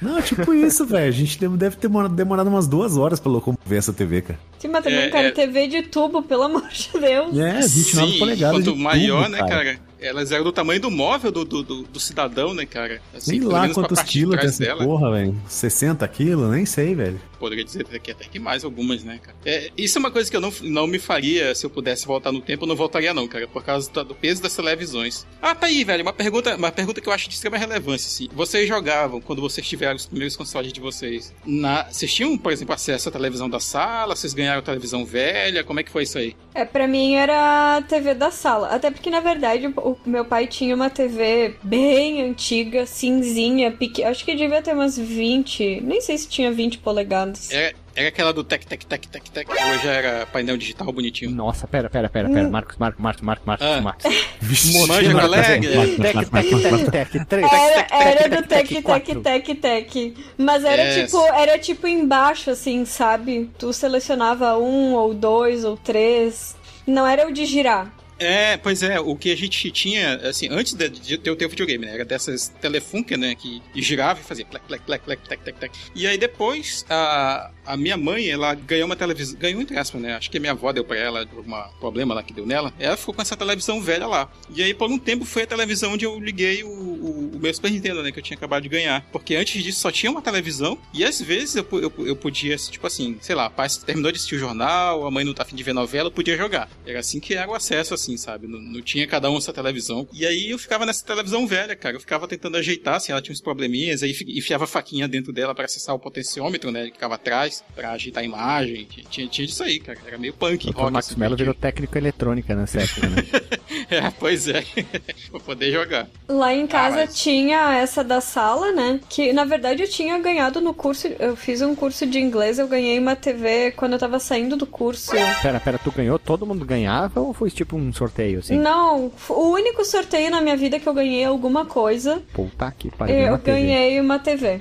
Não, 0.00 0.20
tipo 0.22 0.52
isso, 0.54 0.86
velho. 0.86 1.08
A 1.08 1.10
gente 1.10 1.38
deve 1.48 1.76
ter 1.76 1.88
demorado, 2.10 2.48
umas 2.48 2.66
duas 2.66 2.96
horas 2.96 3.20
pra 3.20 3.30
locomover 3.30 3.78
essa 3.78 3.92
TV, 3.92 4.22
cara. 4.22 4.38
Sim, 4.58 4.68
mas 4.68 4.84
também, 4.84 5.00
É, 5.00 5.08
cara, 5.10 5.28
é. 5.28 5.30
TV 5.30 5.66
de 5.68 5.82
tubo, 5.82 6.22
pelo 6.22 6.42
amor 6.44 6.68
de 6.68 6.90
Deus. 6.98 7.38
É, 7.38 7.60
29 7.60 8.12
Sim, 8.12 8.18
polegadas. 8.18 8.56
quanto 8.64 8.76
de 8.76 8.82
maior, 8.82 9.24
tubo, 9.24 9.36
né, 9.36 9.48
cara? 9.48 9.78
Elas 10.00 10.30
eram 10.32 10.44
do 10.44 10.52
tamanho 10.52 10.80
do 10.80 10.90
móvel 10.90 11.32
do, 11.32 11.44
do, 11.44 11.62
do, 11.62 11.82
do 11.84 12.00
cidadão, 12.00 12.52
né, 12.54 12.66
cara? 12.66 13.00
Assim, 13.14 13.38
Sei 13.38 13.40
lá 13.40 13.68
quantos 13.68 14.02
quilos 14.02 14.36
tem 14.38 14.48
essa 14.48 14.62
dela. 14.64 14.84
porra, 14.84 15.10
velho. 15.12 15.40
60 15.48 16.06
quilos? 16.08 16.50
Nem 16.50 16.66
sei, 16.66 16.94
velho. 16.94 17.20
Poderia 17.38 17.64
dizer 17.64 17.84
que 18.00 18.10
até 18.10 18.24
que 18.24 18.38
mais 18.38 18.64
algumas, 18.64 19.04
né, 19.04 19.18
cara? 19.22 19.36
É, 19.44 19.70
isso 19.76 19.98
é 19.98 20.00
uma 20.00 20.10
coisa 20.10 20.30
que 20.30 20.36
eu 20.36 20.40
não, 20.40 20.52
não 20.62 20.86
me 20.86 20.98
faria 20.98 21.54
se 21.54 21.66
eu 21.66 21.70
pudesse 21.70 22.06
voltar 22.06 22.32
no 22.32 22.40
tempo, 22.40 22.64
eu 22.64 22.68
não 22.68 22.76
voltaria 22.76 23.12
não, 23.12 23.28
cara, 23.28 23.46
por 23.46 23.62
causa 23.62 23.90
do, 23.90 24.04
do 24.04 24.14
peso 24.14 24.42
das 24.42 24.54
televisões. 24.56 25.26
Ah, 25.40 25.54
tá 25.54 25.66
aí, 25.66 25.84
velho, 25.84 26.02
uma 26.02 26.12
pergunta, 26.14 26.56
uma 26.56 26.72
pergunta 26.72 27.00
que 27.00 27.08
eu 27.08 27.12
acho 27.12 27.28
de 27.28 27.34
extrema 27.34 27.58
relevância, 27.58 28.08
assim. 28.08 28.28
Vocês 28.34 28.66
jogavam, 28.66 29.20
quando 29.20 29.42
vocês 29.42 29.66
tiveram 29.66 29.96
os 29.96 30.06
primeiros 30.06 30.34
consoles 30.36 30.72
de 30.72 30.80
vocês, 30.80 31.34
na, 31.44 31.84
vocês 31.90 32.12
tinham, 32.12 32.36
por 32.38 32.52
exemplo, 32.52 32.74
acesso 32.74 33.08
à 33.08 33.12
televisão 33.12 33.48
da 33.50 33.60
sala? 33.60 34.16
Vocês 34.16 34.32
ganharam 34.32 34.62
televisão 34.62 35.04
velha? 35.04 35.62
Como 35.62 35.78
é 35.78 35.82
que 35.82 35.90
foi 35.90 36.04
isso 36.04 36.16
aí? 36.18 36.34
É, 36.54 36.64
pra 36.64 36.88
mim 36.88 37.14
era 37.16 37.76
a 37.76 37.82
TV 37.82 38.14
da 38.14 38.30
sala. 38.30 38.68
Até 38.68 38.90
porque, 38.90 39.10
na 39.10 39.20
verdade, 39.20 39.66
o 39.90 39.96
meu 40.04 40.24
pai 40.24 40.48
tinha 40.48 40.74
uma 40.74 40.90
TV 40.90 41.54
bem 41.62 42.20
antiga, 42.22 42.84
cinzinha, 42.86 43.70
pequena. 43.70 44.10
Acho 44.10 44.24
que 44.24 44.34
devia 44.34 44.60
ter 44.60 44.74
umas 44.74 44.98
20. 44.98 45.80
Nem 45.82 46.00
sei 46.00 46.18
se 46.18 46.28
tinha 46.28 46.50
20 46.50 46.78
polegadas. 46.78 47.52
Era, 47.52 47.72
era 47.94 48.08
aquela 48.08 48.32
do 48.32 48.42
tec, 48.42 48.64
tec, 48.66 48.84
tec, 48.84 49.06
tec, 49.06 49.28
tec, 49.30 49.48
hoje 49.48 49.86
era 49.86 50.26
painel 50.26 50.56
digital 50.56 50.92
bonitinho. 50.92 51.30
Nossa, 51.30 51.68
pera, 51.68 51.88
pera, 51.88 52.08
pera, 52.08 52.28
pera. 52.28 52.48
Marcos, 52.50 52.76
Marcos, 52.76 53.00
Marcos, 53.00 53.22
Marcos, 53.22 53.46
Marcos, 53.46 53.66
Ah. 53.66 53.80
Marcos. 53.80 54.04
Vixe, 54.40 54.86
Manja. 54.86 55.14
Marcos, 55.14 55.36
Tec, 55.36 56.30
tec, 56.30 57.10
tec, 57.10 57.26
tec. 57.28 57.44
Era, 57.92 58.28
do 58.28 58.42
tec, 58.48 58.68
tec, 58.82 59.22
tec, 59.22 59.60
tec. 59.60 60.14
Mas 60.36 60.64
era 60.64 60.94
tipo, 61.04 61.18
era 61.32 61.58
tipo 61.58 61.86
embaixo, 61.86 62.50
assim, 62.50 62.84
sabe? 62.84 63.50
Tu 63.56 63.72
selecionava 63.72 64.58
um, 64.58 64.94
ou 64.94 65.14
dois, 65.14 65.64
ou 65.64 65.76
três. 65.76 66.56
Não 66.86 67.06
era 67.06 67.26
o 67.26 67.32
de 67.32 67.44
girar. 67.46 67.95
É, 68.18 68.56
pois 68.56 68.82
é, 68.82 68.98
o 68.98 69.14
que 69.14 69.30
a 69.30 69.36
gente 69.36 69.70
tinha, 69.70 70.16
assim, 70.28 70.48
antes 70.50 70.72
de, 70.72 70.88
de 70.88 71.18
ter 71.18 71.30
o 71.30 71.36
teu 71.36 71.48
videogame, 71.48 71.84
né? 71.84 71.94
Era 71.94 72.04
dessas 72.04 72.48
Telefunken, 72.60 73.16
né? 73.16 73.34
Que 73.34 73.62
girava 73.74 74.20
e 74.20 74.22
fazia 74.22 74.44
plec, 74.44 74.64
plec, 74.66 74.82
plec, 74.84 75.04
plec, 75.04 75.28
tec, 75.28 75.42
tec, 75.42 75.58
tec. 75.58 75.72
E 75.94 76.06
aí 76.06 76.16
depois, 76.16 76.84
a, 76.88 77.50
a 77.64 77.76
minha 77.76 77.96
mãe, 77.96 78.28
ela 78.28 78.54
ganhou 78.54 78.86
uma 78.86 78.96
televisão, 78.96 79.38
ganhou 79.38 79.60
entre 79.60 79.78
aspas, 79.78 80.00
né? 80.00 80.14
Acho 80.14 80.30
que 80.30 80.38
a 80.38 80.40
minha 80.40 80.52
avó 80.52 80.72
deu 80.72 80.84
pra 80.84 80.96
ela, 80.96 81.26
por 81.26 81.40
um 81.40 81.78
problema 81.78 82.14
lá 82.14 82.22
que 82.22 82.32
deu 82.32 82.46
nela. 82.46 82.72
Ela 82.78 82.96
ficou 82.96 83.14
com 83.14 83.22
essa 83.22 83.36
televisão 83.36 83.80
velha 83.82 84.06
lá. 84.06 84.30
E 84.54 84.62
aí, 84.62 84.72
por 84.72 84.90
um 84.90 84.98
tempo, 84.98 85.24
foi 85.24 85.42
a 85.42 85.46
televisão 85.46 85.92
onde 85.92 86.04
eu 86.04 86.18
liguei 86.18 86.62
o, 86.62 86.68
o, 86.68 87.30
o 87.34 87.38
meu 87.38 87.52
Super 87.52 87.70
Nintendo, 87.70 88.02
né? 88.02 88.12
Que 88.12 88.18
eu 88.18 88.22
tinha 88.22 88.36
acabado 88.36 88.62
de 88.62 88.68
ganhar. 88.68 89.06
Porque 89.12 89.34
antes 89.34 89.62
disso 89.62 89.80
só 89.80 89.90
tinha 89.90 90.10
uma 90.10 90.22
televisão 90.22 90.78
e 90.94 91.04
às 91.04 91.20
vezes 91.20 91.56
eu, 91.56 91.66
eu, 91.72 91.92
eu 92.06 92.16
podia, 92.16 92.56
tipo 92.56 92.86
assim, 92.86 93.18
sei 93.20 93.34
lá, 93.34 93.50
pai 93.50 93.68
terminou 93.84 94.10
de 94.10 94.16
assistir 94.16 94.36
o 94.36 94.38
jornal, 94.38 95.06
a 95.06 95.10
mãe 95.10 95.24
não 95.24 95.34
tá 95.34 95.42
afim 95.42 95.56
de 95.56 95.62
ver 95.62 95.72
novela, 95.72 96.08
eu 96.08 96.12
podia 96.12 96.36
jogar. 96.36 96.68
Era 96.86 97.00
assim 97.00 97.20
que 97.20 97.34
era 97.34 97.50
o 97.50 97.54
acesso, 97.54 97.94
assim, 97.94 98.05
sabe? 98.14 98.46
Não, 98.46 98.58
não 98.60 98.82
tinha 98.82 99.06
cada 99.06 99.30
um 99.30 99.38
essa 99.38 99.54
televisão. 99.54 100.06
E 100.12 100.26
aí 100.26 100.50
eu 100.50 100.58
ficava 100.58 100.84
nessa 100.84 101.02
televisão 101.02 101.46
velha, 101.46 101.74
cara. 101.74 101.96
Eu 101.96 102.00
ficava 102.00 102.28
tentando 102.28 102.58
ajeitar, 102.58 102.96
assim, 102.96 103.12
ela 103.12 103.22
tinha 103.22 103.32
uns 103.32 103.40
probleminhas, 103.40 104.02
aí 104.02 104.12
fi- 104.12 104.36
enfiava 104.38 104.64
a 104.64 104.66
faquinha 104.66 105.08
dentro 105.08 105.32
dela 105.32 105.54
pra 105.54 105.64
acessar 105.64 105.94
o 105.94 105.98
potenciômetro, 105.98 106.70
né? 106.70 106.86
Que 106.88 106.92
ficava 106.92 107.14
atrás, 107.14 107.64
pra 107.74 107.92
ajeitar 107.92 108.22
a 108.22 108.26
imagem. 108.26 108.84
Tinha, 109.08 109.26
tinha, 109.26 109.46
disso 109.46 109.62
aí, 109.62 109.80
cara. 109.80 109.98
Era 110.06 110.18
meio 110.18 110.34
punk. 110.34 110.68
O 110.68 110.72
rock, 110.72 110.92
Max 110.92 111.06
assim, 111.10 111.18
Mello 111.18 111.36
virou 111.36 111.54
técnico 111.54 111.96
eletrônica 111.96 112.54
nessa 112.54 112.82
época, 112.82 113.06
né? 113.08 113.16
É, 113.88 114.10
pois 114.10 114.48
é. 114.48 114.64
pra 115.30 115.38
poder 115.40 115.70
jogar. 115.72 116.08
Lá 116.28 116.52
em 116.52 116.66
casa 116.66 116.96
mas- 117.06 117.16
tinha 117.20 117.74
essa 117.76 118.02
da 118.02 118.20
sala, 118.20 118.72
né? 118.72 118.98
Que 119.08 119.32
na 119.32 119.44
verdade 119.44 119.82
eu 119.82 119.88
tinha 119.88 120.18
ganhado 120.18 120.60
no 120.60 120.74
curso. 120.74 121.06
Eu 121.18 121.36
fiz 121.36 121.62
um 121.62 121.74
curso 121.74 122.04
de 122.06 122.18
inglês, 122.18 122.58
eu 122.58 122.66
ganhei 122.66 122.98
uma 122.98 123.14
TV 123.14 123.70
quando 123.72 123.92
eu 123.92 123.98
tava 123.98 124.18
saindo 124.18 124.56
do 124.56 124.66
curso. 124.66 125.12
Pera, 125.42 125.60
pera, 125.60 125.78
tu 125.78 125.92
ganhou? 125.92 126.18
Todo 126.18 126.44
mundo 126.46 126.64
ganhava 126.64 127.20
ou 127.20 127.32
foi 127.32 127.50
tipo 127.50 127.76
um 127.76 127.92
sorteio, 127.96 128.38
assim? 128.40 128.56
Não, 128.58 129.10
o 129.28 129.48
único 129.50 129.84
sorteio 129.84 130.30
na 130.30 130.40
minha 130.40 130.56
vida 130.56 130.78
que 130.78 130.86
eu 130.86 130.94
ganhei 130.94 131.24
alguma 131.24 131.64
coisa, 131.64 132.22
Puta 132.32 132.72
que 132.76 132.90
pariu. 132.90 133.14
eu 133.16 133.28
uma 133.30 133.38
TV. 133.38 133.60
ganhei 133.60 134.00
uma 134.00 134.18
TV. 134.18 134.60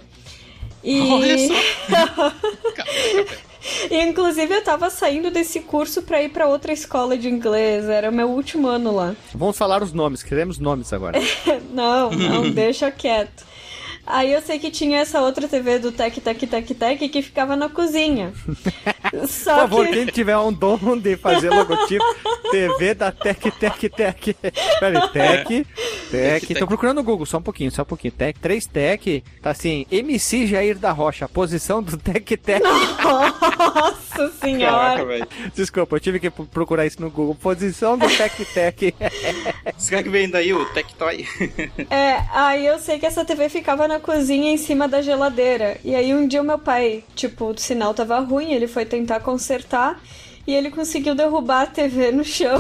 E... 0.84 1.00
Olha 1.12 1.38
só. 1.38 2.34
E 3.90 4.02
inclusive 4.06 4.54
eu 4.54 4.64
tava 4.64 4.90
saindo 4.90 5.32
desse 5.32 5.60
curso 5.62 6.02
pra 6.04 6.22
ir 6.22 6.30
pra 6.30 6.48
outra 6.48 6.72
escola 6.72 7.18
de 7.18 7.28
inglês, 7.30 7.86
era 7.90 8.10
o 8.10 8.14
meu 8.14 8.30
último 8.30 8.68
ano 8.68 8.94
lá. 8.96 9.16
Vamos 9.34 9.58
falar 9.58 9.82
os 9.82 9.92
nomes, 9.94 10.22
queremos 10.24 10.60
nomes 10.60 10.94
agora. 10.94 11.20
Não, 11.74 12.10
não, 12.12 12.50
deixa 12.52 12.90
quieto. 12.90 13.44
Aí 14.06 14.32
eu 14.32 14.42
sei 14.42 14.60
que 14.60 14.70
tinha 14.70 15.00
essa 15.00 15.22
outra 15.22 15.48
TV 15.48 15.80
do 15.80 15.92
Tec 15.92 16.20
Tec 16.20 16.40
Tec 16.40 16.68
Tec 16.76 17.10
que 17.10 17.22
ficava 17.22 17.56
na 17.56 17.70
cozinha. 17.70 18.34
Por 19.12 19.28
Só 19.28 19.56
favor, 19.56 19.86
que. 19.88 19.94
quem 19.94 20.06
tiver 20.08 20.38
um 20.38 20.52
dom 20.52 20.98
de 20.98 21.16
fazer 21.16 21.50
logotipo 21.50 22.04
TV 22.52 22.94
da 22.94 23.12
Tec 23.12 23.40
Tec 23.60 23.90
Tec. 23.90 24.36
Peraí, 24.80 25.10
Tec, 25.10 25.68
Tec. 26.12 26.60
Tô 26.60 26.68
procurando 26.68 26.98
no 26.98 27.04
Google, 27.04 27.26
só 27.26 27.38
um 27.38 27.42
pouquinho, 27.42 27.72
só 27.72 27.82
um 27.84 27.86
pouquinho. 27.86 28.14
Tec, 28.14 28.38
3 28.40 28.66
Tec, 28.66 29.24
tá 29.42 29.52
assim, 29.52 29.86
MC 29.92 30.48
Jair 30.48 30.78
da 30.78 30.92
Rocha, 30.92 31.28
posição 31.28 31.82
do 31.82 31.98
Tec 31.98 32.38
Tec. 32.38 32.64
Nossa 32.64 34.32
senhora! 34.40 34.76
Caraca, 34.76 35.06
velho. 35.06 35.28
Desculpa, 35.54 35.96
eu 35.96 36.00
tive 36.00 36.20
que 36.20 36.30
procurar 36.30 36.86
isso 36.86 37.02
no 37.02 37.10
Google. 37.10 37.36
Posição 37.36 37.98
do 37.98 38.08
Tec 38.08 38.34
Tec. 38.54 38.96
Será 39.78 40.04
que 40.04 40.10
vem 40.10 40.30
daí 40.30 40.54
o 40.54 40.66
Tectoy? 40.74 41.28
É, 41.90 42.24
aí 42.34 42.66
eu 42.66 42.80
sei 42.80 43.00
que 43.00 43.06
essa 43.06 43.26
TV 43.26 43.50
ficava 43.50 43.88
na 43.88 43.95
cozinha 44.00 44.52
em 44.52 44.58
cima 44.58 44.88
da 44.88 45.02
geladeira. 45.02 45.78
E 45.84 45.96
aí 45.96 46.14
um 46.14 46.28
dia 46.28 46.42
o 46.42 46.46
meu 46.46 46.60
pai, 46.60 47.04
tipo, 47.16 47.52
o 47.52 47.58
sinal 47.58 47.94
tava 47.94 48.20
ruim, 48.20 48.54
ele 48.54 48.68
foi 48.68 48.86
tentar 48.86 49.20
consertar 49.20 50.02
e 50.48 50.54
ele 50.54 50.70
conseguiu 50.70 51.16
derrubar 51.16 51.62
a 51.62 51.68
TV 51.68 52.12
no 52.12 52.24
chão. 52.24 52.58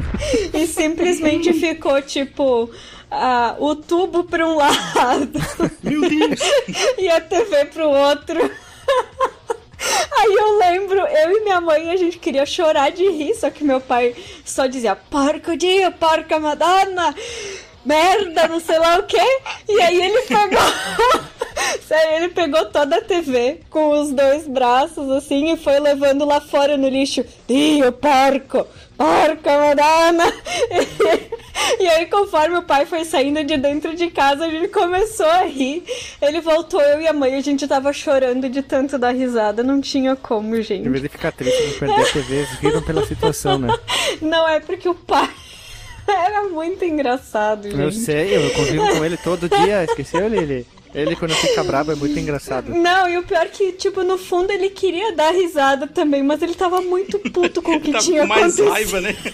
e 0.52 0.66
simplesmente 0.66 1.52
ficou, 1.52 2.00
tipo, 2.02 2.70
ah, 3.10 3.56
o 3.58 3.74
tubo 3.74 4.24
pra 4.24 4.46
um 4.46 4.56
lado 4.56 5.40
Meu 5.82 6.00
Deus! 6.00 6.40
e 6.98 7.08
a 7.08 7.20
TV 7.20 7.66
pro 7.66 7.88
outro. 7.88 8.38
Aí 10.18 10.34
eu 10.34 10.58
lembro, 10.58 10.98
eu 10.98 11.36
e 11.36 11.44
minha 11.44 11.60
mãe, 11.60 11.90
a 11.90 11.96
gente 11.96 12.18
queria 12.18 12.44
chorar 12.44 12.90
de 12.90 13.08
rir, 13.10 13.34
só 13.34 13.48
que 13.48 13.62
meu 13.62 13.80
pai 13.80 14.14
só 14.44 14.66
dizia, 14.66 14.96
porco 14.96 15.56
dia, 15.56 15.90
porca 15.92 16.40
madonna, 16.40 17.14
merda, 17.84 18.48
não 18.48 18.60
sei 18.60 18.78
lá 18.78 18.98
o 18.98 19.02
quê. 19.04 19.20
E 19.68 19.80
aí 19.80 20.00
ele 20.02 20.20
pegou, 20.22 20.58
sério, 21.86 22.16
ele 22.16 22.28
pegou 22.28 22.64
toda 22.66 22.96
a 22.96 23.02
TV 23.02 23.60
com 23.70 23.90
os 24.00 24.12
dois 24.12 24.46
braços, 24.46 25.10
assim, 25.10 25.52
e 25.52 25.56
foi 25.56 25.78
levando 25.80 26.24
lá 26.24 26.40
fora 26.40 26.76
no 26.76 26.88
lixo. 26.88 27.24
Dio, 27.48 27.92
porco, 27.92 28.66
porca 28.96 29.58
madonna. 29.58 30.24
E 31.80 31.86
aí, 31.88 32.06
conforme 32.06 32.56
o 32.56 32.62
pai 32.62 32.86
foi 32.86 33.04
saindo 33.04 33.42
de 33.44 33.56
dentro 33.56 33.94
de 33.94 34.08
casa, 34.10 34.46
a 34.46 34.48
gente 34.48 34.68
começou 34.68 35.26
a 35.26 35.42
rir. 35.42 35.82
Ele 36.22 36.40
voltou, 36.40 36.80
eu 36.80 37.00
e 37.00 37.06
a 37.08 37.12
mãe, 37.12 37.34
a 37.34 37.40
gente 37.40 37.66
tava 37.66 37.92
chorando 37.92 38.48
de 38.48 38.62
tanto 38.62 38.96
dar 38.96 39.10
risada. 39.12 39.62
Não 39.62 39.80
tinha 39.80 40.14
como, 40.14 40.54
Em 40.56 40.62
gente. 40.62 40.88
vez 40.88 41.02
de 41.02 41.08
ficar 41.08 41.32
triste 41.32 41.62
não 41.62 41.78
perder 41.78 42.00
a 42.02 42.12
TV, 42.12 42.46
riram 42.60 42.82
pela 42.82 43.04
situação, 43.06 43.58
né? 43.58 43.68
Não 44.22 44.48
é 44.48 44.60
porque 44.60 44.88
o 44.88 44.94
pai 44.94 45.28
era 46.26 46.48
muito 46.48 46.84
engraçado, 46.84 47.64
gente. 47.70 47.80
Eu 47.80 47.92
sei, 47.92 48.36
eu 48.36 48.50
convivo 48.50 48.88
com 48.96 49.04
ele 49.04 49.16
todo 49.16 49.48
dia, 49.48 49.84
esqueceu 49.84 50.32
ele? 50.32 50.66
Ele, 50.94 51.14
quando 51.16 51.34
fica 51.34 51.62
bravo 51.62 51.92
é 51.92 51.94
muito 51.94 52.18
engraçado. 52.18 52.70
Não, 52.72 53.06
e 53.08 53.18
o 53.18 53.22
pior 53.22 53.42
é 53.42 53.48
que, 53.50 53.72
tipo, 53.72 54.02
no 54.02 54.16
fundo 54.16 54.50
ele 54.50 54.70
queria 54.70 55.12
dar 55.14 55.32
risada 55.32 55.86
também, 55.86 56.22
mas 56.22 56.40
ele 56.40 56.54
tava 56.54 56.80
muito 56.80 57.18
puto 57.18 57.60
com 57.60 57.76
o 57.76 57.80
que 57.80 57.92
tinha 57.98 58.22
com 58.22 58.26
mais 58.28 58.58
acontecido. 58.58 58.70
raiva, 58.70 59.00
né? 59.02 59.14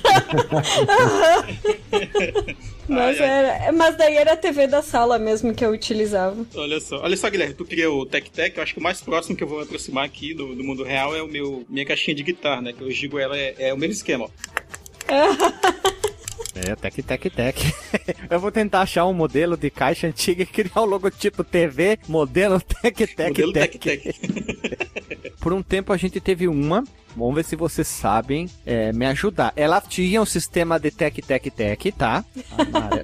Mas, 2.86 3.18
Ai, 3.18 3.26
ai. 3.26 3.44
era, 3.62 3.72
mas 3.72 3.96
daí 3.96 4.14
era 4.14 4.34
a 4.34 4.36
TV 4.36 4.66
da 4.66 4.82
sala 4.82 5.18
mesmo 5.18 5.54
que 5.54 5.64
eu 5.64 5.70
utilizava. 5.70 6.44
Olha 6.54 6.78
só, 6.80 7.00
olha 7.02 7.16
só, 7.16 7.30
Guilherme, 7.30 7.54
tu 7.54 7.64
queria 7.64 7.90
o 7.90 8.04
Tec 8.04 8.28
Tec, 8.28 8.54
eu 8.58 8.62
acho 8.62 8.74
que 8.74 8.78
o 8.80 8.82
mais 8.82 9.00
próximo 9.00 9.34
que 9.34 9.42
eu 9.42 9.48
vou 9.48 9.60
aproximar 9.62 10.04
aqui 10.04 10.34
do, 10.34 10.54
do 10.54 10.62
mundo 10.62 10.82
real 10.84 11.16
é 11.16 11.22
o 11.22 11.26
meu 11.26 11.64
minha 11.66 11.86
caixinha 11.86 12.14
de 12.14 12.22
guitarra, 12.22 12.60
né? 12.60 12.74
Que 12.74 12.82
eu 12.82 12.88
digo 12.90 13.18
ela 13.18 13.38
é, 13.38 13.54
é 13.58 13.72
o 13.72 13.78
mesmo 13.78 13.94
esquema, 13.94 14.26
ó. 14.26 14.28
É, 16.54 16.76
tec, 16.76 17.02
tec, 17.02 17.30
tec. 17.30 17.56
Eu 18.30 18.38
vou 18.38 18.52
tentar 18.52 18.82
achar 18.82 19.06
um 19.06 19.12
modelo 19.12 19.56
de 19.56 19.70
caixa 19.70 20.06
antiga 20.06 20.42
e 20.42 20.46
criar 20.46 20.80
o 20.80 20.84
logotipo 20.84 21.42
TV, 21.42 21.98
modelo 22.08 22.60
tec, 22.60 22.96
tec, 22.96 23.28
Modelo 23.28 23.52
tec. 23.52 23.78
Tec 23.78 24.02
Tec. 24.02 25.34
Por 25.40 25.52
um 25.52 25.62
tempo 25.62 25.92
a 25.92 25.96
gente 25.96 26.20
teve 26.20 26.48
uma. 26.48 26.84
Vamos 27.16 27.34
ver 27.34 27.44
se 27.44 27.54
vocês 27.54 27.86
sabem 27.86 28.48
é, 28.66 28.92
me 28.92 29.06
ajudar. 29.06 29.52
Ela 29.54 29.80
tinha 29.80 30.20
um 30.20 30.26
sistema 30.26 30.80
de 30.80 30.90
tec, 30.90 31.16
tec, 31.24 31.50
tec, 31.50 31.92
tá? 31.96 32.24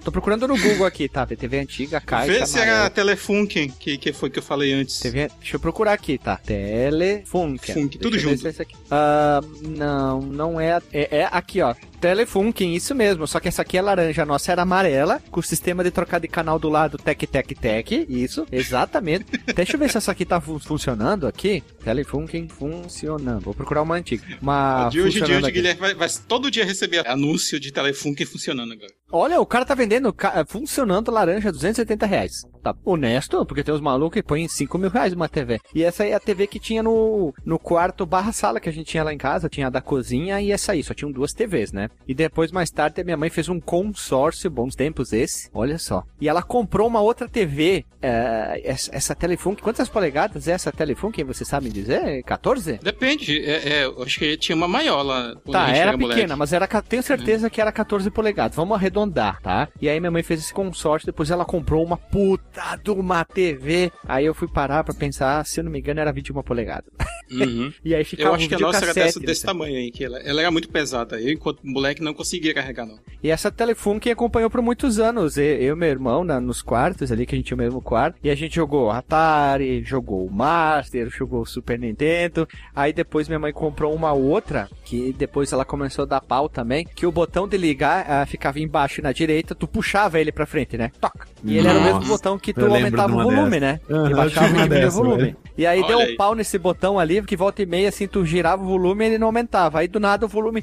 Tô 0.03 0.11
procurando 0.11 0.48
no 0.48 0.59
Google 0.59 0.86
aqui, 0.86 1.09
tá? 1.09 1.24
TV 1.26 1.61
antiga, 1.61 2.01
caixa 2.01 2.32
Vê 2.32 2.46
se 2.46 2.59
era 2.59 2.86
a 2.86 2.90
Telefunken, 2.90 3.68
que, 3.68 3.96
que 3.98 4.12
foi 4.12 4.30
que 4.30 4.38
eu 4.38 4.42
falei 4.42 4.72
antes. 4.72 4.98
TV... 4.98 5.30
Deixa 5.38 5.57
eu 5.57 5.61
procurar 5.61 5.92
aqui, 5.92 6.18
tá? 6.18 6.38
Telefunken. 6.38 7.74
Funk, 7.74 7.98
tudo 7.98 8.18
junto. 8.18 8.38
se 8.38 8.62
é. 8.62 8.66
Ah, 8.90 9.40
não, 9.62 10.20
não 10.22 10.61
é, 10.61 10.80
é. 10.92 11.18
É 11.20 11.28
aqui, 11.30 11.61
ó. 11.61 11.74
Telefunken, 12.01 12.74
isso 12.74 12.94
mesmo. 12.94 13.26
Só 13.26 13.38
que 13.38 13.48
essa 13.48 13.62
aqui 13.62 13.76
é 13.76 13.82
laranja, 13.82 14.22
a 14.22 14.26
nossa 14.26 14.51
era 14.53 14.62
amarela, 14.62 15.20
com 15.30 15.40
o 15.40 15.42
sistema 15.42 15.84
de 15.84 15.90
trocar 15.90 16.18
de 16.18 16.28
canal 16.28 16.59
do 16.59 16.68
lado, 16.68 16.96
tec, 16.98 17.26
tec, 17.26 17.55
tec. 17.55 18.07
Isso, 18.09 18.46
exatamente. 18.51 19.26
Deixa 19.55 19.74
eu 19.74 19.78
ver 19.78 19.90
se 19.90 19.98
essa 19.98 20.12
aqui 20.12 20.24
tá 20.24 20.40
fu- 20.40 20.59
funcionando 20.59 21.26
aqui. 21.26 21.62
Telefunken 21.84 22.48
funcionando. 22.48 23.40
Vou 23.42 23.55
procurar 23.55 23.82
uma 23.82 23.94
antiga. 23.96 24.24
Uma 24.40 24.88
de 24.88 25.01
hoje 25.01 25.09
em 25.09 25.12
dia, 25.12 25.20
funcionando 25.20 25.44
o 25.44 25.46
aqui. 25.46 25.55
Guilherme 25.57 25.80
vai, 25.80 25.94
vai 25.94 26.09
todo 26.26 26.51
dia 26.51 26.64
receber 26.64 27.07
anúncio 27.07 27.61
de 27.61 27.70
Telefunken 27.72 28.26
funcionando 28.26 28.72
agora. 28.72 28.92
Olha, 29.12 29.40
o 29.40 29.46
cara 29.46 29.64
tá 29.64 29.74
vendendo 29.74 30.12
ca- 30.12 30.44
funcionando 30.46 31.11
laranja 31.11 31.50
270 31.50 32.06
reais. 32.06 32.46
Tá 32.62 32.74
honesto, 32.84 33.44
porque 33.46 33.62
tem 33.64 33.74
uns 33.74 33.80
malucos 33.80 34.14
que 34.14 34.22
põem 34.22 34.46
5 34.46 34.76
mil 34.78 34.90
reais 34.90 35.12
uma 35.14 35.28
TV. 35.28 35.58
E 35.74 35.82
essa 35.82 36.02
aí 36.02 36.11
é 36.11 36.14
a 36.14 36.20
TV 36.20 36.46
que 36.46 36.61
tinha 36.61 36.82
no, 36.82 37.32
no 37.44 37.58
quarto 37.58 38.04
barra 38.04 38.32
sala 38.32 38.61
que 38.61 38.68
a 38.68 38.72
gente 38.72 38.86
tinha 38.86 39.02
lá 39.02 39.12
em 39.14 39.18
casa. 39.18 39.48
Tinha 39.48 39.68
a 39.68 39.70
da 39.70 39.80
cozinha 39.80 40.40
e 40.40 40.52
essa 40.52 40.72
aí. 40.72 40.82
Só 40.82 40.92
tinham 40.94 41.11
duas 41.11 41.32
TVs, 41.32 41.72
né? 41.72 41.88
E 42.06 42.14
depois, 42.14 42.52
mais 42.52 42.70
tarde, 42.70 43.00
a 43.00 43.04
minha 43.04 43.16
mãe 43.16 43.30
fez 43.30 43.48
um 43.48 43.58
consórcio, 43.58 44.50
bons 44.50 44.74
tempos 44.74 45.12
esse. 45.12 45.48
Olha 45.54 45.78
só. 45.78 46.04
E 46.20 46.28
ela 46.28 46.42
comprou 46.42 46.86
uma 46.86 47.00
outra 47.00 47.26
TV. 47.28 47.84
é, 48.02 48.61
essa, 48.64 48.94
essa 48.94 49.14
Telefunk. 49.14 49.62
Quantas 49.62 49.88
polegadas 49.88 50.46
é 50.46 50.52
essa 50.52 50.70
Telefunk? 50.70 51.22
Você 51.24 51.44
sabe 51.44 51.70
dizer? 51.70 52.22
14? 52.24 52.78
Depende, 52.82 53.38
é, 53.44 53.68
é, 53.80 53.84
eu 53.86 54.02
acho 54.02 54.18
que 54.18 54.36
tinha 54.36 54.54
uma 54.56 54.68
maior 54.68 55.02
lá. 55.02 55.34
Tá, 55.50 55.70
era 55.70 55.92
pequena, 55.96 56.06
moleque. 56.14 56.34
mas 56.36 56.52
era, 56.52 56.66
tenho 56.82 57.02
certeza 57.02 57.48
que 57.50 57.61
era 57.61 57.72
14 57.72 58.11
polegadas. 58.11 58.54
Vamos 58.56 58.76
arredondar, 58.76 58.99
tá? 59.42 59.68
E 59.80 59.88
aí 59.88 59.98
minha 60.01 60.11
mãe 60.11 60.22
fez 60.22 60.40
esse 60.40 60.53
consórcio, 60.53 61.07
depois 61.07 61.30
ela 61.30 61.44
comprou 61.44 61.84
uma 61.84 61.96
puta 61.96 62.76
de 62.82 62.90
uma 62.90 63.24
TV. 63.24 63.90
Aí 64.07 64.24
eu 64.26 64.34
fui 64.34 64.48
parar 64.48 64.84
pra 64.84 64.94
pensar, 64.94 65.44
se 65.46 65.61
eu 65.61 65.64
não 65.64 65.70
me 65.70 65.78
engano, 65.78 66.01
era 66.01 66.12
21 66.12 66.42
polegadas. 66.42 66.90
Uhum. 67.30 67.72
E 67.84 67.94
aí 67.94 68.05
ficava 68.05 68.30
Eu 68.30 68.34
acho 68.34 68.44
um 68.44 68.48
que 68.48 68.55
a 68.55 68.59
nossa 68.59 68.84
era 68.84 68.92
dessa, 68.94 69.20
desse 69.20 69.44
né? 69.44 69.53
tamanho 69.53 69.76
aí, 69.76 69.90
que 69.90 70.05
ela, 70.05 70.18
ela 70.18 70.40
era 70.40 70.51
muito 70.51 70.68
pesada. 70.68 71.20
Eu, 71.20 71.30
enquanto 71.32 71.61
moleque, 71.64 72.03
não 72.03 72.12
conseguia 72.12 72.53
carregar, 72.53 72.84
não. 72.86 72.98
E 73.22 73.30
essa 73.30 73.51
Telefunk 73.51 74.11
acompanhou 74.11 74.51
por 74.51 74.61
muitos 74.61 74.98
anos. 74.98 75.36
Eu 75.38 75.74
e 75.74 75.78
meu 75.78 75.88
irmão, 75.88 76.24
na- 76.24 76.40
nos 76.40 76.61
quartos 76.61 77.12
ali, 77.12 77.24
que 77.26 77.34
a 77.34 77.38
gente 77.38 77.46
tinha 77.46 77.55
o 77.57 77.59
mesmo 77.59 77.80
quarto. 77.80 78.18
E 78.22 78.30
a 78.30 78.34
gente 78.34 78.57
jogou 78.57 78.90
Atari, 78.90 79.82
jogou 79.84 80.26
o 80.26 80.30
Master, 80.32 81.09
jogou 81.11 81.42
o 81.42 81.46
Super 81.46 81.78
Nintendo. 81.78 82.48
Aí 82.74 82.92
depois 82.92 83.28
minha 83.28 83.38
mãe 83.38 83.53
comprou 83.53 83.94
uma 83.94 84.12
outra, 84.12 84.68
que 84.84 85.12
depois 85.12 85.53
ela 85.53 85.64
começou 85.64 86.03
a 86.03 86.07
dar 86.07 86.20
pau 86.20 86.48
também, 86.48 86.84
que 86.84 87.07
o 87.07 87.12
botão 87.12 87.46
de 87.46 87.57
ligar 87.57 88.05
ah, 88.11 88.26
ficava 88.26 88.59
embaixo 88.59 88.89
e 88.99 89.03
na 89.03 89.12
direita, 89.12 89.55
tu 89.55 89.66
puxava 89.66 90.20
ele 90.20 90.32
pra 90.32 90.47
frente, 90.47 90.76
né? 90.76 90.91
Toca. 91.01 91.26
E 91.45 91.57
ele 91.59 91.68
era 91.68 91.78
o 91.78 91.82
mesmo 91.82 91.99
Nossa, 92.01 92.09
botão 92.12 92.38
que 92.38 92.53
tu 92.53 92.64
aumentava 92.66 93.12
o 93.12 93.22
volume, 93.22 93.59
dessa. 93.59 93.61
né? 93.61 93.80
Aham, 93.91 94.11
e 94.11 94.14
baixava 94.14 94.47
e 94.49 94.53
diminuía 94.53 94.88
o 94.88 94.91
volume. 94.91 95.22
velho. 95.22 95.36
E 95.57 95.66
aí 95.66 95.78
Olha 95.80 95.88
deu 95.88 95.99
um 95.99 96.03
aí. 96.03 96.16
pau 96.16 96.34
nesse 96.34 96.59
botão 96.59 96.99
ali, 96.99 97.22
que 97.22 97.36
volta 97.36 97.62
e 97.62 97.66
meia, 97.66 97.88
assim, 97.88 98.07
tu 98.07 98.24
girava 98.24 98.62
o 98.62 98.66
volume 98.66 99.05
e 99.05 99.09
ele 99.09 99.18
não 99.18 99.26
aumentava. 99.28 99.80
Aí 99.80 99.88
do 99.88 100.01
nada 100.01 100.26
o 100.26 100.28
volume 100.28 100.62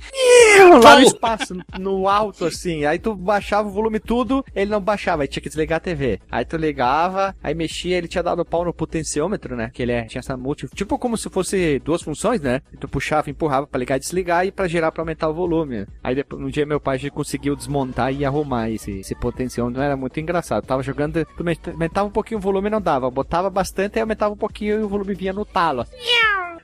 lá 0.83 0.95
no 0.99 1.01
espaço, 1.05 1.55
no 1.79 2.07
alto, 2.07 2.45
assim. 2.45 2.85
Aí 2.85 2.99
tu 2.99 3.15
baixava 3.15 3.67
o 3.67 3.71
volume 3.71 3.99
tudo, 3.99 4.43
ele 4.55 4.71
não 4.71 4.81
baixava, 4.81 5.21
aí 5.23 5.27
tinha 5.27 5.41
que 5.41 5.49
desligar 5.49 5.77
a 5.77 5.81
TV. 5.81 6.19
Aí 6.31 6.45
tu 6.45 6.57
ligava, 6.57 7.35
aí 7.43 7.53
mexia, 7.53 7.97
ele 7.97 8.07
tinha 8.07 8.23
dado 8.23 8.43
pau 8.45 8.65
no 8.65 8.73
potenciômetro, 8.73 9.55
né? 9.55 9.69
Que 9.73 9.83
ele 9.83 9.91
é, 9.91 10.03
tinha 10.05 10.19
essa 10.19 10.35
multi. 10.37 10.67
Tipo 10.73 10.97
como 10.97 11.17
se 11.17 11.29
fosse 11.29 11.79
duas 11.79 12.01
funções, 12.01 12.41
né? 12.41 12.61
E 12.73 12.77
tu 12.77 12.87
puxava, 12.87 13.29
empurrava 13.29 13.67
pra 13.67 13.79
ligar 13.79 13.97
e 13.97 13.99
desligar 13.99 14.45
e 14.45 14.51
pra 14.51 14.67
girar 14.67 14.91
pra 14.91 15.01
aumentar 15.01 15.29
o 15.29 15.33
volume. 15.33 15.85
Aí 16.03 16.15
depois, 16.15 16.41
um 16.41 16.49
dia 16.49 16.65
meu 16.65 16.79
pai 16.79 16.97
já 16.97 17.09
conseguiu 17.09 17.55
desmontar 17.55 18.13
arrumar 18.25 18.69
esse, 18.69 18.99
esse 18.99 19.15
potenciômetro. 19.15 19.81
Era 19.81 19.95
muito 19.95 20.19
engraçado. 20.19 20.65
Tava 20.65 20.83
jogando, 20.83 21.25
aumentava 21.71 22.07
um 22.07 22.11
pouquinho 22.11 22.39
o 22.39 22.41
volume 22.41 22.69
não 22.69 22.81
dava. 22.81 23.09
Botava 23.09 23.49
bastante, 23.49 23.97
aí 23.97 24.01
aumentava 24.01 24.33
um 24.33 24.37
pouquinho 24.37 24.79
e 24.79 24.83
o 24.83 24.89
volume 24.89 25.13
vinha 25.13 25.33
no 25.33 25.45
talo. 25.45 25.81
assim. 25.81 25.97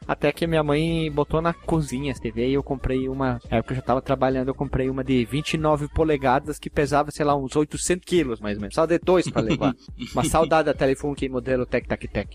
Até 0.08 0.32
que 0.32 0.48
minha 0.48 0.64
mãe 0.64 1.12
botou 1.12 1.42
na 1.42 1.54
cozinha 1.54 2.12
essa 2.12 2.22
TV 2.22 2.50
e 2.50 2.54
eu 2.54 2.64
comprei 2.64 3.08
uma. 3.08 3.40
Na 3.50 3.58
época 3.58 3.74
eu 3.74 3.78
já 3.78 3.82
tava 3.82 4.02
trabalhando, 4.02 4.50
eu 4.50 4.56
comprei 4.56 4.90
uma 4.90 5.04
de 5.04 5.26
29 5.26 5.88
polegadas 5.90 6.60
que 6.60 6.70
pesava, 6.70 7.12
sei 7.12 7.26
lá, 7.26 7.36
uns 7.36 7.56
800 7.56 8.06
quilos 8.06 8.40
mais 8.40 8.58
ou 8.58 8.62
menos. 8.62 8.76
Só 8.76 8.86
de 8.86 9.00
dois 9.00 9.30
pra 9.30 9.42
levar. 9.42 9.76
uma 10.14 10.24
saudade 10.24 10.66
da 10.66 10.74
Telefunken 10.74 11.30
modelo 11.30 11.66
Tec 11.66 11.88
Tac 11.88 12.08
Tec. 12.08 12.30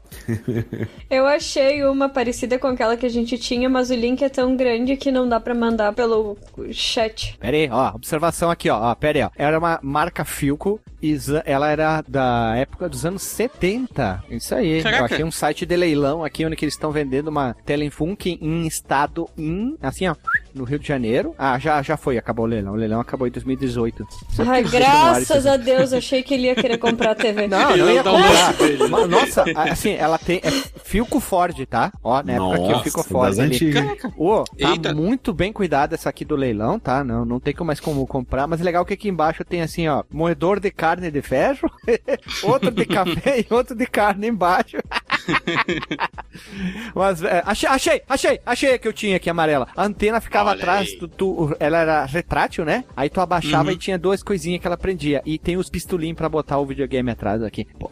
Eu 1.10 1.26
achei 1.26 1.84
uma 1.84 2.08
parecida 2.08 2.58
com 2.58 2.66
aquela 2.66 2.96
que 2.96 3.06
a 3.06 3.10
gente 3.10 3.38
tinha, 3.38 3.68
mas 3.68 3.90
o 3.90 3.94
link 3.94 4.22
é 4.22 4.28
tão 4.28 4.56
grande 4.56 4.96
que 4.96 5.10
não 5.10 5.28
dá 5.28 5.40
pra 5.40 5.54
mandar 5.54 5.92
pelo 5.92 6.36
chat. 6.72 7.36
Pera 7.38 7.56
aí, 7.56 7.68
ó, 7.70 7.94
observação 7.94 8.50
aqui, 8.50 8.68
ó, 8.70 8.90
ó 8.90 8.94
pera 8.94 9.18
aí, 9.18 9.24
ó. 9.24 9.30
Era 9.36 9.58
uma 9.58 9.78
marca 9.82 10.24
Filco 10.24 10.80
e 11.02 11.16
ela 11.44 11.70
era 11.70 12.02
da 12.06 12.54
época 12.56 12.88
dos 12.88 13.06
anos 13.06 13.22
70. 13.22 14.24
Isso 14.30 14.54
aí. 14.54 14.82
Caraca. 14.82 15.02
Eu 15.02 15.04
achei 15.04 15.24
um 15.24 15.30
site 15.30 15.64
de 15.64 15.76
leilão 15.76 16.24
aqui 16.24 16.44
onde 16.44 16.56
que 16.56 16.64
eles 16.64 16.74
estão 16.74 16.90
vendendo 16.90 17.28
uma 17.28 17.56
Telefunken 17.64 18.38
em 18.40 18.66
estado 18.66 19.28
em, 19.36 19.76
assim, 19.82 20.08
ó, 20.08 20.14
no 20.54 20.64
Rio 20.64 20.78
de 20.78 20.86
Janeiro. 20.86 21.34
Ah, 21.38 21.58
já, 21.58 21.80
já 21.82 21.96
foi, 21.96 22.18
acabou 22.18 22.44
o 22.44 22.48
leilão. 22.48 22.72
O 22.72 22.76
leilão 22.76 23.00
acabou 23.00 23.26
em 23.26 23.30
2018. 23.30 24.06
Sempre 24.30 24.52
Ai, 24.52 24.62
graças 24.62 25.46
a 25.46 25.56
Deus, 25.56 25.92
achei 25.92 26.22
que 26.22 26.34
ele 26.34 26.44
ia 26.44 26.54
querer 26.54 26.78
comprar 26.78 27.12
a 27.12 27.14
TV. 27.14 27.46
Não, 27.48 27.76
não 27.76 27.90
ia 27.90 28.02
comprar. 28.02 28.52
dele. 28.54 28.88
Mas, 28.88 29.08
Nossa, 29.08 29.44
assim, 29.54 29.92
ela 29.92 30.18
tem. 30.18 30.40
É 30.42 30.50
Filco 30.84 31.20
Ford, 31.20 31.54
tá? 31.66 31.92
Ó, 32.02 32.22
na 32.22 32.34
época 32.34 32.58
que 32.58 32.72
eu 32.72 32.80
Filco 32.80 33.02
Ford 33.02 33.38
ali. 33.38 33.58
Ô, 34.16 34.44
tá 34.44 34.70
Eita. 34.70 34.94
muito 34.94 35.32
bem 35.32 35.52
cuidada 35.52 35.94
essa 35.94 36.08
aqui 36.08 36.24
do 36.24 36.36
leilão, 36.36 36.78
tá? 36.78 37.04
Não, 37.04 37.24
não 37.24 37.40
tem 37.40 37.54
como 37.54 37.68
mais 37.68 37.80
como 37.80 38.06
comprar, 38.06 38.46
mas 38.46 38.60
é 38.60 38.64
legal 38.64 38.84
que 38.84 38.94
aqui 38.94 39.08
embaixo 39.08 39.44
tem 39.44 39.62
assim, 39.62 39.86
ó, 39.88 40.02
moedor 40.10 40.58
de 40.58 40.70
carne 40.70 41.10
de 41.10 41.22
ferro, 41.22 41.70
outro 42.42 42.70
de 42.70 42.86
café 42.86 43.40
e 43.40 43.46
outro 43.52 43.76
de 43.76 43.86
carne 43.86 44.26
embaixo. 44.28 44.78
mas 46.94 47.22
é, 47.22 47.42
achei, 47.44 47.68
achei, 47.68 48.02
achei, 48.08 48.40
achei 48.44 48.74
a 48.74 48.78
que 48.78 48.88
eu 48.88 48.92
tinha 48.92 49.16
aqui 49.16 49.28
amarela. 49.28 49.68
A 49.76 49.84
antena 49.84 50.20
ficava 50.38 50.50
Olha 50.50 50.58
atrás, 50.58 50.92
tu, 50.94 51.08
tu- 51.08 51.56
ela 51.60 51.78
era 51.78 52.04
retrátil, 52.04 52.64
né? 52.64 52.84
Aí 52.96 53.08
tu 53.10 53.20
abaixava 53.20 53.68
Uhum. 53.68 53.74
e 53.74 53.78
tinha 53.78 53.98
duas 53.98 54.22
coisinhas 54.22 54.60
que 54.60 54.66
ela 54.66 54.76
prendia. 54.76 55.22
E 55.24 55.38
tem 55.38 55.56
os 55.56 55.68
pistolinhos 55.68 56.16
pra 56.16 56.28
botar 56.28 56.58
o 56.58 56.66
videogame 56.66 57.10
atrás 57.10 57.42
aqui. 57.42 57.66
Pô, 57.78 57.88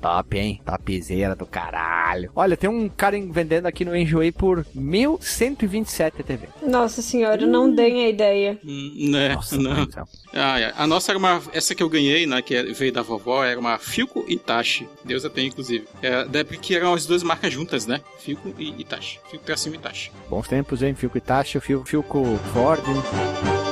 top, 0.00 0.38
hein? 0.38 0.60
Topzera 0.64 1.34
do 1.34 1.46
caralho. 1.46 2.30
Olha, 2.34 2.56
tem 2.56 2.68
um 2.70 2.88
cara 2.88 3.16
vendendo 3.30 3.66
aqui 3.66 3.84
no 3.84 3.96
Enjoei 3.96 4.30
por 4.32 4.64
1.127 4.76 6.22
TV. 6.24 6.48
Nossa 6.62 7.02
senhora, 7.02 7.46
não 7.46 7.72
deem 7.72 8.04
a 8.04 8.08
ideia. 8.08 8.58
Hum, 8.64 8.92
né, 9.10 9.34
Nossa, 9.34 9.56
não. 9.56 9.86
Ah, 10.32 10.60
é. 10.60 10.72
A 10.76 10.86
nossa 10.86 11.12
era 11.12 11.18
uma. 11.18 11.42
Essa 11.52 11.74
que 11.74 11.82
eu 11.82 11.88
ganhei, 11.88 12.26
né? 12.26 12.42
Que 12.42 12.54
é- 12.54 12.62
veio 12.64 12.92
da 12.92 13.02
vovó, 13.02 13.44
era 13.44 13.58
uma 13.58 13.78
Filco 13.78 14.24
Itachi. 14.28 14.88
Deus 15.04 15.24
a 15.24 15.30
tem, 15.30 15.46
inclusive. 15.48 15.86
É, 16.02 16.24
da 16.24 16.40
época 16.40 16.56
que 16.58 16.74
eram 16.76 16.92
as 16.92 17.06
duas 17.06 17.22
marcas 17.22 17.52
juntas, 17.52 17.86
né? 17.86 18.00
Filco 18.18 18.54
e 18.58 18.74
Itachi. 18.80 19.18
Filco 19.30 19.44
pra 19.44 19.56
cima 19.56 19.76
e 19.76 19.78
Itachi. 19.78 20.10
Bons 20.28 20.46
tempos, 20.48 20.82
hein? 20.82 20.94
Filco 20.94 21.16
Itachi, 21.18 21.58
Fil, 21.60 21.60
Filco 21.60 21.85
Ford. 21.86 23.65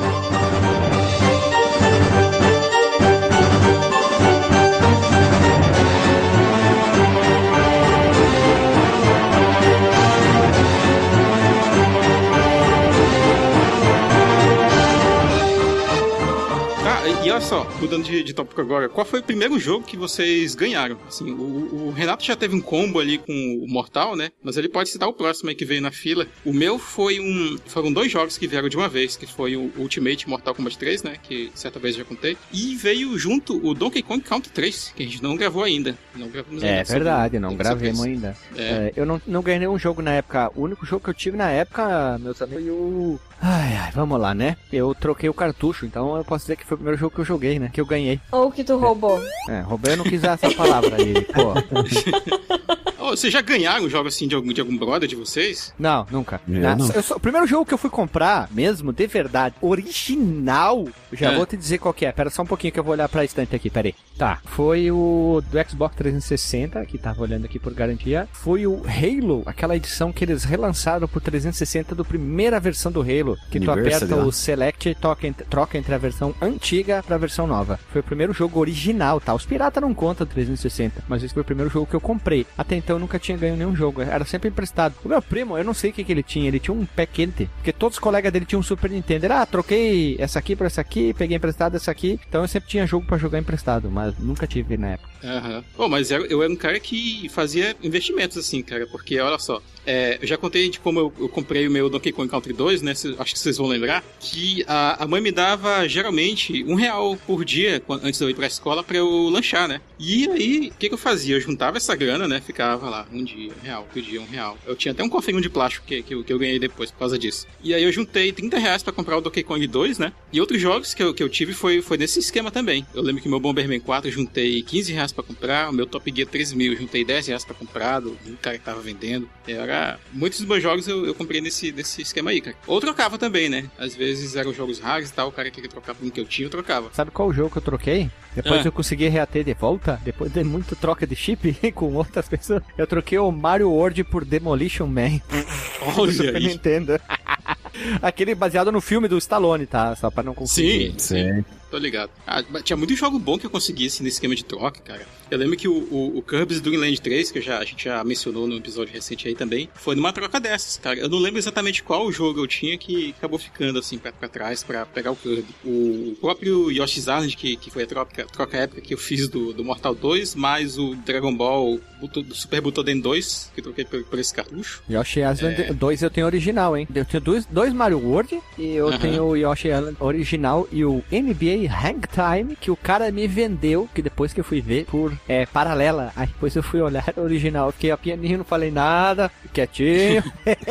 Olha 17.35 17.41
só, 17.41 17.67
mudando 17.81 18.05
de, 18.05 18.23
de 18.23 18.33
tópico 18.33 18.61
agora, 18.61 18.89
qual 18.89 19.05
foi 19.05 19.19
o 19.19 19.23
primeiro 19.23 19.59
jogo 19.59 19.85
que 19.85 19.97
vocês 19.97 20.55
ganharam? 20.55 20.97
Assim, 21.09 21.33
o, 21.33 21.87
o 21.89 21.91
Renato 21.91 22.25
já 22.25 22.37
teve 22.37 22.55
um 22.55 22.61
combo 22.61 23.01
ali 23.01 23.19
com 23.19 23.33
o 23.61 23.67
Mortal, 23.69 24.15
né? 24.15 24.31
Mas 24.43 24.57
ele 24.57 24.69
pode 24.69 24.89
citar 24.89 25.09
o 25.09 25.13
próximo 25.13 25.49
aí 25.49 25.55
que 25.57 25.65
veio 25.65 25.83
na 25.83 25.91
fila. 25.91 26.27
O 26.45 26.53
meu 26.53 26.79
foi 26.79 27.19
um. 27.19 27.59
Foram 27.67 27.93
dois 27.93 28.13
jogos 28.13 28.39
que 28.39 28.47
vieram 28.47 28.69
de 28.69 28.77
uma 28.77 28.89
vez, 28.89 29.17
que 29.17 29.27
foi 29.27 29.57
o 29.57 29.73
Ultimate 29.77 30.29
Mortal 30.29 30.55
Kombat 30.55 30.79
3, 30.79 31.03
né? 31.03 31.17
Que 31.21 31.51
certa 31.55 31.81
vez 31.81 31.97
eu 31.97 32.03
já 32.03 32.05
contei. 32.05 32.37
E 32.53 32.77
veio 32.77 33.19
junto 33.19 33.57
o 33.67 33.75
Donkey 33.75 34.03
Kong 34.03 34.23
Country 34.23 34.53
3, 34.53 34.93
que 34.95 35.03
a 35.03 35.07
gente 35.07 35.23
não 35.23 35.35
gravou 35.37 35.65
ainda. 35.65 35.99
Não 36.15 36.29
gravamos 36.29 36.63
É 36.63 36.69
ainda 36.71 36.85
sobre- 36.85 37.01
verdade, 37.01 37.39
não 37.41 37.57
gravemos 37.57 38.03
ainda. 38.03 38.37
É. 38.57 38.63
É, 38.63 38.93
eu 38.95 39.05
não, 39.05 39.21
não 39.27 39.43
ganhei 39.43 39.59
nenhum 39.59 39.79
jogo 39.79 40.01
na 40.03 40.13
época. 40.13 40.53
O 40.55 40.63
único 40.63 40.87
jogo 40.87 41.03
que 41.03 41.11
eu 41.11 41.15
tive 41.15 41.37
na 41.37 41.51
época, 41.51 42.17
meus 42.21 42.41
amigos, 42.41 42.63
foi 42.65 42.71
o. 42.73 43.19
Ai, 43.43 43.75
ai, 43.77 43.93
vamos 43.93 44.19
lá, 44.21 44.35
né? 44.35 44.57
Eu 44.73 44.95
troquei 44.95 45.29
o 45.29 45.35
cartucho, 45.35 45.85
então 45.85 46.17
eu 46.17 46.25
posso 46.25 46.45
dizer 46.45 46.57
que 46.57 46.65
foi 46.65 46.77
o 46.77 46.79
primeiro 46.79 46.99
jogo 46.99 47.15
que 47.15 47.21
eu 47.21 47.24
joguei, 47.25 47.59
né? 47.59 47.71
Que 47.73 47.81
eu 47.81 47.87
ganhei. 47.87 48.21
Ou 48.31 48.51
que 48.51 48.63
tu 48.65 48.77
roubou. 48.77 49.21
É, 49.49 49.61
roubei, 49.61 49.93
eu 49.93 49.97
não 49.99 50.05
quis 50.05 50.21
usar 50.21 50.33
essa 50.33 50.51
palavra 50.55 50.97
aí, 50.97 51.23
pô. 51.23 51.55
Vocês 53.15 53.31
já 53.33 53.43
ganharam 53.43 53.85
um 53.85 53.91
jogo 53.91 54.09
assim 54.09 54.27
de 54.27 54.35
algum, 54.35 54.51
de 54.53 54.61
algum 54.63 54.77
brother 54.79 55.07
de 55.07 55.15
vocês? 55.15 55.75
Não, 55.79 56.07
nunca. 56.11 56.41
Eu 56.49 56.61
Na- 56.61 56.75
não. 56.75 56.91
eu 56.91 57.03
só- 57.03 57.17
o 57.17 57.21
primeiro 57.21 57.47
jogo 57.47 57.67
que 57.67 57.75
eu 57.75 57.79
fui 57.79 57.91
comprar, 57.91 58.49
mesmo, 58.51 58.95
de 58.95 59.07
verdade, 59.07 59.55
original, 59.61 60.87
eu 61.13 61.19
já 61.19 61.31
É. 61.33 61.37
vou 61.37 61.45
te 61.45 61.55
dizer 61.57 61.79
qual 61.79 61.93
que 61.93 62.07
é. 62.07 62.13
Pera 62.13 62.31
só 62.31 62.43
um 62.43 62.47
pouquinho 62.47 62.73
que 62.73 62.81
eu 62.81 62.83
vou 62.83 62.93
olhar 62.95 63.07
pra 63.09 63.23
estante 63.23 63.55
aqui, 63.55 63.69
pera 63.69 63.89
aí. 63.89 63.95
Tá, 64.17 64.39
foi 64.47 64.91
o 64.91 65.43
do 65.51 65.71
Xbox 65.71 65.95
360, 65.97 66.85
que 66.87 66.97
tava 66.97 67.21
olhando 67.21 67.45
aqui 67.45 67.59
por 67.59 67.75
garantia. 67.75 68.27
Foi 68.33 68.67
o 68.67 68.83
Halo, 68.87 69.43
aquela 69.45 69.77
edição 69.77 70.11
que 70.11 70.25
eles 70.25 70.43
relançaram 70.45 71.07
pro 71.07 71.21
360 71.21 71.95
do 71.95 72.05
primeira 72.07 72.59
versão 72.59 72.91
do 72.91 73.03
Halo, 73.03 73.37
que 73.51 73.61
tu 73.61 73.71
Anniversary 73.71 74.05
aperta 74.13 74.25
o 74.27 74.33
Select 74.33 74.89
e 74.89 74.95
troca 74.95 75.77
entre 75.79 75.95
a 75.95 75.99
versão 75.99 76.35
antiga 76.41 77.03
pra 77.07 77.14
versão 77.19 77.47
nova. 77.47 77.79
Foi 77.91 78.01
o 78.01 78.05
primeiro 78.05 78.33
jogo 78.33 78.61
original, 78.61 79.21
tá? 79.21 79.35
Os 79.35 79.47
piratas 79.47 79.83
não 79.83 79.95
contam 79.95 80.27
360, 80.27 81.05
mas 81.09 81.23
esse 81.23 81.35
foi 81.35 81.43
o 81.43 81.47
primeiro 81.47 81.71
jogo 81.71 81.87
que 81.87 81.95
eu 81.95 82.01
comprei. 82.01 82.47
Até 82.57 82.77
então 82.77 82.97
eu 82.97 83.01
nunca 83.01 83.19
tinha 83.19 83.37
ganho 83.37 83.57
nenhum 83.57 83.75
jogo, 83.75 84.03
era 84.03 84.25
sempre 84.25 84.49
emprestado. 84.49 84.95
O 85.05 85.09
meu 85.09 85.21
primo, 85.23 85.57
eu 85.59 85.65
não 85.65 85.75
sei 85.75 85.91
o 85.91 85.93
que, 85.93 86.05
que 86.05 86.13
ele 86.13 86.23
tinha, 86.23 86.49
ele 86.49 86.61
tinha 86.61 86.75
um 86.75 86.85
pé 86.85 87.07
quente, 87.07 87.49
porque 87.57 87.73
todos 87.73 87.97
os 87.97 88.01
colegas 88.01 88.33
dele 88.33 88.45
tinham 88.45 88.61
um 88.61 88.65
Super 88.65 88.91
Nintendo. 88.91 89.27
Ele, 89.27 89.33
ah, 89.33 89.47
troquei 89.47 90.17
essa 90.19 90.39
aqui 90.39 90.57
por 90.57 90.67
essa 90.67 90.81
aqui, 90.81 91.15
peguei 91.15 91.37
emprestado 91.37 91.77
essa 91.77 91.91
aqui. 91.91 92.21
Então 92.29 92.43
eu 92.43 92.49
sempre 92.49 92.69
tinha 92.69 92.87
jogo 92.87 93.07
pra 93.07 93.19
jogar 93.19 93.39
emprestado, 93.39 93.91
mas 93.91 94.17
nunca 94.19 94.47
tive 94.47 94.77
na 94.77 94.89
época. 94.91 95.14
Aham. 95.25 95.65
Pô, 95.75 95.89
mas 95.89 96.11
eu, 96.11 96.27
eu 96.27 96.43
era 96.43 96.53
um 96.53 96.57
cara 96.57 96.79
que 96.79 97.29
fazia 97.31 97.75
investimentos 97.83 98.37
assim, 98.37 98.63
cara, 98.63 98.87
porque 98.87 99.19
olha 99.19 99.39
só, 99.39 99.63
é, 99.87 100.19
eu 100.21 100.27
já 100.27 100.37
contei 100.37 100.69
de 100.69 100.79
como 100.79 101.01
eu, 101.01 101.13
eu 101.19 101.29
comprei 101.31 101.67
o 101.67 101.71
meu 101.71 101.89
Donkey 101.89 102.13
Kong 102.13 102.29
Country 102.31 102.53
2, 102.53 102.83
né? 102.83 102.95
cê- 102.95 103.15
acho 103.19 103.33
que 103.33 103.39
vocês 103.39 103.57
vão 103.57 103.67
lembrar, 103.67 104.05
que 104.21 104.63
a, 104.69 105.03
a 105.03 105.07
mãe 105.09 105.23
me 105.23 105.33
dava 105.33 105.89
geralmente 105.89 106.63
um 106.65 106.75
real 106.75 107.17
por 107.27 107.43
dia 107.45 107.83
antes 108.03 108.19
de 108.19 108.25
eu 108.25 108.31
ir 108.31 108.35
pra 108.35 108.47
escola 108.47 108.85
pra 108.85 108.99
eu 108.99 109.29
lanchar, 109.31 109.67
né? 109.67 109.81
E 109.99 110.29
aí, 110.31 110.69
o 110.75 110.79
que, 110.79 110.89
que 110.89 110.95
eu 110.95 110.99
fazia? 110.99 111.37
Eu 111.37 111.41
juntava 111.41 111.79
essa 111.79 111.95
grana, 111.97 112.29
né? 112.29 112.41
Ficava 112.41 112.91
lá, 112.91 113.07
um 113.11 113.25
dia, 113.25 113.51
um 113.59 113.65
real, 113.65 113.83
outro 113.83 114.03
dia, 114.03 114.21
um 114.21 114.27
real. 114.27 114.59
Eu 114.67 114.77
tinha 114.77 114.93
até 114.93 115.03
um 115.03 115.09
cofrinho 115.09 115.41
de 115.41 115.49
plástico 115.49 115.87
que, 115.87 116.03
que, 116.03 116.15
eu, 116.15 116.23
que 116.23 116.33
eu 116.33 116.39
ganhei 116.39 116.59
depois 116.59 116.91
por 116.91 116.99
causa 116.99 117.19
disso. 117.19 117.47
E 117.63 117.73
aí 117.73 117.83
eu 117.83 117.91
juntei 117.93 118.31
30 118.31 118.59
reais 118.59 118.83
pra 118.83 118.93
comprar 118.93 119.17
o 119.17 119.21
Donkey 119.23 119.43
Kong 119.43 119.67
2, 119.67 119.99
né? 119.99 120.13
E 120.31 120.39
outros 120.41 120.61
jogos 120.61 120.93
que 120.93 121.03
eu, 121.03 121.15
que 121.15 121.23
eu 121.23 121.29
tive 121.31 121.55
foi, 121.55 121.81
foi 121.81 121.97
nesse 121.97 122.19
esquema 122.19 122.51
também. 122.51 122.87
Eu 122.95 123.03
lembro 123.03 123.23
que 123.23 123.29
meu 123.29 123.41
Bomberman 123.41 123.81
4 123.81 124.09
eu 124.11 124.13
juntei 124.13 124.63
15 124.63 124.93
reais 124.93 125.13
pra 125.15 125.25
comprar, 125.25 125.71
o 125.71 125.73
meu 125.73 125.87
Top 125.87 126.13
Gear 126.15 126.29
3000 126.29 126.73
eu 126.73 126.79
juntei 126.79 127.05
10 127.05 127.27
reais 127.29 127.45
pra 127.45 127.55
comprar, 127.55 128.01
do, 128.01 128.11
do 128.25 128.37
cara 128.37 128.59
que 128.59 128.65
tava 128.65 128.81
vendendo. 128.81 129.29
Era... 129.47 129.99
Muitos 130.13 130.41
dos 130.41 130.49
meus 130.49 130.63
jogos 130.63 130.87
eu, 130.89 131.07
eu 131.07 131.15
comprei 131.15 131.41
nesse, 131.41 131.73
nesse 131.73 132.03
esquema 132.03 132.31
aí, 132.31 132.41
cara. 132.41 132.57
Ou 132.67 132.81
trocava 132.81 133.17
também, 133.19 133.49
né? 133.49 133.65
Às 133.79 133.95
vezes 133.95 134.37
eram 134.37 134.53
jogos 134.53 134.79
raros 134.81 135.09
e 135.09 135.13
tal, 135.13 135.29
o 135.29 135.33
cara 135.33 135.51
queria 135.51 135.71
trocar 135.71 135.95
por 135.95 136.07
um 136.07 136.11
que 136.11 136.21
eu 136.21 136.25
tinha, 136.27 136.47
eu 136.47 136.51
trocava. 136.51 136.91
Sabe 136.93 137.11
qual 137.11 137.33
jogo 137.33 137.51
que 137.51 137.59
eu 137.59 137.63
troquei? 137.63 138.11
Depois 138.35 138.63
Ah. 138.65 138.69
eu 138.69 138.73
consegui 138.73 139.07
reater 139.09 139.45
de 139.45 139.55
volta, 139.55 140.01
depois 140.05 140.33
de 140.33 140.43
muito 140.43 140.75
troca 140.75 141.07
de 141.07 141.15
chip 141.15 141.55
com 141.73 141.95
outras 141.95 142.29
pessoas. 142.29 142.63
Eu 142.77 142.87
troquei 142.87 143.19
o 143.19 143.31
Mario 143.31 143.71
World 143.71 144.03
por 144.05 144.25
Demolition 144.25 144.87
Man. 144.87 145.21
Olha 145.97 146.13
Super 146.13 146.37
aí. 146.37 146.49
Nintendo. 146.49 147.01
Aquele 148.03 148.35
baseado 148.35 148.71
no 148.73 148.81
filme 148.81 149.09
do 149.09 149.19
Stallone, 149.19 149.67
tá? 149.67 149.95
Só 149.97 150.11
pra 150.11 150.23
não 150.23 150.35
confundir. 150.35 150.93
Sim, 150.93 150.99
sim. 150.99 151.45
Tô 151.71 151.79
ligado. 151.79 152.11
Ah, 152.27 152.43
tinha 152.63 152.77
muito 152.77 152.95
jogo 152.95 153.19
bom 153.19 153.39
que 153.39 153.47
eu 153.47 153.51
consegui 153.51 153.87
assim, 153.87 154.05
nesse 154.05 154.17
esquema 154.17 154.35
de 154.35 154.45
troca, 154.45 154.81
cara. 154.81 155.07
Eu 155.31 155.39
lembro 155.39 155.57
que 155.57 155.67
o, 155.67 155.73
o, 155.73 156.19
o 156.19 156.23
Kirby's 156.23 156.61
Dream 156.61 156.79
Land 156.81 157.01
3, 157.01 157.33
que 157.33 157.41
já, 157.41 157.59
a 157.59 157.65
gente 157.65 157.85
já 157.85 158.05
mencionou 158.05 158.47
no 158.47 158.57
episódio 158.57 158.93
recente 158.93 159.27
aí 159.27 159.35
também, 159.35 159.69
foi 159.75 159.97
numa 159.97 160.13
troca 160.13 160.39
dessas, 160.39 160.77
cara. 160.77 160.99
Eu 161.01 161.09
não 161.09 161.19
lembro 161.19 161.39
exatamente 161.39 161.83
qual 161.83 162.11
jogo 162.13 162.41
eu 162.41 162.47
tinha 162.47 162.77
que 162.79 163.15
acabou 163.19 163.39
ficando 163.39 163.79
assim 163.79 163.99
pra, 163.99 164.13
pra 164.13 164.29
trás 164.29 164.63
pra 164.63 164.87
pegar 164.87 165.11
o 165.11 165.17
Kirby. 165.17 165.47
O 165.65 166.17
próprio 166.21 166.71
Yoshi's 166.71 167.05
Island, 167.05 167.37
que, 167.37 167.57
que 167.57 167.71
foi 167.71 167.83
a 167.83 167.87
troca, 167.87 168.27
troca 168.27 168.57
épica 168.57 168.81
que 168.81 168.95
eu 168.95 168.99
fiz 168.99 169.27
do, 169.29 169.53
do 169.53 169.65
Mortal 169.65 169.95
2, 169.95 170.35
mais 170.37 170.79
o 170.79 170.95
Dragon 170.95 171.35
Ball 171.35 171.81
do 172.13 172.35
Super 172.35 172.61
Butoden 172.61 173.01
2, 173.01 173.51
que 173.55 173.61
eu 173.61 173.65
troquei 173.65 173.85
por, 173.87 174.05
por 174.05 174.19
esse 174.19 174.33
cartucho. 174.33 174.83
Yoshi 174.91 175.21
Island 175.21 175.63
É. 175.63 175.73
2 175.73 176.03
eu 176.03 176.11
tenho 176.11 176.27
original, 176.27 176.77
hein? 176.77 176.87
Eu 176.95 177.05
tenho 177.05 177.23
dois, 177.23 177.47
dois 177.47 177.73
Mario 177.73 177.99
World 177.99 178.39
e 178.59 178.67
eu 178.75 178.89
Aham. 178.89 178.99
tenho 178.99 179.25
o 179.25 179.37
Yoshi 179.37 179.69
Island 179.69 179.97
original 179.99 180.69
e 180.71 180.85
o 180.85 181.03
NBA 181.11 181.64
Hang 181.67 182.01
Time 182.09 182.57
que 182.57 182.71
o 182.71 182.77
cara 182.77 183.11
me 183.11 183.27
vendeu, 183.27 183.89
que 183.95 184.03
depois 184.03 184.33
que 184.33 184.41
eu 184.41 184.45
fui 184.45 184.61
ver, 184.61 184.87
por 184.87 185.13
é, 185.29 185.47
paralela. 185.47 186.13
Aí 186.17 186.27
depois 186.27 186.55
eu 186.57 186.63
fui 186.63 186.81
olhar 186.81 187.05
o 187.17 187.21
original, 187.21 187.73
fiquei 187.73 187.91
a 187.91 187.97
pianinho, 187.97 188.39
não 188.39 188.45
falei 188.45 188.71
nada, 188.71 189.31
quietinho. 189.53 190.23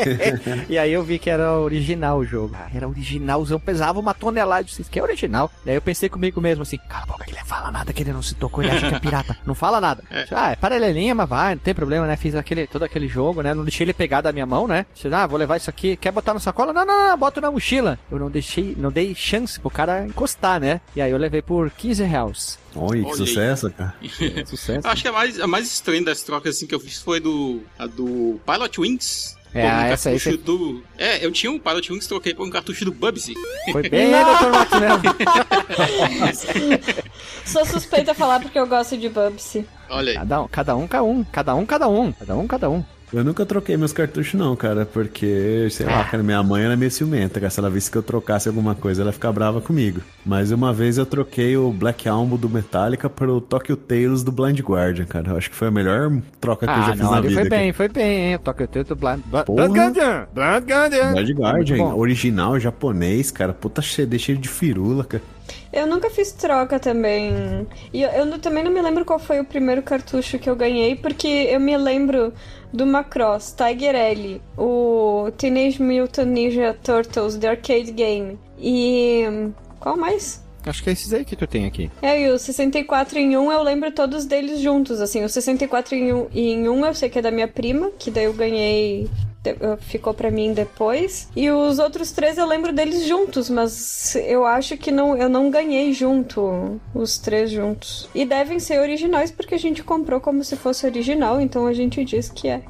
e 0.70 0.78
aí 0.78 0.91
eu 0.91 1.04
vi 1.04 1.20
que 1.20 1.30
era 1.30 1.54
original 1.54 2.20
o 2.20 2.26
jogo. 2.26 2.56
Era 2.74 2.88
originalzão, 2.88 3.60
pesava 3.60 4.00
uma 4.00 4.14
tonelada. 4.14 4.62
Eu 4.62 4.66
disse, 4.66 4.84
que 4.84 5.00
é 5.00 5.04
original. 5.04 5.52
Daí 5.66 5.76
eu 5.76 5.82
pensei 5.82 6.10
comigo 6.10 6.39
mesmo 6.41 6.64
assim, 6.64 6.78
cala 6.89 7.04
a 7.04 7.08
boca, 7.08 7.24
que 7.24 7.32
ele 7.32 7.39
não 7.39 7.46
fala 7.46 7.72
nada, 7.72 7.94
que 7.94 8.04
ele 8.04 8.14
não 8.14 8.22
se 8.22 8.36
tocou, 8.36 8.64
ele 8.64 8.72
acha 8.72 8.89
que 8.89 8.96
é 8.96 9.00
pirata. 9.00 9.38
Não 9.46 9.56
fala 9.56 9.80
nada. 9.80 10.04
Ah, 10.32 10.52
é 10.52 10.56
paralelinha, 10.56 11.16
mas 11.16 11.30
vai, 11.30 11.56
não 11.56 11.62
tem 11.62 11.74
problema, 11.74 12.06
né? 12.06 12.16
Fiz 12.16 12.36
aquele, 12.36 12.68
todo 12.68 12.84
aquele 12.84 13.08
jogo, 13.08 13.41
né? 13.41 13.54
Não 13.54 13.64
deixei 13.64 13.86
ele 13.86 13.94
pegar 13.94 14.22
da 14.22 14.32
minha 14.32 14.46
mão, 14.46 14.68
né? 14.68 14.86
Disse, 14.94 15.08
ah, 15.14 15.28
vou 15.28 15.38
levar 15.38 15.58
isso 15.58 15.70
aqui, 15.70 15.96
quer 15.96 16.12
botar 16.12 16.34
na 16.34 16.39
sacola? 16.39 16.74
Não, 16.74 16.86
não, 16.86 17.10
não, 17.10 17.18
bota 17.18 17.41
na 17.41 17.52
mochila. 17.52 17.98
Eu 18.12 18.20
não 18.20 18.30
deixei, 18.30 18.76
não 18.78 18.91
dei 18.91 19.14
chance 19.16 19.60
pro 19.60 19.70
cara 19.70 20.06
encostar, 20.06 20.59
né? 20.59 20.72
E 20.95 21.01
aí 21.01 21.12
eu 21.12 21.17
levei 21.17 21.41
por 21.41 21.70
15 21.71 22.04
reais. 22.04 22.59
Olha, 22.75 23.01
que 23.01 23.05
Olha 23.05 23.12
aí. 23.12 23.17
sucesso, 23.17 23.71
cara. 23.71 23.95
Sucesso. 24.45 24.87
Acho 24.87 25.01
que 25.01 25.08
a 25.08 25.12
mais, 25.12 25.39
a 25.39 25.47
mais 25.47 25.67
estranha 25.71 26.04
das 26.04 26.21
trocas 26.24 26.55
assim, 26.55 26.66
que 26.67 26.74
eu 26.75 26.79
fiz 26.79 27.01
foi 27.01 27.20
do, 27.20 27.62
a 27.78 27.86
do 27.87 28.39
Pilot 28.45 28.82
Wings. 28.82 29.37
É, 29.55 29.66
um 29.66 29.70
essa 29.82 30.09
aí 30.09 30.16
cartucho 30.20 30.37
você- 30.37 30.43
do. 30.43 30.83
É, 30.97 31.24
eu 31.24 31.32
tinha 31.32 31.51
um 31.51 31.59
Pilot 31.59 31.91
Wings, 31.93 32.08
troquei 32.08 32.33
por 32.33 32.47
um 32.47 32.50
cartucho 32.50 32.83
do 32.86 32.91
Bubsy. 32.91 33.36
Foi 33.71 33.87
bem, 33.87 34.08
Dr. 34.09 34.50
Max 34.50 34.71
mesmo. 34.79 35.04
Sou 37.45 37.66
suspeita 37.66 38.12
a 38.12 38.16
falar 38.16 38.39
porque 38.39 38.58
eu 38.58 38.66
gosto 38.67 38.97
de 38.97 39.09
Bubsy. 39.09 39.66
Olha 39.89 40.12
aí. 40.12 40.16
Cada 40.17 40.41
um, 40.41 40.47
cada 40.47 40.75
um, 40.75 40.87
cada 40.87 41.13
um, 41.13 41.24
cada 41.24 41.55
um, 41.55 41.66
cada 41.66 41.87
um, 41.87 42.12
cada 42.12 42.36
um, 42.36 42.47
cada 42.47 42.70
um. 42.70 42.83
Eu 43.14 43.24
nunca 43.24 43.46
troquei 43.46 43.78
meus 43.78 43.94
cartuchos, 43.94 44.34
não, 44.34 44.56
cara, 44.56 44.86
porque, 44.88 45.68
sei 45.70 45.86
lá, 45.86 46.04
cara, 46.06 46.24
minha 46.24 46.42
mãe 46.42 46.64
era 46.64 46.76
meio 46.76 46.90
ciumenta, 46.90 47.40
cara. 47.40 47.50
Se 47.52 47.60
ela 47.60 47.70
visse 47.70 47.92
que 47.92 47.98
eu 47.98 48.02
trocasse 48.02 48.48
alguma 48.48 48.74
coisa, 48.74 49.02
ela 49.04 49.10
ia 49.10 49.14
ficar 49.14 49.32
brava 49.32 49.62
comigo. 49.62 50.02
Mas 50.26 50.52
uma 50.52 50.74
vez 50.74 50.98
eu 50.98 51.06
troquei 51.06 51.56
o 51.56 51.72
Black 51.72 52.10
Album 52.10 52.38
do 52.38 52.50
Metallica 52.50 53.08
pro 53.10 53.40
Tokyo 53.40 53.78
Tales 53.78 54.24
do 54.24 54.32
Blind 54.32 54.60
Guardian, 54.62 55.06
cara. 55.06 55.30
Eu 55.32 55.38
acho 55.38 55.50
que 55.52 55.56
foi 55.56 55.68
a 55.68 55.72
melhor 55.72 56.12
troca 56.42 56.66
que 56.66 56.72
eu 56.74 56.76
já 56.78 56.88
Ah, 56.88 56.92
fiz 56.94 57.02
não, 57.02 57.12
na 57.12 57.18
ali 57.18 57.28
vida. 57.28 57.42
foi 57.42 57.50
bem, 57.50 57.72
foi 57.74 57.88
bem, 57.90 58.32
hein? 58.32 58.40
Toca 58.44 58.64
o 58.64 58.68
teu 58.68 58.84
do 58.84 58.96
Blind 58.96 59.20
Blind 59.28 59.46
Porra. 59.46 59.68
Guardian. 59.68 60.28
Blind 60.34 60.70
Guardian. 60.72 61.12
Blind 61.14 61.30
Guardian, 61.38 61.78
Muito 61.78 61.92
bom. 61.92 62.00
original, 62.00 62.60
japonês, 62.60 63.30
cara. 63.30 63.54
Puta 63.54 63.82
CD 63.84 64.18
cheio 64.18 64.38
de 64.40 64.50
firula, 64.50 65.04
cara. 65.04 65.24
Eu 65.74 65.87
nunca 65.87 66.08
fiz 66.12 66.32
troca 66.32 66.79
também. 66.79 67.67
E 67.91 68.04
eu, 68.04 68.09
eu 68.09 68.39
também 68.39 68.63
não 68.63 68.71
me 68.71 68.79
lembro 68.79 69.04
qual 69.04 69.17
foi 69.17 69.39
o 69.39 69.43
primeiro 69.43 69.82
cartucho 69.82 70.37
que 70.37 70.47
eu 70.47 70.55
ganhei, 70.55 70.95
porque 70.95 71.28
eu 71.28 71.59
me 71.59 71.75
lembro 71.75 72.32
do 72.71 72.86
Macross, 72.86 73.55
Tiger 73.58 73.95
L, 73.95 74.39
o 74.55 75.32
Teenage 75.36 75.82
Mutant 75.82 76.28
Ninja 76.28 76.78
Turtles, 76.83 77.36
The 77.37 77.50
Arcade 77.50 77.91
Game. 77.91 78.39
E. 78.59 79.50
Qual 79.79 79.97
mais? 79.97 80.43
Acho 80.66 80.82
que 80.83 80.89
é 80.89 80.93
esses 80.93 81.12
aí 81.12 81.25
que 81.25 81.36
tu 81.36 81.45
tem 81.47 81.66
aqui. 81.66 81.91
É, 82.01 82.21
e 82.21 82.29
o 82.29 82.39
64 82.39 83.17
em 83.20 83.36
1 83.36 83.51
eu 83.51 83.63
lembro 83.63 83.91
todos 83.91 84.25
deles 84.25 84.62
juntos, 84.62 85.01
assim. 85.01 85.24
O 85.24 85.29
64 85.29 85.95
em 85.95 86.13
1, 86.13 86.28
em 86.33 86.70
1 86.70 86.86
eu 86.86 86.93
sei 86.93 87.09
que 87.09 87.20
é 87.20 87.21
da 87.21 87.32
minha 87.32 87.47
prima, 87.47 87.91
que 87.97 88.12
daí 88.12 88.25
eu 88.25 88.33
ganhei. 88.33 89.09
Eh, 89.45 89.78
Ficou 89.82 90.13
pra 90.13 90.32
mim 90.32 90.53
depois. 90.53 91.29
E 91.36 91.49
os 91.49 91.79
outros 91.79 92.11
três 92.11 92.37
eu 92.37 92.45
lembro 92.45 92.74
deles 92.74 93.05
juntos, 93.05 93.49
mas 93.49 94.15
eu 94.15 94.45
acho 94.45 94.78
que 94.78 94.91
não, 94.91 95.17
eu 95.17 95.29
não 95.29 95.49
ganhei 95.49 95.93
junto, 95.93 96.79
os 96.93 97.17
três 97.17 97.51
juntos. 97.51 98.09
E 98.13 98.25
devem 98.25 98.59
ser 98.59 98.79
originais 98.79 99.32
porque 99.32 99.55
a 99.55 99.59
gente 99.59 99.83
comprou 99.83 100.20
como 100.20 100.43
se 100.43 100.55
fosse 100.55 100.86
original, 100.86 101.41
então 101.41 101.67
a 101.67 101.74
gente 101.74 102.03
diz 102.03 102.29
que 102.29 102.47
é. 102.47 102.61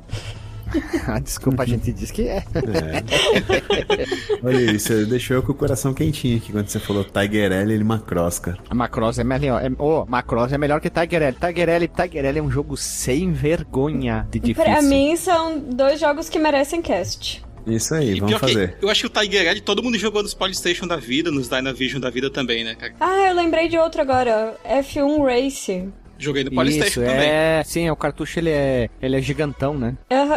Ah, 1.08 1.20
Desculpa, 1.20 1.64
a 1.64 1.66
gente 1.66 1.92
diz 1.92 2.12
que 2.12 2.28
é. 2.28 2.44
Olha 4.44 4.72
isso, 4.72 5.06
deixou 5.06 5.38
eu 5.38 5.44
com 5.44 5.52
o 5.52 5.56
coração 5.56 5.94
quentinho 5.94 6.38
aqui 6.38 6.52
quando 6.52 6.68
você 6.68 6.80
falou 6.80 7.04
Tiger 7.04 7.52
L 7.52 7.74
e 7.76 7.84
Macross, 7.84 8.40
cara. 8.40 8.58
A 8.70 8.76
Macross 8.76 9.20
é 9.20 9.24
melhor. 9.24 9.62
É, 9.64 9.70
oh, 9.78 10.06
Macross 10.06 10.52
é 10.54 10.58
melhor 10.58 10.80
que 10.80 10.90
Tiger 10.90 11.22
L. 11.22 11.38
Tiger 11.40 11.70
L, 11.70 11.88
Tiger 11.88 12.26
L 12.26 12.40
é 12.40 12.42
um 12.42 12.52
jogo 12.52 12.76
sem 12.78 13.32
vergonha 13.34 14.28
de 14.32 14.40
difícil. 14.40 14.64
Pra 14.72 14.82
mim 14.82 15.16
são 15.16 15.60
dois 15.60 16.00
jogos 16.00 16.30
que 16.30 16.40
merecem 16.40 16.82
cast. 16.82 17.44
Isso 17.66 17.96
aí, 17.96 18.18
E 18.18 18.20
vamos 18.20 18.38
fazer. 18.40 18.78
eu 18.82 18.90
acho 18.90 19.10
que 19.10 19.20
o 19.20 19.22
Tiger 19.22 19.48
Ed 19.52 19.62
todo 19.62 19.82
mundo 19.82 19.98
jogou 19.98 20.22
nos 20.22 20.34
Polystation 20.34 20.86
da 20.86 20.98
vida, 20.98 21.32
nos 21.32 21.48
Dynavision 21.48 22.02
da 22.02 22.10
vida 22.10 22.30
também, 22.30 22.64
né, 22.64 22.76
cara? 22.76 22.94
Ah, 23.00 23.30
eu 23.30 23.36
lembrei 23.36 23.70
de 23.70 23.78
outro 23.78 24.02
agora. 24.02 24.56
F1 24.66 25.26
Race. 25.26 25.88
Joguei 26.24 26.44
no 26.44 26.64
Isso, 26.64 27.02
também. 27.02 27.30
é. 27.30 27.64
Sim, 27.66 27.90
o 27.90 27.96
cartucho 27.96 28.40
ele 28.40 28.50
é, 28.50 28.90
ele 29.02 29.18
é 29.18 29.22
gigantão, 29.22 29.74
né? 29.74 29.96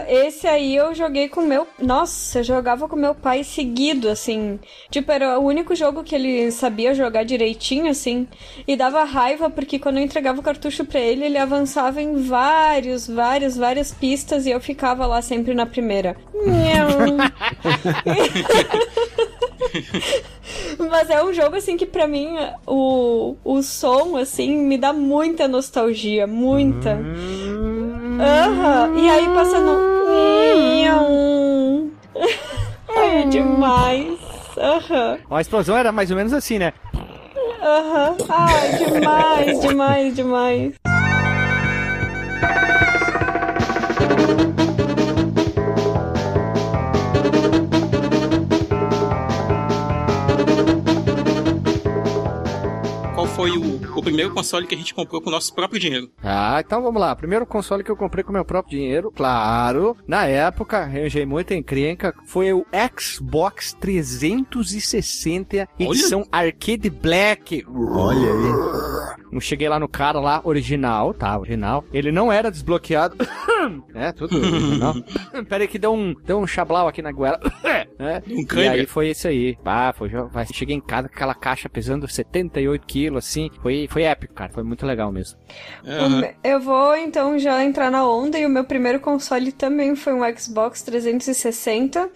Esse 0.09 0.47
aí 0.47 0.75
eu 0.75 0.95
joguei 0.95 1.29
com 1.29 1.43
meu. 1.43 1.67
Nossa, 1.81 2.41
eu 2.41 2.45
jogava 2.45 2.89
com 2.89 2.97
meu 2.97 3.15
pai 3.15 3.45
seguido, 3.45 4.09
assim. 4.09 4.59
Tipo, 4.91 5.13
era 5.13 5.39
o 5.39 5.45
único 5.45 5.75
jogo 5.75 6.03
que 6.03 6.15
ele 6.15 6.51
sabia 6.51 6.95
jogar 6.95 7.25
direitinho, 7.25 7.89
assim. 7.89 8.27
E 8.67 8.77
dava 8.77 9.05
raiva 9.05 9.49
porque 9.49 9.79
quando 9.79 9.99
eu 9.99 10.03
entregava 10.03 10.41
o 10.41 10.43
cartucho 10.43 10.85
pra 10.85 11.01
ele, 11.01 11.25
ele 11.25 11.39
avançava 11.39 12.03
em 12.03 12.17
vários, 12.17 13.07
vários, 13.07 13.57
várias 13.57 13.93
pistas 13.93 14.47
e 14.47 14.51
eu 14.51 14.61
ficava 14.61 15.07
lá 15.07 15.23
sempre 15.23 15.55
na 15.55 15.67
primeira. 15.67 16.17
Mas 20.91 21.11
é 21.11 21.23
um 21.23 21.33
jogo, 21.33 21.57
assim, 21.57 21.77
que 21.77 21.87
pra 21.87 22.07
mim 22.07 22.37
o, 22.67 23.37
o 23.45 23.63
som, 23.63 24.17
assim, 24.17 24.57
me 24.57 24.79
dá 24.79 24.93
muita 24.93 25.49
nostalgia. 25.49 26.27
Muita. 26.27 26.99
Aham. 28.21 28.97
E 28.97 29.09
aí 29.09 29.29
passando. 29.31 29.79
É 32.89 33.25
demais. 33.25 34.19
Aham. 34.57 35.19
Ó, 35.29 35.37
a 35.37 35.41
explosão 35.41 35.77
era 35.77 35.93
mais 35.93 36.11
ou 36.11 36.17
menos 36.17 36.33
assim, 36.33 36.59
né? 36.59 36.73
Aham. 37.63 38.17
Ai, 38.29 38.79
demais, 38.79 39.61
demais, 39.61 40.17
demais. 40.17 40.75
foi 53.37 53.51
o, 53.51 53.99
o 53.99 54.03
primeiro 54.03 54.33
console 54.33 54.67
que 54.67 54.75
a 54.75 54.79
gente 54.79 54.95
comprou 54.95 55.21
com 55.21 55.29
o 55.29 55.33
nosso 55.33 55.55
próprio 55.55 55.79
dinheiro? 55.79 56.11
Ah, 56.25 56.59
então 56.65 56.83
vamos 56.83 56.99
lá. 56.99 57.15
Primeiro 57.15 57.45
console 57.45 57.85
que 57.85 57.91
eu 57.91 57.97
comprei 57.97 58.25
com 58.25 58.33
meu 58.33 58.47
próprio 58.47 58.79
dinheiro, 58.79 59.13
claro. 59.15 59.95
Na 60.09 60.25
época, 60.25 60.79
arranjei 60.79 61.27
muita 61.27 61.55
encrenca. 61.55 62.15
Foi 62.25 62.55
o 62.55 62.65
Xbox 62.99 63.75
360 63.75 65.69
edição 65.79 66.27
Arcade 66.33 66.89
Black. 66.89 67.63
Olha 67.69 68.33
aí. 68.33 69.17
Eu 69.31 69.41
cheguei 69.41 69.69
lá 69.69 69.79
no 69.79 69.87
cara 69.87 70.19
lá, 70.19 70.41
original, 70.43 71.13
tá, 71.13 71.39
original. 71.39 71.85
Ele 71.93 72.11
não 72.11 72.33
era 72.33 72.51
desbloqueado. 72.51 73.17
é, 73.95 74.13
tudo 74.13 74.35
original. 74.39 74.95
Pera 75.47 75.65
aí 75.65 75.69
que 75.69 75.79
deu 75.79 75.93
um, 75.93 76.15
deu 76.25 76.39
um 76.39 76.47
chablau 76.47 76.89
aqui 76.89 77.03
na 77.03 77.13
goela. 77.13 77.39
é. 77.99 78.23
Um 78.27 78.47
E 78.59 78.69
aí 78.69 78.87
foi 78.87 79.11
isso 79.11 79.29
aí. 79.29 79.59
Ah, 79.63 79.93
foi, 79.95 80.11
cheguei 80.55 80.75
em 80.75 80.81
casa 80.81 81.09
com 81.09 81.15
aquela 81.15 81.35
caixa 81.35 81.69
pesando 81.69 82.09
78 82.09 82.87
quilos, 82.87 83.26
assim. 83.27 83.51
Foi, 83.63 83.87
foi 83.91 84.03
épico, 84.03 84.35
cara. 84.35 84.53
Foi 84.53 84.63
muito 84.63 84.85
legal 84.87 85.11
mesmo. 85.13 85.39
Me- 85.85 86.35
Eu 86.45 86.61
vou 86.61 86.97
então 86.97 87.39
já 87.39 87.63
entrar 87.65 87.91
na 87.91 88.09
onda 88.09 88.39
e 88.39 88.47
o 88.47 88.51
meu 88.51 88.65
primeiro 88.65 89.01
console 89.01 89.53
também 89.53 89.95
foi 89.97 90.13
um 90.15 90.37
Xbox 90.39 90.83
360 90.83 92.09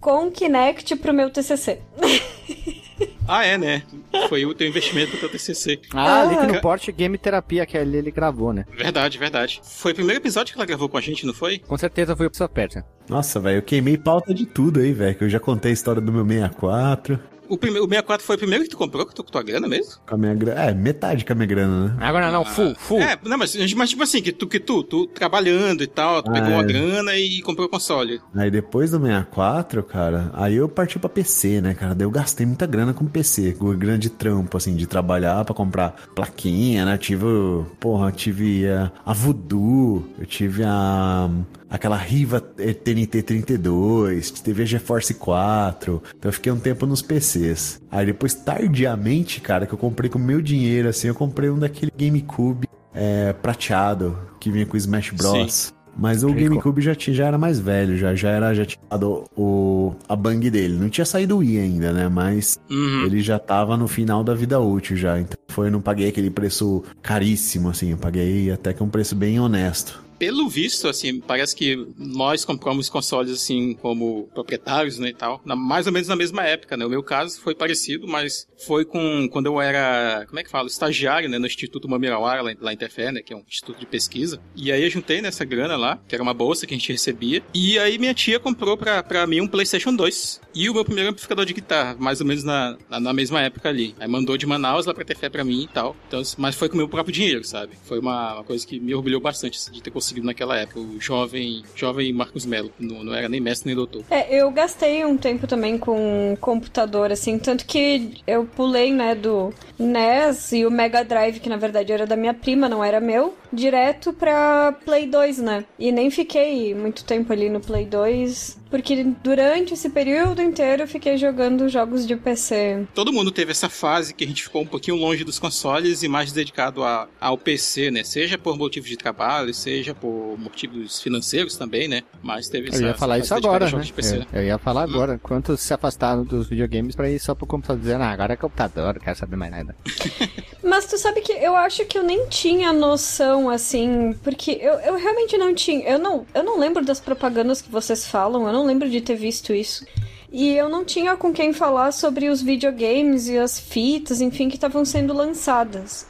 com 0.00 0.30
Kinect 0.30 0.96
pro 0.96 1.12
meu 1.14 1.30
TCC. 1.30 1.80
Ah, 3.26 3.44
é, 3.44 3.56
né? 3.56 3.82
Foi 4.28 4.44
o 4.44 4.52
teu 4.54 4.66
investimento 4.66 5.12
pro 5.12 5.20
teu 5.20 5.28
TCC. 5.30 5.80
Ah, 5.94 6.22
Ah. 6.22 6.46
No 6.46 6.60
Porte 6.60 6.90
Game 6.92 7.16
Terapia, 7.16 7.64
que 7.64 7.78
ali 7.78 7.96
ele 7.96 8.10
gravou, 8.10 8.52
né? 8.52 8.64
Verdade, 8.76 9.16
verdade. 9.16 9.60
Foi 9.64 9.92
o 9.92 9.94
primeiro 9.94 10.20
episódio 10.20 10.52
que 10.52 10.58
ela 10.58 10.66
gravou 10.66 10.88
com 10.88 10.96
a 10.98 11.00
gente, 11.00 11.24
não 11.24 11.32
foi? 11.32 11.58
Com 11.60 11.76
certeza 11.78 12.14
foi 12.16 12.26
o 12.26 12.30
Pixel 12.30 12.48
Persia. 12.48 12.84
Nossa, 13.08 13.38
velho, 13.40 13.58
eu 13.58 13.62
queimei 13.62 13.96
pauta 13.96 14.34
de 14.34 14.44
tudo 14.44 14.80
aí, 14.80 14.92
velho. 14.92 15.14
Que 15.16 15.24
eu 15.24 15.28
já 15.28 15.38
contei 15.40 15.70
a 15.70 15.74
história 15.74 16.00
do 16.02 16.12
meu 16.12 16.24
64. 16.26 17.18
O, 17.48 17.56
primeiro, 17.58 17.84
o 17.84 17.88
64 17.88 18.26
foi 18.26 18.36
o 18.36 18.38
primeiro 18.38 18.64
que 18.64 18.70
tu 18.70 18.76
comprou 18.76 19.04
com 19.04 19.12
tu- 19.12 19.22
com 19.24 19.30
tua 19.30 19.42
grana 19.42 19.68
mesmo? 19.68 19.94
Com 20.06 20.14
a 20.14 20.18
minha 20.18 20.34
grana. 20.34 20.60
É, 20.62 20.72
metade 20.74 21.24
com 21.24 21.32
a 21.32 21.36
minha 21.36 21.46
grana, 21.46 21.88
né? 21.88 21.96
Agora 22.00 22.30
não, 22.30 22.44
full, 22.44 22.74
full. 22.76 23.00
É, 23.00 23.18
não, 23.24 23.36
mas, 23.36 23.54
mas 23.74 23.90
tipo 23.90 24.02
assim, 24.02 24.22
que 24.22 24.32
tu, 24.32 24.46
que 24.46 24.58
tu, 24.60 24.82
tu 24.82 25.06
trabalhando 25.08 25.82
e 25.82 25.86
tal, 25.86 26.22
tu 26.22 26.30
Ah, 26.30 26.34
pegou 26.34 26.50
uma 26.50 26.62
é. 26.62 26.66
grana 26.66 27.16
e 27.16 27.42
comprou 27.42 27.66
o 27.66 27.70
console. 27.70 28.20
Aí 28.34 28.50
depois 28.50 28.90
do 28.90 28.98
64, 29.00 29.82
cara, 29.82 30.30
aí 30.32 30.54
eu 30.56 30.68
parti 30.68 30.98
pra 30.98 31.08
PC, 31.08 31.60
né, 31.60 31.74
cara? 31.74 31.94
Daí 31.94 32.06
eu 32.06 32.10
gastei 32.10 32.46
muita 32.46 32.66
grana 32.66 32.94
com 32.94 33.04
PC, 33.06 33.52
com 33.52 33.74
grana 33.76 33.98
de 33.98 34.08
trampo, 34.10 34.56
assim, 34.56 34.74
de 34.74 34.86
trabalhar 34.86 35.44
pra 35.44 35.54
comprar 35.54 35.94
plaquinha, 36.14 36.84
né? 36.84 36.96
Tive, 36.96 37.24
o- 37.26 37.66
porra, 37.80 38.08
eu 38.08 38.12
tive 38.12 38.68
a, 38.68 38.90
a 39.04 39.12
Voodoo, 39.12 40.04
eu 40.18 40.26
tive 40.26 40.62
a. 40.64 41.28
aquela 41.72 41.96
Riva 41.96 42.38
TNT 42.38 43.22
32, 43.22 44.30
teve 44.30 44.62
a 44.62 44.66
GeForce 44.66 45.14
4. 45.14 46.02
Então 46.18 46.28
eu 46.28 46.32
fiquei 46.32 46.52
um 46.52 46.58
tempo 46.60 46.84
nos 46.84 47.00
PCs. 47.00 47.80
Aí 47.90 48.04
depois, 48.04 48.34
tardiamente, 48.34 49.40
cara, 49.40 49.66
que 49.66 49.72
eu 49.72 49.78
comprei 49.78 50.10
com 50.10 50.18
meu 50.18 50.42
dinheiro, 50.42 50.88
assim, 50.88 51.08
eu 51.08 51.14
comprei 51.14 51.48
um 51.48 51.58
daquele 51.58 51.90
GameCube 51.96 52.68
é, 52.94 53.32
prateado, 53.32 54.16
que 54.38 54.50
vinha 54.50 54.66
com 54.66 54.76
Smash 54.76 55.10
Bros. 55.10 55.72
Mas 55.96 56.22
o. 56.24 56.32
GameCube 56.32 56.80
já, 56.80 56.94
tinha, 56.94 57.14
já 57.14 57.26
era 57.26 57.36
mais 57.36 57.58
velho, 57.58 57.98
já, 57.98 58.14
já 58.14 58.30
era 58.30 58.54
já 58.54 58.64
tinha 58.64 58.80
dado 58.90 59.24
o, 59.36 59.94
a 60.08 60.16
bang 60.16 60.50
dele. 60.50 60.74
Não 60.74 60.88
tinha 60.88 61.04
saído 61.04 61.36
o 61.36 61.38
Wii 61.38 61.58
ainda, 61.58 61.92
né? 61.92 62.08
Mas 62.08 62.58
Uhum. 62.70 63.04
ele 63.04 63.20
já 63.20 63.38
tava 63.38 63.76
no 63.76 63.86
final 63.86 64.24
da 64.24 64.34
vida 64.34 64.58
útil 64.58 64.96
já. 64.96 65.20
Então 65.20 65.36
foi, 65.48 65.68
não 65.70 65.82
paguei 65.82 66.08
aquele 66.08 66.30
preço 66.30 66.82
caríssimo, 67.02 67.68
assim. 67.68 67.90
Eu 67.90 67.98
paguei 67.98 68.50
até 68.50 68.72
que 68.72 68.82
um 68.82 68.88
preço 68.88 69.14
bem 69.14 69.38
honesto. 69.38 70.02
Pelo 70.22 70.48
visto, 70.48 70.86
assim, 70.86 71.18
parece 71.20 71.56
que 71.56 71.84
nós 71.98 72.44
compramos 72.44 72.88
consoles, 72.88 73.32
assim, 73.32 73.74
como 73.74 74.28
proprietários, 74.32 74.96
né, 74.96 75.08
e 75.08 75.12
tal, 75.12 75.40
na- 75.44 75.56
mais 75.56 75.88
ou 75.88 75.92
menos 75.92 76.06
na 76.06 76.14
mesma 76.14 76.44
época, 76.44 76.76
né? 76.76 76.86
O 76.86 76.88
meu 76.88 77.02
caso 77.02 77.40
foi 77.40 77.56
parecido, 77.56 78.06
mas 78.06 78.46
foi 78.64 78.84
com, 78.84 79.28
quando 79.32 79.46
eu 79.46 79.60
era, 79.60 80.24
como 80.28 80.38
é 80.38 80.44
que 80.44 80.48
fala, 80.50 80.68
estagiário, 80.68 81.28
né, 81.28 81.40
no 81.40 81.46
Instituto 81.46 81.88
Mamirauara, 81.88 82.40
lá, 82.40 82.54
lá 82.60 82.72
em 82.72 82.76
Tefé, 82.76 83.10
né, 83.10 83.20
que 83.20 83.32
é 83.32 83.36
um 83.36 83.42
instituto 83.48 83.80
de 83.80 83.86
pesquisa. 83.86 84.40
E 84.54 84.70
aí 84.70 84.84
eu 84.84 84.90
juntei 84.90 85.20
nessa 85.20 85.44
grana 85.44 85.76
lá, 85.76 86.00
que 86.06 86.14
era 86.14 86.22
uma 86.22 86.32
bolsa 86.32 86.68
que 86.68 86.72
a 86.72 86.76
gente 86.78 86.92
recebia, 86.92 87.42
e 87.52 87.76
aí 87.80 87.98
minha 87.98 88.14
tia 88.14 88.38
comprou 88.38 88.76
pra, 88.76 89.02
pra 89.02 89.26
mim 89.26 89.40
um 89.40 89.48
PlayStation 89.48 89.92
2 89.92 90.40
e 90.54 90.70
o 90.70 90.74
meu 90.74 90.84
primeiro 90.84 91.10
amplificador 91.10 91.44
de 91.44 91.52
guitarra, 91.52 91.96
mais 91.98 92.20
ou 92.20 92.26
menos 92.28 92.44
na, 92.44 92.78
na, 92.88 93.00
na 93.00 93.12
mesma 93.12 93.40
época 93.40 93.68
ali. 93.68 93.92
Aí 93.98 94.06
mandou 94.06 94.36
de 94.36 94.46
Manaus 94.46 94.86
lá 94.86 94.94
pra 94.94 95.04
Tefé 95.04 95.28
pra 95.28 95.42
mim 95.42 95.62
e 95.64 95.66
tal. 95.68 95.96
Então, 96.06 96.22
mas 96.38 96.54
foi 96.54 96.68
com 96.68 96.74
o 96.74 96.78
meu 96.78 96.88
próprio 96.88 97.12
dinheiro, 97.12 97.42
sabe? 97.42 97.72
Foi 97.86 97.98
uma, 97.98 98.34
uma 98.34 98.44
coisa 98.44 98.64
que 98.64 98.78
me 98.78 98.94
orgulhou 98.94 99.20
bastante, 99.20 99.58
assim, 99.58 99.72
de 99.72 99.82
ter 99.82 99.90
conseguido 99.90 100.11
naquela 100.20 100.58
época. 100.58 100.80
O 100.80 101.00
jovem, 101.00 101.62
jovem 101.74 102.12
Marcos 102.12 102.44
Melo. 102.44 102.72
Não, 102.78 103.04
não 103.04 103.14
era 103.14 103.28
nem 103.28 103.40
mestre 103.40 103.68
nem 103.68 103.76
doutor. 103.76 104.04
É, 104.10 104.34
eu 104.34 104.50
gastei 104.50 105.04
um 105.04 105.16
tempo 105.16 105.46
também 105.46 105.78
com 105.78 106.36
computador, 106.40 107.12
assim, 107.12 107.38
tanto 107.38 107.64
que 107.64 108.22
eu 108.26 108.44
pulei, 108.44 108.92
né, 108.92 109.14
do 109.14 109.52
NES 109.78 110.52
e 110.52 110.66
o 110.66 110.70
Mega 110.70 111.04
Drive, 111.04 111.40
que 111.40 111.48
na 111.48 111.56
verdade 111.56 111.92
era 111.92 112.06
da 112.06 112.16
minha 112.16 112.34
prima, 112.34 112.68
não 112.68 112.84
era 112.84 113.00
meu, 113.00 113.34
direto 113.52 114.12
pra 114.12 114.72
Play 114.84 115.06
2, 115.06 115.38
né? 115.38 115.64
E 115.78 115.92
nem 115.92 116.10
fiquei 116.10 116.74
muito 116.74 117.04
tempo 117.04 117.32
ali 117.32 117.48
no 117.48 117.60
Play 117.60 117.86
2, 117.86 118.58
porque 118.72 119.04
durante 119.22 119.74
esse 119.74 119.90
período 119.90 120.40
inteiro 120.40 120.84
eu 120.84 120.88
fiquei 120.88 121.18
jogando 121.18 121.68
jogos 121.68 122.06
de 122.06 122.16
PC. 122.16 122.86
Todo 122.94 123.12
mundo 123.12 123.30
teve 123.30 123.50
essa 123.50 123.68
fase 123.68 124.14
que 124.14 124.24
a 124.24 124.26
gente 124.26 124.42
ficou 124.42 124.62
um 124.62 124.66
pouquinho 124.66 124.96
longe 124.96 125.24
dos 125.24 125.38
consoles 125.38 126.02
e 126.02 126.08
mais 126.08 126.32
dedicado 126.32 126.82
a, 126.82 127.06
ao 127.20 127.36
PC, 127.36 127.90
né? 127.90 128.02
Seja 128.02 128.38
por 128.38 128.56
motivos 128.56 128.88
de 128.88 128.96
trabalho, 128.96 129.52
seja 129.52 129.94
por 129.94 130.38
motivos 130.38 131.02
financeiros 131.02 131.54
também, 131.54 131.86
né? 131.86 132.02
Mas 132.22 132.48
teve 132.48 132.68
Eu 132.68 132.72
essa 132.72 132.82
ia 132.82 132.94
falar 132.94 133.18
isso 133.18 133.34
agora, 133.34 133.68
né? 133.70 133.80
de 133.82 133.92
PC, 133.92 134.20
né? 134.20 134.26
Eu, 134.32 134.40
eu 134.40 134.46
ia 134.46 134.56
falar 134.56 134.84
agora. 134.84 135.20
Quantos 135.22 135.60
se 135.60 135.74
afastaram 135.74 136.24
dos 136.24 136.48
videogames 136.48 136.96
pra 136.96 137.10
ir 137.10 137.18
só 137.18 137.34
pro 137.34 137.46
computador 137.46 137.82
dizendo, 137.82 138.04
ah, 138.04 138.10
agora 138.10 138.32
é 138.32 138.36
computador, 138.36 138.94
não 138.94 139.02
quero 139.02 139.18
saber 139.18 139.36
mais 139.36 139.52
nada. 139.52 139.76
Mas 140.64 140.86
tu 140.86 140.96
sabe 140.96 141.20
que 141.20 141.32
eu 141.32 141.54
acho 141.56 141.84
que 141.84 141.98
eu 141.98 142.02
nem 142.02 142.26
tinha 142.28 142.72
noção, 142.72 143.50
assim, 143.50 144.14
porque 144.22 144.52
eu, 144.52 144.74
eu 144.80 144.96
realmente 144.96 145.36
não 145.36 145.54
tinha. 145.54 145.86
Eu 145.86 145.98
não, 145.98 146.24
eu 146.32 146.42
não 146.42 146.58
lembro 146.58 146.82
das 146.82 147.00
propagandas 147.00 147.60
que 147.60 147.70
vocês 147.70 148.06
falam, 148.06 148.46
eu 148.46 148.52
não 148.52 148.61
lembro 148.64 148.88
de 148.88 149.00
ter 149.00 149.16
visto 149.16 149.52
isso. 149.52 149.86
E 150.30 150.50
eu 150.54 150.68
não 150.68 150.84
tinha 150.84 151.16
com 151.16 151.32
quem 151.32 151.52
falar 151.52 151.92
sobre 151.92 152.28
os 152.28 152.40
videogames 152.40 153.28
e 153.28 153.36
as 153.36 153.60
fitas, 153.60 154.20
enfim, 154.20 154.48
que 154.48 154.54
estavam 154.56 154.84
sendo 154.84 155.12
lançadas. 155.12 156.06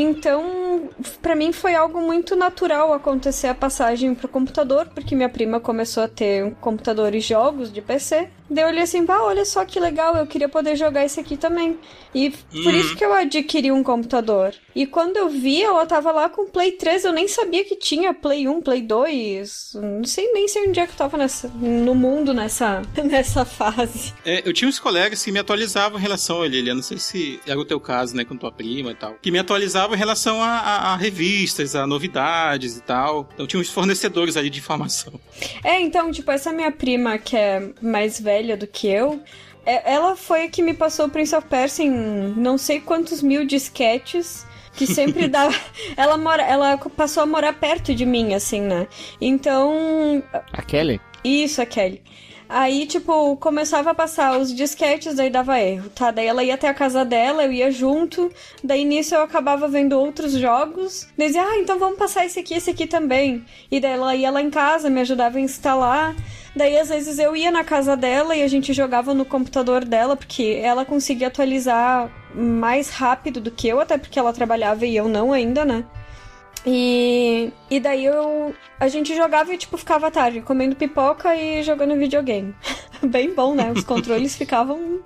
Então, 0.00 0.88
pra 1.22 1.34
mim 1.34 1.52
foi 1.52 1.74
algo 1.74 2.00
muito 2.00 2.34
natural 2.36 2.92
acontecer 2.92 3.46
a 3.48 3.54
passagem 3.54 4.14
pro 4.14 4.28
computador, 4.28 4.86
porque 4.94 5.14
minha 5.14 5.28
prima 5.28 5.60
começou 5.60 6.02
a 6.02 6.08
ter 6.08 6.44
um 6.44 6.50
computador 6.50 7.14
e 7.14 7.20
jogos 7.20 7.72
de 7.72 7.80
PC. 7.80 8.28
Daí 8.50 8.62
eu 8.64 8.68
olhei 8.68 8.82
assim, 8.82 9.06
pá, 9.06 9.20
olha 9.20 9.44
só 9.44 9.64
que 9.64 9.80
legal, 9.80 10.14
eu 10.16 10.26
queria 10.26 10.48
poder 10.48 10.76
jogar 10.76 11.04
esse 11.04 11.18
aqui 11.18 11.36
também. 11.36 11.78
E 12.14 12.30
por 12.30 12.56
Uhum. 12.66 12.70
isso 12.72 12.94
que 12.96 13.04
eu 13.04 13.12
adquiri 13.14 13.72
um 13.72 13.82
computador. 13.82 14.54
E 14.74 14.86
quando 14.86 15.16
eu 15.16 15.28
vi, 15.30 15.62
ela 15.62 15.86
tava 15.86 16.12
lá 16.12 16.28
com 16.28 16.46
Play 16.46 16.72
3, 16.72 17.04
eu 17.06 17.12
nem 17.12 17.26
sabia 17.26 17.64
que 17.64 17.74
tinha 17.74 18.12
Play 18.12 18.46
1, 18.46 18.60
Play 18.60 18.82
2. 18.82 19.70
Não 19.74 20.04
sei 20.04 20.30
nem 20.32 20.46
sei 20.46 20.68
onde 20.68 20.78
é 20.78 20.86
que 20.86 20.92
eu 20.92 20.96
tava 20.96 21.16
nessa, 21.16 21.48
no 21.48 21.94
mundo 21.94 22.34
nessa, 22.34 22.82
nessa 23.02 23.44
fase. 23.44 24.12
É, 24.24 24.42
eu 24.46 24.52
tinha 24.52 24.68
uns 24.68 24.78
colegas 24.78 25.24
que 25.24 25.32
me 25.32 25.38
atualizavam 25.38 25.98
em 25.98 26.02
relação 26.02 26.42
a 26.42 26.46
ele. 26.46 26.70
Eu 26.70 26.74
não 26.74 26.82
sei 26.82 26.98
se 26.98 27.40
era 27.46 27.58
o 27.58 27.64
teu 27.64 27.80
caso, 27.80 28.14
né, 28.14 28.24
com 28.24 28.36
tua 28.36 28.52
prima 28.52 28.90
e 28.92 28.94
tal. 28.94 29.14
Que 29.22 29.30
me 29.30 29.38
atualizavam 29.38 29.83
em 29.92 29.96
relação 29.98 30.40
a, 30.40 30.46
a- 30.48 30.92
a 30.92 30.96
revistas, 30.96 31.74
a 31.74 31.86
novidades 31.86 32.76
e 32.78 32.80
tal. 32.82 33.28
Então 33.34 33.46
tinha 33.46 33.60
uns 33.60 33.68
fornecedores 33.70 34.36
ali 34.36 34.48
de 34.48 34.58
informação. 34.60 35.12
É, 35.62 35.80
então, 35.80 36.10
tipo, 36.10 36.30
essa 36.30 36.52
minha 36.52 36.70
prima, 36.72 37.18
que 37.18 37.36
é 37.36 37.68
mais 37.82 38.18
velha 38.20 38.56
do 38.56 38.66
que 38.66 38.86
eu, 38.88 39.20
é- 39.66 39.92
ela 39.94 40.14
foi 40.16 40.44
a 40.44 40.48
que 40.48 40.62
me 40.62 40.72
passou 40.72 41.06
o 41.06 41.10
Prince 41.10 41.34
of 41.34 41.46
Persia 41.48 41.84
em 41.84 41.90
não 42.36 42.56
sei 42.56 42.80
quantos 42.80 43.20
mil 43.20 43.44
disquetes. 43.44 44.46
Que 44.76 44.88
sempre 44.88 45.26
dava. 45.28 45.54
Ela, 45.96 46.16
mora, 46.18 46.42
ela 46.42 46.76
passou 46.76 47.22
a 47.22 47.26
morar 47.26 47.52
perto 47.52 47.94
de 47.94 48.04
mim, 48.04 48.34
assim, 48.34 48.60
né? 48.60 48.88
Então. 49.20 50.20
A 50.52 50.62
Kelly? 50.62 51.00
Isso, 51.22 51.62
a 51.62 51.66
Kelly. 51.66 52.02
Aí, 52.56 52.86
tipo, 52.86 53.36
começava 53.38 53.90
a 53.90 53.94
passar 53.94 54.38
os 54.38 54.54
disquetes, 54.54 55.16
daí 55.16 55.28
dava 55.28 55.58
erro, 55.58 55.90
tá? 55.90 56.12
Daí 56.12 56.28
ela 56.28 56.44
ia 56.44 56.54
até 56.54 56.68
a 56.68 56.72
casa 56.72 57.04
dela, 57.04 57.42
eu 57.42 57.50
ia 57.50 57.68
junto. 57.68 58.30
Daí 58.62 58.84
nisso 58.84 59.12
eu 59.12 59.22
acabava 59.22 59.66
vendo 59.66 59.98
outros 59.98 60.34
jogos. 60.34 61.08
Daí 61.18 61.26
dizia, 61.26 61.42
ah, 61.42 61.58
então 61.58 61.80
vamos 61.80 61.98
passar 61.98 62.24
esse 62.24 62.38
aqui, 62.38 62.54
esse 62.54 62.70
aqui 62.70 62.86
também. 62.86 63.44
E 63.68 63.80
daí 63.80 63.90
ela 63.90 64.14
ia 64.14 64.30
lá 64.30 64.40
em 64.40 64.50
casa, 64.50 64.88
me 64.88 65.00
ajudava 65.00 65.36
a 65.36 65.40
instalar. 65.40 66.14
Daí 66.54 66.78
às 66.78 66.90
vezes 66.90 67.18
eu 67.18 67.34
ia 67.34 67.50
na 67.50 67.64
casa 67.64 67.96
dela 67.96 68.36
e 68.36 68.42
a 68.44 68.46
gente 68.46 68.72
jogava 68.72 69.12
no 69.12 69.24
computador 69.24 69.84
dela, 69.84 70.14
porque 70.14 70.60
ela 70.62 70.84
conseguia 70.84 71.26
atualizar 71.26 72.08
mais 72.32 72.88
rápido 72.88 73.40
do 73.40 73.50
que 73.50 73.66
eu, 73.66 73.80
até 73.80 73.98
porque 73.98 74.16
ela 74.16 74.32
trabalhava 74.32 74.86
e 74.86 74.94
eu 74.94 75.08
não 75.08 75.32
ainda, 75.32 75.64
né? 75.64 75.84
E, 76.66 77.52
e 77.70 77.78
daí 77.78 78.04
eu. 78.04 78.54
A 78.80 78.88
gente 78.88 79.14
jogava 79.14 79.52
e, 79.52 79.58
tipo, 79.58 79.76
ficava 79.76 80.10
tarde, 80.10 80.40
comendo 80.40 80.76
pipoca 80.76 81.34
e 81.36 81.62
jogando 81.62 81.96
videogame. 81.96 82.54
Bem 83.10 83.34
bom, 83.34 83.54
né? 83.54 83.72
Os 83.74 83.84
controles 83.84 84.36
ficavam. 84.36 85.00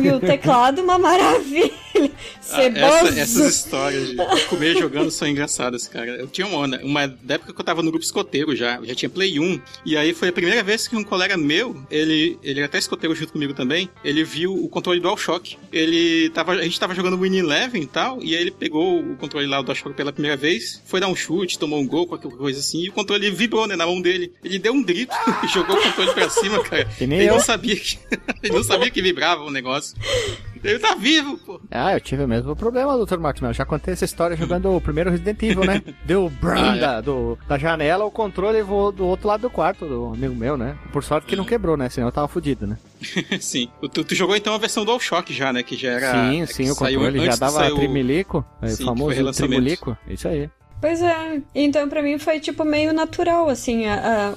E 0.00 0.08
o 0.10 0.20
teclado, 0.20 0.80
uma 0.82 0.98
maravilha. 0.98 1.70
Ah, 1.94 2.08
Ceboso. 2.40 2.84
essa- 2.86 3.20
essas 3.20 3.54
histórias 3.56 4.08
de 4.10 4.16
comer 4.48 4.76
jogando 4.78 5.10
são 5.10 5.28
engraçadas, 5.28 5.86
cara. 5.86 6.10
Eu 6.16 6.26
tinha 6.26 6.46
uma, 6.46 6.58
onda- 6.58 6.80
uma 6.82 7.06
da 7.06 7.34
época 7.34 7.52
que 7.52 7.60
eu 7.60 7.64
tava 7.64 7.82
no 7.82 7.90
grupo 7.90 8.04
escoteiro 8.04 8.56
já, 8.56 8.76
eu 8.76 8.86
já 8.86 8.94
tinha 8.94 9.10
Play 9.10 9.38
1, 9.38 9.60
e 9.84 9.96
aí 9.96 10.14
foi 10.14 10.28
a 10.28 10.32
primeira 10.32 10.62
vez 10.62 10.88
que 10.88 10.96
um 10.96 11.04
colega 11.04 11.36
meu, 11.36 11.76
ele, 11.90 12.38
ele 12.42 12.60
era 12.60 12.66
até 12.66 12.78
escoteiro 12.78 13.14
junto 13.14 13.32
comigo 13.32 13.52
também, 13.52 13.88
ele 14.02 14.24
viu 14.24 14.54
o 14.54 14.68
controle 14.68 15.00
DualShock. 15.00 15.56
Ele 15.72 16.30
tava, 16.30 16.52
a 16.52 16.62
gente 16.62 16.78
tava 16.80 16.94
jogando 16.94 17.18
Win 17.18 17.36
Eleven 17.36 17.82
e 17.82 17.86
tal, 17.86 18.22
e 18.22 18.34
aí 18.34 18.40
ele 18.40 18.50
pegou 18.50 19.00
o 19.00 19.16
controle 19.16 19.46
lá 19.46 19.58
do 19.58 19.64
DualShock 19.64 19.94
pela 19.94 20.12
primeira 20.12 20.36
vez, 20.36 20.80
foi 20.86 20.98
dar 21.00 21.08
um 21.08 21.16
chute, 21.16 21.58
tomou 21.58 21.78
um 21.78 21.86
gol, 21.86 22.06
qualquer 22.06 22.30
coisa 22.32 22.58
assim, 22.60 22.84
e 22.84 22.88
o 22.88 22.92
controle 22.92 23.30
vibrou, 23.30 23.66
né, 23.66 23.76
na 23.76 23.86
mão 23.86 24.00
dele. 24.00 24.32
Ele 24.42 24.58
deu 24.58 24.72
um 24.72 24.82
grito 24.82 25.14
e 25.44 25.48
jogou 25.48 25.76
o 25.76 25.82
controle 25.82 26.12
pra 26.14 26.28
cima, 26.30 26.62
cara. 26.64 26.84
Que 26.96 27.06
nem 27.06 27.20
ele 27.20 27.28
eu. 27.30 27.31
Não 27.32 27.40
sabia 27.40 27.76
que, 27.76 27.98
ele 28.42 28.54
não 28.54 28.62
sabia 28.64 28.90
que 28.90 29.02
vibrava 29.02 29.42
o 29.42 29.50
negócio. 29.50 29.96
Ele 30.62 30.78
tá 30.78 30.94
vivo, 30.94 31.36
pô. 31.38 31.60
Ah, 31.72 31.92
eu 31.92 32.00
tive 32.00 32.22
o 32.22 32.28
mesmo 32.28 32.54
problema, 32.54 32.96
Dr. 33.04 33.18
Marcos 33.18 33.40
Melo. 33.42 33.52
Já 33.52 33.64
contei 33.64 33.94
essa 33.94 34.04
história 34.04 34.36
jogando 34.36 34.70
o 34.74 34.80
primeiro 34.80 35.10
Resident 35.10 35.42
Evil, 35.42 35.64
né? 35.64 35.82
Deu 36.06 36.30
brum 36.30 36.52
Ah, 36.56 36.76
é. 36.76 36.80
da, 36.80 37.00
do, 37.00 37.36
da 37.48 37.58
janela, 37.58 38.04
o 38.04 38.10
controle 38.12 38.62
voou 38.62 38.92
do 38.92 39.04
outro 39.04 39.26
lado 39.26 39.40
do 39.40 39.50
quarto 39.50 39.84
do 39.86 40.12
amigo 40.14 40.34
meu, 40.36 40.56
né? 40.56 40.76
Por 40.92 41.02
sorte 41.02 41.26
que 41.26 41.34
não 41.34 41.44
quebrou, 41.44 41.76
né? 41.76 41.88
Senão 41.88 42.06
eu 42.08 42.12
tava 42.12 42.28
fudido, 42.28 42.64
né? 42.66 42.78
Sim. 43.40 43.68
Tu, 43.92 44.04
tu 44.04 44.14
jogou 44.14 44.36
então 44.36 44.54
a 44.54 44.58
versão 44.58 44.84
DualShock 44.84 45.32
já, 45.34 45.52
né? 45.52 45.64
Que 45.64 45.76
já 45.76 45.90
era. 45.90 46.12
sim, 46.30 46.42
é, 46.42 46.46
sim, 46.46 46.64
que 46.64 46.70
o 46.70 46.74
saiu 46.76 47.00
controle 47.00 47.26
já 47.26 47.34
dava 47.36 47.52
sair 47.58 47.72
o- 47.72 47.76
trimilico, 47.76 48.44
é, 48.62 48.68
Sim, 48.68 48.82
o 48.84 48.86
famoso 48.86 49.32
trimulico. 49.32 49.96
Isso 50.08 50.28
aí. 50.28 50.48
Pois 50.82 51.00
é. 51.00 51.40
Então, 51.54 51.88
pra 51.88 52.02
mim 52.02 52.18
foi, 52.18 52.40
tipo, 52.40 52.64
meio 52.64 52.92
natural, 52.92 53.48
assim. 53.48 53.86
A, 53.86 54.34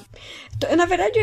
a- 0.70 0.76
Na 0.76 0.86
verdade, 0.86 1.18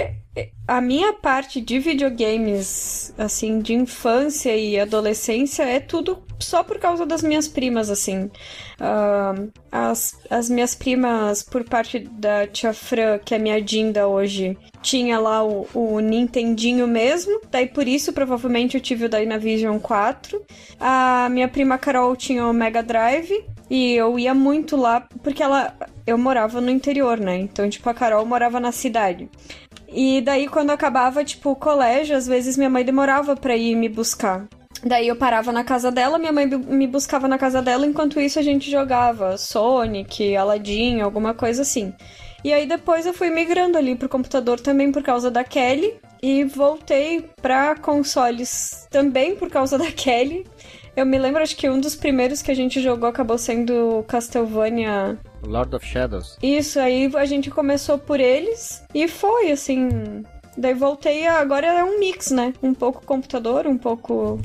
a 0.68 0.82
minha 0.82 1.14
parte 1.14 1.62
de 1.62 1.80
videogames, 1.80 3.14
assim, 3.18 3.60
de 3.60 3.74
infância 3.74 4.56
e 4.56 4.78
adolescência 4.80 5.64
é 5.64 5.80
tudo 5.80 6.24
só 6.40 6.62
por 6.62 6.78
causa 6.78 7.06
das 7.06 7.24
minhas 7.24 7.48
primas, 7.48 7.90
assim. 7.90 8.30
Ah, 8.80 9.34
as, 9.72 10.20
as 10.30 10.50
minhas 10.50 10.76
primas, 10.76 11.42
por 11.42 11.64
parte 11.64 12.00
da 12.00 12.46
tia 12.48 12.74
Fran, 12.74 13.18
que 13.20 13.34
é 13.34 13.40
minha 13.40 13.62
Dinda 13.62 14.08
hoje, 14.08 14.58
tinha 14.82 15.18
lá 15.20 15.42
o, 15.44 15.68
o 15.74 16.00
Nintendinho 16.02 16.86
mesmo. 16.88 17.40
Daí 17.50 17.68
por 17.68 17.88
isso, 17.88 18.12
provavelmente, 18.14 18.76
eu 18.76 18.82
tive 18.82 19.06
o 19.06 19.10
Dynavision 19.10 19.80
4. 19.80 20.44
A 20.80 21.30
minha 21.32 21.48
prima 21.48 21.78
Carol 21.78 22.16
tinha 22.16 22.46
o 22.46 22.54
Mega 22.54 22.84
Drive. 22.84 23.32
E 23.70 23.94
eu 23.94 24.20
ia 24.20 24.34
muito 24.34 24.76
lá, 24.76 25.08
porque 25.24 25.42
ela. 25.42 25.74
Eu 26.06 26.18
morava 26.18 26.60
no 26.60 26.70
interior, 26.70 27.18
né? 27.18 27.38
Então, 27.38 27.70
tipo, 27.70 27.90
a 27.90 27.94
Carol 27.94 28.26
morava 28.26 28.60
na 28.60 28.72
cidade. 28.72 29.30
E 29.88 30.22
daí, 30.22 30.48
quando 30.48 30.72
acabava, 30.72 31.24
tipo, 31.24 31.52
o 31.52 31.56
colégio, 31.56 32.16
às 32.16 32.28
vezes 32.28 32.58
minha 32.58 32.70
mãe 32.70 32.84
demorava 32.84 33.36
pra 33.36 33.56
ir 33.56 33.76
me 33.76 33.88
buscar. 33.88 34.46
Daí 34.84 35.08
eu 35.08 35.16
parava 35.16 35.52
na 35.52 35.64
casa 35.64 35.90
dela, 35.90 36.18
minha 36.18 36.34
mãe 36.34 36.46
me 36.46 36.88
buscava 36.88 37.26
na 37.26 37.38
casa 37.38 37.62
dela, 37.62 37.86
enquanto 37.86 38.20
isso 38.20 38.38
a 38.38 38.42
gente 38.42 38.70
jogava 38.70 39.38
Sonic, 39.38 40.36
Aladdin, 40.36 41.00
alguma 41.00 41.34
coisa 41.34 41.62
assim. 41.62 41.94
E 42.44 42.52
aí 42.52 42.66
depois 42.66 43.06
eu 43.06 43.14
fui 43.14 43.30
migrando 43.30 43.78
ali 43.78 43.96
pro 43.96 44.10
computador 44.10 44.60
também 44.60 44.92
por 44.92 45.02
causa 45.02 45.32
da 45.32 45.46
Kelly 45.46 45.94
e 46.22 46.44
voltei 46.44 47.30
pra 47.42 47.76
consoles 47.76 48.86
também 48.92 49.36
por 49.36 49.50
causa 49.50 49.78
da 49.80 49.90
Kelly. 49.90 50.46
Eu 50.96 51.06
me 51.06 51.18
lembro, 51.18 51.42
acho 51.42 51.56
que 51.56 51.68
um 51.70 51.80
dos 51.80 51.96
primeiros 51.96 52.42
que 52.42 52.52
a 52.52 52.56
gente 52.56 52.80
jogou 52.82 53.10
acabou 53.10 53.38
sendo 53.38 54.04
Castlevania 54.08 55.18
Lord 55.44 55.76
of 55.76 55.86
Shadows. 55.86 56.38
isso, 56.42 56.80
aí 56.80 57.10
a 57.16 57.26
gente 57.26 57.50
começou 57.50 57.98
por 57.98 58.20
eles 58.20 58.84
e 58.94 59.08
foi, 59.08 59.52
assim. 59.52 60.24
Daí 60.56 60.74
voltei, 60.76 61.26
a- 61.26 61.40
agora 61.40 61.66
é 61.66 61.84
um 61.84 62.00
mix, 62.00 62.30
né? 62.30 62.54
Um 62.62 62.76
pouco 62.76 63.04
computador, 63.06 63.66
um 63.66 63.78
pouco. 63.78 64.40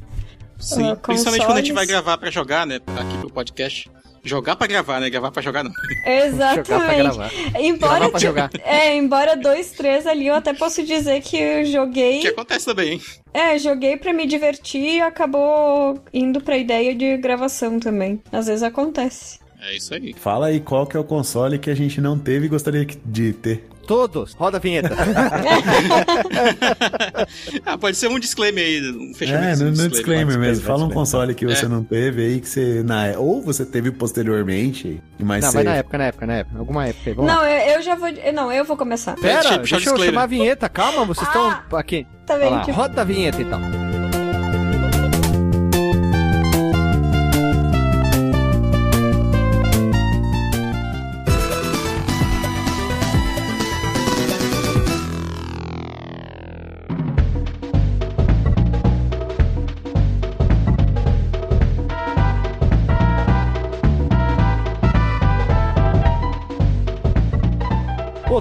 Sim. 0.58 0.90
ah, 0.90 0.96
Principalmente 0.96 1.44
quando 1.44 1.58
a 1.58 1.60
gente 1.60 1.72
vai 1.74 1.84
gravar 1.86 2.16
pra 2.16 2.30
jogar, 2.30 2.66
né? 2.66 2.76
Aqui 2.98 3.18
pro 3.18 3.30
podcast. 3.30 3.90
Jogar 4.24 4.56
pra 4.56 4.66
gravar, 4.66 5.00
né? 5.00 5.08
Gravar 5.10 5.30
pra 5.30 5.42
jogar 5.42 5.64
não. 5.64 5.70
Jogar 6.04 6.04
pra 6.04 6.24
Exatamente. 6.26 6.96
gravar. 7.02 7.30
Embora, 7.60 7.94
Gravar 7.94 8.10
pra 8.10 8.20
jogar. 8.20 8.50
É, 8.64 8.96
embora 8.96 9.36
dois, 9.36 9.70
três 9.72 10.06
ali, 10.06 10.26
eu 10.26 10.34
até 10.34 10.52
posso 10.52 10.82
dizer 10.84 11.20
que 11.22 11.36
eu 11.36 11.64
joguei. 11.64 12.20
Que 12.20 12.28
acontece 12.28 12.66
também, 12.66 12.92
hein? 12.94 13.02
É, 13.32 13.58
joguei 13.58 13.96
pra 13.96 14.12
me 14.12 14.26
divertir 14.26 14.96
e 14.96 15.00
acabou 15.00 16.02
indo 16.12 16.40
pra 16.40 16.56
ideia 16.56 16.94
de 16.94 17.16
gravação 17.18 17.78
também. 17.78 18.20
Às 18.32 18.46
vezes 18.46 18.62
acontece. 18.62 19.38
É 19.60 19.74
isso 19.76 19.92
aí. 19.94 20.12
Fala 20.14 20.46
aí 20.46 20.60
qual 20.60 20.86
que 20.86 20.96
é 20.96 21.00
o 21.00 21.04
console 21.04 21.58
que 21.58 21.70
a 21.70 21.74
gente 21.74 22.00
não 22.00 22.18
teve 22.18 22.46
e 22.46 22.48
gostaria 22.48 22.86
de 23.04 23.32
ter. 23.32 23.64
Todos. 23.89 24.35
Roda 24.35 24.59
a 24.59 24.60
vinheta. 24.60 24.90
ah, 27.66 27.78
pode 27.78 27.97
ser 27.97 28.09
um 28.09 28.19
disclaimer 28.19 28.65
aí, 28.65 28.90
um 28.93 29.10
É, 29.10 29.15
fechamento. 29.15 29.65
no, 29.65 29.70
um 29.70 29.73
no 29.73 29.89
disclaimer 29.89 30.39
mesmo. 30.39 30.65
Fala 30.65 30.85
um 30.85 30.89
disclaimer. 30.89 30.94
console 30.94 31.35
que 31.35 31.47
você 31.47 31.65
É. 31.65 31.69
não 31.69 31.82
teve 31.82 32.23
aí, 32.24 32.40
que 32.40 32.48
você. 32.48 32.82
Na, 32.85 33.19
ou 33.19 33.43
você 33.43 33.65
teve 33.65 33.90
posteriormente, 33.90 35.02
mais 35.19 35.44
Não, 35.44 35.52
vai 35.52 35.62
cedo. 35.62 35.70
na 35.73 35.77
época, 35.77 35.98
na 35.98 36.05
época, 36.05 36.27
na 36.27 36.35
época. 36.35 36.59
Alguma 36.59 36.86
época. 36.86 37.15
Vamos. 37.15 37.32
Não, 37.32 37.44
eu, 37.44 37.77
eu 37.77 37.82
já 37.82 37.94
vou. 37.97 38.09
Não, 38.35 38.52
eu 38.52 38.65
vou 38.65 38.77
começar. 38.77 39.15
Pera, 39.16 39.40
Deixa- 39.40 39.59
deixa, 39.59 39.74
eu 39.77 39.81
disclaimer. 39.81 40.06
chamar 40.10 40.23
a 40.23 40.27
vinheta. 40.27 40.69
Calma, 40.69 41.05
vocês 41.06 41.27
estão 41.27 41.48
aqui. 41.73 42.06
Tá 42.27 42.35
Vai 42.36 42.44
bem, 42.44 42.51
lá, 42.59 42.65
que- 42.65 42.70
roda 42.70 43.01
a 43.01 43.05
vinheta 43.05 43.40
então. 43.40 43.60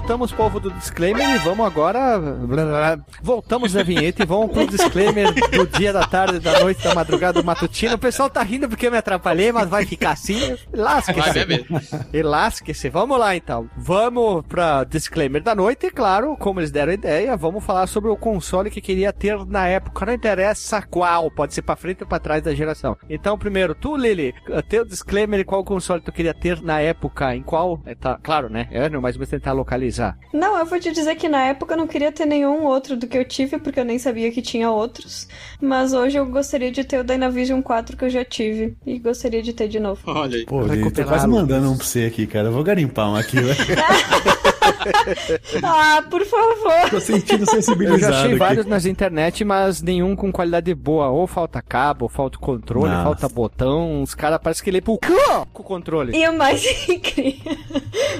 Voltamos, 0.08 0.32
povo 0.32 0.58
do 0.58 0.70
disclaimer, 0.70 1.34
e 1.34 1.38
vamos 1.40 1.66
agora. 1.66 2.18
Voltamos 3.22 3.74
da 3.74 3.82
vinheta 3.82 4.22
e 4.22 4.26
vamos 4.26 4.50
pro 4.50 4.66
disclaimer 4.66 5.34
do 5.34 5.66
dia, 5.66 5.92
da 5.92 6.06
tarde, 6.06 6.38
da 6.38 6.60
noite, 6.60 6.82
da 6.82 6.94
madrugada, 6.94 7.42
do 7.42 7.44
matutino. 7.46 7.94
O 7.94 7.98
pessoal 7.98 8.30
tá 8.30 8.42
rindo 8.42 8.66
porque 8.66 8.86
eu 8.86 8.90
me 8.90 8.96
atrapalhei, 8.96 9.52
mas 9.52 9.68
vai 9.68 9.84
ficar 9.84 10.12
assim. 10.12 10.56
Lasque-se. 10.72 11.66
E 12.10 12.22
lasque-se. 12.22 12.88
Vamos 12.88 13.18
lá 13.18 13.36
então. 13.36 13.68
Vamos 13.76 14.46
pra 14.46 14.82
disclaimer 14.84 15.42
da 15.42 15.54
noite. 15.54 15.88
E 15.88 15.90
claro, 15.90 16.38
como 16.38 16.58
eles 16.60 16.70
deram 16.70 16.90
ideia, 16.94 17.36
vamos 17.36 17.62
falar 17.62 17.86
sobre 17.86 18.08
o 18.10 18.16
console 18.16 18.70
que 18.70 18.80
queria 18.80 19.12
ter 19.12 19.44
na 19.44 19.66
época. 19.68 20.06
Não 20.06 20.14
interessa 20.14 20.80
qual, 20.80 21.30
pode 21.30 21.52
ser 21.52 21.60
pra 21.60 21.76
frente 21.76 22.02
ou 22.02 22.08
pra 22.08 22.18
trás 22.18 22.42
da 22.42 22.54
geração. 22.54 22.96
Então, 23.10 23.36
primeiro, 23.36 23.74
tu, 23.74 23.94
Lili, 23.94 24.32
teu 24.70 24.86
disclaimer 24.86 25.40
e 25.40 25.44
qual 25.44 25.62
console 25.62 26.00
tu 26.00 26.10
queria 26.10 26.32
ter 26.32 26.62
na 26.62 26.80
época, 26.80 27.36
em 27.36 27.42
qual. 27.42 27.78
é, 27.84 27.94
Tá, 27.94 28.18
claro, 28.22 28.48
né? 28.48 28.70
Ano, 28.72 29.02
mas 29.02 29.14
vou 29.14 29.26
tentar 29.26 29.52
localizar. 29.52 29.97
Não, 30.32 30.58
eu 30.58 30.66
vou 30.66 30.78
te 30.78 30.92
dizer 30.92 31.14
que 31.16 31.28
na 31.28 31.44
época 31.44 31.74
eu 31.74 31.78
não 31.78 31.86
queria 31.86 32.12
ter 32.12 32.26
nenhum 32.26 32.64
outro 32.64 32.96
do 32.96 33.06
que 33.06 33.16
eu 33.16 33.24
tive, 33.24 33.58
porque 33.58 33.80
eu 33.80 33.84
nem 33.84 33.98
sabia 33.98 34.30
que 34.30 34.42
tinha 34.42 34.70
outros. 34.70 35.28
Mas 35.60 35.92
hoje 35.92 36.18
eu 36.18 36.26
gostaria 36.26 36.70
de 36.70 36.84
ter 36.84 36.98
o 36.98 37.04
Dynavision 37.04 37.60
4 37.60 37.96
que 37.96 38.04
eu 38.04 38.10
já 38.10 38.24
tive. 38.24 38.76
E 38.86 38.98
gostaria 38.98 39.42
de 39.42 39.52
ter 39.52 39.68
de 39.68 39.80
novo. 39.80 40.00
Olha 40.06 40.36
aí. 40.36 40.44
Pô, 40.44 40.60
Lili, 40.60 40.68
tô 40.68 40.74
Recuperar 40.74 41.08
quase 41.08 41.26
mandando 41.26 41.70
um 41.70 41.76
pra 41.76 41.86
você 41.86 42.04
aqui, 42.04 42.26
cara. 42.26 42.48
Eu 42.48 42.52
vou 42.52 42.62
garimpar 42.62 43.10
um 43.10 43.16
aqui, 43.16 43.40
velho. 43.40 43.56
ah, 45.62 46.04
por 46.10 46.24
favor! 46.24 46.90
Tô 46.90 47.00
sentindo 47.00 47.42
Eu 47.42 47.46
já 47.46 47.52
sensibilizado 47.52 48.14
achei 48.14 48.30
aqui. 48.30 48.38
vários 48.38 48.66
nas 48.66 48.86
internet, 48.86 49.44
mas 49.44 49.82
nenhum 49.82 50.14
com 50.16 50.30
qualidade 50.32 50.74
boa. 50.74 51.08
Ou 51.08 51.26
falta 51.26 51.60
cabo, 51.62 52.04
ou 52.04 52.08
falta 52.08 52.38
controle, 52.38 52.88
Nossa. 52.90 53.02
falta 53.04 53.28
botão. 53.28 54.02
Os 54.02 54.14
caras 54.14 54.38
parecem 54.42 54.64
que 54.64 54.70
ele 54.70 54.80
pro 54.80 54.94
c... 55.02 55.46
com 55.52 55.62
o 55.62 55.64
controle. 55.64 56.16
E 56.16 56.28
o 56.28 56.36
mais 56.36 56.64
incrível. 56.88 57.56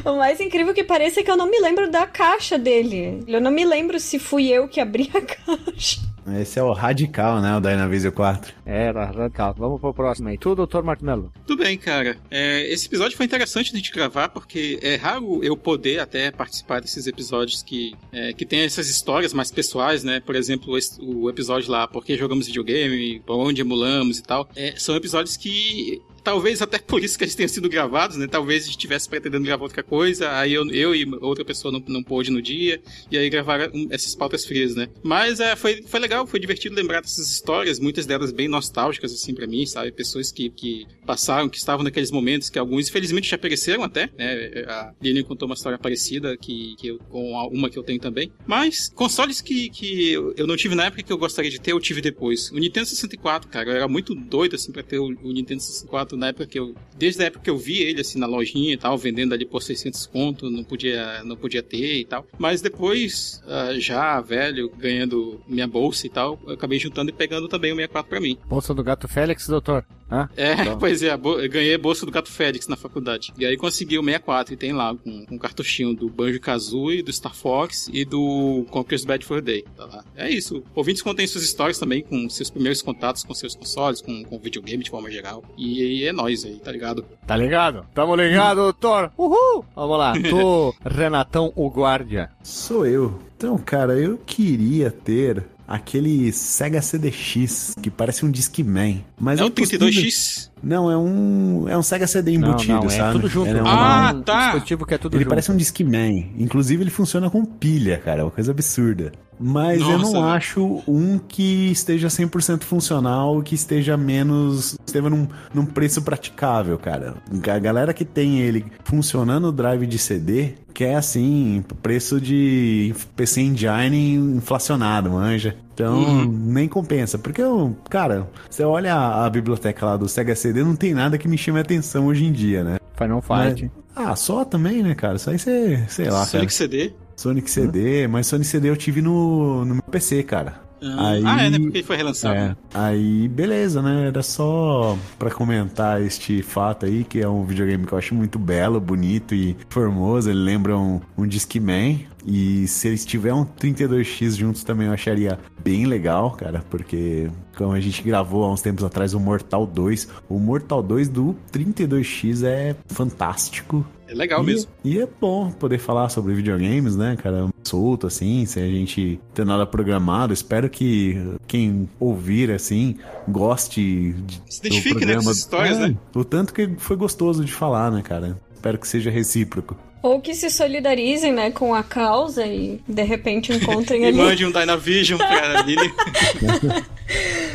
o 0.05 0.17
mais 0.17 0.41
incrível 0.41 0.75
que 0.75 0.85
parece 0.85 1.21
é 1.21 1.23
que 1.23 1.31
eu 1.31 1.37
não 1.37 1.51
me 1.51 1.59
lembro 1.61 1.91
da 1.91 2.07
caixa 2.07 2.59
dele. 2.59 3.25
Eu 3.27 3.41
não 3.41 3.51
me 3.51 3.65
lembro 3.65 3.99
se 4.01 4.19
fui 4.19 4.49
eu 4.49 4.69
que 4.69 4.81
abri 4.81 5.11
a 5.15 5.21
caixa. 5.23 6.08
Esse 6.37 6.59
é 6.59 6.63
o 6.63 6.73
radical, 6.73 7.41
né? 7.41 7.57
O 7.57 7.61
Dynavision 7.61 8.13
4. 8.13 8.53
Era, 8.65 9.11
legal. 9.11 9.55
Vamos 9.57 9.81
pro 9.81 9.95
próximo 9.95 10.29
aí. 10.29 10.39
Tu, 10.39 10.55
doutor 10.55 10.83
Martinello. 10.83 11.33
Tudo 11.47 11.63
bem, 11.63 11.77
cara. 11.79 12.17
É, 12.31 12.71
esse 12.73 12.87
episódio 12.87 13.17
foi 13.17 13.27
interessante 13.27 13.71
de 13.71 13.77
a 13.77 13.79
gente 13.79 13.93
gravar, 13.93 14.29
porque 14.29 14.79
é 14.83 14.97
raro 14.97 15.43
eu 15.43 15.57
poder 15.57 16.01
até 16.01 16.31
participar 16.31 16.81
desses 16.81 17.07
episódios 17.07 17.63
que, 17.63 17.95
é, 18.13 18.33
que 18.33 18.45
tem 18.45 18.61
essas 18.61 18.89
histórias 18.89 19.33
mais 19.33 19.51
pessoais, 19.51 20.05
né? 20.05 20.21
Por 20.21 20.35
exemplo, 20.35 20.77
o 21.01 21.29
episódio 21.31 21.71
lá, 21.71 21.87
Por 21.87 22.05
que 22.05 22.17
jogamos 22.17 22.47
videogame, 22.47 23.21
por 23.25 23.37
onde 23.37 23.61
emulamos 23.61 24.19
e 24.19 24.23
tal. 24.23 24.49
É, 24.55 24.75
são 24.77 24.97
episódios 24.97 25.37
que. 25.37 26.03
Talvez 26.29 26.61
até 26.61 26.79
por 26.79 27.03
isso 27.03 27.17
que 27.17 27.25
eles 27.25 27.35
tenham 27.35 27.49
sido 27.49 27.71
gravados, 27.71 28.19
né? 28.19 28.27
Talvez 28.27 28.65
a 28.65 28.67
gente 28.67 28.77
estivesse 28.77 29.09
pretendendo 29.09 29.47
gravar 29.47 29.63
outra 29.63 29.83
coisa, 29.83 30.31
aí 30.37 30.53
eu, 30.53 30.71
eu 30.71 30.95
e 30.95 31.07
outra 31.23 31.43
pessoa 31.43 31.73
não, 31.73 31.83
não 31.89 32.03
pôde 32.03 32.31
no 32.31 32.43
dia, 32.43 32.83
e 33.11 33.17
aí 33.17 33.31
gravaram 33.31 33.73
essas 33.89 34.15
pautas 34.15 34.45
frias, 34.45 34.75
né? 34.75 34.91
Mas 35.03 35.41
é, 35.41 35.57
foi, 35.57 35.83
foi 35.85 35.99
legal, 35.99 36.27
foi 36.27 36.39
divertido 36.39 36.75
lembrar 36.75 37.01
dessas 37.01 37.31
histórias, 37.31 37.81
muitas 37.81 38.05
delas 38.05 38.31
bem 38.31 38.47
nostálgicas, 38.47 39.11
assim, 39.11 39.33
pra 39.33 39.47
mim, 39.47 39.65
sabe? 39.65 39.91
Pessoas 39.91 40.31
que, 40.31 40.51
que 40.51 40.87
passaram, 41.07 41.49
que 41.49 41.57
estavam 41.57 41.83
naqueles 41.83 42.11
momentos, 42.11 42.51
que 42.51 42.59
alguns, 42.59 42.91
infelizmente, 42.91 43.31
já 43.31 43.39
pereceram 43.39 43.83
até, 43.83 44.11
né? 44.19 44.65
A 44.69 44.93
Lilian 45.01 45.23
contou 45.23 45.49
uma 45.49 45.55
história 45.55 45.79
parecida 45.79 46.37
que, 46.37 46.77
que 46.77 46.89
eu, 46.89 46.99
com 47.09 47.33
uma 47.49 47.71
que 47.71 47.79
eu 47.79 47.83
tenho 47.83 48.01
também. 48.01 48.31
Mas, 48.47 48.91
consoles 48.91 49.41
que, 49.41 49.71
que 49.71 50.13
eu 50.13 50.47
não 50.47 50.59
tive 50.59 50.75
na 50.75 50.85
época 50.85 51.03
que 51.03 51.13
eu 51.13 51.17
gostaria 51.17 51.51
de 51.51 51.59
ter, 51.59 51.73
eu 51.73 51.81
tive 51.81 52.03
depois. 52.03 52.51
O 52.51 52.59
Nintendo 52.59 52.85
64, 52.85 53.49
cara, 53.49 53.71
eu 53.71 53.77
era 53.77 53.89
muito 53.89 54.15
doido, 54.15 54.57
assim, 54.57 54.71
pra 54.71 54.83
ter 54.83 54.99
o, 54.99 55.07
o 55.23 55.33
Nintendo 55.33 55.63
64 55.63 56.18
na 56.19 56.29
época 56.29 56.47
que 56.47 56.59
eu... 56.59 56.75
Desde 56.97 57.23
a 57.23 57.27
época 57.27 57.45
que 57.45 57.51
eu 57.51 57.57
vi 57.57 57.79
ele, 57.79 58.01
assim, 58.01 58.19
na 58.19 58.27
lojinha 58.27 58.75
e 58.75 58.77
tal, 58.77 58.99
vendendo 58.99 59.33
ali 59.33 59.47
por 59.47 59.63
600 59.63 60.07
conto, 60.07 60.51
não 60.51 60.65
podia, 60.65 61.23
não 61.25 61.37
podia 61.37 61.63
ter 61.63 62.01
e 62.01 62.05
tal. 62.05 62.27
Mas 62.37 62.61
depois, 62.61 63.43
ah, 63.47 63.75
já 63.79 64.21
velho, 64.21 64.71
ganhando 64.77 65.41
minha 65.47 65.67
bolsa 65.67 66.07
e 66.07 66.11
tal, 66.11 66.39
eu 66.47 66.55
acabei 66.55 66.79
juntando 66.79 67.11
e 67.11 67.13
pegando 67.13 67.49
também 67.49 67.73
o 67.73 67.77
64 67.77 68.11
pra 68.11 68.21
mim. 68.21 68.37
Bolsa 68.47 68.75
do 68.75 68.83
Gato 68.83 69.09
Félix, 69.09 69.47
doutor. 69.47 69.85
Hã? 70.11 70.29
É, 70.37 70.53
Então. 70.63 70.79
pois 70.79 71.03
é, 71.03 71.17
ganhei 71.49 71.77
bolsa 71.77 72.07
do 72.07 72.13
Gato 72.13 72.31
Félix 72.31 72.67
na 72.69 72.77
faculdade. 72.77 73.33
E 73.39 73.45
aí 73.45 73.57
consegui 73.57 73.99
o 73.99 74.03
64 74.05 74.55
e 74.55 74.57
tem 74.57 74.73
lá 74.73 74.95
com 74.95 75.27
um 75.31 75.39
cartuchinho 75.39 75.95
do 75.95 76.09
Banjo 76.09 76.41
Kazooie, 76.41 77.03
do 77.03 77.13
Star 77.13 77.35
Fox 77.35 77.89
e 77.93 78.05
do 78.05 78.65
Conker's 78.71 79.05
Bad 79.05 79.25
for 79.25 79.41
Day. 79.41 79.65
Tá 79.77 79.85
lá. 79.85 80.05
É 80.17 80.31
isso. 80.31 80.63
Ouvintes 80.75 81.03
contem 81.03 81.27
suas 81.27 81.45
histórias 81.45 81.79
também 81.79 82.03
com 82.03 82.29
seus 82.29 82.51
primeiros 82.51 82.81
contatos 82.83 83.23
com 83.23 83.35
seus 83.35 83.55
consoles, 83.55 84.01
com, 84.01 84.25
com 84.25 84.39
videogame 84.39 84.83
de 84.83 84.91
forma 84.91 85.11
geral. 85.11 85.45
E 85.57 85.83
aí 85.83 86.05
é 86.05 86.13
nóis 86.13 86.45
aí, 86.45 86.59
tá 86.59 86.73
ligado? 86.73 87.05
Tá 87.27 87.37
ligado? 87.37 87.87
Tamo 87.95 88.17
ligado, 88.17 88.63
doutor. 88.63 89.13
Uhul! 89.19 89.65
Vamos 89.75 89.99
lá. 89.99 90.13
Tu, 90.15 90.75
Renatão, 90.85 91.53
o 91.55 91.69
guardia. 91.69 92.31
Sou 92.43 92.87
eu. 92.87 93.19
Então, 93.37 93.57
cara, 93.59 93.93
eu 93.99 94.19
queria 94.19 94.91
ter 94.91 95.45
aquele 95.69 96.33
Sega 96.33 96.81
CDX 96.81 97.75
que 97.83 97.91
parece 97.91 98.25
um 98.25 98.31
Discman. 98.31 99.05
Mas 99.21 99.39
é 99.39 99.51
possível- 99.51 99.87
32X? 99.87 100.48
Não, 100.63 100.91
é 100.91 100.97
um 100.97 101.67
é 101.69 101.77
um 101.77 101.83
Sega 101.83 102.07
CD 102.07 102.33
embutido, 102.33 102.73
não, 102.75 102.81
não, 102.83 102.87
é 102.91 102.91
sabe? 102.97 103.13
tudo 103.13 103.29
junto. 103.29 103.49
É 103.51 103.63
um- 103.63 103.67
Ah, 103.67 104.13
um 104.15 104.23
tá. 104.23 104.43
dispositivo 104.51 104.87
que 104.87 104.95
é 104.95 104.99
tudo 104.99 105.15
Ele 105.17 105.25
junto. 105.25 105.29
parece 105.31 105.53
um 105.53 105.57
Discman. 105.57 106.31
Inclusive, 106.39 106.83
ele 106.83 106.91
funciona 106.91 107.29
com 107.31 107.45
pilha, 107.45 107.99
cara. 107.99 108.21
É 108.21 108.25
uma 108.25 108.31
coisa 108.31 108.51
absurda. 108.53 109.13
Mas 109.41 109.81
eu 109.81 109.91
Nossa, 109.99 110.03
não 110.03 110.13
velho. 110.23 110.25
acho 110.25 110.83
um 110.89 111.17
que 111.17 111.71
esteja 111.71 112.09
100% 112.09 112.65
funcional, 112.65 113.41
que 113.41 113.55
esteja 113.55 113.97
menos. 113.97 114.77
esteja 114.85 115.09
num, 115.09 115.29
num 115.55 115.65
preço 115.65 116.03
praticável, 116.03 116.77
cara. 116.77 117.15
A 117.49 117.59
galera 117.61 117.95
que 117.95 118.05
tem 118.05 118.41
ele 118.41 118.65
funcionando 118.83 119.47
o 119.49 119.53
drive 119.53 119.87
de 119.87 119.97
CD, 119.97 120.55
quer 120.75 120.97
assim, 120.97 121.65
preço 121.81 122.21
de 122.21 122.93
PC 123.15 123.43
Engine 123.43 124.15
inflacionado, 124.15 125.11
manja. 125.11 125.55
Então, 125.79 125.97
Uhum. 125.97 126.25
nem 126.27 126.67
compensa. 126.67 127.17
Porque, 127.19 127.41
eu, 127.41 127.77
cara, 127.89 128.29
você 128.51 128.65
olha 128.65 128.95
a, 128.95 129.27
a 129.27 129.31
biblioteca 129.31 129.87
lá 129.87 129.97
do 129.97 130.09
Sega 130.09 130.35
CD, 130.35 130.65
não 130.65 130.75
tem 130.75 130.93
nada 130.93 131.17
que 131.17 131.29
me 131.29 131.39
chame 131.39 131.59
a 131.59 131.63
atenção 131.63 132.07
hoje 132.07 132.25
em 132.25 132.33
dia, 132.33 132.65
né? 132.65 132.79
Final 132.97 133.23
Mas- 133.29 133.53
Fight. 133.61 133.71
ah, 133.95 134.17
só 134.17 134.45
também, 134.45 134.83
né, 134.83 134.95
cara? 134.97 135.15
Isso 135.15 135.31
aí 135.31 135.39
você, 135.39 135.85
sei 135.89 136.07
lá, 136.07 136.19
cara. 136.19 136.27
Sonic 136.27 136.53
CD? 136.53 136.93
Sonic 137.15 137.49
CD, 137.51 138.09
mas 138.09 138.27
Sonic 138.27 138.47
CD 138.49 138.69
eu 138.71 138.77
tive 138.77 139.01
no, 139.01 139.65
no 139.65 139.75
meu 139.75 139.83
PC, 139.85 140.25
cara. 140.25 140.67
Ah, 140.81 141.11
Aí- 141.11 141.23
ah, 141.27 141.43
é, 141.45 141.51
né? 141.51 141.59
Porque 141.59 141.83
foi 141.83 141.97
relançado. 141.97 142.37
É, 142.37 142.57
aí 142.73 143.27
beleza, 143.29 143.83
né? 143.83 144.07
Era 144.09 144.23
só 144.23 144.97
pra 145.19 145.29
comentar 145.31 146.01
este 146.01 146.41
fato 146.43 146.87
aí, 146.87 147.03
que 147.03 147.21
é 147.21 147.29
um 147.29 147.45
videogame 147.45 147.85
que 147.85 147.93
eu 147.93 147.99
acho 147.99 148.15
muito 148.15 148.39
belo, 148.39 148.81
bonito 148.81 149.35
e 149.35 149.57
formoso. 149.69 150.31
Ele 150.31 150.39
lembra 150.39 150.77
um, 150.79 151.01
um 151.17 151.27
Discman. 151.27 152.07
E 152.31 152.69
se 152.69 152.89
eles 152.89 153.07
tiver 153.07 153.33
um 153.33 153.43
32X 153.43 154.37
juntos 154.37 154.63
também 154.63 154.87
eu 154.87 154.93
acharia 154.93 155.39
bem 155.65 155.87
legal, 155.87 156.33
cara, 156.33 156.63
porque 156.69 157.31
como 157.57 157.73
a 157.73 157.81
gente 157.81 158.03
gravou 158.03 158.45
há 158.45 158.53
uns 158.53 158.61
tempos 158.61 158.85
atrás 158.85 159.15
o 159.15 159.21
Mortal 159.21 159.67
2, 159.67 160.09
o 160.29 160.39
Mortal 160.39 160.83
2 160.83 161.09
do 161.09 161.35
32X 161.51 162.45
é 162.47 162.77
fantástico. 162.87 163.85
É 164.07 164.13
legal 164.15 164.43
e, 164.43 164.47
mesmo. 164.47 164.71
E 164.85 164.99
é 164.99 165.09
bom 165.19 165.51
poder 165.51 165.79
falar 165.79 166.11
sobre 166.11 166.35
videogames, 166.35 166.97
né, 166.97 167.17
cara? 167.17 167.49
Solto, 167.65 168.07
assim, 168.07 168.45
sem 168.45 168.63
a 168.63 168.69
gente 168.69 169.19
ter 169.33 169.47
nada 169.47 169.67
programado. 169.67 170.33
Espero 170.33 170.69
que 170.69 171.17
quem 171.47 171.89
ouvir, 171.99 172.51
assim, 172.51 172.97
goste 173.27 174.13
de, 174.13 174.43
Se 174.47 174.61
identifique, 174.61 175.07
né, 175.07 175.15
com 175.15 175.21
essas 175.21 175.39
histórias, 175.39 175.79
É, 175.79 175.89
né? 175.89 175.97
O 176.15 176.25
tanto 176.25 176.53
que 176.53 176.75
foi 176.77 176.97
gostoso 176.97 177.43
de 177.43 177.53
falar, 177.53 177.91
né, 177.91 178.03
cara? 178.03 178.39
Espero 178.55 178.79
que 178.79 178.87
seja 178.87 179.11
recíproco. 179.11 179.77
Ou 180.03 180.21
que 180.21 180.35
se 180.35 180.49
solidarizem, 180.51 181.33
né, 181.33 181.51
com 181.51 181.75
a 181.75 181.83
causa 181.83 182.47
e 182.47 182.81
de 182.87 183.03
repente 183.03 183.53
encontrem 183.53 184.03
E 184.05 184.07
ali. 184.07 184.17
mande 184.17 184.47
um 184.47 184.53
Dynavision 184.53 185.19
pra 185.19 185.63
Lili. 185.63 185.93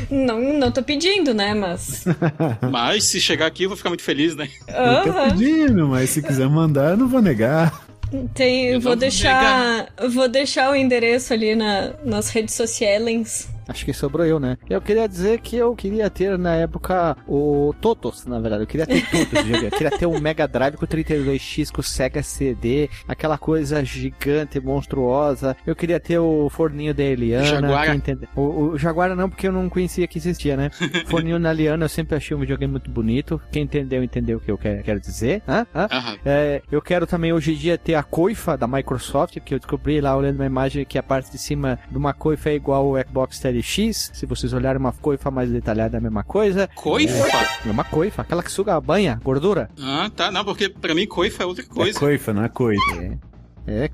Não, 0.10 0.40
não 0.40 0.72
tô 0.72 0.82
pedindo, 0.84 1.34
né, 1.34 1.54
mas. 1.54 2.06
Mas 2.72 3.06
se 3.06 3.22
chegar 3.22 3.46
aqui 3.48 3.64
eu 3.64 3.70
vou 3.70 3.78
ficar 3.78 3.90
muito 3.90 4.04
feliz, 4.04 4.36
né? 4.36 4.50
Eu 4.68 5.14
tô 5.14 5.24
pedindo, 5.30 5.88
mas 5.88 6.10
se 6.10 6.22
quiser 6.22 6.50
mandar, 6.50 6.92
eu 6.92 6.98
não 6.98 7.08
vou 7.08 7.22
negar. 7.22 7.86
Tem, 8.34 8.66
Eu 8.66 8.74
vou 8.74 8.80
não 8.80 8.82
vou 8.82 8.96
deixar, 8.96 9.88
vou 10.10 10.28
deixar 10.28 10.72
o 10.72 10.76
endereço 10.76 11.34
ali 11.34 11.56
na, 11.56 11.94
nas 12.04 12.30
redes 12.30 12.54
sociais. 12.54 13.48
Acho 13.68 13.86
que 13.86 13.94
sobrou 13.94 14.26
eu, 14.26 14.40
né? 14.40 14.58
Eu 14.70 14.82
queria 14.82 15.08
dizer 15.08 15.40
que 15.40 15.56
eu 15.56 15.76
queria 15.76 16.10
ter 16.10 16.38
na 16.38 16.56
época 16.56 17.16
o 17.28 17.74
Totos, 17.82 18.26
na 18.26 18.40
verdade. 18.40 18.64
Eu 18.64 18.68
queria 18.68 18.86
ter 18.86 19.06
todos. 19.10 19.34
eu 19.64 19.72
queria 19.72 19.92
ter 19.92 20.06
um 20.06 20.20
Mega 20.20 20.48
Drive 20.48 20.76
com 20.76 20.86
32X, 20.86 21.72
com 21.72 21.82
Sega 21.82 22.22
CD, 22.24 22.90
aquela 23.08 23.38
coisa 23.38 23.84
gigante, 23.84 24.60
monstruosa. 24.60 25.56
Eu 25.66 25.76
queria 25.76 26.00
ter 26.00 26.20
o 26.20 26.50
forninho 26.50 26.94
da 26.94 27.04
Eliana. 27.04 27.46
Jaguara. 27.46 28.02
O, 28.36 28.42
o 28.42 28.78
Jaguar 28.78 29.16
não, 29.16 29.30
porque 29.30 29.48
eu 29.48 29.52
não 29.52 29.70
conhecia 29.70 30.08
que 30.08 30.18
existia, 30.18 30.58
né? 30.58 30.70
forninho 31.08 31.40
na 31.40 31.52
Eliana, 31.52 31.86
eu 31.86 31.90
sempre 31.90 32.16
achei 32.16 32.36
um 32.36 32.40
videogame 32.40 32.72
muito 32.72 32.90
bonito. 32.90 33.42
Quem 33.52 33.64
entendeu, 33.64 34.04
entendeu 34.04 34.38
o 34.38 34.42
que 34.42 34.52
eu 34.52 34.58
quero 34.58 35.00
dizer. 35.00 35.42
Né? 35.48 35.66
Hã? 35.74 35.88
Hã? 35.90 35.90
Uhum. 35.92 36.18
É, 36.26 36.62
eu 36.72 36.82
quero 36.82 37.08
também 37.08 37.34
hoje 37.34 37.54
em 37.54 37.56
dia 37.56 37.78
ter 37.78 37.96
a 37.96 38.04
coifa 38.04 38.58
da 38.58 38.68
Microsoft, 38.68 39.40
que 39.40 39.54
eu 39.54 39.60
descobri 39.60 40.02
lá 40.02 40.16
olhando 40.16 40.36
uma 40.36 40.46
imagem 40.46 40.86
que 40.86 40.98
a 40.98 41.04
parte 41.04 41.32
de 41.32 41.38
cima 41.38 41.80
de 41.90 41.98
uma 41.98 42.14
coifa 42.14 42.50
é 42.50 42.56
igual 42.56 42.88
o 42.88 43.00
Xbox 43.00 43.40
3 43.40 43.53
LX. 43.54 44.12
Se 44.14 44.26
vocês 44.26 44.54
olharem 44.54 44.80
uma 44.80 44.92
coifa 44.92 45.30
mais 45.30 45.50
detalhada, 45.50 45.98
é 45.98 46.00
a 46.00 46.02
mesma 46.02 46.24
coisa. 46.24 46.70
Coifa? 46.76 47.14
É, 47.14 47.70
é 47.70 47.72
uma 47.72 47.84
coifa, 47.84 48.22
aquela 48.22 48.44
que 48.44 48.52
suga 48.52 48.76
a 48.76 48.82
banha, 48.82 49.20
gordura. 49.24 49.70
Ah, 49.80 50.10
tá. 50.16 50.32
Não, 50.32 50.44
porque 50.44 50.70
pra 50.70 50.94
mim 50.94 51.06
coifa 51.06 51.44
é 51.44 51.46
outra 51.46 51.64
é 51.64 51.68
coisa. 51.68 51.98
É 51.98 52.00
coifa, 52.00 52.34
não 52.34 52.44
é 52.44 52.50
coifa. 52.50 52.96
É 53.02 53.33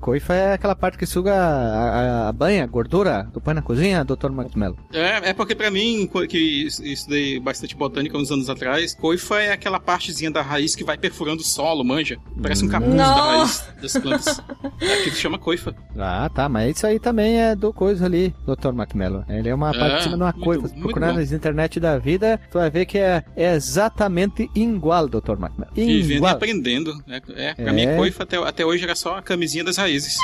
coifa 0.00 0.34
é 0.34 0.52
aquela 0.54 0.74
parte 0.74 0.98
que 0.98 1.06
suga 1.06 1.32
a, 1.34 2.24
a- 2.26 2.28
a 2.28 2.32
banha, 2.32 2.66
gordura 2.66 3.28
do 3.32 3.40
pão 3.40 3.54
na 3.54 3.62
cozinha, 3.62 4.04
Dr. 4.04 4.30
Max 4.30 4.54
Mello. 4.54 4.76
É, 4.92 5.30
é 5.30 5.32
porque 5.32 5.54
pra 5.54 5.70
mim, 5.70 6.08
que 6.28 6.66
estudei 6.82 7.38
bastante 7.40 7.76
botânica 7.76 8.16
uns 8.18 8.30
anos 8.30 8.48
atrás, 8.50 8.94
coifa 8.94 9.40
é 9.40 9.52
aquela 9.52 9.78
partezinha 9.80 10.30
da 10.30 10.42
raiz 10.42 10.74
que 10.74 10.84
vai 10.84 10.96
perfurando 10.98 11.40
o 11.40 11.44
solo, 11.44 11.84
manja. 11.84 12.18
Parece 12.40 12.64
um 12.64 12.68
capuz 12.68 12.94
da 12.94 13.04
raiz 13.06 13.68
das 13.80 13.92
plantas. 13.92 14.42
É 14.80 14.94
aquilo 14.94 15.10
que 15.14 15.20
chama 15.20 15.38
coifa. 15.38 15.74
Ah, 15.98 16.28
tá, 16.34 16.48
mas 16.48 16.76
isso 16.76 16.86
aí 16.86 16.98
também 16.98 17.40
é 17.40 17.54
do 17.54 17.72
coisa 17.72 18.06
ali, 18.06 18.34
Dr. 18.46 18.72
Macmillan. 18.72 19.24
Ele 19.28 19.48
é 19.48 19.54
uma 19.54 19.70
É, 19.70 19.78
parte 19.78 19.96
de 19.98 20.02
cima 20.04 20.16
de 20.16 20.22
uma 20.22 20.32
muito- 20.32 20.44
coisa. 20.44 20.68
Se 20.68 20.74
procurar 20.80 21.12
nas 21.12 21.32
internet 21.32 21.78
da 21.80 21.98
vida, 21.98 22.40
tu 22.50 22.58
vai 22.58 22.70
ver 22.70 22.86
que 22.86 22.98
é, 22.98 23.22
é 23.36 23.54
exatamente 23.54 24.50
igual, 24.54 25.08
Dr. 25.08 25.36
Macmillan. 25.38 25.70
Vivendo 25.74 26.10
e 26.10 26.16
Igual. 26.16 26.32
aprendendo. 26.32 27.04
É, 27.08 27.16
é, 27.50 27.54
pra 27.54 27.70
É. 27.70 27.72
mim, 27.72 27.96
coifa 27.96 28.22
até, 28.24 28.36
até 28.36 28.64
hoje 28.64 28.84
era 28.84 28.94
só 28.94 29.16
a 29.16 29.22
camisinha 29.22 29.59
das 29.64 29.76
raízes. 29.76 30.16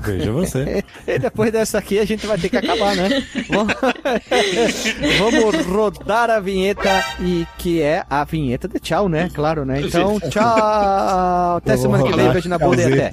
Veja 0.00 0.30
você. 0.32 0.84
E 1.06 1.18
depois 1.18 1.50
dessa 1.50 1.78
aqui 1.78 1.98
a 1.98 2.04
gente 2.04 2.26
vai 2.26 2.38
ter 2.38 2.48
que 2.48 2.56
acabar, 2.56 2.94
né? 2.94 3.08
Vamos- 5.18 5.66
rodar 5.66 6.30
a 6.30 6.38
vinheta 6.38 6.88
e 7.20 7.46
que 7.58 7.80
é 7.82 8.04
a 8.08 8.24
vinheta 8.24 8.68
de 8.68 8.78
tchau, 8.78 9.08
né? 9.08 9.28
Claro, 9.34 9.64
né? 9.64 9.80
Então, 9.80 10.18
tchau! 10.20 11.56
Até 11.56 11.76
semana 11.76 12.04
que 12.04 12.12
vem, 12.16 12.30
beijo 12.30 12.48
na 12.48 12.58
bunda 12.58 12.82
e 12.82 13.02
até. 13.02 13.10